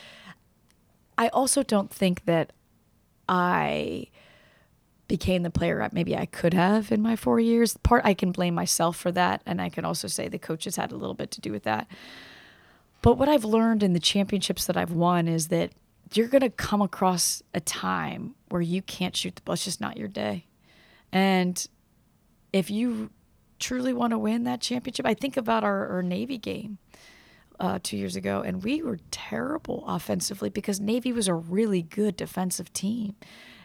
I 1.16 1.28
also 1.28 1.62
don't 1.62 1.90
think 1.90 2.24
that 2.24 2.52
I 3.28 4.08
became 5.06 5.42
the 5.42 5.50
player 5.50 5.88
maybe 5.92 6.16
I 6.16 6.26
could 6.26 6.54
have 6.54 6.90
in 6.90 7.00
my 7.00 7.14
four 7.14 7.38
years. 7.38 7.76
Part 7.78 8.04
I 8.04 8.14
can 8.14 8.32
blame 8.32 8.54
myself 8.54 8.96
for 8.96 9.12
that, 9.12 9.42
and 9.46 9.60
I 9.60 9.68
can 9.68 9.84
also 9.84 10.08
say 10.08 10.26
the 10.26 10.38
coaches 10.38 10.76
had 10.76 10.90
a 10.90 10.96
little 10.96 11.14
bit 11.14 11.30
to 11.32 11.40
do 11.40 11.52
with 11.52 11.62
that. 11.62 11.86
But 13.02 13.18
what 13.18 13.28
I've 13.28 13.44
learned 13.44 13.82
in 13.82 13.92
the 13.92 14.00
championships 14.00 14.66
that 14.66 14.76
I've 14.76 14.92
won 14.92 15.28
is 15.28 15.48
that 15.48 15.72
you're 16.12 16.28
going 16.28 16.42
to 16.42 16.50
come 16.50 16.82
across 16.82 17.42
a 17.54 17.60
time 17.60 18.34
where 18.48 18.62
you 18.62 18.82
can't 18.82 19.16
shoot 19.16 19.36
the 19.36 19.42
ball. 19.42 19.54
It's 19.54 19.64
just 19.64 19.80
not 19.80 19.96
your 19.96 20.08
day. 20.08 20.46
And 21.12 21.64
if 22.52 22.70
you 22.70 23.10
truly 23.62 23.92
want 23.92 24.10
to 24.10 24.18
win 24.18 24.44
that 24.44 24.60
championship, 24.60 25.06
I 25.06 25.14
think 25.14 25.36
about 25.36 25.64
our, 25.64 25.88
our 25.88 26.02
Navy 26.02 26.36
game 26.36 26.78
uh, 27.60 27.78
two 27.82 27.96
years 27.96 28.16
ago, 28.16 28.42
and 28.44 28.62
we 28.62 28.82
were 28.82 28.98
terrible 29.10 29.84
offensively 29.86 30.50
because 30.50 30.80
Navy 30.80 31.12
was 31.12 31.28
a 31.28 31.34
really 31.34 31.82
good 31.82 32.16
defensive 32.16 32.72
team. 32.72 33.14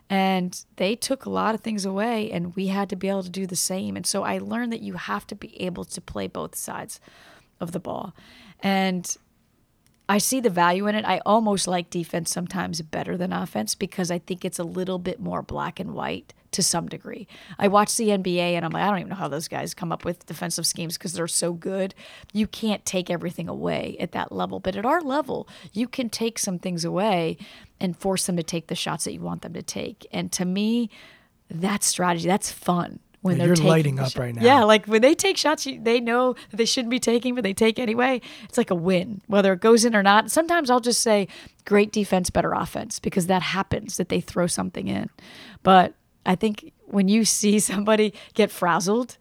And 0.09 0.63
they 0.77 0.95
took 0.95 1.25
a 1.25 1.29
lot 1.29 1.53
of 1.53 1.61
things 1.61 1.83
away, 1.83 2.31
and 2.31 2.55
we 2.55 2.67
had 2.67 2.89
to 2.89 2.95
be 2.95 3.09
able 3.09 3.23
to 3.23 3.29
do 3.29 3.45
the 3.45 3.57
same. 3.57 3.97
And 3.97 4.05
so 4.05 4.23
I 4.23 4.37
learned 4.37 4.71
that 4.71 4.81
you 4.81 4.93
have 4.93 5.27
to 5.27 5.35
be 5.35 5.61
able 5.61 5.83
to 5.83 5.99
play 5.99 6.27
both 6.27 6.55
sides 6.55 7.01
of 7.59 7.73
the 7.73 7.79
ball. 7.79 8.13
And 8.61 9.17
I 10.09 10.19
see 10.19 10.39
the 10.39 10.49
value 10.49 10.87
in 10.87 10.95
it. 10.95 11.05
I 11.05 11.19
almost 11.25 11.67
like 11.67 11.89
defense 11.89 12.31
sometimes 12.31 12.81
better 12.81 13.17
than 13.17 13.33
offense 13.33 13.75
because 13.75 14.09
I 14.09 14.19
think 14.19 14.45
it's 14.45 14.59
a 14.59 14.63
little 14.63 14.99
bit 14.99 15.19
more 15.19 15.41
black 15.41 15.79
and 15.79 15.93
white 15.93 16.33
to 16.51 16.63
some 16.63 16.87
degree. 16.87 17.27
I 17.59 17.67
watch 17.67 17.97
the 17.97 18.09
NBA 18.09 18.53
and 18.53 18.63
I'm 18.63 18.71
like, 18.71 18.83
I 18.83 18.87
don't 18.87 18.99
even 18.99 19.09
know 19.09 19.15
how 19.15 19.27
those 19.27 19.49
guys 19.49 19.73
come 19.73 19.91
up 19.91 20.05
with 20.05 20.25
defensive 20.25 20.65
schemes 20.65 20.97
because 20.97 21.13
they're 21.13 21.27
so 21.27 21.51
good. 21.51 21.93
You 22.31 22.47
can't 22.47 22.85
take 22.85 23.09
everything 23.09 23.49
away 23.49 23.97
at 23.99 24.13
that 24.13 24.31
level. 24.31 24.61
But 24.61 24.77
at 24.77 24.85
our 24.85 25.01
level, 25.01 25.47
you 25.73 25.89
can 25.89 26.09
take 26.09 26.39
some 26.39 26.57
things 26.57 26.85
away 26.85 27.37
and 27.79 27.97
force 27.97 28.25
them 28.25 28.37
to 28.37 28.43
take 28.43 28.67
the 28.67 28.75
shots 28.75 29.03
that 29.03 29.13
you 29.13 29.21
want 29.21 29.41
them 29.41 29.53
to 29.53 29.61
take. 29.61 30.07
And 30.11 30.31
to 30.31 30.45
me, 30.45 30.89
that's 31.49 31.85
strategy. 31.85 32.27
That's 32.27 32.51
fun 32.51 32.99
when 33.21 33.37
they're 33.37 33.55
lighting 33.55 33.99
up 33.99 34.11
shot. 34.11 34.21
right 34.21 34.35
now. 34.35 34.43
Yeah, 34.43 34.63
like 34.63 34.85
when 34.85 35.01
they 35.01 35.15
take 35.15 35.37
shots, 35.37 35.65
you, 35.65 35.81
they 35.81 35.99
know 35.99 36.33
that 36.51 36.57
they 36.57 36.65
shouldn't 36.65 36.91
be 36.91 36.99
taking, 36.99 37.35
but 37.35 37.43
they 37.43 37.53
take 37.53 37.79
anyway. 37.79 38.21
It's 38.43 38.57
like 38.57 38.71
a 38.71 38.75
win, 38.75 39.21
whether 39.27 39.53
it 39.53 39.59
goes 39.59 39.85
in 39.85 39.95
or 39.95 40.03
not. 40.03 40.31
Sometimes 40.31 40.69
I'll 40.69 40.79
just 40.79 41.01
say, 41.01 41.27
great 41.65 41.91
defense, 41.91 42.29
better 42.29 42.53
offense, 42.53 42.99
because 42.99 43.27
that 43.27 43.41
happens 43.41 43.97
that 43.97 44.09
they 44.09 44.21
throw 44.21 44.47
something 44.47 44.87
in. 44.87 45.09
But 45.63 45.95
I 46.25 46.35
think 46.35 46.73
when 46.85 47.07
you 47.07 47.25
see 47.25 47.59
somebody 47.59 48.13
get 48.33 48.51
frazzled, 48.51 49.17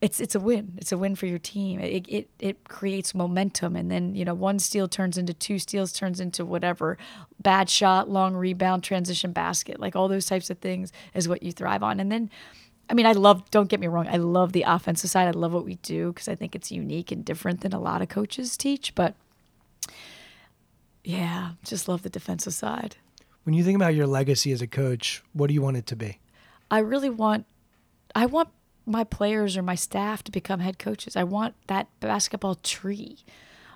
it's 0.00 0.20
it's 0.20 0.34
a 0.34 0.40
win. 0.40 0.74
It's 0.76 0.92
a 0.92 0.98
win 0.98 1.16
for 1.16 1.26
your 1.26 1.38
team. 1.40 1.80
It, 1.80 2.06
it 2.08 2.30
it 2.38 2.68
creates 2.68 3.14
momentum, 3.14 3.74
and 3.74 3.90
then 3.90 4.14
you 4.14 4.24
know 4.24 4.34
one 4.34 4.58
steal 4.58 4.86
turns 4.86 5.18
into 5.18 5.34
two 5.34 5.58
steals, 5.58 5.92
turns 5.92 6.20
into 6.20 6.44
whatever. 6.44 6.98
Bad 7.40 7.68
shot, 7.68 8.08
long 8.08 8.34
rebound, 8.34 8.84
transition 8.84 9.32
basket, 9.32 9.80
like 9.80 9.96
all 9.96 10.06
those 10.06 10.26
types 10.26 10.50
of 10.50 10.58
things 10.58 10.92
is 11.14 11.28
what 11.28 11.42
you 11.42 11.50
thrive 11.50 11.82
on. 11.82 11.98
And 11.98 12.12
then, 12.12 12.30
I 12.90 12.94
mean, 12.94 13.06
I 13.06 13.12
love. 13.12 13.50
Don't 13.50 13.68
get 13.68 13.80
me 13.80 13.86
wrong. 13.86 14.08
I 14.08 14.16
love 14.16 14.52
the 14.52 14.64
offensive 14.66 15.10
side. 15.10 15.28
I 15.28 15.32
love 15.32 15.52
what 15.52 15.64
we 15.64 15.74
do 15.76 16.12
because 16.12 16.28
I 16.28 16.34
think 16.34 16.54
it's 16.54 16.72
unique 16.72 17.12
and 17.12 17.24
different 17.24 17.60
than 17.60 17.72
a 17.72 17.80
lot 17.80 18.02
of 18.02 18.08
coaches 18.08 18.56
teach. 18.56 18.94
But 18.94 19.14
yeah, 21.04 21.52
just 21.64 21.88
love 21.88 22.02
the 22.02 22.10
defensive 22.10 22.54
side. 22.54 22.96
When 23.44 23.54
you 23.54 23.64
think 23.64 23.76
about 23.76 23.94
your 23.94 24.06
legacy 24.06 24.52
as 24.52 24.60
a 24.60 24.66
coach, 24.66 25.22
what 25.32 25.48
do 25.48 25.54
you 25.54 25.62
want 25.62 25.76
it 25.76 25.86
to 25.86 25.96
be? 25.96 26.18
I 26.70 26.78
really 26.80 27.10
want 27.10 27.46
I 28.14 28.26
want 28.26 28.50
my 28.84 29.04
players 29.04 29.56
or 29.56 29.62
my 29.62 29.74
staff 29.74 30.22
to 30.24 30.32
become 30.32 30.60
head 30.60 30.78
coaches. 30.78 31.16
I 31.16 31.24
want 31.24 31.54
that 31.66 31.88
basketball 32.00 32.56
tree, 32.56 33.18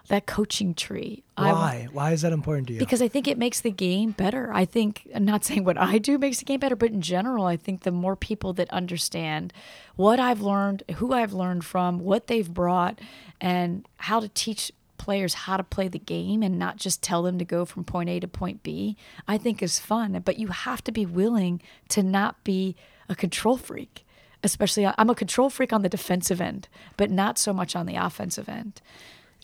that 0.09 0.27
coaching 0.27 0.75
tree. 0.75 1.23
I 1.37 1.53
Why? 1.53 1.89
Why 1.93 2.13
is 2.13 2.23
that 2.23 2.33
important 2.33 2.69
to 2.69 2.75
you? 2.75 2.79
because 2.79 3.01
I 3.03 3.09
think 3.09 3.27
it 3.29 3.39
makes 3.39 3.61
the 3.61 3.71
game 3.71 4.13
better. 4.13 4.53
I 4.53 4.65
think 4.65 5.09
I'm 5.15 5.25
not 5.25 5.45
saying 5.45 5.65
what 5.65 5.79
I 5.79 5.99
do 5.99 6.19
makes 6.19 6.39
the 6.39 6.45
game 6.45 6.61
better, 6.61 6.77
but 6.77 6.91
in 6.91 7.01
general, 7.01 7.47
I 7.47 7.57
think 7.57 7.83
the 7.83 7.91
more 7.93 8.17
people 8.17 8.53
that 8.55 8.71
understand 8.71 9.53
what 9.97 10.21
I've 10.21 10.41
learned, 10.41 10.83
who 10.97 11.13
I've 11.13 11.33
learned 11.33 11.65
from, 11.65 11.99
what 12.01 12.27
they've 12.27 12.53
brought, 12.53 12.99
and 13.41 13.87
how 13.97 14.21
to 14.21 14.29
teach 14.29 14.73
players 15.03 15.35
how 15.35 15.57
to 15.57 15.65
play 15.65 15.89
the 15.89 15.99
game 15.99 16.45
and 16.45 16.61
not 16.61 16.77
just 16.77 17.03
tell 17.03 17.25
them 17.25 17.37
to 17.37 17.45
go 17.45 17.65
from 17.65 17.83
point 17.83 18.09
A 18.09 18.21
to 18.21 18.29
point 18.29 18.63
B, 18.63 18.97
I 19.27 19.37
think 19.37 19.61
is 19.61 19.81
fun. 19.81 20.23
But 20.25 20.39
you 20.39 20.49
have 20.49 20.85
to 20.85 20.93
be 20.93 21.05
willing 21.05 21.61
to 21.89 22.05
not 22.05 22.45
be 22.45 22.77
a 23.09 23.17
control 23.17 23.57
freak. 23.57 24.07
Especially, 24.45 24.87
I'm 24.87 25.11
a 25.11 25.15
control 25.17 25.51
freak 25.51 25.73
on 25.73 25.83
the 25.83 25.89
defensive 25.89 26.41
end, 26.41 26.69
but 26.97 27.11
not 27.11 27.37
so 27.37 27.53
much 27.53 27.75
on 27.75 27.87
the 27.87 27.97
offensive 27.97 28.49
end. 28.49 28.81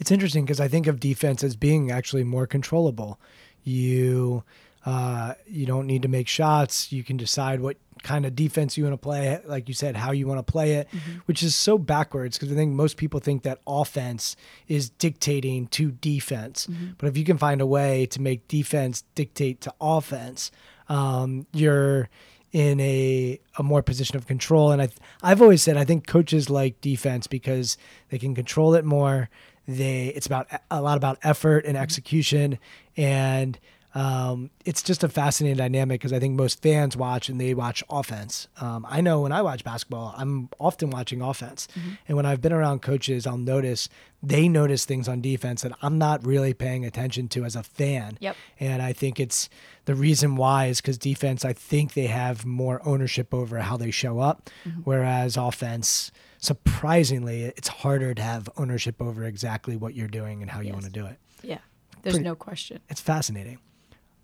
It's 0.01 0.11
interesting 0.11 0.45
because 0.45 0.61
I 0.61 0.69
think 0.69 0.87
of 0.87 1.01
defense 1.01 1.43
as 1.43 1.57
being 1.57 1.91
actually 1.91 2.25
more 2.25 2.47
controllable. 2.47 3.19
You 3.65 4.45
uh, 4.87 5.35
you 5.47 5.67
don't 5.67 5.87
need 5.87 6.03
to 6.03 6.09
make 6.09 6.29
shots. 6.29 6.93
You 6.93 7.03
can 7.05 7.17
decide 7.17 7.61
what 7.61 7.77
kind 8.03 8.25
of 8.25 8.37
defense 8.37 8.79
you 8.79 8.85
want 8.85 8.95
to 8.95 8.99
play, 8.99 9.41
like 9.45 9.69
you 9.69 9.75
said, 9.75 9.97
how 9.97 10.13
you 10.13 10.27
want 10.27 10.39
to 10.39 10.51
play 10.51 10.75
it, 10.75 10.89
which 11.27 11.43
is 11.43 11.57
so 11.57 11.77
backwards 11.77 12.39
because 12.39 12.53
I 12.53 12.55
think 12.55 12.73
most 12.73 12.97
people 12.97 13.19
think 13.21 13.43
that 13.43 13.59
offense 13.67 14.37
is 14.69 14.89
dictating 14.89 15.67
to 15.69 15.91
defense. 15.91 16.69
But 16.97 17.09
if 17.09 17.17
you 17.17 17.25
can 17.25 17.39
find 17.39 17.61
a 17.61 17.67
way 17.67 18.07
to 18.07 18.23
make 18.23 18.47
defense 18.49 19.03
dictate 19.15 19.61
to 19.63 19.75
offense, 19.81 20.53
um, 20.89 21.47
you're 21.53 22.09
in 22.53 22.81
a, 22.81 23.39
a 23.59 23.63
more 23.63 23.83
position 23.83 24.17
of 24.17 24.27
control. 24.27 24.71
And 24.71 24.81
I, 24.81 24.89
I've 25.23 25.43
always 25.43 25.63
said 25.63 25.77
I 25.77 25.85
think 25.85 26.07
coaches 26.07 26.49
like 26.49 26.81
defense 26.81 27.27
because 27.27 27.77
they 28.09 28.19
can 28.19 28.35
control 28.35 28.75
it 28.75 28.85
more. 28.85 29.29
They 29.69 30.07
it's 30.09 30.27
about 30.27 30.49
a 30.71 30.81
lot 30.81 30.97
about 30.97 31.19
effort 31.23 31.67
and 31.67 31.77
execution, 31.77 32.59
and 32.97 33.59
um, 33.95 34.51
it's 34.65 34.83
just 34.83 35.05
a 35.05 35.09
fascinating 35.09 35.59
dynamic 35.59 36.01
because 36.01 36.13
I 36.13 36.19
think 36.19 36.37
most 36.37 36.63
fans 36.63 36.97
watch 36.97 37.29
and 37.29 37.41
they 37.41 37.53
watch 37.53 37.85
offense. 37.91 38.49
Um, 38.61 38.87
I 38.89 39.01
know 39.01 39.21
when 39.23 39.33
I 39.33 39.43
watch 39.43 39.65
basketball, 39.65 40.15
I'm 40.17 40.49
often 40.59 40.89
watching 40.89 41.21
offense, 41.21 41.69
and 42.07 42.17
when 42.17 42.25
I've 42.25 42.41
been 42.41 42.53
around 42.53 42.81
coaches, 42.81 43.27
I'll 43.27 43.37
notice 43.37 43.91
they 44.23 44.49
notice 44.49 44.85
things 44.85 45.07
on 45.07 45.21
defense 45.21 45.63
that 45.63 45.73
I'm 45.83 45.99
not 45.99 46.27
really 46.27 46.55
paying 46.55 46.85
attention 46.85 47.29
to 47.29 47.45
as 47.45 47.55
a 47.55 47.63
fan. 47.63 48.19
Yep. 48.21 48.37
And 48.59 48.83
I 48.83 48.93
think 48.93 49.21
it's 49.21 49.49
the 49.85 49.95
reason 49.95 50.37
why 50.37 50.67
is 50.67 50.81
because 50.81 50.97
defense, 50.99 51.45
I 51.45 51.53
think 51.53 51.93
they 51.93 52.07
have 52.07 52.45
more 52.45 52.81
ownership 52.87 53.35
over 53.35 53.59
how 53.59 53.77
they 53.77 53.91
show 53.91 54.19
up, 54.21 54.49
whereas 54.85 55.37
offense, 55.37 56.11
surprisingly, 56.39 57.43
it's 57.45 57.69
harder 57.69 58.15
to 58.15 58.23
have 58.23 58.49
ownership 58.57 59.01
over 59.01 59.25
exactly 59.25 59.77
what 59.77 59.95
you're 59.95 60.09
doing 60.09 60.43
and 60.43 60.51
how 60.51 60.61
you 60.61 60.73
want 60.73 60.85
to 60.85 60.91
do 60.91 61.07
it. 61.07 61.19
Yeah, 61.43 61.59
there's 62.03 62.15
Pretty- 62.15 62.25
no 62.25 62.35
question. 62.35 62.81
It's 62.89 63.01
fascinating. 63.01 63.59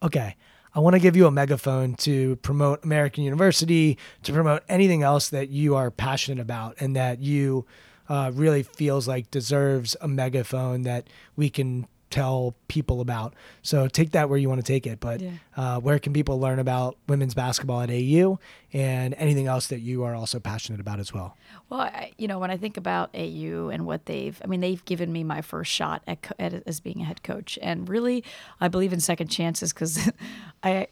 Okay. 0.02 0.36
I 0.76 0.80
want 0.80 0.94
to 0.94 1.00
give 1.00 1.14
you 1.14 1.26
a 1.26 1.30
megaphone 1.30 1.94
to 1.98 2.34
promote 2.36 2.82
American 2.84 3.22
University, 3.22 3.96
to 4.24 4.32
promote 4.32 4.64
anything 4.68 5.04
else 5.04 5.28
that 5.28 5.48
you 5.48 5.76
are 5.76 5.88
passionate 5.92 6.42
about 6.42 6.74
and 6.80 6.96
that 6.96 7.20
you 7.20 7.64
uh, 8.08 8.32
really 8.34 8.64
feels 8.64 9.06
like 9.06 9.30
deserves 9.30 9.96
a 10.00 10.08
megaphone 10.08 10.82
that 10.82 11.06
we 11.36 11.48
can 11.48 11.86
tell 12.14 12.54
people 12.68 13.00
about. 13.00 13.34
So 13.62 13.88
take 13.88 14.12
that 14.12 14.28
where 14.28 14.38
you 14.38 14.48
want 14.48 14.64
to 14.64 14.72
take 14.72 14.86
it. 14.86 15.00
But 15.00 15.20
Yeah. 15.20 15.30
uh, 15.56 15.80
where 15.80 15.98
can 15.98 16.12
people 16.12 16.38
learn 16.38 16.60
about 16.60 16.96
women's 17.08 17.34
basketball 17.34 17.80
at 17.80 17.90
AU 17.90 18.38
and 18.72 19.14
anything 19.18 19.48
else 19.48 19.66
that 19.66 19.80
you 19.80 20.04
are 20.04 20.14
also 20.14 20.38
passionate 20.38 20.80
about 20.80 21.00
as 21.00 21.12
well? 21.12 21.36
Well, 21.68 21.80
I, 21.80 22.12
you 22.16 22.28
know, 22.28 22.38
when 22.38 22.52
I 22.52 22.56
think 22.56 22.76
about 22.76 23.10
AU 23.14 23.68
and 23.72 23.84
what 23.84 24.06
they've, 24.06 24.40
I 24.44 24.46
mean, 24.46 24.60
they've 24.60 24.84
given 24.84 25.12
me 25.12 25.24
my 25.24 25.42
first 25.42 25.72
shot 25.72 26.02
at, 26.06 26.22
co- 26.22 26.36
at 26.38 26.54
as 26.66 26.78
being 26.78 27.00
a 27.00 27.04
head 27.04 27.24
coach, 27.24 27.58
and 27.60 27.88
really, 27.88 28.22
I 28.60 28.68
believe 28.68 28.92
in 28.92 29.00
second 29.00 29.28
chances 29.28 29.72
because 29.72 30.08
I, 30.62 30.86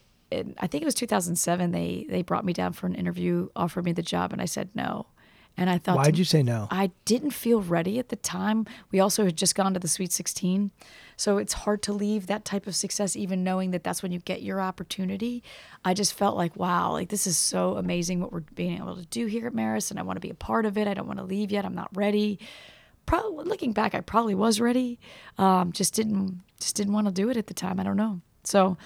I 0.59 0.67
think 0.67 0.81
it 0.81 0.85
was 0.85 0.95
2007. 0.95 1.71
They 1.71 2.05
they 2.09 2.21
brought 2.21 2.43
me 2.43 2.51
down 2.53 2.73
for 2.73 2.85
an 2.87 2.95
interview, 2.95 3.47
offered 3.55 3.85
me 3.85 3.93
the 3.93 4.01
job, 4.03 4.33
and 4.33 4.41
I 4.41 4.45
said 4.45 4.69
no. 4.75 5.05
And 5.55 5.69
I 5.69 5.77
thought, 5.77 5.97
why 5.97 6.05
did 6.05 6.17
you 6.17 6.25
say 6.25 6.41
no? 6.41 6.67
I 6.71 6.89
didn't 7.05 7.29
feel 7.29 7.61
ready 7.61 7.99
at 7.99 8.09
the 8.09 8.15
time. 8.15 8.65
We 8.91 8.99
also 8.99 9.23
had 9.25 9.35
just 9.37 9.53
gone 9.53 9.75
to 9.75 9.79
the 9.79 9.87
Sweet 9.87 10.11
16. 10.11 10.71
So 11.17 11.37
it's 11.37 11.53
hard 11.53 11.81
to 11.83 11.93
leave 11.93 12.27
that 12.27 12.45
type 12.45 12.67
of 12.67 12.75
success, 12.75 13.15
even 13.15 13.43
knowing 13.43 13.71
that 13.71 13.83
that's 13.83 14.03
when 14.03 14.11
you 14.11 14.19
get 14.19 14.41
your 14.41 14.61
opportunity. 14.61 15.43
I 15.85 15.93
just 15.93 16.13
felt 16.13 16.35
like, 16.35 16.55
wow, 16.55 16.91
like 16.91 17.09
this 17.09 17.27
is 17.27 17.37
so 17.37 17.77
amazing 17.77 18.19
what 18.19 18.31
we're 18.31 18.41
being 18.55 18.77
able 18.77 18.95
to 18.95 19.05
do 19.05 19.25
here 19.25 19.47
at 19.47 19.53
Marist, 19.53 19.91
and 19.91 19.99
I 19.99 20.03
want 20.03 20.17
to 20.17 20.21
be 20.21 20.29
a 20.29 20.35
part 20.35 20.65
of 20.65 20.77
it. 20.77 20.87
I 20.87 20.93
don't 20.93 21.07
want 21.07 21.19
to 21.19 21.25
leave 21.25 21.51
yet. 21.51 21.65
I'm 21.65 21.75
not 21.75 21.89
ready. 21.95 22.39
Probably 23.05 23.45
looking 23.45 23.73
back, 23.73 23.93
I 23.93 24.01
probably 24.01 24.35
was 24.35 24.59
ready. 24.59 24.99
Um, 25.37 25.71
just 25.71 25.93
didn't 25.93 26.41
just 26.59 26.75
didn't 26.75 26.93
want 26.93 27.07
to 27.07 27.13
do 27.13 27.29
it 27.29 27.37
at 27.37 27.47
the 27.47 27.53
time. 27.53 27.79
I 27.79 27.83
don't 27.83 27.97
know. 27.97 28.21
So 28.43 28.77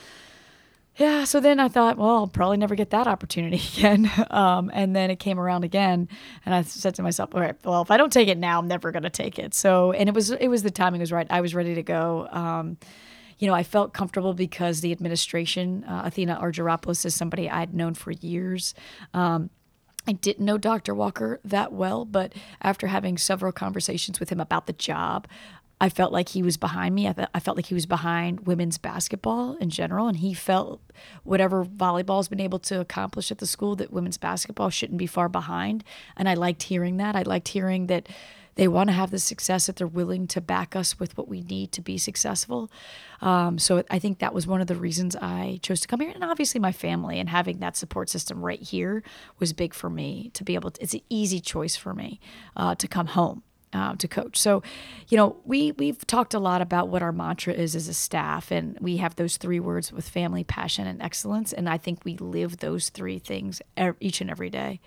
yeah, 0.98 1.26
so 1.26 1.40
then 1.40 1.60
I 1.60 1.68
thought, 1.68 1.98
well, 1.98 2.10
I'll 2.10 2.28
probably 2.28 2.58
never 2.58 2.74
get 2.74 2.90
that 2.90 3.08
opportunity 3.08 3.62
again. 3.78 4.12
Um, 4.32 4.72
and 4.74 4.96
then 4.96 5.12
it 5.12 5.20
came 5.20 5.40
around 5.40 5.64
again, 5.64 6.10
and 6.46 6.56
I 6.56 6.64
said 6.64 6.96
to 6.96 7.04
myself, 7.04 7.34
all 7.34 7.42
right, 7.42 7.56
well, 7.64 7.84
if 7.84 7.92
I 7.92 7.98
don't 7.98 8.12
take 8.12 8.28
it 8.28 8.38
now, 8.38 8.60
I'm 8.60 8.68
never 8.68 8.92
to 8.92 9.10
take 9.10 9.38
it. 9.38 9.54
So, 9.54 9.92
and 9.92 10.10
it 10.10 10.16
was 10.16 10.32
it 10.32 10.48
was 10.48 10.64
the 10.64 10.72
timing 10.72 11.02
was 11.02 11.12
right. 11.12 11.28
I 11.30 11.42
was 11.42 11.54
ready 11.54 11.76
to 11.76 11.84
go. 11.84 12.28
Um, 12.32 12.78
you 13.38 13.48
know, 13.48 13.54
I 13.54 13.62
felt 13.62 13.94
comfortable 13.94 14.34
because 14.34 14.82
the 14.82 14.92
administration, 14.92 15.84
uh, 15.84 16.02
Athena 16.06 16.40
Argyropoulos, 16.42 17.06
is 17.06 17.14
somebody 17.14 17.48
I'd 17.48 17.74
known 17.76 17.94
for 17.94 18.10
years. 18.12 18.74
Um, 19.14 19.52
I 20.08 20.14
didn't 20.14 20.46
know 20.46 20.58
Dr. 20.58 20.96
Walker 20.96 21.40
that 21.44 21.74
well, 21.74 22.06
but 22.06 22.34
after 22.62 22.88
having 22.88 23.18
several 23.18 23.52
conversations 23.52 24.20
with 24.20 24.30
him 24.30 24.40
about 24.40 24.66
the 24.66 24.74
job, 24.74 25.28
I 25.80 25.90
felt 25.90 26.12
like 26.12 26.30
he 26.30 26.42
was 26.42 26.58
behind 26.58 26.96
me. 26.96 27.08
I, 27.08 27.14
th- 27.14 27.28
I, 27.36 27.40
felt 27.40 27.56
like 27.56 27.68
he 27.68 27.76
was 27.76 27.86
behind 27.86 28.48
women's 28.48 28.80
basketball 28.80 29.56
in 29.58 29.70
general, 29.70 30.08
and 30.08 30.18
he 30.18 30.34
felt 30.34 30.82
whatever 31.24 31.64
volleyball's 31.64 32.28
been 32.28 32.40
able 32.40 32.60
to 32.60 32.80
accomplish 32.80 33.32
at 33.32 33.38
the 33.38 33.46
school 33.46 33.76
that 33.76 33.94
women's 33.94 34.18
basketball 34.18 34.72
shouldn't 34.72 34.98
be 34.98 35.06
far 35.06 35.30
behind. 35.30 35.84
And 36.16 36.28
I 36.28 36.34
liked 36.34 36.64
hearing 36.64 36.98
that. 36.98 37.16
I 37.16 37.22
liked 37.22 37.50
hearing 37.50 37.88
that 37.88 38.10
they 38.56 38.68
want 38.68 38.90
to 38.90 38.94
have 38.94 39.12
the 39.12 39.20
success 39.20 39.68
that 39.68 39.76
they're 39.76 39.86
willing 39.86 40.26
to 40.28 40.42
back 40.42 40.76
us 40.76 41.00
with 41.00 41.16
what 41.16 41.28
we 41.28 41.42
need 41.42 41.72
to 41.74 41.82
be 41.82 42.00
successful. 42.00 42.72
Um, 43.22 43.60
so 43.60 43.84
I 43.92 44.00
think 44.00 44.18
that 44.18 44.34
was 44.34 44.48
one 44.48 44.62
of 44.62 44.68
the 44.68 44.76
reasons 44.76 45.16
I 45.16 45.60
chose 45.62 45.80
to 45.82 45.88
come 45.88 46.00
here, 46.00 46.12
and 46.12 46.24
obviously 46.24 46.60
my 46.60 46.72
family 46.72 47.20
and 47.20 47.30
having 47.30 47.60
that 47.60 47.78
support 47.78 48.10
system 48.10 48.44
right 48.44 48.62
here 48.62 49.04
was 49.38 49.54
big 49.54 49.76
for 49.76 49.92
me 49.92 50.32
to 50.34 50.44
be 50.44 50.56
able 50.56 50.72
to. 50.72 50.82
It's 50.82 50.96
an 50.96 51.02
easy 51.08 51.40
choice 51.40 51.76
for 51.76 51.94
me 51.94 52.20
uh, 52.56 52.74
to 52.76 52.88
come 52.88 53.08
home 53.08 53.44
uh, 53.74 53.96
to 53.96 54.08
coach. 54.08 54.38
So, 54.38 54.64
you 55.10 55.18
know, 55.18 55.38
we 55.46 55.72
we've 55.74 56.06
talked 56.08 56.34
a 56.34 56.40
lot 56.40 56.62
about 56.62 56.90
what 56.90 57.02
our 57.02 57.12
mantra 57.12 57.54
is 57.54 57.76
as 57.76 57.88
a 57.88 57.94
staff, 57.94 58.52
and 58.52 58.78
we 58.80 58.98
have 58.98 59.16
those 59.16 59.38
three 59.38 59.60
words 59.60 59.92
with 59.92 60.08
family, 60.08 60.44
passion, 60.44 60.88
and 60.88 61.02
excellence. 61.02 61.54
And 61.54 61.68
I 61.70 61.78
think 61.78 62.06
we 62.06 62.16
live 62.18 62.58
those 62.58 62.90
three 62.90 63.20
things 63.20 63.62
each 64.00 64.22
and 64.22 64.30
every 64.30 64.50
day. 64.50 64.80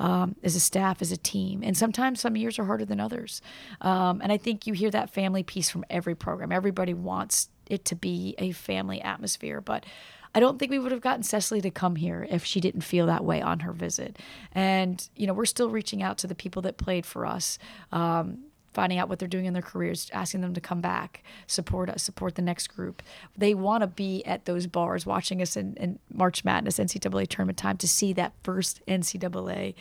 Um, 0.00 0.34
as 0.42 0.56
a 0.56 0.60
staff, 0.60 1.00
as 1.02 1.12
a 1.12 1.16
team. 1.16 1.62
And 1.62 1.76
sometimes 1.76 2.20
some 2.20 2.36
years 2.36 2.58
are 2.58 2.64
harder 2.64 2.84
than 2.84 2.98
others. 2.98 3.40
Um, 3.80 4.20
and 4.22 4.32
I 4.32 4.36
think 4.38 4.66
you 4.66 4.74
hear 4.74 4.90
that 4.90 5.10
family 5.10 5.44
piece 5.44 5.70
from 5.70 5.84
every 5.88 6.16
program. 6.16 6.50
Everybody 6.50 6.94
wants 6.94 7.48
it 7.70 7.84
to 7.84 7.94
be 7.94 8.34
a 8.38 8.50
family 8.50 9.00
atmosphere, 9.00 9.60
but 9.60 9.86
I 10.34 10.40
don't 10.40 10.58
think 10.58 10.70
we 10.70 10.78
would 10.78 10.92
have 10.92 11.00
gotten 11.00 11.22
Cecily 11.22 11.60
to 11.60 11.70
come 11.70 11.96
here 11.96 12.26
if 12.28 12.44
she 12.44 12.60
didn't 12.60 12.80
feel 12.80 13.06
that 13.06 13.24
way 13.24 13.40
on 13.40 13.60
her 13.60 13.72
visit. 13.72 14.18
And, 14.52 15.08
you 15.14 15.26
know, 15.26 15.32
we're 15.32 15.44
still 15.44 15.70
reaching 15.70 16.02
out 16.02 16.18
to 16.18 16.26
the 16.26 16.34
people 16.34 16.62
that 16.62 16.76
played 16.76 17.06
for 17.06 17.24
us. 17.24 17.58
Um, 17.92 18.44
finding 18.74 18.98
out 18.98 19.08
what 19.08 19.20
they're 19.20 19.28
doing 19.28 19.46
in 19.46 19.52
their 19.52 19.62
careers, 19.62 20.10
asking 20.12 20.40
them 20.40 20.52
to 20.52 20.60
come 20.60 20.80
back, 20.80 21.22
support 21.46 21.88
us, 21.88 22.02
support 22.02 22.34
the 22.34 22.42
next 22.42 22.66
group. 22.66 23.02
They 23.38 23.54
want 23.54 23.82
to 23.82 23.86
be 23.86 24.24
at 24.24 24.46
those 24.46 24.66
bars 24.66 25.06
watching 25.06 25.40
us 25.40 25.56
in, 25.56 25.74
in 25.76 26.00
March 26.12 26.44
Madness, 26.44 26.80
NCAA 26.80 27.28
tournament 27.28 27.56
time 27.56 27.76
to 27.78 27.88
see 27.88 28.12
that 28.14 28.32
first 28.42 28.84
NCAA 28.86 29.74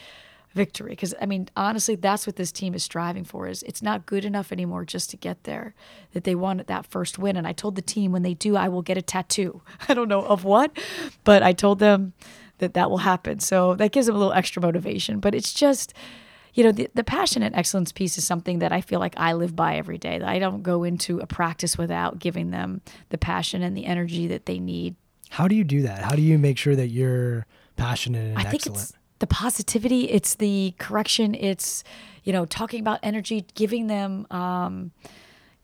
victory. 0.54 0.92
Because 0.92 1.14
i 1.22 1.26
mean 1.26 1.50
honestly 1.56 1.96
that's 1.96 2.26
what 2.26 2.36
this 2.36 2.52
team 2.52 2.74
is 2.74 2.84
striving 2.84 3.24
for 3.24 3.48
is 3.48 3.64
it's 3.64 3.82
not 3.82 4.06
good 4.06 4.26
enough 4.26 4.52
anymore 4.52 4.86
just 4.86 5.10
to 5.10 5.18
get 5.18 5.44
there 5.44 5.74
that 6.14 6.24
they 6.24 6.36
want 6.36 6.66
that 6.68 6.86
first 6.86 7.18
win. 7.20 7.36
And 7.36 7.48
i 7.48 7.54
told 7.54 7.76
the 7.76 7.82
team 7.82 8.12
when 8.12 8.24
they 8.24 8.34
do 8.34 8.56
i 8.56 8.68
will 8.68 8.82
get 8.82 8.98
a 8.98 9.02
tattoo. 9.02 9.62
I 9.90 9.94
don't 9.94 10.10
know 10.10 10.22
of 10.22 10.44
what 10.44 10.72
but 11.24 11.44
i 11.44 11.54
told 11.54 11.80
them 11.80 12.14
that 12.60 12.76
that 12.76 12.90
will 12.90 13.00
happen. 13.00 13.40
So 13.40 13.76
that 13.76 13.92
gives 13.92 14.08
them 14.08 14.16
a 14.16 14.20
little 14.20 14.34
extra 14.34 14.62
motivation. 14.62 15.20
But 15.20 15.36
it's 15.36 15.54
just 15.54 15.94
you 16.54 16.64
know 16.64 16.72
the, 16.72 16.88
the 16.94 17.04
passion 17.04 17.42
and 17.42 17.54
excellence 17.56 17.92
piece 17.92 18.16
is 18.16 18.26
something 18.26 18.60
that 18.60 18.72
i 18.72 18.80
feel 18.80 19.00
like 19.00 19.16
i 19.18 19.34
live 19.34 19.56
by 19.56 19.76
every 19.76 19.98
day 19.98 20.20
That 20.20 20.30
i 20.30 20.38
don't 20.38 20.62
go 20.62 20.84
into 20.84 21.18
a 21.20 21.26
practice 21.26 21.80
without 21.80 22.20
giving 22.20 22.52
them 22.52 22.82
the 23.10 23.18
passion 23.18 23.64
and 23.64 23.76
the 23.76 23.88
energy 23.88 24.28
that 24.28 24.46
they 24.46 24.60
need. 24.60 24.96
How 25.32 25.48
do 25.48 25.56
you 25.56 25.64
do 25.64 25.82
that? 25.82 26.04
How 26.04 26.16
do 26.16 26.22
you 26.22 26.38
make 26.38 26.60
sure 26.60 26.76
that 26.76 26.90
you're 26.90 27.48
passionate 27.76 28.38
and 28.38 28.48
I 28.48 28.52
excellent 28.52 28.92
the 29.24 29.28
positivity, 29.28 30.12
it's 30.12 30.36
the 30.36 30.76
correction, 30.80 31.34
it's 31.34 31.82
you 32.26 32.34
know 32.34 32.46
talking 32.46 32.82
about 32.82 33.00
energy, 33.02 33.46
giving 33.56 33.88
them. 33.88 34.28
Um, 34.30 34.92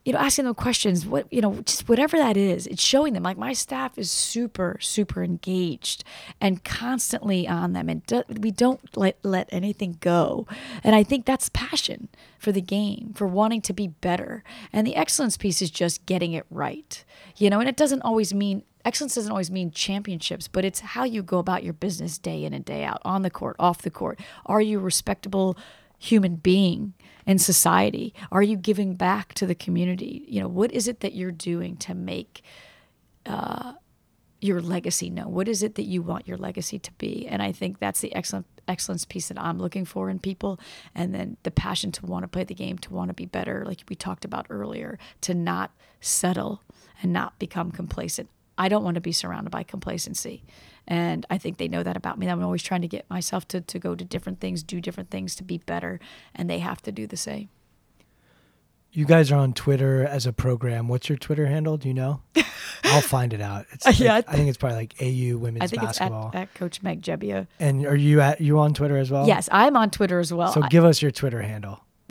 you 0.02 0.14
know, 0.14 0.18
asking 0.18 0.46
them 0.46 0.54
questions, 0.54 1.04
what, 1.04 1.30
you 1.30 1.42
know, 1.42 1.60
just 1.66 1.86
whatever 1.86 2.16
that 2.16 2.34
is, 2.34 2.66
it's 2.66 2.82
showing 2.82 3.12
them. 3.12 3.22
Like 3.22 3.36
my 3.36 3.52
staff 3.52 3.98
is 3.98 4.10
super, 4.10 4.78
super 4.80 5.22
engaged 5.22 6.04
and 6.40 6.64
constantly 6.64 7.46
on 7.46 7.74
them. 7.74 7.90
And 7.90 8.04
do, 8.06 8.22
we 8.26 8.50
don't 8.50 8.80
let, 8.96 9.18
let 9.22 9.50
anything 9.52 9.98
go. 10.00 10.46
And 10.82 10.94
I 10.94 11.02
think 11.02 11.26
that's 11.26 11.50
passion 11.50 12.08
for 12.38 12.50
the 12.50 12.62
game, 12.62 13.12
for 13.14 13.26
wanting 13.26 13.60
to 13.60 13.74
be 13.74 13.88
better. 13.88 14.42
And 14.72 14.86
the 14.86 14.96
excellence 14.96 15.36
piece 15.36 15.60
is 15.60 15.70
just 15.70 16.06
getting 16.06 16.32
it 16.32 16.46
right, 16.50 17.04
you 17.36 17.50
know, 17.50 17.60
and 17.60 17.68
it 17.68 17.76
doesn't 17.76 18.00
always 18.00 18.32
mean 18.32 18.62
excellence 18.84 19.14
doesn't 19.14 19.30
always 19.30 19.50
mean 19.50 19.70
championships, 19.70 20.48
but 20.48 20.64
it's 20.64 20.80
how 20.80 21.04
you 21.04 21.22
go 21.22 21.38
about 21.38 21.64
your 21.64 21.72
business 21.72 22.18
day 22.18 22.44
in 22.44 22.52
and 22.52 22.64
day 22.64 22.84
out, 22.84 23.00
on 23.04 23.22
the 23.22 23.30
court, 23.30 23.56
off 23.58 23.82
the 23.82 23.90
court. 23.90 24.20
Are 24.46 24.60
you 24.60 24.78
a 24.78 24.82
respectable 24.82 25.56
human 25.98 26.36
being 26.36 26.94
in 27.26 27.38
society? 27.38 28.14
Are 28.32 28.42
you 28.42 28.56
giving 28.56 28.94
back 28.94 29.34
to 29.34 29.46
the 29.46 29.54
community? 29.54 30.24
You 30.26 30.40
know, 30.40 30.48
what 30.48 30.72
is 30.72 30.88
it 30.88 31.00
that 31.00 31.14
you're 31.14 31.30
doing 31.30 31.76
to 31.78 31.94
make 31.94 32.42
uh, 33.26 33.74
your 34.40 34.62
legacy 34.62 35.10
known? 35.10 35.32
What 35.32 35.46
is 35.46 35.62
it 35.62 35.74
that 35.74 35.84
you 35.84 36.00
want 36.00 36.26
your 36.26 36.38
legacy 36.38 36.78
to 36.78 36.92
be? 36.92 37.26
And 37.28 37.42
I 37.42 37.52
think 37.52 37.78
that's 37.78 38.00
the 38.00 38.14
excellent 38.14 38.46
excellence 38.66 39.04
piece 39.04 39.28
that 39.28 39.38
I'm 39.38 39.58
looking 39.58 39.84
for 39.84 40.08
in 40.08 40.18
people. 40.18 40.58
And 40.94 41.14
then 41.14 41.36
the 41.42 41.50
passion 41.50 41.92
to 41.92 42.06
want 42.06 42.22
to 42.22 42.28
play 42.28 42.44
the 42.44 42.54
game, 42.54 42.78
to 42.78 42.94
want 42.94 43.08
to 43.08 43.14
be 43.14 43.26
better, 43.26 43.64
like 43.66 43.82
we 43.88 43.96
talked 43.96 44.24
about 44.24 44.46
earlier, 44.48 44.98
to 45.22 45.34
not 45.34 45.72
settle 46.00 46.62
and 47.02 47.12
not 47.12 47.38
become 47.38 47.70
complacent. 47.70 48.30
I 48.60 48.68
don't 48.68 48.84
want 48.84 48.96
to 48.96 49.00
be 49.00 49.10
surrounded 49.10 49.50
by 49.50 49.62
complacency. 49.62 50.44
And 50.86 51.24
I 51.30 51.38
think 51.38 51.56
they 51.56 51.66
know 51.66 51.82
that 51.82 51.96
about 51.96 52.18
me. 52.18 52.28
I'm 52.28 52.44
always 52.44 52.62
trying 52.62 52.82
to 52.82 52.88
get 52.88 53.08
myself 53.08 53.48
to, 53.48 53.62
to 53.62 53.78
go 53.78 53.94
to 53.94 54.04
different 54.04 54.38
things, 54.38 54.62
do 54.62 54.82
different 54.82 55.08
things 55.08 55.34
to 55.36 55.42
be 55.42 55.58
better, 55.58 55.98
and 56.34 56.50
they 56.50 56.58
have 56.58 56.82
to 56.82 56.92
do 56.92 57.06
the 57.06 57.16
same. 57.16 57.48
You 58.92 59.06
guys 59.06 59.32
are 59.32 59.36
on 59.36 59.54
Twitter 59.54 60.04
as 60.04 60.26
a 60.26 60.32
program. 60.32 60.88
What's 60.88 61.08
your 61.08 61.16
Twitter 61.16 61.46
handle? 61.46 61.78
Do 61.78 61.88
you 61.88 61.94
know? 61.94 62.20
I'll 62.84 63.00
find 63.00 63.32
it 63.32 63.40
out. 63.40 63.64
It's 63.70 63.98
yeah, 64.00 64.16
I, 64.16 64.18
I, 64.18 64.36
think 64.36 64.48
it's 64.50 64.58
probably 64.58 64.76
like 64.76 64.94
AU 65.00 65.38
women's 65.38 65.62
I 65.62 65.66
think 65.68 65.82
basketball. 65.82 66.26
It's 66.28 66.36
at, 66.36 66.42
at 66.42 66.54
Coach 66.54 66.82
Meg 66.82 67.00
Gebbia. 67.00 67.46
And 67.58 67.86
are 67.86 67.96
you 67.96 68.20
at 68.20 68.42
you 68.42 68.58
on 68.58 68.74
Twitter 68.74 68.98
as 68.98 69.10
well? 69.10 69.26
Yes, 69.26 69.48
I'm 69.50 69.76
on 69.76 69.90
Twitter 69.90 70.18
as 70.18 70.34
well. 70.34 70.52
So 70.52 70.62
I, 70.62 70.68
give 70.68 70.84
us 70.84 71.00
your 71.00 71.12
Twitter 71.12 71.40
handle. 71.40 71.82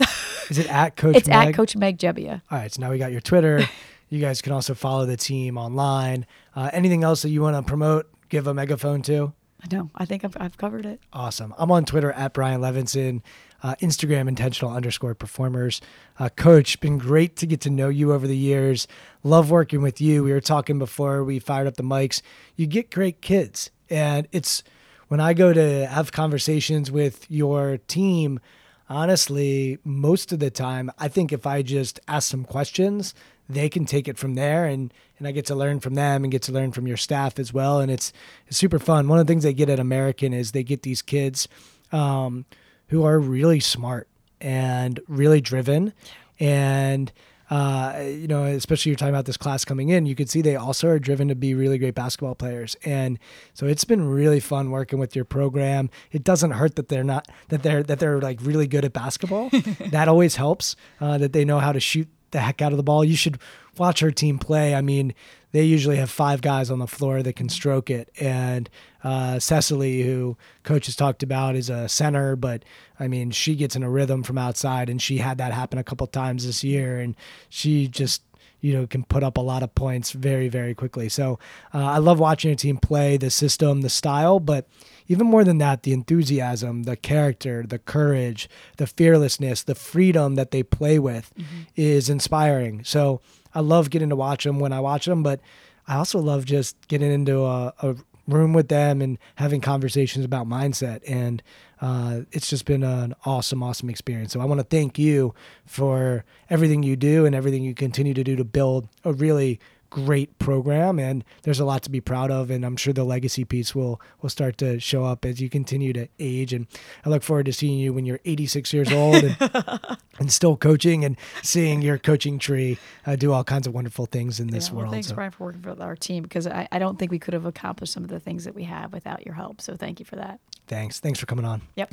Is 0.50 0.58
it 0.58 0.68
at 0.68 0.96
Coach? 0.96 1.14
It's 1.14 1.28
Meg? 1.28 1.48
at 1.48 1.54
Coach 1.54 1.76
Meg 1.76 1.98
Gebbia. 1.98 2.42
All 2.50 2.58
right, 2.58 2.72
so 2.72 2.80
now 2.80 2.90
we 2.90 2.98
got 2.98 3.12
your 3.12 3.20
Twitter. 3.20 3.68
You 4.10 4.20
guys 4.20 4.42
can 4.42 4.52
also 4.52 4.74
follow 4.74 5.06
the 5.06 5.16
team 5.16 5.56
online. 5.56 6.26
Uh, 6.54 6.68
anything 6.72 7.04
else 7.04 7.22
that 7.22 7.30
you 7.30 7.42
want 7.42 7.56
to 7.56 7.62
promote, 7.62 8.10
give 8.28 8.46
a 8.46 8.52
megaphone 8.52 9.02
to? 9.02 9.32
No, 9.70 9.90
I 9.94 10.04
think 10.04 10.24
I've, 10.24 10.36
I've 10.40 10.56
covered 10.56 10.84
it. 10.84 11.00
Awesome. 11.12 11.54
I'm 11.56 11.70
on 11.70 11.84
Twitter 11.84 12.10
at 12.12 12.32
Brian 12.32 12.60
Levenson, 12.60 13.22
uh, 13.62 13.74
Instagram 13.80 14.26
intentional 14.26 14.72
underscore 14.72 15.14
performers. 15.14 15.80
Uh, 16.18 16.28
Coach, 16.28 16.80
been 16.80 16.98
great 16.98 17.36
to 17.36 17.46
get 17.46 17.60
to 17.62 17.70
know 17.70 17.88
you 17.88 18.12
over 18.12 18.26
the 18.26 18.36
years. 18.36 18.88
Love 19.22 19.50
working 19.50 19.82
with 19.82 20.00
you. 20.00 20.24
We 20.24 20.32
were 20.32 20.40
talking 20.40 20.78
before 20.78 21.22
we 21.22 21.38
fired 21.38 21.66
up 21.66 21.76
the 21.76 21.82
mics. 21.82 22.22
You 22.56 22.66
get 22.66 22.90
great 22.90 23.20
kids. 23.20 23.70
And 23.88 24.26
it's 24.32 24.62
when 25.08 25.20
I 25.20 25.34
go 25.34 25.52
to 25.52 25.86
have 25.86 26.10
conversations 26.10 26.90
with 26.90 27.30
your 27.30 27.78
team, 27.86 28.40
honestly, 28.88 29.78
most 29.84 30.32
of 30.32 30.38
the 30.38 30.50
time, 30.50 30.90
I 30.98 31.08
think 31.08 31.32
if 31.32 31.46
I 31.46 31.62
just 31.62 32.00
ask 32.08 32.30
some 32.30 32.44
questions, 32.44 33.14
they 33.52 33.68
can 33.68 33.84
take 33.84 34.08
it 34.08 34.18
from 34.18 34.34
there 34.34 34.64
and 34.66 34.92
and 35.18 35.28
I 35.28 35.32
get 35.32 35.46
to 35.46 35.54
learn 35.54 35.80
from 35.80 35.94
them 35.94 36.24
and 36.24 36.30
get 36.30 36.42
to 36.42 36.52
learn 36.52 36.72
from 36.72 36.86
your 36.86 36.96
staff 36.96 37.38
as 37.38 37.52
well 37.52 37.80
and 37.80 37.90
it's 37.90 38.12
it's 38.46 38.56
super 38.56 38.78
fun. 38.78 39.08
One 39.08 39.18
of 39.18 39.26
the 39.26 39.30
things 39.30 39.42
they 39.42 39.54
get 39.54 39.68
at 39.68 39.80
American 39.80 40.32
is 40.32 40.52
they 40.52 40.62
get 40.62 40.82
these 40.82 41.02
kids 41.02 41.48
um, 41.92 42.46
who 42.88 43.04
are 43.04 43.18
really 43.18 43.60
smart 43.60 44.08
and 44.40 45.00
really 45.08 45.40
driven 45.40 45.92
and 46.38 47.12
uh, 47.50 48.00
you 48.06 48.28
know, 48.28 48.44
especially 48.44 48.90
you're 48.90 48.96
talking 48.96 49.12
about 49.12 49.24
this 49.24 49.36
class 49.36 49.64
coming 49.64 49.88
in, 49.88 50.06
you 50.06 50.14
can 50.14 50.28
see 50.28 50.40
they 50.40 50.54
also 50.54 50.86
are 50.86 51.00
driven 51.00 51.26
to 51.26 51.34
be 51.34 51.52
really 51.52 51.78
great 51.78 51.96
basketball 51.96 52.36
players. 52.36 52.76
And 52.84 53.18
so 53.54 53.66
it's 53.66 53.84
been 53.84 54.08
really 54.08 54.38
fun 54.38 54.70
working 54.70 55.00
with 55.00 55.16
your 55.16 55.24
program. 55.24 55.90
It 56.12 56.22
doesn't 56.22 56.52
hurt 56.52 56.76
that 56.76 56.88
they're 56.88 57.02
not 57.02 57.28
that 57.48 57.64
they're 57.64 57.82
that 57.82 57.98
they're 57.98 58.20
like 58.20 58.38
really 58.40 58.68
good 58.68 58.84
at 58.84 58.92
basketball. 58.92 59.50
that 59.90 60.06
always 60.06 60.36
helps. 60.36 60.76
Uh, 61.00 61.18
that 61.18 61.32
they 61.32 61.44
know 61.44 61.58
how 61.58 61.72
to 61.72 61.80
shoot 61.80 62.08
the 62.30 62.40
heck 62.40 62.62
out 62.62 62.72
of 62.72 62.76
the 62.76 62.82
ball. 62.82 63.04
You 63.04 63.16
should 63.16 63.38
watch 63.78 64.00
her 64.00 64.10
team 64.10 64.38
play. 64.38 64.74
I 64.74 64.80
mean, 64.80 65.14
they 65.52 65.64
usually 65.64 65.96
have 65.96 66.10
five 66.10 66.42
guys 66.42 66.70
on 66.70 66.78
the 66.78 66.86
floor 66.86 67.22
that 67.22 67.36
can 67.36 67.48
stroke 67.48 67.90
it. 67.90 68.10
And 68.20 68.68
uh, 69.02 69.38
Cecily, 69.38 70.02
who 70.02 70.36
coach 70.62 70.86
has 70.86 70.96
talked 70.96 71.22
about, 71.22 71.56
is 71.56 71.70
a 71.70 71.88
center, 71.88 72.36
but 72.36 72.64
I 72.98 73.08
mean, 73.08 73.30
she 73.30 73.54
gets 73.54 73.74
in 73.76 73.82
a 73.82 73.90
rhythm 73.90 74.22
from 74.22 74.38
outside, 74.38 74.88
and 74.88 75.00
she 75.00 75.18
had 75.18 75.38
that 75.38 75.52
happen 75.52 75.78
a 75.78 75.84
couple 75.84 76.06
times 76.06 76.46
this 76.46 76.62
year, 76.62 77.00
and 77.00 77.16
she 77.48 77.88
just 77.88 78.22
you 78.60 78.74
know 78.74 78.86
can 78.86 79.04
put 79.04 79.22
up 79.22 79.38
a 79.38 79.40
lot 79.40 79.62
of 79.62 79.74
points 79.74 80.12
very 80.12 80.48
very 80.48 80.74
quickly. 80.74 81.08
So 81.08 81.38
uh, 81.72 81.84
I 81.84 81.98
love 81.98 82.20
watching 82.20 82.52
a 82.52 82.56
team 82.56 82.76
play 82.76 83.16
the 83.16 83.30
system, 83.30 83.80
the 83.80 83.88
style, 83.90 84.38
but 84.38 84.68
even 85.10 85.26
more 85.26 85.42
than 85.42 85.58
that, 85.58 85.82
the 85.82 85.92
enthusiasm, 85.92 86.84
the 86.84 86.94
character, 86.94 87.64
the 87.66 87.80
courage, 87.80 88.48
the 88.76 88.86
fearlessness, 88.86 89.64
the 89.64 89.74
freedom 89.74 90.36
that 90.36 90.52
they 90.52 90.62
play 90.62 91.00
with 91.00 91.34
mm-hmm. 91.36 91.62
is 91.74 92.08
inspiring. 92.08 92.84
So 92.84 93.20
I 93.52 93.58
love 93.58 93.90
getting 93.90 94.10
to 94.10 94.16
watch 94.16 94.44
them 94.44 94.60
when 94.60 94.72
I 94.72 94.78
watch 94.78 95.06
them, 95.06 95.24
but 95.24 95.40
I 95.88 95.96
also 95.96 96.20
love 96.20 96.44
just 96.44 96.76
getting 96.86 97.10
into 97.10 97.44
a, 97.44 97.74
a 97.82 97.96
room 98.28 98.52
with 98.52 98.68
them 98.68 99.02
and 99.02 99.18
having 99.34 99.60
conversations 99.60 100.24
about 100.24 100.46
mindset. 100.46 101.00
And 101.08 101.42
uh, 101.80 102.20
it's 102.30 102.48
just 102.48 102.64
been 102.64 102.84
an 102.84 103.16
awesome, 103.24 103.64
awesome 103.64 103.90
experience. 103.90 104.32
So 104.32 104.40
I 104.40 104.44
want 104.44 104.60
to 104.60 104.64
thank 104.64 104.96
you 104.96 105.34
for 105.66 106.24
everything 106.48 106.84
you 106.84 106.94
do 106.94 107.26
and 107.26 107.34
everything 107.34 107.64
you 107.64 107.74
continue 107.74 108.14
to 108.14 108.22
do 108.22 108.36
to 108.36 108.44
build 108.44 108.86
a 109.04 109.12
really 109.12 109.58
great 109.90 110.38
program, 110.38 110.98
and 110.98 111.24
there's 111.42 111.60
a 111.60 111.64
lot 111.64 111.82
to 111.82 111.90
be 111.90 112.00
proud 112.00 112.30
of. 112.30 112.50
And 112.50 112.64
I'm 112.64 112.76
sure 112.76 112.92
the 112.92 113.04
legacy 113.04 113.44
piece 113.44 113.74
will 113.74 114.00
will 114.22 114.30
start 114.30 114.56
to 114.58 114.78
show 114.80 115.04
up 115.04 115.24
as 115.24 115.40
you 115.40 115.50
continue 115.50 115.92
to 115.92 116.08
age. 116.18 116.52
And 116.52 116.66
I 117.04 117.08
look 117.10 117.22
forward 117.22 117.46
to 117.46 117.52
seeing 117.52 117.78
you 117.78 117.92
when 117.92 118.04
you're 118.06 118.20
86 118.24 118.72
years 118.72 118.92
old 118.92 119.16
and, 119.16 119.36
and 120.18 120.32
still 120.32 120.56
coaching 120.56 121.04
and 121.04 121.16
seeing 121.42 121.82
your 121.82 121.98
coaching 121.98 122.38
tree 122.38 122.78
uh, 123.06 123.16
do 123.16 123.32
all 123.32 123.44
kinds 123.44 123.66
of 123.66 123.74
wonderful 123.74 124.06
things 124.06 124.40
in 124.40 124.48
this 124.48 124.68
Yeah, 124.68 124.74
well, 124.74 124.80
world. 124.82 124.92
thanks, 124.92 125.08
So 125.08 125.14
Brian, 125.14 125.30
for 125.32 125.44
working 125.44 125.62
for 125.62 125.76
our 125.82 125.96
team 125.96 126.22
because 126.22 126.46
I, 126.46 126.68
I 126.70 126.78
don't 126.78 126.98
think 126.98 127.10
we 127.10 127.18
could 127.18 127.34
have 127.34 127.46
accomplished 127.46 127.92
some 127.92 128.04
of 128.04 128.10
the 128.10 128.20
things 128.20 128.44
that 128.44 128.54
we 128.54 128.64
have 128.64 128.92
without 128.92 129.24
your 129.26 129.34
help. 129.34 129.60
So 129.60 129.76
thank 129.76 129.98
you 129.98 130.04
for 130.04 130.16
that. 130.16 130.40
thanks. 130.66 131.00
Thanks 131.00 131.18
for 131.18 131.26
coming 131.26 131.44
on. 131.44 131.62
Yep. 131.76 131.92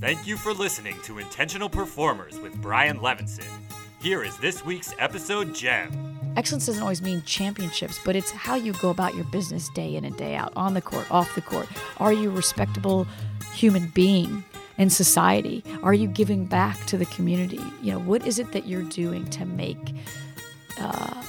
Thank 0.00 0.26
you 0.26 0.36
for 0.36 0.52
listening 0.52 0.96
to 1.04 1.18
Intentional 1.18 1.68
Performers 1.68 2.38
with 2.40 2.54
Brian 2.60 2.98
Levenson. 2.98 3.46
Here 4.02 4.24
is 4.24 4.36
this 4.38 4.64
week's 4.64 4.92
episode 4.98 5.54
gem. 5.54 6.32
Excellence 6.36 6.66
doesn't 6.66 6.82
always 6.82 7.00
mean 7.00 7.22
championships, 7.22 8.00
but 8.04 8.16
it's 8.16 8.32
how 8.32 8.56
you 8.56 8.72
go 8.72 8.90
about 8.90 9.14
your 9.14 9.22
business 9.26 9.68
day 9.76 9.94
in 9.94 10.04
and 10.04 10.16
day 10.16 10.34
out, 10.34 10.52
on 10.56 10.74
the 10.74 10.80
court, 10.82 11.08
off 11.08 11.32
the 11.36 11.40
court. 11.40 11.68
Are 11.98 12.12
you 12.12 12.28
a 12.28 12.32
respectable 12.34 13.06
human 13.54 13.86
being 13.94 14.42
in 14.76 14.90
society? 14.90 15.62
Are 15.84 15.94
you 15.94 16.08
giving 16.08 16.46
back 16.46 16.84
to 16.86 16.98
the 16.98 17.06
community? 17.06 17.60
You 17.80 17.92
know, 17.92 18.00
what 18.00 18.26
is 18.26 18.40
it 18.40 18.50
that 18.50 18.66
you're 18.66 18.82
doing 18.82 19.24
to 19.30 19.44
make 19.44 19.94
uh, 20.80 21.22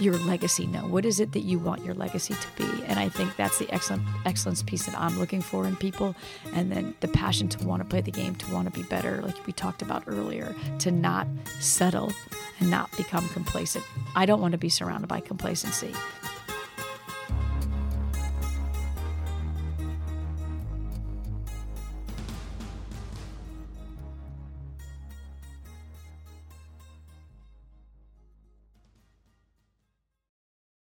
your 0.00 0.16
legacy 0.18 0.66
known? 0.66 0.90
What 0.90 1.04
is 1.04 1.20
it 1.20 1.32
that 1.32 1.40
you 1.40 1.58
want 1.58 1.84
your 1.84 1.94
legacy 1.94 2.34
to 2.34 2.48
be? 2.56 2.84
And 2.84 2.98
I 2.98 3.08
think 3.08 3.36
that's 3.36 3.58
the 3.58 3.70
excellent 3.72 4.02
excellence 4.24 4.62
piece 4.62 4.86
that 4.86 4.98
I'm 4.98 5.18
looking 5.18 5.42
for 5.42 5.66
in 5.66 5.76
people. 5.76 6.14
And 6.52 6.70
then 6.70 6.94
the 7.00 7.08
passion 7.08 7.48
to 7.48 7.66
want 7.66 7.82
to 7.82 7.88
play 7.88 8.00
the 8.00 8.10
game, 8.10 8.34
to 8.36 8.52
want 8.52 8.72
to 8.72 8.78
be 8.78 8.86
better, 8.86 9.20
like 9.22 9.46
we 9.46 9.52
talked 9.52 9.82
about 9.82 10.04
earlier, 10.06 10.54
to 10.80 10.90
not 10.90 11.26
settle 11.60 12.12
and 12.60 12.70
not 12.70 12.94
become 12.96 13.28
complacent. 13.30 13.84
I 14.14 14.26
don't 14.26 14.40
want 14.40 14.52
to 14.52 14.58
be 14.58 14.68
surrounded 14.68 15.08
by 15.08 15.20
complacency. 15.20 15.94